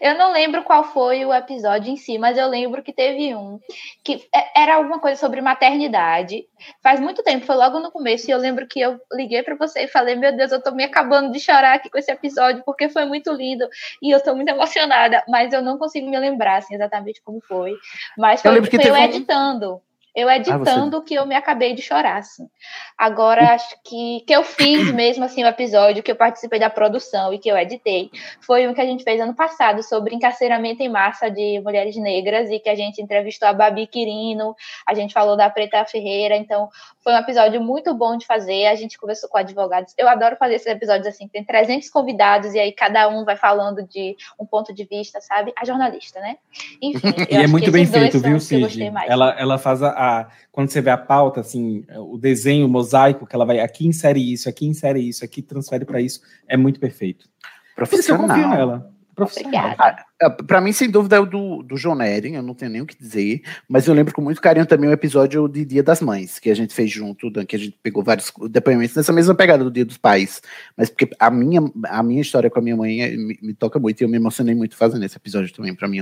eu 0.00 0.16
não 0.16 0.32
lembro 0.32 0.62
qual 0.64 0.84
foi 0.84 1.24
o 1.24 1.32
episódio 1.34 1.90
em 1.92 1.96
si, 1.96 2.18
mas 2.18 2.36
eu 2.38 2.46
lembro 2.48 2.82
que 2.82 2.92
teve 2.92 3.34
um 3.34 3.58
que 4.04 4.26
é- 4.34 4.62
era 4.62 4.74
alguma 4.76 4.98
coisa 4.98 5.18
sobre 5.20 5.40
maternidade. 5.40 6.46
Faz 6.82 7.00
muito 7.00 7.22
tempo, 7.22 7.44
foi 7.46 7.56
logo 7.56 7.78
no 7.80 7.90
começo, 7.90 8.28
e 8.28 8.32
eu 8.32 8.38
lembro 8.38 8.66
que 8.66 8.80
eu 8.80 8.98
liguei 9.12 9.42
para 9.42 9.54
você 9.56 9.84
e 9.84 9.88
falei: 9.88 10.14
Meu 10.16 10.34
Deus, 10.36 10.52
eu 10.52 10.62
tô 10.62 10.70
me 10.72 10.84
acabando 10.84 11.30
de 11.32 11.40
chorar 11.40 11.74
aqui 11.74 11.90
com 11.90 11.98
esse 11.98 12.10
episódio, 12.10 12.62
porque 12.64 12.88
foi 12.88 13.04
muito 13.04 13.32
lindo 13.32 13.68
e 14.02 14.10
eu 14.10 14.20
tô 14.22 14.34
muito 14.34 14.48
emocionada, 14.48 15.22
mas 15.28 15.52
eu 15.52 15.62
não 15.62 15.78
consigo 15.78 16.08
me 16.08 16.18
lembrar 16.18 16.56
assim, 16.56 16.74
exatamente 16.74 17.20
como 17.22 17.40
foi. 17.40 17.72
Mas 18.16 18.40
Eu 18.44 18.50
foi, 18.50 18.54
lembro 18.60 18.70
que 18.70 18.76
foi 18.80 18.90
eu 18.90 18.94
um- 18.94 18.98
editando. 18.98 19.82
Eu 20.16 20.28
você- 20.28 20.36
editando 20.36 21.02
que 21.02 21.14
eu 21.14 21.26
me 21.26 21.34
acabei 21.34 21.74
de 21.74 21.82
chorar, 21.82 22.16
assim. 22.16 22.48
Agora, 22.96 23.52
acho 23.52 23.76
que 23.84 24.24
que 24.26 24.34
eu 24.34 24.42
fiz 24.42 24.90
mesmo 24.94 25.24
assim 25.24 25.44
o 25.44 25.46
episódio, 25.46 26.02
que 26.02 26.10
eu 26.10 26.16
participei 26.16 26.58
da 26.58 26.70
produção 26.70 27.34
e 27.34 27.38
que 27.38 27.50
eu 27.50 27.56
editei, 27.58 28.10
foi 28.40 28.66
um 28.66 28.72
que 28.72 28.80
a 28.80 28.86
gente 28.86 29.04
fez 29.04 29.20
ano 29.20 29.34
passado 29.34 29.82
sobre 29.82 30.14
encarceramento 30.14 30.82
em 30.82 30.88
massa 30.88 31.30
de 31.30 31.60
mulheres 31.60 31.96
negras 31.96 32.50
e 32.50 32.58
que 32.58 32.70
a 32.70 32.74
gente 32.74 33.02
entrevistou 33.02 33.46
a 33.46 33.52
Babi 33.52 33.86
Quirino, 33.86 34.56
a 34.86 34.94
gente 34.94 35.12
falou 35.12 35.36
da 35.36 35.50
Preta 35.50 35.84
Ferreira, 35.84 36.34
então 36.34 36.70
foi 37.04 37.12
um 37.12 37.18
episódio 37.18 37.60
muito 37.60 37.92
bom 37.94 38.16
de 38.16 38.24
fazer, 38.24 38.66
a 38.66 38.74
gente 38.74 38.98
conversou 38.98 39.28
com 39.28 39.36
advogados. 39.36 39.92
Eu 39.98 40.08
adoro 40.08 40.36
fazer 40.36 40.54
esses 40.54 40.66
episódios 40.66 41.06
assim, 41.06 41.28
tem 41.28 41.44
300 41.44 41.90
convidados 41.90 42.54
e 42.54 42.58
aí 42.58 42.72
cada 42.72 43.06
um 43.08 43.24
vai 43.24 43.36
falando 43.36 43.86
de 43.86 44.16
um 44.40 44.46
ponto 44.46 44.72
de 44.72 44.84
vista, 44.84 45.20
sabe? 45.20 45.52
A 45.58 45.64
jornalista, 45.64 46.20
né? 46.20 46.36
Enfim, 46.80 47.06
E 47.30 47.36
é 47.36 47.46
muito 47.46 47.70
bem 47.70 47.84
feito, 47.84 48.18
viu, 48.18 48.40
Cid? 48.40 48.80
Ela, 49.06 49.36
ela 49.38 49.58
faz 49.58 49.82
a, 49.82 49.90
a- 50.06 50.28
Quando 50.52 50.70
você 50.70 50.80
vê 50.80 50.90
a 50.90 50.96
pauta, 50.98 51.40
assim, 51.40 51.84
o 51.96 52.16
desenho, 52.18 52.66
o 52.66 52.68
mosaico, 52.68 53.26
que 53.26 53.34
ela 53.34 53.44
vai 53.44 53.60
aqui 53.60 53.86
insere 53.86 54.32
isso, 54.32 54.48
aqui 54.48 54.66
insere 54.66 55.00
isso, 55.00 55.24
aqui 55.24 55.42
transfere 55.42 55.84
para 55.84 56.00
isso, 56.00 56.20
é 56.48 56.56
muito 56.56 56.80
perfeito. 56.80 57.28
Por 57.74 57.84
isso 57.84 58.10
eu 58.10 58.16
confio 58.16 58.26
Profissional. 58.28 58.50
nela. 58.56 58.96
Profissional. 59.14 59.64
Obrigada. 59.64 60.04
Ah, 60.22 60.30
Pra 60.30 60.60
mim, 60.60 60.72
sem 60.72 60.90
dúvida, 60.90 61.16
é 61.16 61.20
o 61.20 61.24
do, 61.26 61.62
do 61.62 61.76
John 61.76 62.00
Eren, 62.02 62.34
eu 62.36 62.42
não 62.42 62.54
tenho 62.54 62.70
nem 62.70 62.80
o 62.82 62.86
que 62.86 62.96
dizer, 62.98 63.40
mas 63.66 63.86
eu 63.86 63.94
lembro 63.94 64.12
com 64.14 64.20
muito 64.20 64.40
carinho 64.42 64.66
também 64.66 64.88
o 64.90 64.92
episódio 64.92 65.48
de 65.48 65.64
Dia 65.64 65.82
das 65.82 66.00
Mães, 66.02 66.38
que 66.38 66.50
a 66.50 66.54
gente 66.54 66.74
fez 66.74 66.90
junto, 66.90 67.30
que 67.46 67.56
a 67.56 67.58
gente 67.58 67.78
pegou 67.82 68.02
vários 68.02 68.30
depoimentos 68.50 68.94
nessa 68.94 69.12
mesma 69.14 69.34
pegada 69.34 69.64
do 69.64 69.70
Dia 69.70 69.86
dos 69.86 69.96
Pais, 69.98 70.42
mas 70.76 70.90
porque 70.90 71.08
a 71.18 71.30
minha, 71.30 71.60
a 71.86 72.02
minha 72.02 72.20
história 72.20 72.50
com 72.50 72.58
a 72.58 72.62
minha 72.62 72.76
mãe 72.76 73.02
é- 73.02 73.16
me, 73.16 73.38
me 73.42 73.54
toca 73.54 73.78
muito 73.78 74.00
e 74.00 74.04
eu 74.04 74.08
me 74.08 74.16
emocionei 74.16 74.54
muito 74.54 74.76
fazendo 74.76 75.04
esse 75.04 75.16
episódio 75.16 75.54
também, 75.54 75.74
pra 75.74 75.88
mim 75.88 76.00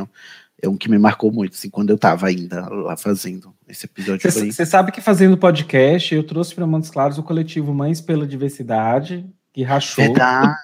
é 0.63 0.69
um- 0.69 0.77
que 0.77 0.89
me 0.89 0.99
marcou 0.99 1.31
muito, 1.33 1.55
assim, 1.55 1.69
quando 1.69 1.91
eu 1.91 1.99
tava 1.99 2.27
ainda 2.27 2.69
lá 2.69 2.97
fazendo 2.97 3.55
esse 3.69 3.87
episódio. 3.87 4.31
Você 4.31 4.65
sabe 4.67 4.93
que 4.93 5.01
fazendo 5.01 5.37
podcast, 5.37 6.15
eu 6.15 6.23
trouxe 6.25 6.55
para 6.55 6.67
Montes 6.67 6.91
Claros 6.91 7.19
o 7.19 7.23
coletivo 7.23 7.75
Mães 7.75 8.01
pela 8.01 8.27
Diversidade, 8.27 9.27
que 9.53 9.63
rachou 9.63 10.05
Verdade. 10.05 10.55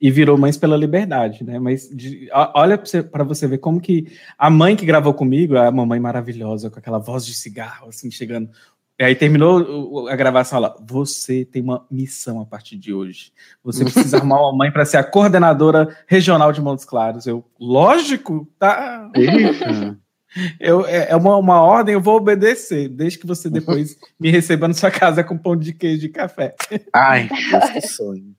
e 0.00 0.10
virou 0.10 0.36
Mães 0.38 0.56
pela 0.56 0.76
Liberdade, 0.76 1.44
né? 1.44 1.58
Mas 1.58 1.88
de- 1.88 2.28
olha 2.54 2.78
para 2.78 3.24
você 3.24 3.46
ver 3.46 3.58
como 3.58 3.80
que 3.80 4.06
a 4.36 4.48
mãe 4.50 4.74
que 4.76 4.86
gravou 4.86 5.14
comigo, 5.14 5.56
a 5.56 5.70
mamãe 5.70 5.98
maravilhosa, 6.00 6.70
com 6.70 6.78
aquela 6.78 6.98
voz 6.98 7.24
de 7.24 7.34
cigarro, 7.34 7.88
assim, 7.88 8.10
chegando. 8.10 8.50
E 8.98 9.04
aí 9.04 9.14
terminou 9.14 10.08
a 10.08 10.16
gravação, 10.16 10.58
ela, 10.58 10.76
você 10.84 11.44
tem 11.44 11.62
uma 11.62 11.86
missão 11.88 12.40
a 12.40 12.44
partir 12.44 12.76
de 12.76 12.92
hoje. 12.92 13.32
Você 13.62 13.84
precisa 13.84 14.16
arrumar 14.18 14.40
uma 14.40 14.56
mãe 14.56 14.72
para 14.72 14.84
ser 14.84 14.96
a 14.96 15.04
coordenadora 15.04 15.96
regional 16.06 16.52
de 16.52 16.60
Montes 16.60 16.84
Claros. 16.84 17.24
Eu, 17.24 17.44
lógico, 17.60 18.48
tá. 18.58 19.10
Eu, 20.60 20.84
é 20.86 21.08
é 21.08 21.16
uma, 21.16 21.36
uma 21.38 21.62
ordem, 21.62 21.94
eu 21.94 22.02
vou 22.02 22.16
obedecer, 22.16 22.86
desde 22.86 23.18
que 23.18 23.26
você 23.26 23.48
depois 23.48 23.96
me 24.20 24.30
receba 24.30 24.68
na 24.68 24.74
sua 24.74 24.90
casa 24.90 25.24
com 25.24 25.38
pão 25.38 25.56
de 25.56 25.72
queijo 25.72 26.04
e 26.04 26.10
café. 26.10 26.54
Ai, 26.92 27.28
Deus, 27.50 27.70
que 27.70 27.80
sonho. 27.80 28.37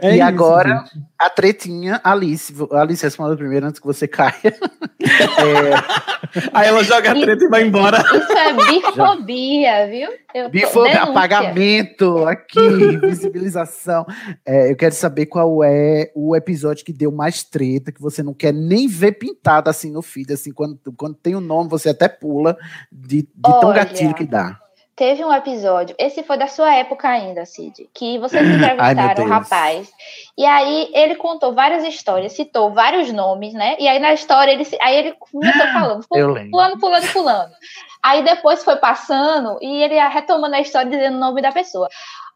É 0.00 0.10
E 0.12 0.14
isso, 0.16 0.22
agora- 0.24 0.84
gente. 0.92 1.04
A 1.18 1.30
tretinha, 1.30 2.00
Alice, 2.04 2.52
Alice, 2.72 3.02
responda 3.02 3.34
primeiro 3.36 3.66
antes 3.66 3.80
que 3.80 3.86
você 3.86 4.06
caia. 4.06 4.34
É, 4.44 4.54
Aí 6.52 6.68
ela 6.68 6.82
joga 6.82 7.12
a 7.12 7.14
treta 7.14 7.44
e 7.44 7.48
vai 7.48 7.62
embora. 7.62 7.98
Isso 7.98 8.32
é 8.32 8.52
bifobia, 8.52 9.86
viu? 9.88 10.10
Eu 10.34 10.50
Bifobia, 10.50 10.92
denúncia. 10.94 11.10
apagamento 11.10 12.26
aqui, 12.26 12.96
visibilização. 12.98 14.04
É, 14.44 14.70
eu 14.70 14.76
quero 14.76 14.94
saber 14.94 15.26
qual 15.26 15.62
é 15.62 16.10
o 16.14 16.34
episódio 16.34 16.84
que 16.84 16.92
deu 16.92 17.12
mais 17.12 17.42
treta, 17.44 17.92
que 17.92 18.00
você 18.02 18.22
não 18.22 18.34
quer 18.34 18.52
nem 18.52 18.88
ver 18.88 19.12
pintado 19.12 19.70
assim 19.70 19.90
no 19.92 20.02
feed, 20.02 20.32
assim, 20.32 20.52
quando, 20.52 20.78
quando 20.96 21.14
tem 21.14 21.34
o 21.34 21.40
nome, 21.40 21.70
você 21.70 21.90
até 21.90 22.08
pula 22.08 22.56
de, 22.90 23.22
de 23.22 23.60
tão 23.60 23.72
gatilho 23.72 24.14
que 24.14 24.24
dá. 24.26 24.58
Teve 24.96 25.24
um 25.24 25.32
episódio, 25.32 25.96
esse 25.98 26.22
foi 26.22 26.38
da 26.38 26.46
sua 26.46 26.72
época 26.72 27.08
ainda, 27.08 27.44
Cid, 27.44 27.88
que 27.92 28.16
vocês 28.18 28.46
entrevistaram 28.46 29.24
o 29.24 29.28
rapaz. 29.28 29.90
E 30.38 30.46
aí 30.46 30.88
ele 30.94 31.16
contou 31.16 31.52
várias 31.52 31.82
histórias, 31.82 32.32
citou 32.32 32.72
vários 32.72 33.12
nomes, 33.12 33.54
né? 33.54 33.76
E 33.80 33.88
aí 33.88 33.98
na 33.98 34.12
história 34.12 34.52
ele 34.52 34.64
aí 34.80 34.96
ele 34.96 35.12
começou 35.18 35.66
falando, 35.72 36.02
fulano, 36.48 36.78
fulano, 36.78 37.06
fulano. 37.06 37.52
Aí 38.00 38.22
depois 38.22 38.62
foi 38.62 38.76
passando 38.76 39.58
e 39.60 39.82
ele 39.82 39.98
retomando 40.08 40.54
a 40.54 40.60
história 40.60 40.90
dizendo 40.90 41.16
o 41.16 41.20
nome 41.20 41.42
da 41.42 41.50
pessoa. 41.50 41.88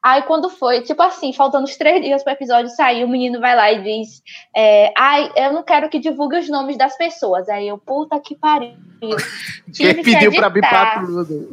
Aí 0.03 0.23
quando 0.23 0.49
foi, 0.49 0.81
tipo 0.83 1.03
assim, 1.03 1.33
faltando 1.33 1.65
uns 1.65 1.77
três 1.77 2.03
dias 2.03 2.23
pro 2.23 2.33
episódio 2.33 2.71
sair, 2.71 3.05
o 3.05 3.09
menino 3.09 3.41
vai 3.41 3.55
lá 3.55 3.73
e 3.73 3.83
diz: 3.83 4.23
é, 4.57 4.93
Ai, 4.97 5.31
eu 5.37 5.53
não 5.53 5.63
quero 5.63 5.89
que 5.89 5.99
divulgue 5.99 6.39
os 6.39 6.49
nomes 6.49 6.77
das 6.77 6.97
pessoas. 6.97 7.49
Aí 7.49 7.69
eu, 7.69 7.79
puta 7.79 8.19
que 8.21 8.37
pariu. 8.37 8.75
Tive 9.73 9.95
Quem 9.95 9.95
que 9.97 10.03
pediu 10.03 10.33
pra 10.33 10.49
editar 10.49 10.51
bipar 10.51 11.05
tudo? 11.05 11.51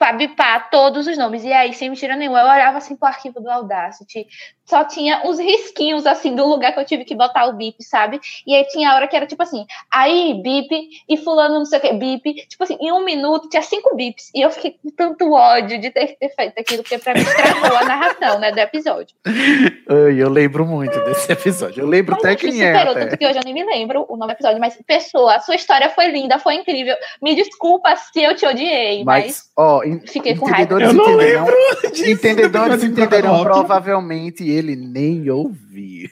Pra 0.00 0.14
bipar 0.14 0.70
todos 0.70 1.06
os 1.06 1.18
nomes. 1.18 1.44
E 1.44 1.52
aí, 1.52 1.74
sem 1.74 1.90
mentira 1.90 2.16
nenhuma, 2.16 2.40
eu 2.40 2.46
olhava 2.46 2.78
assim 2.78 2.96
pro 2.96 3.06
arquivo 3.06 3.38
do 3.38 3.50
Audacity, 3.50 4.26
só 4.70 4.84
tinha 4.84 5.22
uns 5.26 5.38
risquinhos 5.38 6.06
assim 6.06 6.34
do 6.34 6.46
lugar 6.46 6.72
que 6.72 6.78
eu 6.80 6.84
tive 6.84 7.04
que 7.04 7.14
botar 7.14 7.46
o 7.46 7.52
bip, 7.52 7.82
sabe? 7.82 8.20
E 8.46 8.54
aí 8.54 8.64
tinha 8.66 8.90
a 8.90 8.94
hora 8.94 9.08
que 9.08 9.16
era 9.16 9.26
tipo 9.26 9.42
assim, 9.42 9.66
aí 9.90 10.40
bip, 10.42 10.88
e 11.08 11.16
fulano 11.16 11.56
não 11.58 11.64
sei 11.66 11.78
o 11.78 11.82
que, 11.82 11.92
bip. 11.92 12.46
Tipo 12.46 12.62
assim, 12.64 12.78
em 12.80 12.92
um 12.92 13.04
minuto 13.04 13.48
tinha 13.48 13.62
cinco 13.62 13.94
bips. 13.96 14.30
E 14.34 14.40
eu 14.40 14.50
fiquei 14.50 14.76
com 14.82 14.90
tanto 14.90 15.32
ódio 15.32 15.80
de 15.80 15.90
ter, 15.90 16.16
ter 16.18 16.28
feito 16.30 16.54
aquilo, 16.58 16.82
porque 16.82 16.98
pra 16.98 17.12
mim 17.14 17.20
estragou 17.20 17.76
a 17.76 17.84
narração, 17.84 18.38
né, 18.38 18.52
do 18.52 18.58
episódio. 18.58 19.14
Ai, 19.26 20.22
Eu 20.22 20.30
lembro 20.30 20.64
muito 20.64 20.98
desse 21.04 21.30
episódio. 21.32 21.82
Eu 21.82 21.86
lembro 21.88 22.14
até 22.14 22.28
Mas 22.32 22.42
me 22.42 22.50
quem 22.52 22.62
é. 22.62 22.72
superou, 22.72 22.92
até. 22.92 23.04
tanto 23.06 23.18
que 23.18 23.26
hoje 23.26 23.38
eu 23.38 23.42
nem 23.44 23.54
me 23.54 23.64
lembro 23.64 24.06
o 24.08 24.16
nome 24.16 24.32
do 24.32 24.36
episódio, 24.36 24.60
mas 24.60 24.78
pessoa, 24.86 25.34
a 25.36 25.40
sua 25.40 25.56
história 25.56 25.90
foi 25.90 26.06
linda, 26.10 26.38
foi 26.38 26.54
incrível. 26.54 26.94
Me 27.20 27.34
desculpa 27.34 27.94
se 27.96 28.22
eu 28.22 28.34
te 28.36 28.46
odiei, 28.46 29.02
mas, 29.04 29.24
Mas, 29.24 29.42
ó, 29.56 29.80
fiquei 30.06 30.36
com 30.36 30.46
raiva. 30.46 30.62
entendedores 30.74 30.88
Eu 30.88 30.94
não 30.94 31.10
entenderão, 31.10 31.46
disso, 31.92 32.10
entendedores 32.10 32.84
entenderão 32.84 33.30
episódio. 33.40 33.44
provavelmente 33.44 34.44
ele 34.60 34.76
nem 34.76 35.28
ouviu. 35.30 36.08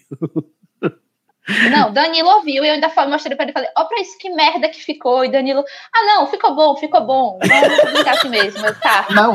Não, 1.70 1.90
Danilo 1.94 2.28
ouviu 2.28 2.62
e 2.62 2.68
eu 2.68 2.74
ainda 2.74 2.90
falei, 2.90 3.10
mostrei 3.10 3.34
pra 3.34 3.44
ele 3.44 3.52
e 3.52 3.54
falei, 3.54 3.70
ó, 3.74 3.84
pra 3.86 4.00
isso 4.02 4.18
que 4.18 4.28
merda 4.28 4.68
que 4.68 4.84
ficou. 4.84 5.24
E 5.24 5.30
Danilo, 5.30 5.64
ah, 5.94 6.04
não, 6.04 6.26
ficou 6.26 6.54
bom, 6.54 6.76
ficou 6.76 7.06
bom. 7.06 7.38
Vamos 7.42 7.80
publicar 7.80 8.12
assim 8.12 8.28
mesmo. 8.28 8.66
Eu, 8.66 8.74
tá, 8.78 9.06
Não, 9.10 9.34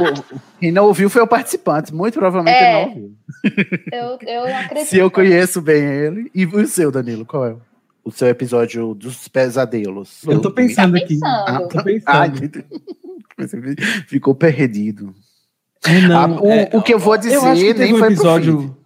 quem 0.60 0.72
não 0.72 0.86
ouviu 0.86 1.10
foi 1.10 1.24
o 1.24 1.28
participante. 1.28 1.92
Muito 1.92 2.20
provavelmente 2.20 2.56
É. 2.56 2.84
ele 2.84 2.86
não 2.86 2.90
ouviu. 2.90 3.16
eu, 3.92 4.46
eu 4.46 4.56
acredito. 4.56 4.90
Se 4.90 4.98
eu 5.00 5.10
conheço 5.10 5.60
bem 5.60 5.84
ele. 5.84 6.32
E 6.36 6.46
o 6.46 6.68
seu, 6.68 6.92
Danilo, 6.92 7.26
qual 7.26 7.48
é? 7.48 7.56
O 8.06 8.12
seu 8.12 8.28
episódio 8.28 8.94
dos 8.94 9.28
pesadelos. 9.28 10.22
Eu 10.28 10.40
tô 10.40 10.52
pensando 10.52 10.96
aqui. 10.96 11.18
pensando. 11.20 11.68
Tô 11.70 11.84
pensando. 11.84 12.04
Ah, 12.06 12.28
ficou 14.08 14.36
perdido. 14.36 15.16
É, 15.84 16.00
não, 16.02 16.16
Ah, 16.38 16.42
o- 16.42 16.48
é, 16.52 16.70
o 16.74 16.82
que 16.84 16.94
eu 16.94 17.00
vou 17.00 17.18
dizer 17.18 17.36
eu 17.36 17.46
acho 17.46 17.60
que 17.60 17.74
teve 17.74 17.80
nem 17.86 17.94
um 17.96 17.98
foi 17.98 18.08
pro 18.10 18.14
episódio. 18.14 18.78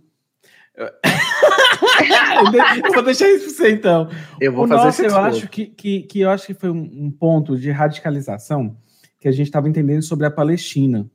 Eu 0.78 0.89
vou 2.93 3.03
deixar 3.03 3.28
isso 3.30 3.45
pra 3.45 3.53
você 3.53 3.71
então. 3.71 4.09
Eu 4.39 4.53
vou 4.53 4.65
o 4.65 4.67
fazer 4.67 4.84
nosso, 4.84 5.01
eu 5.03 5.17
acho 5.17 5.47
que, 5.49 5.65
que, 5.65 6.01
que 6.03 6.19
eu 6.19 6.30
acho 6.30 6.45
que 6.45 6.53
foi 6.53 6.69
um, 6.69 7.09
ponto 7.11 7.57
de 7.57 7.71
radicalização 7.71 8.78
que 9.19 9.28
a 9.28 9.32
gente 9.32 9.47
estava 9.47 9.67
entendendo 9.67 10.03
sobre 10.03 10.28
a 10.28 10.32
Palestina. 10.32 11.09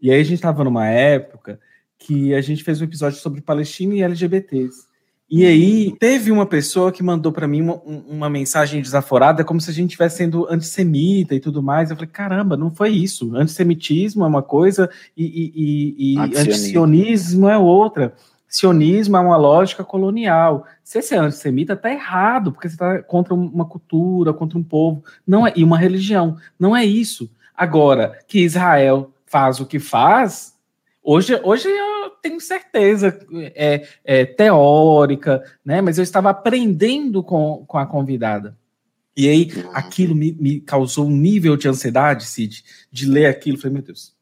E 0.00 0.10
aí 0.10 0.20
a 0.20 0.24
gente 0.24 0.36
estava 0.36 0.64
numa 0.64 0.86
época 0.88 1.60
que 1.98 2.34
a 2.34 2.40
gente 2.40 2.64
fez 2.64 2.80
um 2.80 2.84
episódio 2.84 3.18
sobre 3.18 3.40
Palestina 3.42 3.94
e 3.94 4.02
LGBTs. 4.02 4.90
E 5.30 5.46
aí 5.46 5.94
teve 5.98 6.30
uma 6.30 6.44
pessoa 6.44 6.92
que 6.92 7.02
mandou 7.02 7.32
para 7.32 7.48
mim 7.48 7.62
uma, 7.62 7.76
um- 7.86 8.04
uma 8.08 8.28
mensagem 8.28 8.82
desaforada, 8.82 9.42
como 9.44 9.60
se 9.60 9.70
a 9.70 9.72
gente 9.72 9.90
estivesse 9.90 10.18
sendo 10.18 10.46
antissemita 10.50 11.34
e 11.34 11.40
tudo 11.40 11.62
mais. 11.62 11.88
Eu 11.90 11.96
falei, 11.96 12.10
caramba, 12.10 12.54
não 12.54 12.70
foi 12.70 12.90
isso. 12.90 13.34
Antissemitismo 13.34 14.24
é 14.24 14.26
uma 14.26 14.42
coisa 14.42 14.90
e, 15.16 15.24
e, 15.24 15.52
e, 15.56 16.14
e 16.14 16.18
antisionismo 16.36 17.48
é 17.48 17.56
outra. 17.56 18.12
Sionismo 18.52 19.16
é 19.16 19.20
uma 19.20 19.36
lógica 19.38 19.82
colonial. 19.82 20.66
Se 20.84 21.00
você 21.00 21.14
é 21.14 21.18
antissemita, 21.18 21.74
tá 21.74 21.90
errado, 21.90 22.52
porque 22.52 22.68
você 22.68 22.74
está 22.74 23.02
contra 23.02 23.32
uma 23.32 23.64
cultura, 23.64 24.34
contra 24.34 24.58
um 24.58 24.62
povo, 24.62 25.02
não 25.26 25.46
é 25.46 25.54
e 25.56 25.64
uma 25.64 25.78
religião. 25.78 26.36
Não 26.58 26.76
é 26.76 26.84
isso. 26.84 27.30
Agora, 27.56 28.18
que 28.28 28.40
Israel 28.40 29.10
faz 29.24 29.58
o 29.58 29.64
que 29.64 29.78
faz, 29.78 30.54
hoje, 31.02 31.40
hoje 31.42 31.66
eu 31.66 32.10
tenho 32.22 32.38
certeza 32.42 33.18
é, 33.54 33.86
é 34.04 34.26
teórica, 34.26 35.42
né? 35.64 35.80
Mas 35.80 35.96
eu 35.96 36.04
estava 36.04 36.28
aprendendo 36.28 37.22
com, 37.22 37.64
com 37.66 37.78
a 37.78 37.86
convidada. 37.86 38.54
E 39.16 39.28
aí, 39.30 39.48
aquilo 39.72 40.14
me, 40.14 40.32
me 40.32 40.60
causou 40.60 41.06
um 41.06 41.10
nível 41.10 41.56
de 41.56 41.68
ansiedade, 41.68 42.26
Cid, 42.26 42.62
de 42.90 43.06
ler 43.06 43.26
aquilo. 43.26 43.56
Falei, 43.56 43.74
meu 43.74 43.82
Deus, 43.82 44.14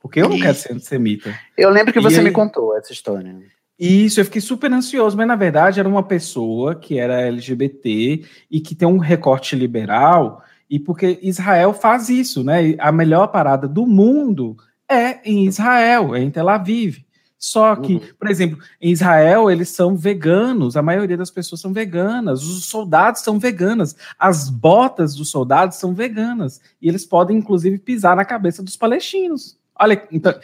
porque 0.00 0.20
eu 0.20 0.28
não 0.28 0.40
quero 0.40 0.56
ser 0.56 0.72
antissemita. 0.72 1.32
Eu 1.56 1.70
lembro 1.70 1.92
que 1.92 2.00
E 2.00 2.02
você 2.02 2.18
aí- 2.18 2.24
me 2.24 2.32
contou 2.32 2.76
essa 2.76 2.92
história. 2.92 3.32
Isso, 3.80 4.20
eu 4.20 4.24
fiquei 4.26 4.42
super 4.42 4.70
ansioso, 4.70 5.16
mas 5.16 5.26
na 5.26 5.36
verdade 5.36 5.80
era 5.80 5.88
uma 5.88 6.02
pessoa 6.02 6.74
que 6.74 6.98
era 6.98 7.22
LGBT 7.22 8.24
e 8.50 8.60
que 8.60 8.74
tem 8.74 8.86
um 8.86 8.98
recorte 8.98 9.56
liberal, 9.56 10.42
e 10.68 10.78
porque 10.78 11.18
Israel 11.22 11.72
faz 11.72 12.10
isso, 12.10 12.44
né? 12.44 12.68
E 12.68 12.76
A 12.78 12.92
melhor 12.92 13.28
parada 13.28 13.66
do 13.66 13.86
mundo 13.86 14.54
é 14.88 15.18
em 15.24 15.46
Israel, 15.46 16.14
é 16.14 16.20
em 16.20 16.30
Tel 16.30 16.48
Aviv. 16.50 16.98
Só 17.38 17.74
que, 17.74 17.94
Uhum. 17.94 18.00
por 18.18 18.28
exemplo, 18.30 18.58
em 18.82 18.92
Israel 18.92 19.50
eles 19.50 19.70
são 19.70 19.96
veganos, 19.96 20.76
a 20.76 20.82
maioria 20.82 21.16
das 21.16 21.30
pessoas 21.30 21.62
são 21.62 21.72
veganas, 21.72 22.42
os 22.44 22.66
soldados 22.66 23.22
são 23.22 23.38
veganas, 23.38 23.96
as 24.18 24.50
botas 24.50 25.14
dos 25.14 25.30
soldados 25.30 25.78
são 25.78 25.94
veganas, 25.94 26.60
e 26.82 26.86
eles 26.86 27.06
podem 27.06 27.38
inclusive 27.38 27.78
pisar 27.78 28.14
na 28.14 28.26
cabeça 28.26 28.62
dos 28.62 28.76
palestinos. 28.76 29.58
Olha, 29.74 30.06
então, 30.12 30.34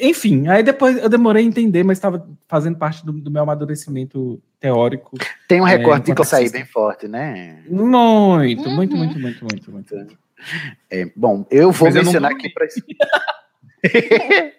enfim, 0.00 0.46
aí 0.48 0.62
depois 0.62 0.96
eu 0.96 1.08
demorei 1.08 1.42
a 1.42 1.46
entender, 1.46 1.82
mas 1.82 1.98
estava 1.98 2.26
fazendo 2.46 2.76
parte 2.78 3.04
do, 3.04 3.12
do 3.12 3.30
meu 3.30 3.42
amadurecimento 3.42 4.40
teórico. 4.60 5.16
Tem 5.48 5.60
um 5.60 5.66
É, 5.66 5.76
recorte 5.76 6.04
de 6.06 6.12
enquanto 6.12 6.28
sair 6.28 6.42
assista. 6.44 6.58
bem 6.58 6.66
forte, 6.66 7.08
né? 7.08 7.62
Muito, 7.68 8.68
Uhum. 8.68 8.74
muito, 8.76 8.96
muito, 8.96 9.18
muito, 9.18 9.44
muito, 9.44 9.70
muito. 9.72 10.16
É, 10.90 11.10
bom, 11.16 11.44
eu 11.50 11.70
vou 11.72 11.88
Mas 11.88 11.96
eu 11.96 12.04
mencionar 12.04 12.30
vou 12.30 12.38
aqui 12.38 12.48
para 12.50 12.66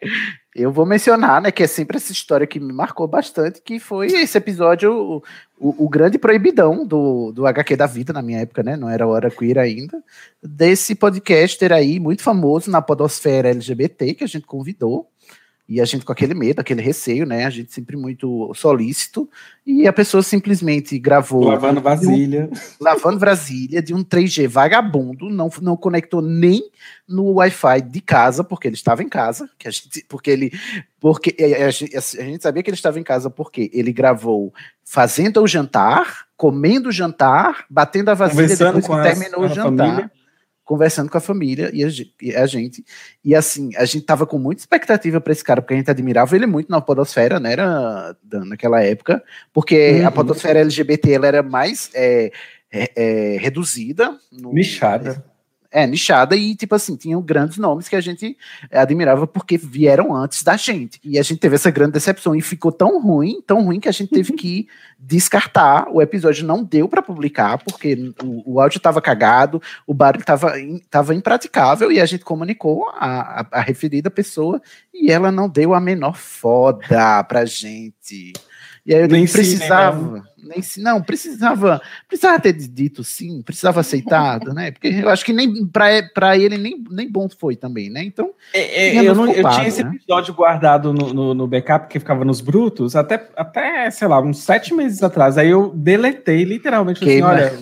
Eu 0.55 0.71
vou 0.71 0.85
mencionar, 0.85 1.41
né, 1.41 1.51
que 1.51 1.63
é 1.63 1.67
sempre 1.67 1.97
essa 1.97 2.11
história 2.11 2.45
que 2.45 2.59
me 2.59 2.71
marcou 2.71 3.07
bastante, 3.07 3.59
que 3.61 3.79
foi 3.79 4.07
esse 4.07 4.37
episódio, 4.37 4.93
o, 4.93 5.23
o, 5.57 5.85
o 5.85 5.89
grande 5.89 6.19
proibidão 6.19 6.85
do, 6.85 7.31
do 7.31 7.47
HQ 7.47 7.75
da 7.75 7.87
vida 7.87 8.13
na 8.13 8.21
minha 8.21 8.39
época, 8.41 8.61
né? 8.61 8.75
Não 8.75 8.87
era 8.89 9.07
hora 9.07 9.31
queer 9.31 9.57
ainda, 9.57 10.03
desse 10.43 10.93
podcaster 10.93 11.71
aí, 11.71 11.99
muito 11.99 12.21
famoso 12.21 12.69
na 12.69 12.81
podosfera 12.83 13.49
LGBT, 13.49 14.13
que 14.13 14.23
a 14.23 14.27
gente 14.27 14.45
convidou. 14.45 15.09
E 15.67 15.79
a 15.79 15.85
gente 15.85 16.03
com 16.05 16.11
aquele 16.11 16.33
medo, 16.33 16.59
aquele 16.59 16.81
receio, 16.81 17.25
né? 17.25 17.45
A 17.45 17.49
gente 17.49 17.73
sempre 17.73 17.95
muito 17.95 18.51
solícito. 18.53 19.29
E 19.65 19.87
a 19.87 19.93
pessoa 19.93 20.21
simplesmente 20.21 20.99
gravou 20.99 21.45
Lavando 21.45 21.79
vasilha. 21.79 22.49
lavando 22.81 23.17
Brasília 23.17 23.81
de 23.81 23.93
um 23.93 24.03
3G 24.03 24.45
vagabundo, 24.47 25.29
não, 25.29 25.49
não 25.61 25.77
conectou 25.77 26.21
nem 26.21 26.61
no 27.07 27.31
Wi-Fi 27.35 27.81
de 27.81 28.01
casa, 28.01 28.43
porque 28.43 28.67
ele 28.67 28.75
estava 28.75 29.01
em 29.03 29.07
casa, 29.07 29.49
que 29.57 29.67
a 29.67 29.71
gente, 29.71 30.05
porque 30.09 30.29
ele, 30.31 30.51
porque 30.99 31.33
a, 31.39 31.67
a 31.67 31.71
gente- 31.71 31.95
a 31.95 32.01
gente 32.23 32.43
sabia 32.43 32.61
que 32.61 32.69
ele 32.69 32.75
estava 32.75 32.99
em 32.99 33.03
casa 33.03 33.29
porque 33.29 33.71
ele 33.73 33.93
gravou 33.93 34.53
fazendo 34.83 35.41
o 35.41 35.47
jantar, 35.47 36.25
comendo 36.35 36.89
o 36.89 36.91
jantar, 36.91 37.65
batendo 37.69 38.09
a 38.09 38.13
vasilha 38.13 38.41
Conversando 38.43 38.81
depois 38.81 39.01
que 39.01 39.09
terminou 39.09 39.39
com 39.39 39.41
o 39.41 39.45
a 39.45 39.47
jantar. 39.55 39.87
família. 39.87 40.11
Conversando 40.63 41.09
com 41.11 41.17
a 41.17 41.21
família 41.21 41.69
e 41.73 41.83
a, 41.83 41.89
ge- 41.89 42.13
a 42.37 42.45
gente. 42.45 42.83
E 43.23 43.35
assim, 43.35 43.71
a 43.75 43.83
gente 43.85 44.05
tava 44.05 44.25
com 44.25 44.39
muita 44.39 44.61
expectativa 44.61 45.19
para 45.19 45.33
esse 45.33 45.43
cara, 45.43 45.61
porque 45.61 45.73
a 45.73 45.77
gente 45.77 45.91
admirava 45.91 46.35
ele 46.35 46.45
muito 46.45 46.69
na 46.71 46.79
podosfera, 46.79 47.39
né? 47.39 47.51
Era, 47.51 48.15
naquela 48.45 48.81
época, 48.81 49.21
porque 49.51 50.01
a 50.03 50.07
Uhum. 50.07 50.13
podosfera 50.13 50.59
LGBT 50.59 51.11
ela 51.11 51.27
era 51.27 51.43
mais 51.43 51.89
é, 51.93 52.31
é, 52.71 52.91
é, 52.95 53.37
reduzida. 53.37 54.17
no- 54.31 54.53
Nichada. 54.53 55.23
É, 55.75 55.87
nichada 55.87 56.35
e, 56.35 56.55
tipo 56.55 56.75
assim, 56.75 56.95
tinham 56.95 57.19
grandes 57.19 57.57
nomes 57.57 57.89
que 57.89 57.95
a 57.95 58.01
gente 58.01 58.37
admirava 58.71 59.25
porque 59.25 59.57
vieram 59.57 60.15
antes 60.15 60.43
da 60.43 60.55
gente. 60.55 60.99
E 61.03 61.17
a 61.17 61.23
gente 61.23 61.39
teve 61.39 61.55
essa 61.55 61.71
grande 61.71 61.93
decepção 61.93 62.35
e 62.35 62.41
ficou 62.41 62.71
tão 62.71 63.01
ruim, 63.01 63.41
tão 63.41 63.65
ruim 63.65 63.79
que 63.79 63.89
a 63.89 63.91
gente 63.91 64.11
teve 64.11 64.33
que 64.33 64.67
descartar. 64.99 65.87
O 65.89 65.99
episódio 65.99 66.45
não 66.45 66.63
deu 66.63 66.87
para 66.87 67.01
publicar 67.01 67.57
porque 67.57 68.13
o, 68.23 68.53
o 68.53 68.61
áudio 68.61 68.77
estava 68.77 69.01
cagado, 69.01 69.59
o 69.87 69.95
barulho 69.95 70.21
estava 70.21 70.53
tava 70.91 71.15
impraticável 71.15 71.91
e 71.91 71.99
a 71.99 72.05
gente 72.05 72.23
comunicou 72.23 72.87
a, 72.89 73.41
a, 73.41 73.47
a 73.59 73.61
referida 73.61 74.11
pessoa 74.11 74.61
e 74.93 75.11
ela 75.11 75.31
não 75.31 75.49
deu 75.49 75.73
a 75.73 75.79
menor 75.79 76.15
foda 76.15 77.23
pra 77.23 77.45
gente. 77.45 78.33
E 78.85 78.93
aí 78.93 79.01
eu 79.01 79.07
Nem 79.07 79.19
nem 79.19 79.27
sim, 79.27 79.37
nem 79.37 79.45
precisava, 79.45 80.23
nem 80.37 80.61
se- 80.61 80.81
não, 80.81 81.01
precisava, 81.01 81.81
precisava 82.07 82.37
ter 82.39 82.51
dito 82.51 83.01
sim, 83.03 83.41
precisava 83.41 83.79
aceitado, 83.79 84.51
né? 84.53 84.71
Porque 84.71 84.89
eu 84.89 85.09
acho 85.09 85.23
que 85.23 85.31
nem 85.31 85.65
para 85.65 86.37
ele 86.37 86.57
nem, 86.57 86.83
nem 86.91 87.09
bom 87.09 87.29
foi 87.29 87.55
também, 87.55 87.89
né? 87.89 88.03
Então, 88.03 88.31
É, 88.53 88.89
é, 88.89 88.99
eu, 89.07 89.15
não- 89.15 89.25
eu 89.27 89.33
culpado, 89.35 89.55
tinha 89.55 89.67
esse 89.69 89.81
né? 89.83 89.89
episódio 89.95 90.33
guardado 90.33 90.91
no, 90.91 91.13
no, 91.13 91.33
no 91.33 91.47
backup 91.47 91.87
que 91.87 91.97
ficava 91.99 92.25
nos 92.25 92.41
brutos 92.41 92.93
até, 92.95 93.29
até, 93.37 93.89
sei 93.89 94.07
lá, 94.07 94.19
uns 94.19 94.39
sete 94.39 94.73
meses 94.73 95.01
atrás. 95.01 95.37
Aí 95.37 95.49
eu 95.49 95.69
deletei 95.73 96.43
literalmente 96.43 97.03
assim, 97.03 97.21
olha, 97.21 97.57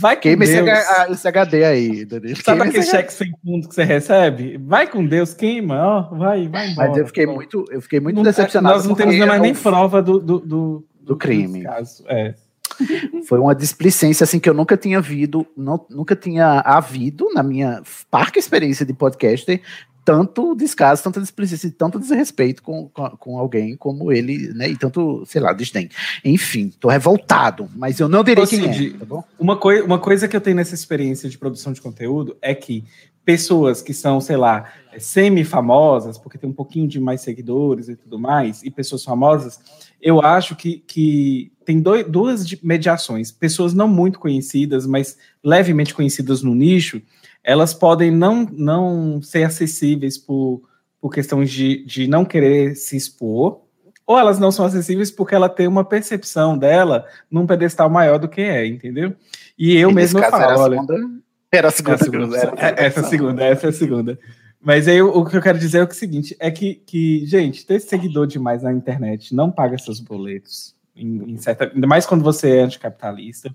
vai 0.00 0.16
com 0.16 0.22
queima 0.22 0.44
esse, 0.44 0.54
Deus. 0.54 0.68
H- 0.68 1.06
esse 1.10 1.28
HD 1.28 1.64
aí, 1.64 2.04
Danilo. 2.04 2.36
Sabe 2.36 2.44
Queima 2.44 2.64
aquele 2.64 2.78
esse 2.78 2.90
cheque 2.90 3.12
sem 3.12 3.32
fundo 3.44 3.68
que 3.68 3.74
você 3.74 3.84
recebe? 3.84 4.58
Vai 4.58 4.86
com 4.86 5.04
Deus, 5.06 5.34
queima, 5.34 5.76
ó, 5.82 6.02
vai, 6.16 6.48
vai 6.48 6.70
embora. 6.70 6.88
Mas 6.88 6.98
eu 6.98 7.06
fiquei 7.06 7.26
muito, 7.26 7.64
eu 7.70 7.80
fiquei 7.80 8.00
muito 8.00 8.16
Não- 8.16 8.22
decepcionado. 8.22 8.74
Nós 8.76 8.86
não 8.86 8.94
temos 8.94 9.16
mais 9.18 9.32
é 9.32 9.38
nem 9.38 9.54
prova 9.54 10.02
do, 10.02 10.18
do, 10.18 10.38
do, 10.40 10.86
Do 11.02 11.16
crime. 11.16 11.62
caso. 11.62 12.04
É. 12.08 12.34
Foi 13.28 13.38
uma 13.38 13.54
displicência 13.54 14.24
assim 14.24 14.38
que 14.38 14.48
eu 14.48 14.54
nunca 14.54 14.76
tinha 14.76 15.00
visto, 15.00 15.46
não, 15.56 15.84
nunca 15.90 16.16
tinha 16.16 16.60
havido 16.60 17.28
na 17.34 17.42
minha 17.42 17.82
parca 18.10 18.38
experiência 18.38 18.86
de 18.86 18.94
podcaster 18.94 19.60
tanto 20.04 20.54
descaso, 20.54 21.02
tanta 21.02 21.20
displicência, 21.20 21.66
e 21.68 21.70
tanto 21.70 21.98
desrespeito 21.98 22.62
com, 22.62 22.88
com, 22.88 23.10
com 23.10 23.38
alguém 23.38 23.76
como 23.76 24.12
ele, 24.12 24.52
né? 24.54 24.68
E 24.68 24.76
tanto, 24.76 25.24
sei 25.26 25.40
lá, 25.40 25.52
desdém. 25.52 25.88
Enfim, 26.24 26.72
tô 26.80 26.88
revoltado, 26.88 27.68
mas 27.74 28.00
eu 28.00 28.08
não 28.08 28.24
direi 28.24 28.44
Ô, 28.44 28.46
quem 28.46 28.60
Cid, 28.72 28.94
é, 28.94 28.98
tá 28.98 29.04
bom? 29.04 29.24
Uma, 29.38 29.56
coi 29.56 29.80
uma 29.80 29.98
coisa 29.98 30.26
que 30.26 30.36
eu 30.36 30.40
tenho 30.40 30.56
nessa 30.56 30.74
experiência 30.74 31.28
de 31.28 31.38
produção 31.38 31.72
de 31.72 31.80
conteúdo 31.80 32.36
é 32.42 32.54
que 32.54 32.84
pessoas 33.24 33.80
que 33.80 33.94
são, 33.94 34.20
sei 34.20 34.36
lá, 34.36 34.72
semi-famosas, 34.98 36.18
porque 36.18 36.36
tem 36.36 36.50
um 36.50 36.52
pouquinho 36.52 36.88
de 36.88 36.98
mais 36.98 37.20
seguidores 37.20 37.88
e 37.88 37.96
tudo 37.96 38.18
mais, 38.18 38.62
e 38.62 38.70
pessoas 38.70 39.04
famosas, 39.04 39.60
eu 40.00 40.20
acho 40.20 40.56
que, 40.56 40.78
que 40.86 41.52
tem 41.64 41.80
doi- 41.80 42.02
duas 42.04 42.46
di- 42.46 42.58
mediações. 42.62 43.30
Pessoas 43.30 43.72
não 43.72 43.86
muito 43.86 44.18
conhecidas, 44.18 44.86
mas 44.86 45.16
levemente 45.42 45.94
conhecidas 45.94 46.42
no 46.42 46.54
nicho, 46.54 47.00
elas 47.44 47.74
podem 47.74 48.10
não, 48.10 48.46
não 48.52 49.20
ser 49.22 49.44
acessíveis 49.44 50.16
por, 50.18 50.62
por 51.00 51.12
questões 51.12 51.50
de, 51.50 51.84
de 51.84 52.06
não 52.06 52.24
querer 52.24 52.74
se 52.76 52.96
expor, 52.96 53.60
ou 54.06 54.18
elas 54.18 54.38
não 54.38 54.50
são 54.50 54.64
acessíveis 54.64 55.10
porque 55.10 55.34
ela 55.34 55.48
tem 55.48 55.66
uma 55.66 55.84
percepção 55.84 56.56
dela 56.58 57.06
num 57.30 57.46
pedestal 57.46 57.88
maior 57.88 58.18
do 58.18 58.28
que 58.28 58.40
é, 58.40 58.66
entendeu? 58.66 59.14
E 59.58 59.76
eu 59.76 59.90
E 59.90 59.94
mesmo 59.94 60.18
eu 60.18 60.22
era 60.24 60.30
falo, 60.30 60.44
a 60.44 60.58
olha, 60.62 60.80
segunda, 60.80 61.10
era 61.52 61.68
a 61.68 61.70
é 61.70 61.72
segunda, 61.72 61.94
a 61.94 61.98
segunda, 61.98 62.36
era 62.36 62.50
a 62.56 62.68
é- 62.68 62.86
essa 62.86 63.00
é 63.00 63.02
a 63.04 63.06
segunda, 63.08 63.44
essa 63.44 63.66
é 63.66 63.70
a 63.70 63.72
segunda. 63.72 64.18
Mas 64.60 64.86
aí 64.86 65.02
o- 65.02 65.24
que 65.24 65.36
eu 65.36 65.42
quero 65.42 65.58
dizer 65.58 65.78
é 65.78 65.84
o 65.84 65.90
seguinte: 65.92 66.36
é 66.38 66.50
que, 66.50 66.74
que 66.86 67.26
gente, 67.26 67.66
ter 67.66 67.80
seguidor 67.80 68.26
demais 68.26 68.62
na 68.62 68.72
internet 68.72 69.34
não 69.34 69.50
paga 69.50 69.76
seus 69.78 69.98
boletos. 70.00 70.74
Em, 70.94 71.32
em 71.32 71.36
certa, 71.38 71.70
ainda 71.74 71.86
mais 71.86 72.04
quando 72.06 72.22
você 72.22 72.58
é 72.58 72.60
anticapitalista. 72.62 73.54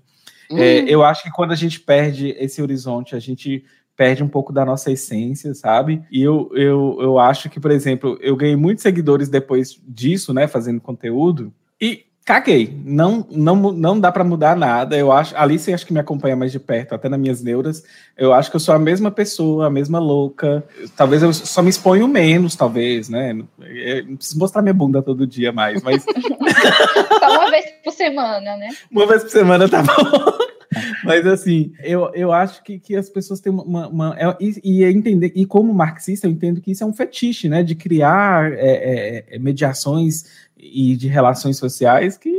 É, 0.50 0.80
Hum. 0.80 0.84
eu 0.88 1.02
acho 1.04 1.22
que 1.22 1.30
quando 1.30 1.52
a 1.52 1.56
gente 1.56 1.78
perde 1.78 2.34
esse 2.38 2.60
horizonte, 2.62 3.14
a 3.14 3.18
gente 3.18 3.64
perde 3.98 4.22
um 4.22 4.28
pouco 4.28 4.52
da 4.52 4.64
nossa 4.64 4.92
essência, 4.92 5.52
sabe? 5.54 6.00
E 6.08 6.22
eu, 6.22 6.48
eu, 6.54 6.96
eu 7.00 7.18
acho 7.18 7.50
que, 7.50 7.58
por 7.58 7.72
exemplo, 7.72 8.16
eu 8.22 8.36
ganhei 8.36 8.54
muitos 8.54 8.82
seguidores 8.82 9.28
depois 9.28 9.76
disso, 9.88 10.32
né, 10.32 10.46
fazendo 10.46 10.80
conteúdo, 10.80 11.52
e 11.80 12.04
caguei. 12.24 12.80
Não, 12.84 13.26
não, 13.28 13.56
não 13.56 13.98
dá 13.98 14.12
pra 14.12 14.22
mudar 14.22 14.54
nada. 14.54 14.96
Eu 14.96 15.10
acho, 15.10 15.34
a 15.34 15.42
Alice 15.42 15.72
acho 15.72 15.84
que 15.84 15.92
me 15.92 15.98
acompanha 15.98 16.36
mais 16.36 16.52
de 16.52 16.60
perto, 16.60 16.94
até 16.94 17.08
nas 17.08 17.18
minhas 17.18 17.42
neuras. 17.42 17.82
Eu 18.16 18.32
acho 18.32 18.50
que 18.50 18.56
eu 18.56 18.60
sou 18.60 18.72
a 18.72 18.78
mesma 18.78 19.10
pessoa, 19.10 19.66
a 19.66 19.70
mesma 19.70 19.98
louca. 19.98 20.62
Talvez 20.96 21.20
eu 21.24 21.32
só 21.32 21.60
me 21.60 21.70
exponho 21.70 22.06
menos, 22.06 22.54
talvez, 22.54 23.08
né? 23.08 23.30
Eu 23.58 24.06
não 24.06 24.16
preciso 24.16 24.38
mostrar 24.38 24.62
minha 24.62 24.74
bunda 24.74 25.02
todo 25.02 25.26
dia 25.26 25.50
mais, 25.50 25.82
mas 25.82 26.04
Só 27.18 27.30
uma 27.30 27.50
vez 27.50 27.64
por 27.82 27.92
semana, 27.92 28.56
né? 28.56 28.68
uma 28.92 29.06
vez 29.06 29.24
por 29.24 29.30
semana 29.30 29.68
tá 29.68 29.82
bom. 29.82 30.48
Mas 31.04 31.26
assim, 31.26 31.72
eu, 31.82 32.10
eu 32.14 32.32
acho 32.32 32.62
que, 32.62 32.78
que 32.78 32.94
as 32.96 33.08
pessoas 33.08 33.40
têm 33.40 33.52
uma. 33.52 33.88
uma- 33.88 34.16
é- 34.18 34.36
e, 34.40 34.60
e 34.62 34.84
é 34.84 34.90
entender, 34.90 35.32
e 35.34 35.44
como 35.46 35.72
marxista, 35.72 36.26
eu 36.26 36.30
entendo 36.30 36.60
que 36.60 36.70
isso 36.72 36.84
é 36.84 36.86
um 36.86 36.92
fetiche, 36.92 37.48
né? 37.48 37.62
De 37.62 37.74
criar 37.74 38.52
é, 38.52 38.56
é, 38.58 39.24
é, 39.30 39.38
mediações 39.38 40.24
e 40.56 40.96
de 40.96 41.08
relações 41.08 41.56
sociais 41.56 42.16
que 42.18 42.32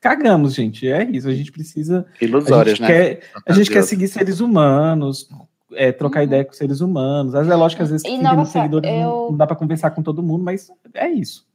cagamos, 0.00 0.54
gente. 0.54 0.88
É 0.88 1.04
isso. 1.04 1.28
A 1.28 1.34
gente 1.34 1.52
precisa. 1.52 2.06
A 2.20 2.24
Ilusórias, 2.24 2.78
gente, 2.78 2.80
né? 2.82 2.86
quer, 2.86 3.20
a 3.46 3.52
gente 3.52 3.70
quer 3.70 3.82
seguir 3.82 4.08
seres 4.08 4.40
humanos. 4.40 5.28
é, 5.74 5.92
trocar 5.92 6.24
ideia 6.24 6.44
com 6.44 6.52
seres 6.52 6.80
humanos. 6.80 7.34
Às 7.34 7.40
vezes 7.42 7.52
é 7.52 7.56
lógico 7.56 7.78
que 7.78 7.82
às 7.84 7.90
vezes 7.90 8.04
E, 8.04 8.08
30 8.08 8.22
nossa, 8.22 8.36
mil 8.36 8.46
seguidores 8.46 8.90
não, 8.90 9.00
eu- 9.00 9.28
não 9.30 9.36
dá 9.36 9.46
para 9.46 9.54
conversar 9.56 9.90
com 9.90 10.02
todo 10.02 10.22
mundo, 10.22 10.42
mas 10.42 10.68
é 10.94 11.08
isso. 11.10 11.46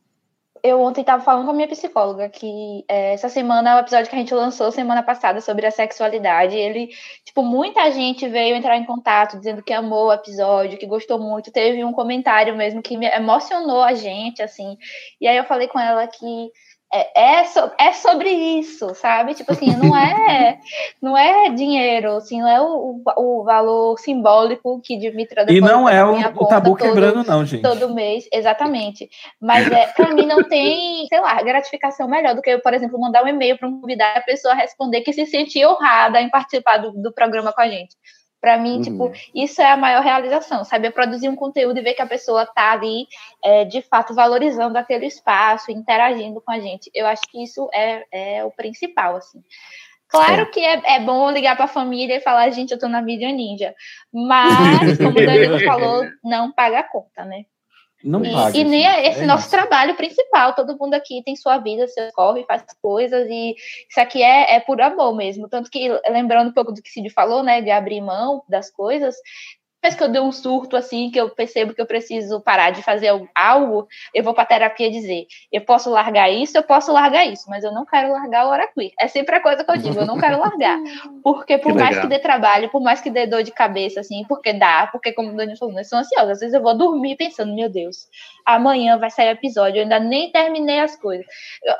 Eu 0.63 0.79
ontem 0.79 1.01
estava 1.01 1.21
falando 1.21 1.43
com 1.43 1.51
a 1.51 1.53
minha 1.53 1.67
psicóloga 1.67 2.29
que 2.29 2.85
é, 2.87 3.13
essa 3.13 3.27
semana 3.27 3.75
o 3.75 3.79
episódio 3.81 4.09
que 4.09 4.15
a 4.15 4.19
gente 4.19 4.33
lançou 4.33 4.71
semana 4.71 5.03
passada 5.03 5.41
sobre 5.41 5.65
a 5.65 5.71
sexualidade. 5.71 6.55
Ele, 6.55 6.87
tipo, 7.25 7.43
muita 7.43 7.91
gente 7.91 8.29
veio 8.29 8.55
entrar 8.55 8.77
em 8.77 8.85
contato 8.85 9.37
dizendo 9.37 9.61
que 9.61 9.73
amou 9.73 10.07
o 10.07 10.13
episódio, 10.13 10.77
que 10.77 10.85
gostou 10.87 11.19
muito. 11.19 11.51
Teve 11.51 11.83
um 11.83 11.91
comentário 11.91 12.55
mesmo 12.55 12.81
que 12.81 12.95
me 12.95 13.05
emocionou 13.07 13.83
a 13.83 13.93
gente, 13.93 14.41
assim. 14.41 14.77
E 15.19 15.27
aí 15.27 15.35
eu 15.35 15.43
falei 15.43 15.67
com 15.67 15.77
ela 15.77 16.07
que 16.07 16.49
é, 16.93 17.39
é, 17.39 17.43
so- 17.45 17.71
é 17.79 17.91
sobre 17.91 18.29
isso, 18.29 18.93
sabe? 18.93 19.33
Tipo 19.33 19.51
assim, 19.51 19.75
não 19.75 19.97
é, 19.97 20.59
não 21.01 21.17
é 21.17 21.49
dinheiro, 21.49 22.17
assim, 22.17 22.39
não 22.39 22.47
é 22.47 22.61
o, 22.61 23.01
o, 23.17 23.43
valor 23.43 23.97
simbólico 23.97 24.79
que 24.81 24.97
Dimitra 24.97 25.45
E 25.51 25.59
não 25.59 25.89
é 25.89 26.05
o, 26.05 26.13
o 26.35 26.45
tabu 26.45 26.77
todo- 26.77 26.77
quebrando, 26.77 27.23
não, 27.23 27.43
gente. 27.43 27.63
todo 27.63 27.93
mês, 27.93 28.27
exatamente. 28.31 29.09
Mas 29.41 29.69
é, 29.71 29.87
para 29.87 30.13
mim 30.13 30.27
não 30.27 30.43
tem, 30.43 31.07
sei 31.07 31.19
lá, 31.19 31.41
gratificação 31.41 32.07
melhor 32.07 32.35
do 32.35 32.41
que 32.41 32.51
eu, 32.51 32.61
por 32.61 32.73
exemplo, 32.73 32.99
mandar 32.99 33.23
um 33.23 33.27
e-mail 33.27 33.57
para 33.57 33.67
um 33.67 33.81
convidado 33.81 34.17
e 34.17 34.19
a 34.19 34.23
pessoa 34.23 34.53
responder 34.53 35.01
que 35.01 35.11
se 35.13 35.25
sente 35.25 35.65
honrada 35.65 36.21
em 36.21 36.29
participar 36.29 36.77
do, 36.77 36.91
do 36.91 37.11
programa 37.11 37.51
com 37.51 37.61
a 37.61 37.67
gente. 37.67 37.95
Para 38.43 38.57
mim, 38.57 38.75
Uhum. 38.75 38.81
tipo, 38.81 39.11
isso 39.33 39.61
é 39.61 39.71
a 39.71 39.77
maior 39.77 40.03
realização, 40.03 40.65
sabe? 40.65 40.87
É 40.87 40.91
produzir 40.91 41.29
um 41.29 41.35
conteúdo 41.35 41.79
e 41.79 41.81
ver 41.81 41.93
que 41.93 42.01
a 42.01 42.05
pessoa 42.05 42.45
tá 42.45 42.73
ali, 42.73 43.07
é, 43.41 43.63
de 43.63 43.81
fato, 43.81 44.13
valorizando 44.13 44.77
aquele 44.77 45.05
espaço, 45.05 45.71
interagindo 45.71 46.41
com 46.41 46.51
a 46.51 46.59
gente. 46.59 46.91
Eu 46.93 47.07
acho 47.07 47.21
que 47.31 47.41
isso 47.41 47.69
é, 47.73 48.03
é 48.11 48.43
o 48.43 48.51
principal, 48.51 49.15
assim. 49.15 49.41
Claro 50.09 50.51
que 50.51 50.59
é, 50.59 50.97
é 50.97 50.99
bom 50.99 51.31
ligar 51.31 51.55
para 51.55 51.65
a 51.65 51.69
família 51.69 52.17
e 52.17 52.21
falar, 52.21 52.49
gente, 52.49 52.71
eu 52.71 52.77
tô 52.77 52.89
na 52.89 53.01
mídia 53.01 53.31
ninja. 53.31 53.73
Mas, 54.11 54.49
como 54.99 55.17
o 55.17 55.25
Danilo 55.25 55.61
falou, 55.61 56.03
não 56.21 56.51
paga 56.51 56.79
a 56.79 56.83
conta, 56.83 57.23
né? 57.23 57.45
Não 58.03 58.23
E, 58.23 58.33
paga. 58.33 58.57
e 58.57 58.63
nem 58.65 58.85
é 58.85 59.07
esse 59.07 59.21
É 59.21 59.25
nosso 59.25 59.43
isso. 59.47 59.51
trabalho 59.51 59.95
principal. 59.95 60.53
Todo 60.53 60.77
mundo 60.77 60.93
aqui 60.93 61.23
tem 61.23 61.35
sua 61.35 61.57
vida, 61.57 61.87
seu 61.87 62.11
corre, 62.11 62.43
faz 62.45 62.63
coisas, 62.81 63.27
e 63.29 63.55
isso 63.89 63.99
aqui 63.99 64.21
é, 64.21 64.55
é 64.55 64.59
por 64.59 64.81
amor 64.81 65.15
mesmo. 65.15 65.47
Tanto 65.47 65.69
que, 65.71 65.89
lembrando 66.09 66.49
um 66.49 66.53
pouco 66.53 66.73
do 66.73 66.81
que 66.81 66.89
Cid 66.89 67.09
falou, 67.11 67.41
né, 67.43 67.61
de 67.61 67.71
abrir 67.71 68.01
mão 68.01 68.43
das 68.49 68.69
coisas, 68.69 69.15
depois 69.83 69.95
que 69.95 70.03
eu 70.03 70.07
dei 70.07 70.21
um 70.21 70.31
surto 70.31 70.77
assim, 70.77 71.11
que 71.11 71.19
eu 71.19 71.29
percebo 71.29 71.73
que 71.73 71.81
eu 71.81 71.85
preciso 71.85 72.39
parar 72.39 72.69
de 72.69 72.81
fazer 72.81 73.09
algo, 73.35 73.85
eu 74.13 74.23
vou 74.23 74.33
para 74.33 74.45
terapia 74.45 74.89
dizer: 74.89 75.27
eu 75.51 75.59
posso 75.59 75.89
largar 75.89 76.31
isso, 76.31 76.57
eu 76.57 76.63
posso 76.63 76.93
largar 76.93 77.25
isso, 77.25 77.49
mas 77.49 77.65
eu 77.65 77.73
não 77.73 77.85
quero 77.85 78.13
largar 78.13 78.47
o 78.47 78.49
Oracuí. 78.49 78.91
É 78.97 79.09
sempre 79.09 79.35
a 79.35 79.41
coisa 79.41 79.61
que 79.61 79.69
eu 79.69 79.77
digo: 79.77 79.99
eu 79.99 80.05
não 80.05 80.17
quero 80.17 80.39
largar. 80.39 80.79
Porque 81.21 81.57
por 81.57 81.73
Que 81.73 81.77
mais 81.77 81.89
legal. 81.97 82.03
que 82.03 82.07
dê 82.15 82.19
trabalho, 82.19 82.69
por 82.69 82.81
mais 82.81 83.01
que 83.01 83.09
dê 83.09 83.27
dor 83.27 83.43
de 83.43 83.51
cabeça, 83.51 83.99
assim, 83.99 84.23
porque 84.27 84.53
dá, 84.53 84.87
porque 84.87 85.11
como 85.11 85.29
o 85.29 85.35
Daniel 85.35 85.57
falou, 85.57 85.77
eu 85.77 85.83
sou 85.83 85.99
ansiosa. 85.99 86.31
Às 86.31 86.39
vezes 86.39 86.53
eu 86.53 86.61
vou 86.61 86.77
dormir 86.77 87.17
pensando: 87.17 87.53
meu 87.53 87.69
Deus, 87.69 88.07
amanhã 88.45 88.97
vai 88.97 89.09
sair 89.09 89.29
episódio, 89.29 89.79
eu 89.79 89.83
ainda 89.83 89.99
nem 89.99 90.31
terminei 90.31 90.79
as 90.79 90.95
coisas. 90.95 91.25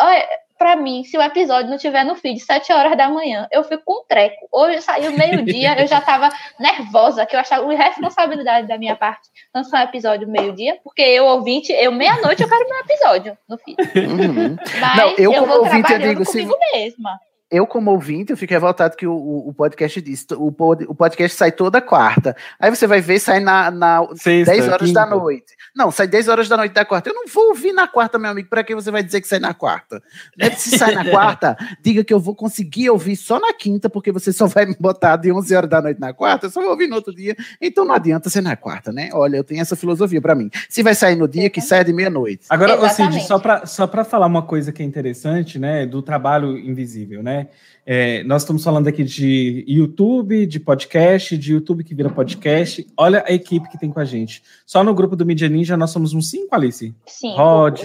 Olha, 0.02 0.28
pra 0.58 0.76
mim, 0.76 1.04
se 1.04 1.18
o 1.18 1.22
episódio 1.22 1.70
não 1.70 1.78
tiver 1.78 2.04
no 2.04 2.16
feed 2.16 2.40
7 2.40 2.72
horas 2.74 2.96
da 2.98 3.10
manhã, 3.10 3.48
eu 3.52 3.64
fico 3.64 3.84
com 3.86 4.02
um 4.02 4.06
treco. 4.08 4.48
Hoje 4.52 4.82
saiu 4.82 5.12
meio-dia, 5.12 5.80
eu 5.82 5.88
já 5.88 6.00
tava 6.02 6.30
nervosa, 6.60 7.26
que 7.26 7.36
eu 7.36 7.40
achava 7.40 7.64
uma 7.64 7.74
irresponsabilidade 7.74 8.68
da 8.68 8.78
minha 8.78 8.96
parte 8.96 9.30
lançar 9.54 9.82
um 9.82 9.90
episódio 9.90 10.28
meio-dia, 10.28 10.78
porque 10.84 11.02
eu, 11.02 11.26
ouvinte, 11.26 11.72
eu 11.74 11.92
meia-noite 11.92 12.42
eu 12.44 12.50
quero 12.50 12.68
meu 12.68 12.80
episódio 12.80 13.38
no 13.48 13.58
feed. 13.58 13.78
Uhum. 13.80 14.56
Mas 14.80 14.98
Não, 14.98 15.10
eu 15.18 15.32
eu, 15.32 15.34
como 15.34 15.46
vou 15.48 15.60
ouvinte, 15.66 15.92
eu 15.92 16.00
digo, 16.00 16.26
se- 16.26 16.32
comigo 16.44 16.56
mesma. 16.74 17.20
Eu, 17.56 17.68
como 17.68 17.92
ouvinte, 17.92 18.32
eu 18.32 18.38
fico 18.38 18.52
revoltado 18.54 18.96
que 18.98 19.06
o, 19.06 19.16
o, 19.16 19.54
podcast 19.54 20.02
disse. 20.02 20.26
O, 20.36 20.52
pod- 20.52 20.86
o 20.88 20.96
podcast 20.96 21.38
sai 21.38 21.52
toda 21.52 21.80
quarta. 21.82 22.36
Aí 22.60 22.70
você 22.70 22.88
vai 22.88 23.00
ver, 23.00 23.20
sai 23.20 23.40
na, 23.40 23.70
na 23.70 24.06
Sexta, 24.16 24.52
10 24.52 24.68
horas 24.70 24.92
da 24.92 25.04
quinta. 25.04 25.16
noite. 25.16 25.54
Não, 25.76 25.92
sai 25.92 26.08
10 26.08 26.28
horas 26.28 26.50
da 26.50 26.58
noite 26.58 26.74
da 26.74 26.84
quarta. 26.86 27.10
Eu 27.10 27.14
não 27.16 27.26
vou 27.28 27.50
ouvir 27.50 27.72
na 27.74 27.88
quarta, 27.88 28.18
meu 28.20 28.32
amigo. 28.32 28.50
Pra 28.50 28.64
que 28.64 28.74
você 28.76 28.90
vai 28.92 29.04
dizer 29.04 29.22
que 29.22 29.28
sai 29.28 29.40
na 29.40 29.54
quarta? 29.54 30.02
Né? 30.38 30.50
Se 30.52 30.78
sai 30.78 30.94
na 30.96 31.06
quarta, 31.10 31.56
diga 31.82 32.04
que 32.04 32.14
eu 32.14 32.20
vou 32.20 32.36
conseguir 32.36 32.90
ouvir 32.90 33.16
só 33.16 33.40
na 33.40 33.54
quinta, 33.54 33.90
porque 33.90 34.12
você 34.12 34.34
só 34.34 34.48
vai 34.48 34.66
me 34.66 34.76
botar 34.80 35.16
de 35.18 35.32
11 35.32 35.56
horas 35.56 35.70
da 35.70 35.82
noite 35.82 36.00
na 36.00 36.14
quarta. 36.14 36.48
Eu 36.48 36.52
só 36.52 36.62
vou 36.62 36.72
ouvir 36.72 36.88
no 36.88 36.96
outro 36.96 37.14
dia. 37.14 37.36
Então 37.62 37.86
não 37.86 37.94
adianta 37.96 38.30
ser 38.30 38.42
na 38.42 38.56
quarta, 38.56 38.92
né? 38.92 39.10
Olha, 39.14 39.38
eu 39.38 39.44
tenho 39.44 39.62
essa 39.62 39.76
filosofia 39.76 40.22
pra 40.22 40.36
mim. 40.36 40.50
Se 40.70 40.82
vai 40.84 40.96
sair 40.96 41.16
no 41.16 41.28
dia, 41.28 41.50
que 41.50 41.62
saia 41.62 41.84
de 41.84 41.94
meia-noite. 41.94 42.46
Agora, 42.50 42.76
ô 42.76 42.90
Cid, 42.90 43.02
Exatamente. 43.04 43.28
só 43.28 43.40
para 43.40 43.66
só 43.66 43.88
pra 43.88 44.04
falar 44.04 44.26
uma 44.28 44.42
coisa 44.42 44.72
que 44.72 44.82
é 44.82 44.86
interessante, 44.86 45.60
né, 45.60 45.86
do 45.86 46.02
trabalho 46.02 46.58
invisível, 46.58 47.22
né? 47.22 47.43
É, 47.86 48.24
nós 48.24 48.44
estamos 48.44 48.64
falando 48.64 48.88
aqui 48.88 49.04
de 49.04 49.66
YouTube, 49.68 50.46
de 50.46 50.60
podcast, 50.60 51.38
de 51.38 51.54
YouTube 51.54 51.84
que 51.84 51.94
vira 51.94 52.10
podcast. 52.10 52.86
Olha 52.98 53.24
a 53.28 53.34
equipe 53.34 53.70
que 53.70 53.78
tem 53.78 53.90
com 53.90 54.00
a 54.00 54.06
gente. 54.06 54.42
Só 54.66 54.84
no 54.84 54.94
grupo 54.94 55.16
do 55.16 55.26
Media 55.26 55.50
Ninja 55.50 55.76
nós 55.76 55.92
somos 55.92 56.14
uns 56.14 56.30
cinco, 56.30 56.56
Alice. 56.56 56.94
Sim. 57.06 57.36
Rod. 57.36 57.82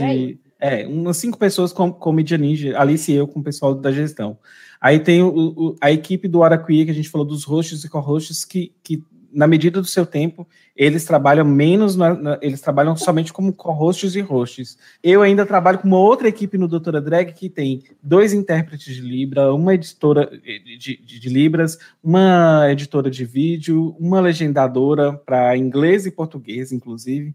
É, 0.60 0.86
umas 0.86 1.16
cinco 1.16 1.38
pessoas 1.38 1.72
com, 1.72 1.92
com 1.92 2.12
Media 2.12 2.36
Ninja, 2.36 2.78
Alice 2.78 3.10
e 3.10 3.14
eu 3.14 3.28
com 3.28 3.40
o 3.40 3.42
pessoal 3.44 3.74
da 3.74 3.92
gestão. 3.92 4.38
Aí 4.80 5.00
tem 5.00 5.22
o, 5.22 5.28
o, 5.28 5.76
a 5.80 5.90
equipe 5.90 6.28
do 6.28 6.42
Araquia, 6.42 6.84
que 6.84 6.90
a 6.90 6.94
gente 6.94 7.08
falou 7.08 7.26
dos 7.26 7.44
hosts 7.44 7.84
e 7.84 7.88
co-hosts, 7.88 8.44
que, 8.44 8.72
que 8.82 9.02
na 9.32 9.46
medida 9.46 9.80
do 9.80 9.86
seu 9.86 10.06
tempo, 10.06 10.46
eles 10.74 11.04
trabalham 11.04 11.44
menos, 11.44 11.96
na, 11.96 12.14
na, 12.14 12.38
eles 12.40 12.60
trabalham 12.60 12.96
somente 12.96 13.32
como 13.32 13.52
co-hosts 13.52 14.14
e 14.14 14.20
hosts. 14.20 14.78
Eu 15.02 15.22
ainda 15.22 15.44
trabalho 15.44 15.78
com 15.78 15.88
uma 15.88 15.98
outra 15.98 16.28
equipe 16.28 16.56
no 16.56 16.68
Doutora 16.68 17.00
Drag 17.00 17.32
que 17.32 17.48
tem 17.48 17.82
dois 18.02 18.32
intérpretes 18.32 18.94
de 18.94 19.00
Libra, 19.00 19.52
uma 19.52 19.74
editora 19.74 20.26
de, 20.26 20.78
de, 20.78 21.20
de 21.20 21.28
Libras, 21.28 21.78
uma 22.02 22.70
editora 22.70 23.10
de 23.10 23.24
vídeo, 23.24 23.96
uma 23.98 24.20
legendadora 24.20 25.12
para 25.12 25.56
inglês 25.56 26.06
e 26.06 26.10
português, 26.10 26.72
inclusive. 26.72 27.34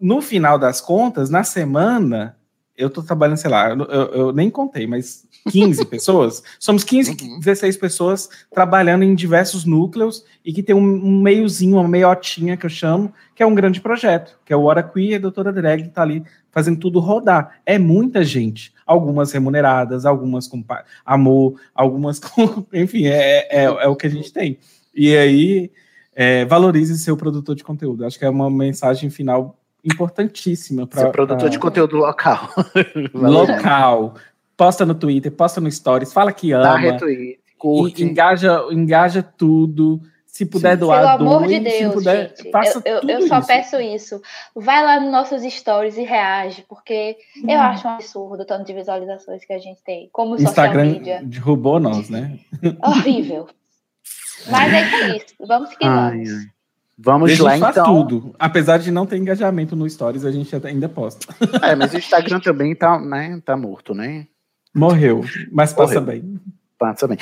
No 0.00 0.20
final 0.20 0.58
das 0.58 0.80
contas, 0.80 1.30
na 1.30 1.42
semana, 1.42 2.36
eu 2.76 2.90
tô 2.90 3.02
trabalhando, 3.02 3.38
sei 3.38 3.50
lá, 3.50 3.70
eu, 3.70 3.86
eu, 3.86 4.32
nem 4.32 4.50
contei, 4.50 4.86
mas 4.86 5.26
15 5.50 5.84
pessoas. 5.86 6.42
Somos 6.58 6.84
15, 6.84 7.38
16 7.38 7.74
uhum. 7.74 7.80
pessoas 7.80 8.28
trabalhando 8.52 9.02
em 9.02 9.14
diversos 9.14 9.64
núcleos 9.64 10.24
e 10.44 10.52
que 10.52 10.62
tem 10.62 10.74
um, 10.74 10.80
um, 10.80 11.20
meiozinho, 11.20 11.76
uma 11.76 11.88
meiotinha 11.88 12.56
que 12.56 12.66
eu 12.66 12.70
chamo, 12.70 13.12
que 13.34 13.42
é 13.42 13.46
um 13.46 13.54
grande 13.54 13.80
projeto, 13.80 14.38
que 14.44 14.52
é 14.52 14.56
o 14.56 14.64
Hora 14.64 14.82
Queer 14.82 15.12
e 15.12 15.14
a 15.14 15.18
Doutora 15.18 15.52
Drag 15.52 15.84
que 15.84 15.88
tá 15.88 16.02
ali 16.02 16.22
fazendo 16.50 16.78
tudo 16.78 17.00
rodar. 17.00 17.60
É 17.64 17.78
muita 17.78 18.22
gente. 18.22 18.74
Algumas 18.84 19.32
remuneradas, 19.32 20.06
algumas 20.06 20.46
com 20.46 20.62
amor, 21.04 21.60
algumas 21.74 22.18
com. 22.20 22.64
Enfim, 22.72 23.06
é, 23.06 23.48
é, 23.50 23.64
é 23.64 23.88
o 23.88 23.96
que 23.96 24.06
a 24.06 24.10
gente 24.10 24.32
tem. 24.32 24.58
E 24.94 25.16
aí, 25.16 25.70
é, 26.14 26.44
valorize 26.44 26.96
seu 26.98 27.16
produtor 27.16 27.54
de 27.54 27.64
conteúdo. 27.64 28.04
Acho 28.04 28.18
que 28.18 28.24
é 28.24 28.30
uma 28.30 28.50
mensagem 28.50 29.10
final 29.10 29.58
importantíssima 29.86 30.86
para. 30.86 31.02
Ser 31.02 31.10
produtor 31.10 31.38
pra... 31.38 31.48
de 31.48 31.58
conteúdo 31.58 31.96
local. 31.96 32.50
local. 33.14 34.14
Posta 34.56 34.84
no 34.86 34.94
Twitter, 34.94 35.30
posta 35.30 35.60
no 35.60 35.70
Stories, 35.70 36.12
fala 36.12 36.32
que 36.32 36.52
ama. 36.52 36.64
Dá 36.64 36.76
retweet, 36.76 37.40
curte. 37.58 38.02
Engaja, 38.02 38.66
engaja 38.70 39.22
tudo. 39.22 40.00
Se 40.26 40.44
puder 40.44 40.74
Sim. 40.74 40.80
doar, 40.80 41.16
Pelo 41.16 41.30
amor 41.30 41.48
de 41.48 41.60
Deus, 41.60 41.94
puder, 41.94 42.28
gente. 42.28 42.50
Faça 42.50 42.82
eu, 42.84 43.00
eu, 43.00 43.08
eu 43.08 43.26
só 43.26 43.38
isso. 43.38 43.46
peço 43.46 43.80
isso. 43.80 44.20
Vai 44.54 44.84
lá 44.84 45.00
nos 45.00 45.10
nossos 45.10 45.42
stories 45.42 45.96
e 45.96 46.02
reage, 46.02 46.62
porque 46.68 47.16
hum. 47.38 47.50
eu 47.50 47.58
acho 47.58 47.88
um 47.88 47.92
absurdo 47.92 48.42
o 48.42 48.44
tanto 48.44 48.66
de 48.66 48.74
visualizações 48.74 49.46
que 49.46 49.52
a 49.54 49.58
gente 49.58 49.82
tem. 49.82 50.10
Como 50.12 50.36
Instagram 50.36 50.84
social 50.84 51.00
media. 51.00 51.22
derrubou 51.24 51.80
nós, 51.80 52.10
né? 52.10 52.38
Horrível. 52.82 53.48
Mas 54.50 54.72
é 54.72 55.16
isso. 55.16 55.34
Vamos 55.40 55.70
que 55.70 55.86
vamos. 55.86 56.28
Ai. 56.28 56.55
Vamos 56.98 57.38
a 57.38 57.42
lá, 57.42 57.58
então. 57.58 57.84
tudo. 57.84 58.34
Apesar 58.38 58.78
de 58.78 58.90
não 58.90 59.04
ter 59.04 59.18
engajamento 59.18 59.76
no 59.76 59.88
Stories, 59.88 60.24
a 60.24 60.32
gente 60.32 60.54
ainda 60.64 60.88
posta. 60.88 61.26
É, 61.62 61.74
mas 61.74 61.92
o 61.92 61.98
Instagram 61.98 62.40
também 62.40 62.74
tá, 62.74 62.98
né, 62.98 63.40
tá 63.44 63.56
morto, 63.56 63.94
né? 63.94 64.26
Morreu, 64.74 65.24
mas 65.50 65.72
passa 65.72 66.00
Morreu. 66.00 66.22
bem. 66.22 66.40
Passa 66.78 67.08
bem. 67.08 67.18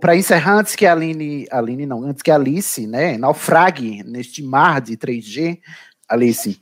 Para 0.00 0.16
encerrar, 0.16 0.58
antes 0.58 0.74
que 0.74 0.84
a 0.84 0.92
Aline, 0.92 1.46
Aline 1.50 1.86
não, 1.86 2.02
antes 2.02 2.22
que 2.22 2.30
a 2.30 2.34
Alice, 2.34 2.86
né, 2.86 3.16
naufrague 3.16 4.02
neste 4.04 4.42
mar 4.42 4.80
de 4.80 4.96
3G, 4.96 5.60
Alice, 6.08 6.60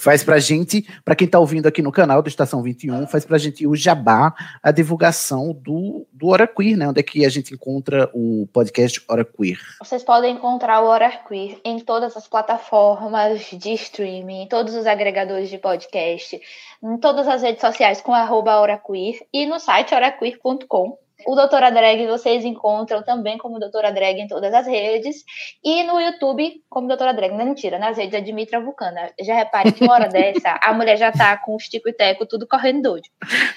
Faz 0.00 0.24
pra 0.24 0.38
gente, 0.38 0.82
para 1.04 1.14
quem 1.14 1.28
tá 1.28 1.38
ouvindo 1.38 1.66
aqui 1.66 1.82
no 1.82 1.92
canal 1.92 2.22
do 2.22 2.28
Estação 2.28 2.62
21, 2.62 3.06
faz 3.06 3.26
pra 3.26 3.36
gente 3.36 3.66
o 3.66 3.76
jabá, 3.76 4.34
a 4.62 4.70
divulgação 4.70 5.52
do, 5.52 6.06
do 6.10 6.28
Hora 6.28 6.46
Queer, 6.46 6.74
né? 6.74 6.88
Onde 6.88 7.00
é 7.00 7.02
que 7.02 7.22
a 7.22 7.28
gente 7.28 7.52
encontra 7.52 8.10
o 8.14 8.48
podcast 8.50 9.04
Hora 9.06 9.26
Queer? 9.26 9.58
Vocês 9.78 10.02
podem 10.02 10.36
encontrar 10.36 10.80
o 10.80 10.86
Hora 10.86 11.10
Queer 11.10 11.58
em 11.62 11.80
todas 11.80 12.16
as 12.16 12.26
plataformas 12.26 13.40
de 13.52 13.74
streaming, 13.74 14.44
em 14.44 14.48
todos 14.48 14.74
os 14.74 14.86
agregadores 14.86 15.50
de 15.50 15.58
podcast, 15.58 16.40
em 16.82 16.96
todas 16.96 17.28
as 17.28 17.42
redes 17.42 17.60
sociais 17.60 18.00
com 18.00 18.14
arroba 18.14 18.58
Hora 18.58 18.78
Queer 18.78 19.20
e 19.30 19.44
no 19.44 19.58
site 19.58 19.94
horaqueer.com. 19.94 20.96
O 21.26 21.34
Doutora 21.34 21.70
Drag 21.70 22.06
vocês 22.06 22.44
encontram 22.44 23.02
também 23.02 23.38
como 23.38 23.58
Doutora 23.58 23.92
Drag 23.92 24.20
em 24.20 24.26
todas 24.26 24.52
as 24.52 24.66
redes. 24.66 25.24
E 25.64 25.82
no 25.84 26.00
YouTube 26.00 26.62
como 26.68 26.88
Doutora 26.88 27.12
Drag. 27.14 27.32
Não 27.32 27.42
é 27.42 27.44
mentira, 27.44 27.78
nas 27.78 27.96
redes 27.96 28.14
é 28.14 28.20
Dimitra 28.20 28.60
Vulcana. 28.60 29.10
Já 29.20 29.34
repare 29.34 29.72
que 29.72 29.84
uma 29.84 29.94
hora 29.94 30.08
dessa, 30.08 30.58
a 30.62 30.72
mulher 30.72 30.96
já 30.96 31.12
tá 31.12 31.36
com 31.36 31.56
os 31.56 31.64
tico 31.64 31.88
e 31.88 31.92
teco 31.92 32.26
tudo 32.26 32.46
correndo 32.46 32.82
doido. 32.82 33.08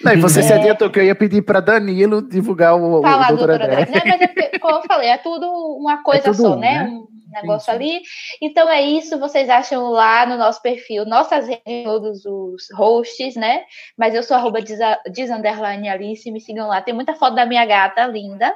Não, 0.04 0.14
e 0.14 0.18
você 0.18 0.40
é... 0.40 0.44
se 0.44 0.54
adiantou 0.54 0.90
que 0.90 1.00
eu 1.00 1.04
ia 1.04 1.16
pedir 1.16 1.42
para 1.42 1.60
Danilo 1.60 2.22
divulgar 2.22 2.76
o, 2.76 3.02
Falar 3.02 3.32
o 3.32 3.38
Doutora, 3.38 3.58
Doutora 3.58 3.76
Drag. 3.76 3.92
Drag. 3.92 4.08
Não, 4.08 4.18
mas 4.18 4.22
é, 4.22 4.60
como 4.60 4.78
eu 4.78 4.84
falei, 4.84 5.10
é 5.10 5.18
tudo 5.18 5.48
uma 5.78 6.04
coisa 6.04 6.30
é 6.30 6.32
tudo 6.32 6.42
só, 6.42 6.56
um, 6.56 6.60
né? 6.60 6.84
né? 6.84 7.00
Negócio 7.34 7.66
Sim. 7.66 7.72
ali. 7.72 8.02
Então 8.42 8.70
é 8.70 8.82
isso, 8.82 9.20
vocês 9.20 9.50
acham 9.50 9.90
lá 9.90 10.26
no 10.26 10.38
nosso 10.38 10.62
perfil, 10.62 11.06
nossas 11.06 11.48
redes, 11.48 11.84
todos 11.84 12.26
os 12.26 12.68
hosts, 12.74 13.36
né? 13.36 13.64
Mas 13.98 14.14
eu 14.16 14.24
sou 14.24 14.38
arroba 14.38 14.60
Alice, 14.60 16.32
me 16.32 16.40
sigam 16.40 16.68
lá. 16.68 16.82
Tem 16.82 16.94
muita 16.94 17.16
foto 17.16 17.36
da 17.36 17.46
minha 17.46 17.66
gata 17.66 18.06
linda. 18.06 18.56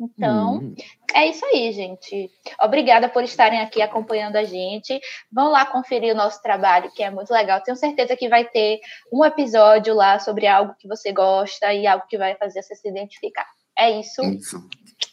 Então, 0.00 0.56
hum. 0.56 0.74
é 1.14 1.26
isso 1.26 1.44
aí, 1.46 1.72
gente. 1.72 2.30
Obrigada 2.60 3.08
por 3.08 3.22
estarem 3.22 3.60
aqui 3.60 3.82
acompanhando 3.82 4.36
a 4.36 4.44
gente. 4.44 4.98
Vão 5.30 5.50
lá 5.50 5.66
conferir 5.66 6.14
o 6.14 6.16
nosso 6.16 6.40
trabalho, 6.42 6.90
que 6.92 7.02
é 7.02 7.10
muito 7.10 7.30
legal. 7.32 7.60
Tenho 7.62 7.76
certeza 7.76 8.16
que 8.16 8.28
vai 8.28 8.44
ter 8.44 8.80
um 9.12 9.24
episódio 9.24 9.94
lá 9.94 10.18
sobre 10.18 10.46
algo 10.46 10.74
que 10.78 10.88
você 10.88 11.12
gosta 11.12 11.72
e 11.72 11.86
algo 11.86 12.06
que 12.08 12.18
vai 12.18 12.34
fazer 12.36 12.62
você 12.62 12.74
se 12.74 12.88
identificar. 12.88 13.46
É 13.78 13.90
isso. 13.90 14.22
isso. 14.22 14.68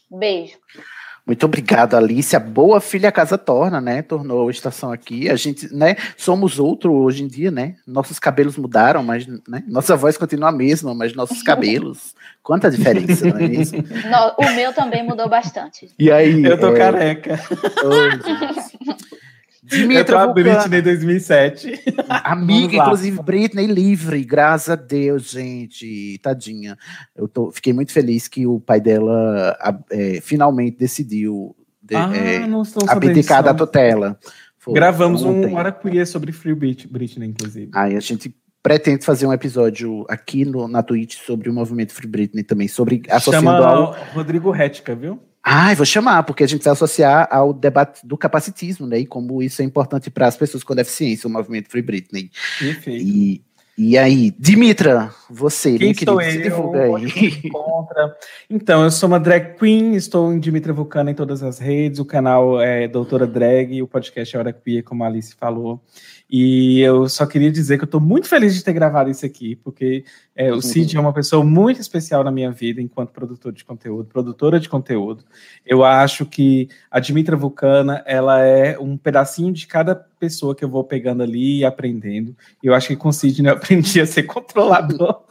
Beijo. 0.10 0.58
Muito 1.26 1.46
obrigado, 1.46 1.96
Alice. 1.96 2.36
A 2.36 2.40
boa 2.40 2.82
filha 2.82 3.12
casa 3.12 3.38
torna, 3.38 3.80
né? 3.80 4.02
Tornou 4.02 4.50
a 4.50 4.52
estação 4.52 4.92
aqui. 4.92 5.30
A 5.30 5.38
gente, 5.38 5.74
né? 5.74 5.96
Somos 6.18 6.60
outro 6.60 6.94
hoje 6.94 7.24
em 7.24 7.28
dia, 7.28 7.50
né? 7.50 7.76
Nossos 7.88 8.20
cabelos 8.20 8.58
mudaram, 8.58 9.02
mas 9.02 9.26
né? 9.26 9.64
nossa 9.68 9.96
voz 9.96 10.18
continua 10.18 10.50
a 10.50 10.52
mesma, 10.52 10.94
mas 10.94 11.14
nossos 11.16 11.42
cabelos. 11.44 12.14
Quanta 12.42 12.70
diferença, 12.70 13.26
não 13.26 13.38
é 13.38 13.48
mesmo? 13.48 13.86
o 14.38 14.52
meu 14.54 14.74
também 14.74 15.02
mudou 15.02 15.30
bastante. 15.30 15.90
E 15.98 16.12
aí? 16.12 16.44
Eu 16.44 16.60
tô 16.60 16.76
é... 16.76 16.78
careca. 16.78 17.40
Dimitra 19.64 20.00
eu 20.00 20.06
tô 20.06 20.18
a 20.18 20.28
Britney 20.28 20.82
2007. 20.82 21.84
Amiga, 22.10 22.76
inclusive, 22.76 23.22
Britney 23.22 23.66
livre, 23.66 24.24
graças 24.24 24.70
a 24.70 24.76
Deus, 24.76 25.30
gente. 25.30 26.20
Tadinha. 26.22 26.78
Eu 27.16 27.28
tô, 27.28 27.50
fiquei 27.50 27.72
muito 27.72 27.94
feliz 27.94 28.28
que 28.28 28.46
o 28.46 28.60
pai 28.60 28.82
dela 28.82 29.58
é, 29.90 30.20
finalmente 30.22 30.78
decidiu 30.78 31.56
de, 31.82 31.96
ah, 31.96 32.12
é, 32.14 32.44
abdicar 32.90 33.42
da 33.42 33.54
tutela. 33.54 34.20
Foi, 34.58 34.74
Gravamos 34.74 35.24
um 35.24 35.58
Aracuia 35.58 36.06
sobre 36.06 36.32
Free 36.32 36.56
Britney, 36.56 37.28
inclusive. 37.28 37.70
Aí 37.74 37.96
a 37.96 38.00
gente 38.00 38.36
pretende 38.62 39.06
fazer 39.06 39.28
um 39.28 39.34
episódio 39.34 40.06
aqui 40.10 40.46
no, 40.46 40.68
na 40.68 40.82
Twitch 40.82 41.18
sobre 41.18 41.50
o 41.50 41.54
movimento 41.54 41.94
Free 41.94 42.08
Britney 42.08 42.44
também, 42.44 42.68
sobre 42.68 43.04
associando 43.10 43.46
Chama 43.46 43.68
ao... 43.68 43.96
Rodrigo 44.14 44.52
Retica, 44.52 44.96
viu? 44.96 45.20
Ah, 45.44 45.74
vou 45.76 45.86
chamar, 45.86 46.24
porque 46.24 46.44
a 46.44 46.48
gente 46.48 46.64
vai 46.64 46.72
associar 46.72 47.28
ao 47.30 47.52
debate 47.52 48.08
do 48.08 48.18
capacitismo, 48.18 48.88
né? 48.88 49.00
E 49.00 49.06
como 49.06 49.44
isso 49.44 49.62
é 49.62 49.66
importante 49.66 50.10
para 50.10 50.26
as 50.28 50.38
pessoas 50.38 50.64
com 50.64 50.74
deficiência, 50.74 51.28
o 51.28 51.32
movimento 51.32 51.70
Free 51.70 51.82
Britney. 51.82 52.32
Perfeito. 52.58 53.04
E, 53.04 53.44
e 53.78 53.98
aí, 53.98 54.32
Dimitra, 54.40 55.12
você, 55.30 55.78
Quem 55.78 55.94
sou 55.94 56.22
eu? 56.22 56.42
divulga 56.42 56.84
aí. 56.84 57.42
Então, 58.50 58.84
eu 58.84 58.92
sou 58.92 59.08
uma 59.08 59.20
drag 59.20 59.58
queen, 59.58 59.96
estou 59.96 60.32
em 60.32 60.40
Dimitra 60.40 60.72
Vulcana 60.72 61.12
em 61.12 61.16
todas 61.16 61.44
as 61.44 61.60
redes, 61.60 62.00
o 62.00 62.06
canal 62.06 62.62
é 62.62 62.88
Doutora 62.88 63.28
Drag, 63.28 63.82
o 63.82 63.88
podcast 63.88 64.36
é 64.36 64.40
Hora 64.40 64.54
Queer, 64.54 64.84
como 64.84 65.04
a 65.04 65.08
Alice 65.08 65.36
falou. 65.36 65.82
E 66.36 66.80
eu 66.80 67.08
só 67.08 67.28
queria 67.28 67.52
dizer 67.52 67.78
que 67.78 67.84
eu 67.84 67.86
estou 67.86 68.02
muito 68.02 68.28
feliz 68.28 68.56
de 68.56 68.64
ter 68.64 68.74
gravado 68.74 69.08
isso 69.08 69.24
aqui, 69.24 69.56
porque 69.58 70.04
é, 70.36 70.52
o 70.52 70.64
Cid 70.64 70.98
é 70.98 71.00
uma 71.00 71.14
pessoa 71.14 71.46
muito 71.46 71.80
especial 71.80 72.24
na 72.24 72.32
minha 72.32 72.52
vida 72.52 72.82
enquanto 72.82 73.12
produtor 73.12 73.54
de 73.54 73.64
conteúdo, 73.64 74.10
produtora 74.10 74.60
de 74.60 74.68
conteúdo. 74.68 75.24
Eu 75.64 75.84
acho 75.84 76.26
que 76.26 76.70
a 76.90 77.00
Dimitra 77.00 77.38
Vulcana, 77.38 78.02
ela 78.08 78.42
é 78.42 78.80
um 78.80 78.98
pedacinho 78.98 79.54
de 79.54 79.68
cada 79.68 79.94
pessoa 79.94 80.56
que 80.56 80.66
eu 80.66 80.70
vou 80.70 80.84
pegando 80.84 81.22
ali 81.22 81.60
e 81.60 81.66
aprendendo. 81.66 82.36
Eu 82.64 82.74
acho 82.74 82.88
que 82.88 82.96
com 82.96 83.10
o 83.10 83.14
Cid 83.14 83.46
eu 83.46 83.54
aprendi 83.54 84.02
a 84.02 84.06
ser 84.08 84.24
controlador. 84.24 85.22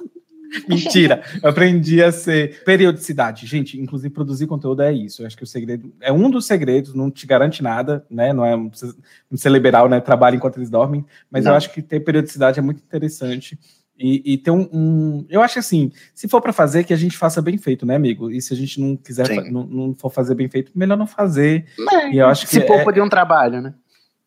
Mentira, 0.68 1.22
eu 1.42 1.50
aprendi 1.50 2.02
a 2.02 2.12
ser 2.12 2.62
periodicidade. 2.64 3.46
Gente, 3.46 3.80
inclusive 3.80 4.12
produzir 4.12 4.46
conteúdo 4.46 4.82
é 4.82 4.92
isso. 4.92 5.22
Eu 5.22 5.26
acho 5.26 5.36
que 5.36 5.44
o 5.44 5.46
segredo 5.46 5.92
é 6.00 6.12
um 6.12 6.30
dos 6.30 6.46
segredos, 6.46 6.94
não 6.94 7.10
te 7.10 7.26
garante 7.26 7.62
nada, 7.62 8.04
né? 8.10 8.32
Não 8.32 8.44
é 8.44 8.56
não 8.56 8.68
precisa, 8.68 8.94
não 9.30 9.38
ser 9.38 9.50
liberal, 9.50 9.88
né? 9.88 10.00
Trabalha 10.00 10.36
enquanto 10.36 10.58
eles 10.58 10.70
dormem, 10.70 11.04
mas 11.30 11.44
não. 11.44 11.52
eu 11.52 11.56
acho 11.56 11.72
que 11.72 11.80
ter 11.80 12.00
periodicidade 12.00 12.58
é 12.58 12.62
muito 12.62 12.82
interessante. 12.82 13.58
E, 13.98 14.32
e 14.32 14.38
ter 14.38 14.50
um, 14.50 14.68
um, 14.72 15.26
Eu 15.28 15.42
acho 15.42 15.58
assim, 15.58 15.92
se 16.14 16.26
for 16.26 16.40
para 16.40 16.52
fazer, 16.52 16.82
que 16.82 16.92
a 16.92 16.96
gente 16.96 17.16
faça 17.16 17.40
bem 17.40 17.56
feito, 17.56 17.86
né, 17.86 17.94
amigo? 17.94 18.30
E 18.30 18.40
se 18.40 18.52
a 18.52 18.56
gente 18.56 18.80
não 18.80 18.96
quiser, 18.96 19.28
não, 19.50 19.64
não, 19.64 19.94
for 19.94 20.10
fazer 20.10 20.34
bem 20.34 20.48
feito, 20.48 20.72
melhor 20.74 20.96
não 20.96 21.06
fazer. 21.06 21.66
É, 21.92 22.10
e 22.10 22.18
eu 22.18 22.26
acho 22.26 22.46
que. 22.46 22.52
Se 22.52 22.60
poupa 22.62 22.90
é, 22.90 22.94
de 22.94 23.00
um 23.00 23.08
trabalho, 23.08 23.60
né? 23.60 23.74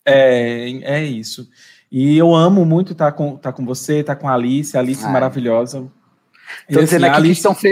É, 0.06 0.70
é 1.00 1.04
isso. 1.04 1.50
E 1.92 2.18
eu 2.18 2.34
amo 2.34 2.64
muito 2.66 2.94
estar 2.94 3.12
tá 3.12 3.12
com, 3.12 3.36
estar 3.36 3.52
tá 3.52 3.54
com 3.54 3.66
você, 3.66 4.00
estar 4.00 4.16
tá 4.16 4.22
com 4.22 4.30
a 4.30 4.34
Alice, 4.34 4.78
a 4.78 4.80
Alice 4.80 5.04
Ai. 5.04 5.12
maravilhosa. 5.12 5.92
Estão 6.70 6.84
dizendo, 6.84 7.06
aqui 7.06 7.16
Alice... 7.18 7.42
que 7.56 7.68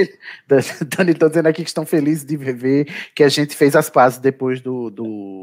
estão 0.50 1.06
dizendo 1.30 1.48
aqui 1.48 1.64
que 1.64 1.70
estão 1.70 1.86
felizes 1.86 2.24
de 2.24 2.38
ver 2.38 2.88
que 3.16 3.24
a 3.24 3.30
gente 3.30 3.56
fez 3.56 3.76
as 3.76 3.90
pazes 3.90 4.20
depois 4.20 4.62
do, 4.62 4.90
do 4.90 5.42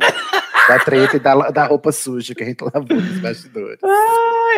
da 0.71 0.79
treta 0.85 1.17
e 1.17 1.21
da, 1.21 1.51
da 1.51 1.67
roupa 1.67 1.91
suja 1.93 2.35
que 2.35 2.43
a 2.43 2.47
gente 2.47 2.63
lavou 2.63 2.87
nos 3.01 3.19
bastidores. 3.19 3.79
Ah, 3.83 3.89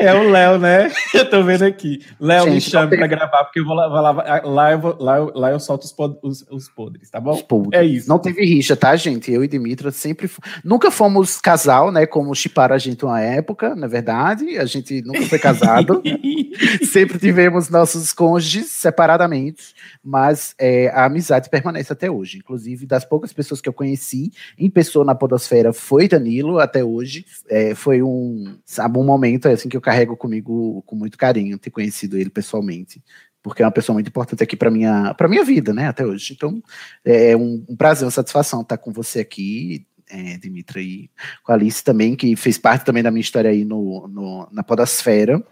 Ah, 0.01 0.03
é 0.03 0.15
o 0.15 0.31
Léo, 0.31 0.59
né? 0.59 0.91
Eu 1.13 1.29
tô 1.29 1.43
vendo 1.43 1.63
aqui. 1.65 2.01
Léo, 2.19 2.47
me 2.51 2.61
chame 2.61 2.89
tem- 2.91 2.99
pra 2.99 3.07
gravar, 3.07 3.45
porque 3.45 3.61
eu 3.61 3.65
vou 3.65 3.75
lá, 3.75 3.89
vou 3.89 4.01
lá, 4.01 4.41
lá, 4.43 4.73
eu 4.73 4.79
vou, 4.81 4.97
lá, 4.99 5.17
eu, 5.19 5.33
lá 5.35 5.51
eu 5.51 5.61
solto 5.61 5.85
os, 5.85 5.93
pod- 5.93 6.19
os, 6.23 6.43
os 6.51 6.69
podres, 6.69 7.11
tá 7.11 7.21
bom? 7.21 7.37
Podres. 7.43 7.81
É 7.81 7.85
isso. 7.85 8.09
Não 8.09 8.19
teve 8.19 8.43
rixa, 8.45 8.75
tá, 8.75 8.97
gente? 8.97 9.31
Eu 9.31 9.45
e 9.45 9.49
Dimitra 9.49 9.91
sempre. 9.91 10.27
f- 10.27 10.41
Nunca 10.65 10.91
fomos 10.91 11.39
casal, 11.41 11.93
né? 11.93 12.07
Como 12.07 12.35
chiparam 12.35 12.75
a 12.75 12.79
gente 12.79 13.05
uma 13.05 13.21
época, 13.21 13.75
na 13.77 13.87
verdade. 13.87 14.57
A 14.59 14.65
gente 14.65 15.03
nunca 15.03 15.23
foi 15.27 15.39
casado. 15.39 16.03
sempre 16.91 17.19
tivemos 17.19 17.69
nossos 17.69 18.13
cônjuges 18.13 18.71
separadamente, 18.71 19.75
mas 20.03 20.55
é, 20.59 20.89
a 20.89 21.05
amizade 21.05 21.51
permanece 21.51 21.93
até 21.93 22.11
hoje. 22.11 22.39
Inclusive, 22.39 22.87
das 22.87 23.05
poucas 23.05 23.33
pessoas 23.33 23.61
que 23.61 23.69
eu 23.69 23.73
conheci 23.73 24.31
em 24.59 24.71
pessoa 24.71 25.05
na 25.05 25.15
Podosfera 25.15 25.73
foi 25.73 26.02
Danilo 26.09 26.59
até 26.59 26.85
hoje. 26.85 27.25
É, 27.49 27.75
foi 27.75 28.03
um, 28.03 28.57
sabe, 28.65 28.99
um 28.99 29.05
momento 29.05 29.49
assim 29.49 29.69
que 29.69 29.77
eu 29.77 29.81
carrego 29.81 30.17
comigo 30.17 30.83
com 30.87 30.97
muito 30.97 31.17
carinho 31.19 31.59
ter 31.59 31.71
conhecido 31.71 32.17
ele 32.19 32.31
pessoalmente. 32.31 33.03
Porque 33.43 33.63
é 33.63 33.67
uma 33.67 33.73
pessoa 33.73 33.95
muito 33.95 34.07
importante 34.09 34.43
aqui 34.43 34.57
para 34.57 34.71
minha 34.71 35.15
para 35.15 35.29
minha 35.29 35.45
vida, 35.45 35.73
né, 35.75 35.89
até 35.89 36.07
hoje. 36.07 36.33
Então, 36.35 36.63
é 37.05 37.37
um, 37.37 37.65
um 37.69 37.77
prazer, 37.77 38.05
uma 38.05 38.11
satisfação 38.13 38.61
estar 38.63 38.77
com 38.79 38.93
você 38.93 39.19
aqui, 39.21 39.85
é, 40.09 40.37
Dimitra, 40.39 40.81
e 40.81 41.11
com 41.43 41.51
a 41.51 41.55
Alice 41.57 41.83
também, 41.83 42.15
que 42.15 42.37
fez 42.37 42.57
parte 42.57 42.85
também 42.85 43.03
da 43.03 43.11
minha 43.11 43.21
história 43.21 43.51
aí 43.51 43.65
no, 43.65 44.07
no- 44.07 44.49
na 44.53 44.63
Podosfera. 44.63 45.43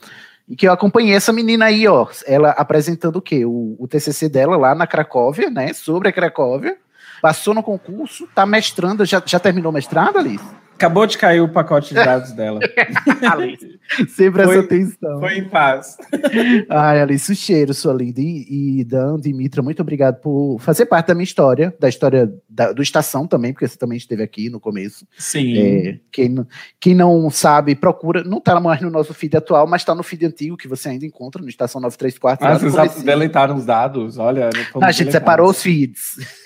E 0.49 0.55
que 0.57 0.67
eu 0.69 0.73
acompanhei 0.73 1.15
essa 1.15 1.33
menina 1.33 1.67
aí, 1.67 1.87
ó, 1.89 2.07
ela 2.27 2.51
apresentando 2.51 3.17
o 3.17 3.23
quê? 3.23 3.45
O, 3.45 3.77
o 3.79 3.89
TCC 3.89 4.29
dela 4.29 4.57
lá 4.57 4.75
na 4.75 4.87
Cracóvia, 4.87 5.49
né, 5.51 5.73
sobre 5.73 6.09
a 6.09 6.13
Cracóvia. 6.13 6.77
Passou 7.21 7.55
no 7.55 7.63
concurso, 7.63 8.27
tá 8.35 8.45
mestrando, 8.47 9.05
já, 9.05 9.23
já 9.25 9.39
terminou 9.39 9.71
o 9.71 9.75
mestrado, 9.75 10.19
Alice? 10.19 10.45
Acabou 10.75 11.05
de 11.07 11.19
cair 11.19 11.43
o 11.43 11.49
pacote 11.53 11.89
de 11.91 11.97
dados 11.97 12.33
dela. 12.33 12.59
Alice, 13.31 13.79
sempre 14.09 14.45
Foi- 14.45 14.57
essa 14.57 14.65
atenção. 14.65 15.21
Foi 15.21 15.37
em 15.37 15.45
paz. 15.47 15.99
Ai, 16.71 17.03
Alice, 17.03 17.31
o 17.31 17.37
cheiro, 17.37 17.75
sua 17.75 17.93
linda. 17.93 18.19
E, 18.19 18.79
e 18.81 18.85
Dan, 18.85 19.21
Dimitra, 19.21 19.61
muito 19.63 19.83
obrigado 19.83 20.21
por 20.23 20.59
fazer 20.59 20.87
parte 20.87 21.09
da 21.09 21.15
minha 21.15 21.25
história, 21.25 21.75
da 21.79 21.87
história 21.87 22.33
da- 22.49 22.73
do 22.73 22.81
Estação 22.83 23.27
também, 23.27 23.53
porque 23.53 23.69
você 23.69 23.77
também 23.77 23.99
esteve 23.99 24.23
aqui 24.23 24.49
no 24.49 24.59
começo. 24.59 25.07
Sim. 25.19 25.59
É, 25.59 25.99
quem, 26.11 26.31
não- 26.31 26.47
quem 26.81 26.95
não 26.95 27.29
sabe, 27.29 27.75
procura. 27.75 28.25
Não 28.25 28.41
tá 28.41 28.59
mais 28.59 28.81
no 28.81 28.89
nosso 28.89 29.13
feed 29.13 29.37
atual, 29.37 29.67
mas 29.67 29.85
tá 29.85 29.95
no 29.95 30.03
feed 30.03 30.25
antigo, 30.25 30.57
que 30.57 30.67
você 30.67 30.89
ainda 30.89 31.05
encontra 31.05 31.43
no 31.43 31.49
Estação 31.51 31.79
934. 31.83 32.43
lá 32.43 32.55
Ah, 32.55 32.59
vocês 32.59 33.03
deletaram 33.03 33.55
os 33.55 33.67
dados, 33.67 34.17
olha. 34.17 34.49
a 34.81 34.93
gente 34.93 35.13
separou 35.13 35.51
os 35.51 35.61
feeds. 35.61 36.41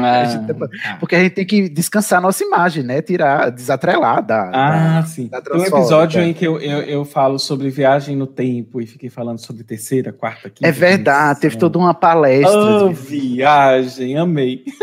Ah, 0.00 0.26
separou- 0.26 0.68
Porque 1.00 1.14
a 1.16 1.20
gente 1.20 1.32
tem 1.32 1.46
que 1.46 1.68
descansar 1.68 2.18
a 2.18 2.22
nossa 2.22 2.42
imagem, 2.44 2.82
né? 2.82 3.00
Tirar, 3.02 3.50
desatrelar 3.50 4.24
da. 4.24 4.50
Ah, 4.52 5.00
da- 5.00 5.06
sim. 5.06 5.28
da 5.28 5.40
Tem 5.40 5.52
um 5.54 5.64
episódio 5.64 6.20
transfóbica. 6.20 6.24
em 6.26 6.34
que 6.34 6.46
eu, 6.46 6.58
eu, 6.60 6.82
eu 6.82 7.04
falo 7.04 7.38
sobre 7.38 7.70
viagem 7.70 8.16
no 8.16 8.26
tempo 8.26 8.80
e 8.80 8.86
fiquei 8.86 9.08
falando 9.10 9.38
sobre 9.38 9.62
terceira, 9.64 10.12
quarta, 10.12 10.48
quinta. 10.50 10.66
É 10.68 10.72
verdade, 10.72 11.40
teve 11.40 11.56
toda 11.56 11.78
uma 11.78 11.94
palestra. 11.94 12.50
Oh, 12.56 12.88
de- 12.88 12.94
viagem, 12.94 14.16
amei. 14.16 14.64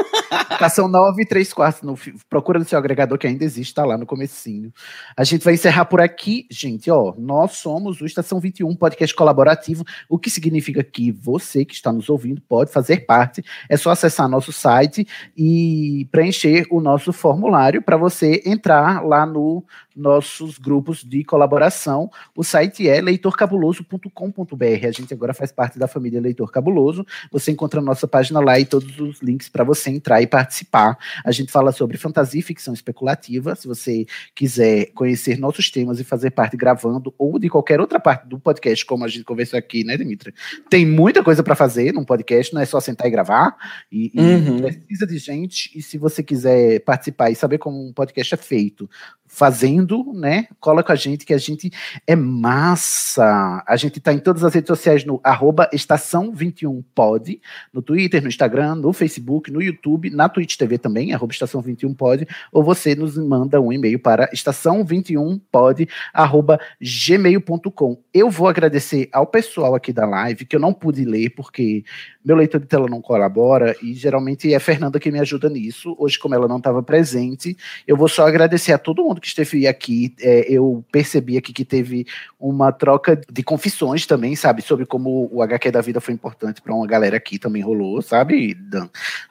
Estação 0.52 0.88
9 0.88 1.22
e 1.22 1.26
3 1.26 1.52
quartos. 1.54 1.82
No, 1.82 1.98
procura 2.30 2.60
no 2.60 2.66
seu 2.66 2.78
agregador 2.78 3.18
que 3.18 3.28
ainda 3.28 3.44
existe, 3.44 3.74
tá 3.74 3.84
lá 3.86 3.98
no 3.98 4.06
comecinho. 4.06 4.72
A 5.18 5.24
gente 5.24 5.44
vai 5.44 5.54
encerrar 5.56 5.86
por 5.86 6.00
aqui, 6.02 6.46
gente. 6.50 6.90
Ó, 6.90 7.14
nós 7.18 7.54
somos 7.54 8.00
o 8.02 8.06
Estação 8.06 8.40
21, 8.40 8.76
podcast 8.76 9.14
colaborativo, 9.16 9.84
o 10.10 10.18
que 10.18 10.30
significa 10.30 10.84
que 10.84 11.12
você 11.12 11.66
que 11.66 11.74
está 11.74 11.92
nos 11.92 12.10
ouvindo 12.10 12.42
pode 12.48 12.72
fazer 12.72 13.06
parte. 13.06 13.44
É 13.70 13.76
só 13.78 13.92
acessar 13.92 14.28
nosso 14.30 14.52
site 14.64 15.06
e 15.38 16.08
preencher 16.12 16.66
o 16.72 16.80
nosso 16.80 17.12
formulário 17.12 17.82
para 17.82 17.98
você 17.98 18.42
entrar 18.46 19.04
lá 19.06 19.26
no 19.26 19.64
nossos 19.96 20.58
grupos 20.58 21.04
de 21.04 21.24
colaboração. 21.24 22.10
O 22.36 22.44
site 22.44 22.88
é 22.88 23.00
leitorcabuloso.com.br. 23.02 24.88
A 24.88 24.92
gente 24.92 25.14
agora 25.14 25.34
faz 25.34 25.52
parte 25.52 25.78
da 25.80 25.88
família 25.88 26.22
Leitor 26.22 26.52
Cabuloso. 26.52 27.06
Você 27.32 27.52
encontra 27.52 27.80
a 27.80 27.84
nossa 27.84 28.08
página 28.08 28.40
lá 28.40 28.60
e 28.60 28.66
todos 28.66 29.00
os 29.00 29.22
links 29.22 29.50
para 29.50 29.64
você 29.64 29.90
entrar 29.90 30.22
e 30.22 30.28
participar. 30.28 30.98
A 31.26 31.32
gente 31.32 31.52
fala 31.52 31.72
sobre 31.72 31.98
fantasia 31.98 32.40
e 32.40 32.44
ficção 32.44 32.74
especulativa. 32.74 33.56
Se 33.56 33.68
você 33.68 34.06
quiser 34.36 34.88
conhecer 34.94 35.38
nossos 35.38 35.70
temas 35.70 36.00
e 36.00 36.04
fazer 36.04 36.32
parte 36.32 36.58
gravando 36.58 37.14
ou 37.18 37.38
de 37.40 37.50
qualquer 37.50 37.80
outra 37.80 38.00
parte 38.00 38.28
do 38.28 38.40
podcast, 38.40 38.86
como 38.86 39.04
a 39.06 39.08
gente 39.08 39.24
conversou 39.24 39.58
aqui, 39.58 39.84
né, 39.84 39.98
Dimitra? 39.98 40.34
Tem 40.70 40.86
muita 40.86 41.24
coisa 41.24 41.44
para 41.44 41.56
fazer 41.56 41.94
num 41.94 42.04
podcast, 42.06 42.54
não 42.54 42.62
é 42.62 42.66
só 42.66 42.80
sentar 42.80 43.08
e 43.08 43.12
gravar. 43.12 43.56
E, 43.92 44.12
e 44.14 44.34
Uhum. 44.34 44.62
precisa 44.62 45.06
de 45.06 45.18
gente. 45.18 45.70
E 45.78 45.82
se 45.82 45.98
você 45.98 46.24
quiser 46.24 46.80
participar 46.82 47.30
e 47.30 47.36
saber 47.36 47.58
como 47.58 47.88
um 47.88 47.94
podcast 47.94 48.34
é 48.34 48.38
feito, 48.38 48.90
fazendo, 49.34 50.14
né? 50.14 50.48
Cola 50.60 50.84
com 50.84 50.92
a 50.92 50.96
gente, 50.96 51.26
que 51.26 51.34
a 51.34 51.40
gente 51.40 51.72
é 52.06 52.16
massa. 52.16 53.64
A 53.68 53.76
gente 53.76 54.00
tá 54.00 54.14
em 54.14 54.20
todas 54.20 54.44
as 54.44 54.54
redes 54.54 54.68
sociais 54.68 55.04
no 55.04 55.20
arroba 55.24 55.68
estação 55.74 56.32
21pod, 56.32 57.40
no 57.74 57.82
Twitter, 57.82 58.22
no 58.22 58.28
Instagram, 58.28 58.76
no 58.76 58.94
Facebook, 58.94 59.52
no 59.52 59.60
YouTube, 59.60 60.12
na 60.12 60.30
Twitch 60.30 60.56
TV 60.56 60.78
também, 60.78 61.14
arroba 61.14 61.34
estação 61.34 61.64
21pod, 61.64 62.28
ou 62.52 62.64
você 62.64 62.94
nos 62.94 63.18
manda 63.18 63.60
um 63.60 63.74
e-mail 63.74 63.98
para 63.98 64.30
estação 64.32 64.86
21pod, 64.86 65.90
arroba 66.14 66.60
gmail.com. 66.80 67.98
Eu 68.14 68.30
vou 68.30 68.48
agradecer 68.48 69.10
ao 69.12 69.26
pessoal 69.26 69.74
aqui 69.74 69.92
da 69.92 70.06
live, 70.06 70.46
que 70.46 70.56
eu 70.56 70.60
não 70.60 70.72
pude 70.72 71.04
ler, 71.06 71.32
porque 71.32 71.84
meu 72.24 72.36
leitor 72.36 72.62
de 72.62 72.68
tela 72.68 72.88
não 72.88 73.02
colabora, 73.02 73.76
e 73.82 73.96
geralmente 73.96 74.54
é 74.54 74.56
a 74.56 74.60
Fernanda 74.60 75.00
que 75.00 75.12
me 75.12 75.20
ajuda 75.20 75.50
nisso. 75.50 75.96
Hoje, 75.98 76.20
como 76.20 76.36
ela 76.36 76.48
não 76.48 76.58
estava 76.58 76.84
presente, 76.84 77.58
eu 77.88 77.98
vou 77.98 78.08
só 78.08 78.28
agradecer 78.28 78.74
a 78.74 78.78
todo 78.78 79.04
mundo 79.04 79.23
que 79.24 79.28
esteve 79.30 79.66
aqui. 79.66 80.14
É, 80.20 80.52
eu 80.52 80.84
percebi 80.92 81.38
aqui 81.38 81.54
que 81.54 81.64
teve 81.64 82.06
uma 82.38 82.74
troca 82.74 83.20
de 83.32 83.42
confissões 83.42 84.06
também, 84.06 84.36
sabe? 84.36 84.62
Sobre 84.62 84.86
como 84.86 85.30
o 85.32 85.42
HQ 85.42 85.72
da 85.72 85.80
vida 85.80 86.02
foi 86.02 86.14
importante 86.14 86.62
para 86.62 86.74
uma 86.76 86.86
galera 86.86 87.16
aqui 87.16 87.40
também 87.40 87.62
rolou, 87.62 88.02
sabe? 88.02 88.58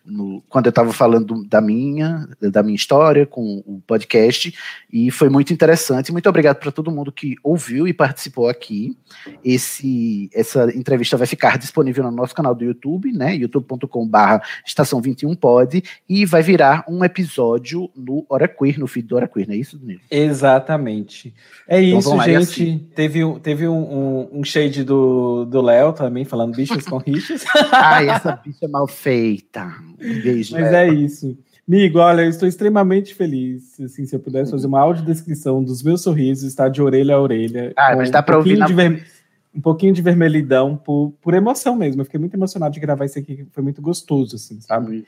No- 0.05 0.43
quando 0.49 0.67
eu 0.67 0.71
estava 0.71 0.93
falando 0.93 1.45
da 1.45 1.61
minha, 1.61 2.27
da 2.41 2.63
minha 2.63 2.75
história 2.75 3.27
com 3.27 3.63
o 3.67 3.83
podcast, 3.87 4.55
e 4.91 5.11
foi 5.11 5.29
muito 5.29 5.53
interessante. 5.53 6.11
Muito 6.11 6.29
obrigado 6.29 6.57
para 6.57 6.73
todo 6.73 6.91
mundo 6.91 7.13
que 7.13 7.37
ouviu 7.43 7.87
e 7.87 7.93
participou 7.93 8.49
aqui. 8.49 8.97
Esse, 9.45 10.31
essa 10.33 10.75
entrevista 10.75 11.17
vai 11.19 11.27
ficar 11.27 11.59
disponível 11.59 12.05
no 12.05 12.11
nosso 12.11 12.35
canal 12.35 12.55
do 12.55 12.65
YouTube, 12.65 13.13
né? 13.13 13.35
youtube.com/barra 13.35 14.41
estação 14.67 15.03
21 15.03 15.35
pod, 15.35 15.83
e 16.09 16.25
vai 16.25 16.43
virar 16.43 16.85
um 16.89 17.05
episódio 17.05 17.91
no 17.95 18.25
Hora 18.29 18.49
Queer, 18.49 18.79
no 18.79 18.87
feed 18.87 19.07
do 19.07 19.17
Hora 19.17 19.29
Queer, 19.29 19.47
não 19.47 19.55
é 19.55 19.59
isso, 19.59 19.79
Exatamente. 20.11 21.33
É 21.69 21.81
Então 21.83 21.99
isso, 21.99 22.23
gente. 22.25 22.37
assim? 22.37 22.87
Teve, 22.95 23.25
um- 23.25 23.39
teve 23.39 23.69
um, 23.69 23.79
um, 23.79 24.29
um 24.41 24.45
shade 24.45 24.85
do 24.85 25.45
do 25.45 25.61
Léo 25.61 25.93
também, 25.93 26.25
falando 26.25 26.55
bichos 26.55 26.85
com 26.85 26.99
rixas. 26.99 27.45
Ai, 27.73 28.09
essa 28.09 28.33
bicha 28.45 28.69
mal 28.69 28.87
feita. 28.87 29.73
Um 30.01 30.21
beijo. 30.23 30.53
Mas 30.55 30.73
é 30.73 30.89
isso. 30.89 31.37
Amigo, 31.69 31.99
olha, 32.01 32.23
eu 32.23 32.29
estou 32.29 32.49
extremamente 32.49 33.15
feliz. 33.15 33.81
Assim, 33.81 34.05
se 34.05 34.15
eu 34.15 34.21
pudesse 34.21 34.51
fazer 34.51 34.67
uma 34.67 34.81
audiodescrição 34.81 35.63
dos 35.63 35.83
meus 35.83 36.03
sorrisos, 36.03 36.45
está 36.45 36.69
de 36.69 36.83
orelha 36.83 37.15
a 37.15 37.21
orelha. 37.21 37.73
Ah, 37.77 37.95
mas 37.97 38.11
dá 38.11 38.21
um 38.21 38.23
pra 38.23 38.37
ouvir 38.37 38.59
na 38.59 38.67
de 38.67 38.75
ver- 38.75 39.07
Um 39.55 39.61
pouquinho 39.61 39.93
de 39.93 40.03
vermelhidão 40.03 40.77
por, 40.77 41.13
por 41.21 41.35
emoção 41.35 41.77
mesmo. 41.77 42.01
Eu 42.01 42.05
fiquei 42.05 42.19
muito 42.19 42.35
emocionado 42.35 42.75
de 42.75 42.81
gravar 42.81 43.05
isso 43.05 43.19
aqui, 43.19 43.47
foi 43.53 43.63
muito 43.63 43.81
gostoso, 43.81 44.37
assim, 44.37 44.61
sabe? 44.61 45.05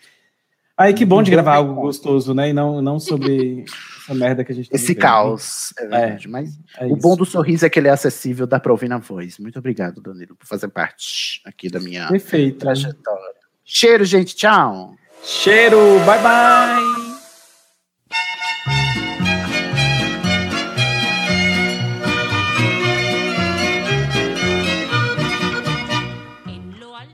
Ai, 0.76 0.92
que 0.92 1.04
bom 1.04 1.22
de 1.22 1.30
gravar 1.30 1.54
algo 1.54 1.74
gostoso, 1.74 2.34
né? 2.34 2.50
E 2.50 2.52
não, 2.52 2.82
não 2.82 2.98
sobre 2.98 3.64
essa 4.02 4.14
merda 4.14 4.44
que 4.44 4.50
a 4.50 4.54
gente 4.54 4.68
tá 4.68 4.74
Esse 4.74 4.88
vivendo. 4.88 5.02
caos, 5.02 5.72
é 5.78 5.82
verdade. 5.82 6.28
Mas 6.28 6.58
é 6.78 6.86
o 6.86 6.96
bom 6.96 7.16
do 7.16 7.24
sorriso 7.24 7.64
é 7.64 7.70
que 7.70 7.78
ele 7.78 7.88
é 7.88 7.92
acessível, 7.92 8.46
dá 8.46 8.58
pra 8.58 8.72
ouvir 8.72 8.88
na 8.88 8.98
voz. 8.98 9.38
Muito 9.38 9.58
obrigado, 9.58 10.00
Danilo, 10.02 10.34
por 10.34 10.46
fazer 10.46 10.68
parte 10.68 11.40
aqui 11.44 11.68
da 11.68 11.78
minha 11.78 12.08
Perfeito. 12.08 12.58
trajetória. 12.58 13.34
Cheiro, 13.64 14.04
gente. 14.04 14.34
Tchau. 14.34 14.94
Cheiro, 15.22 15.78
bye 16.04 16.18
bye. 16.18 17.03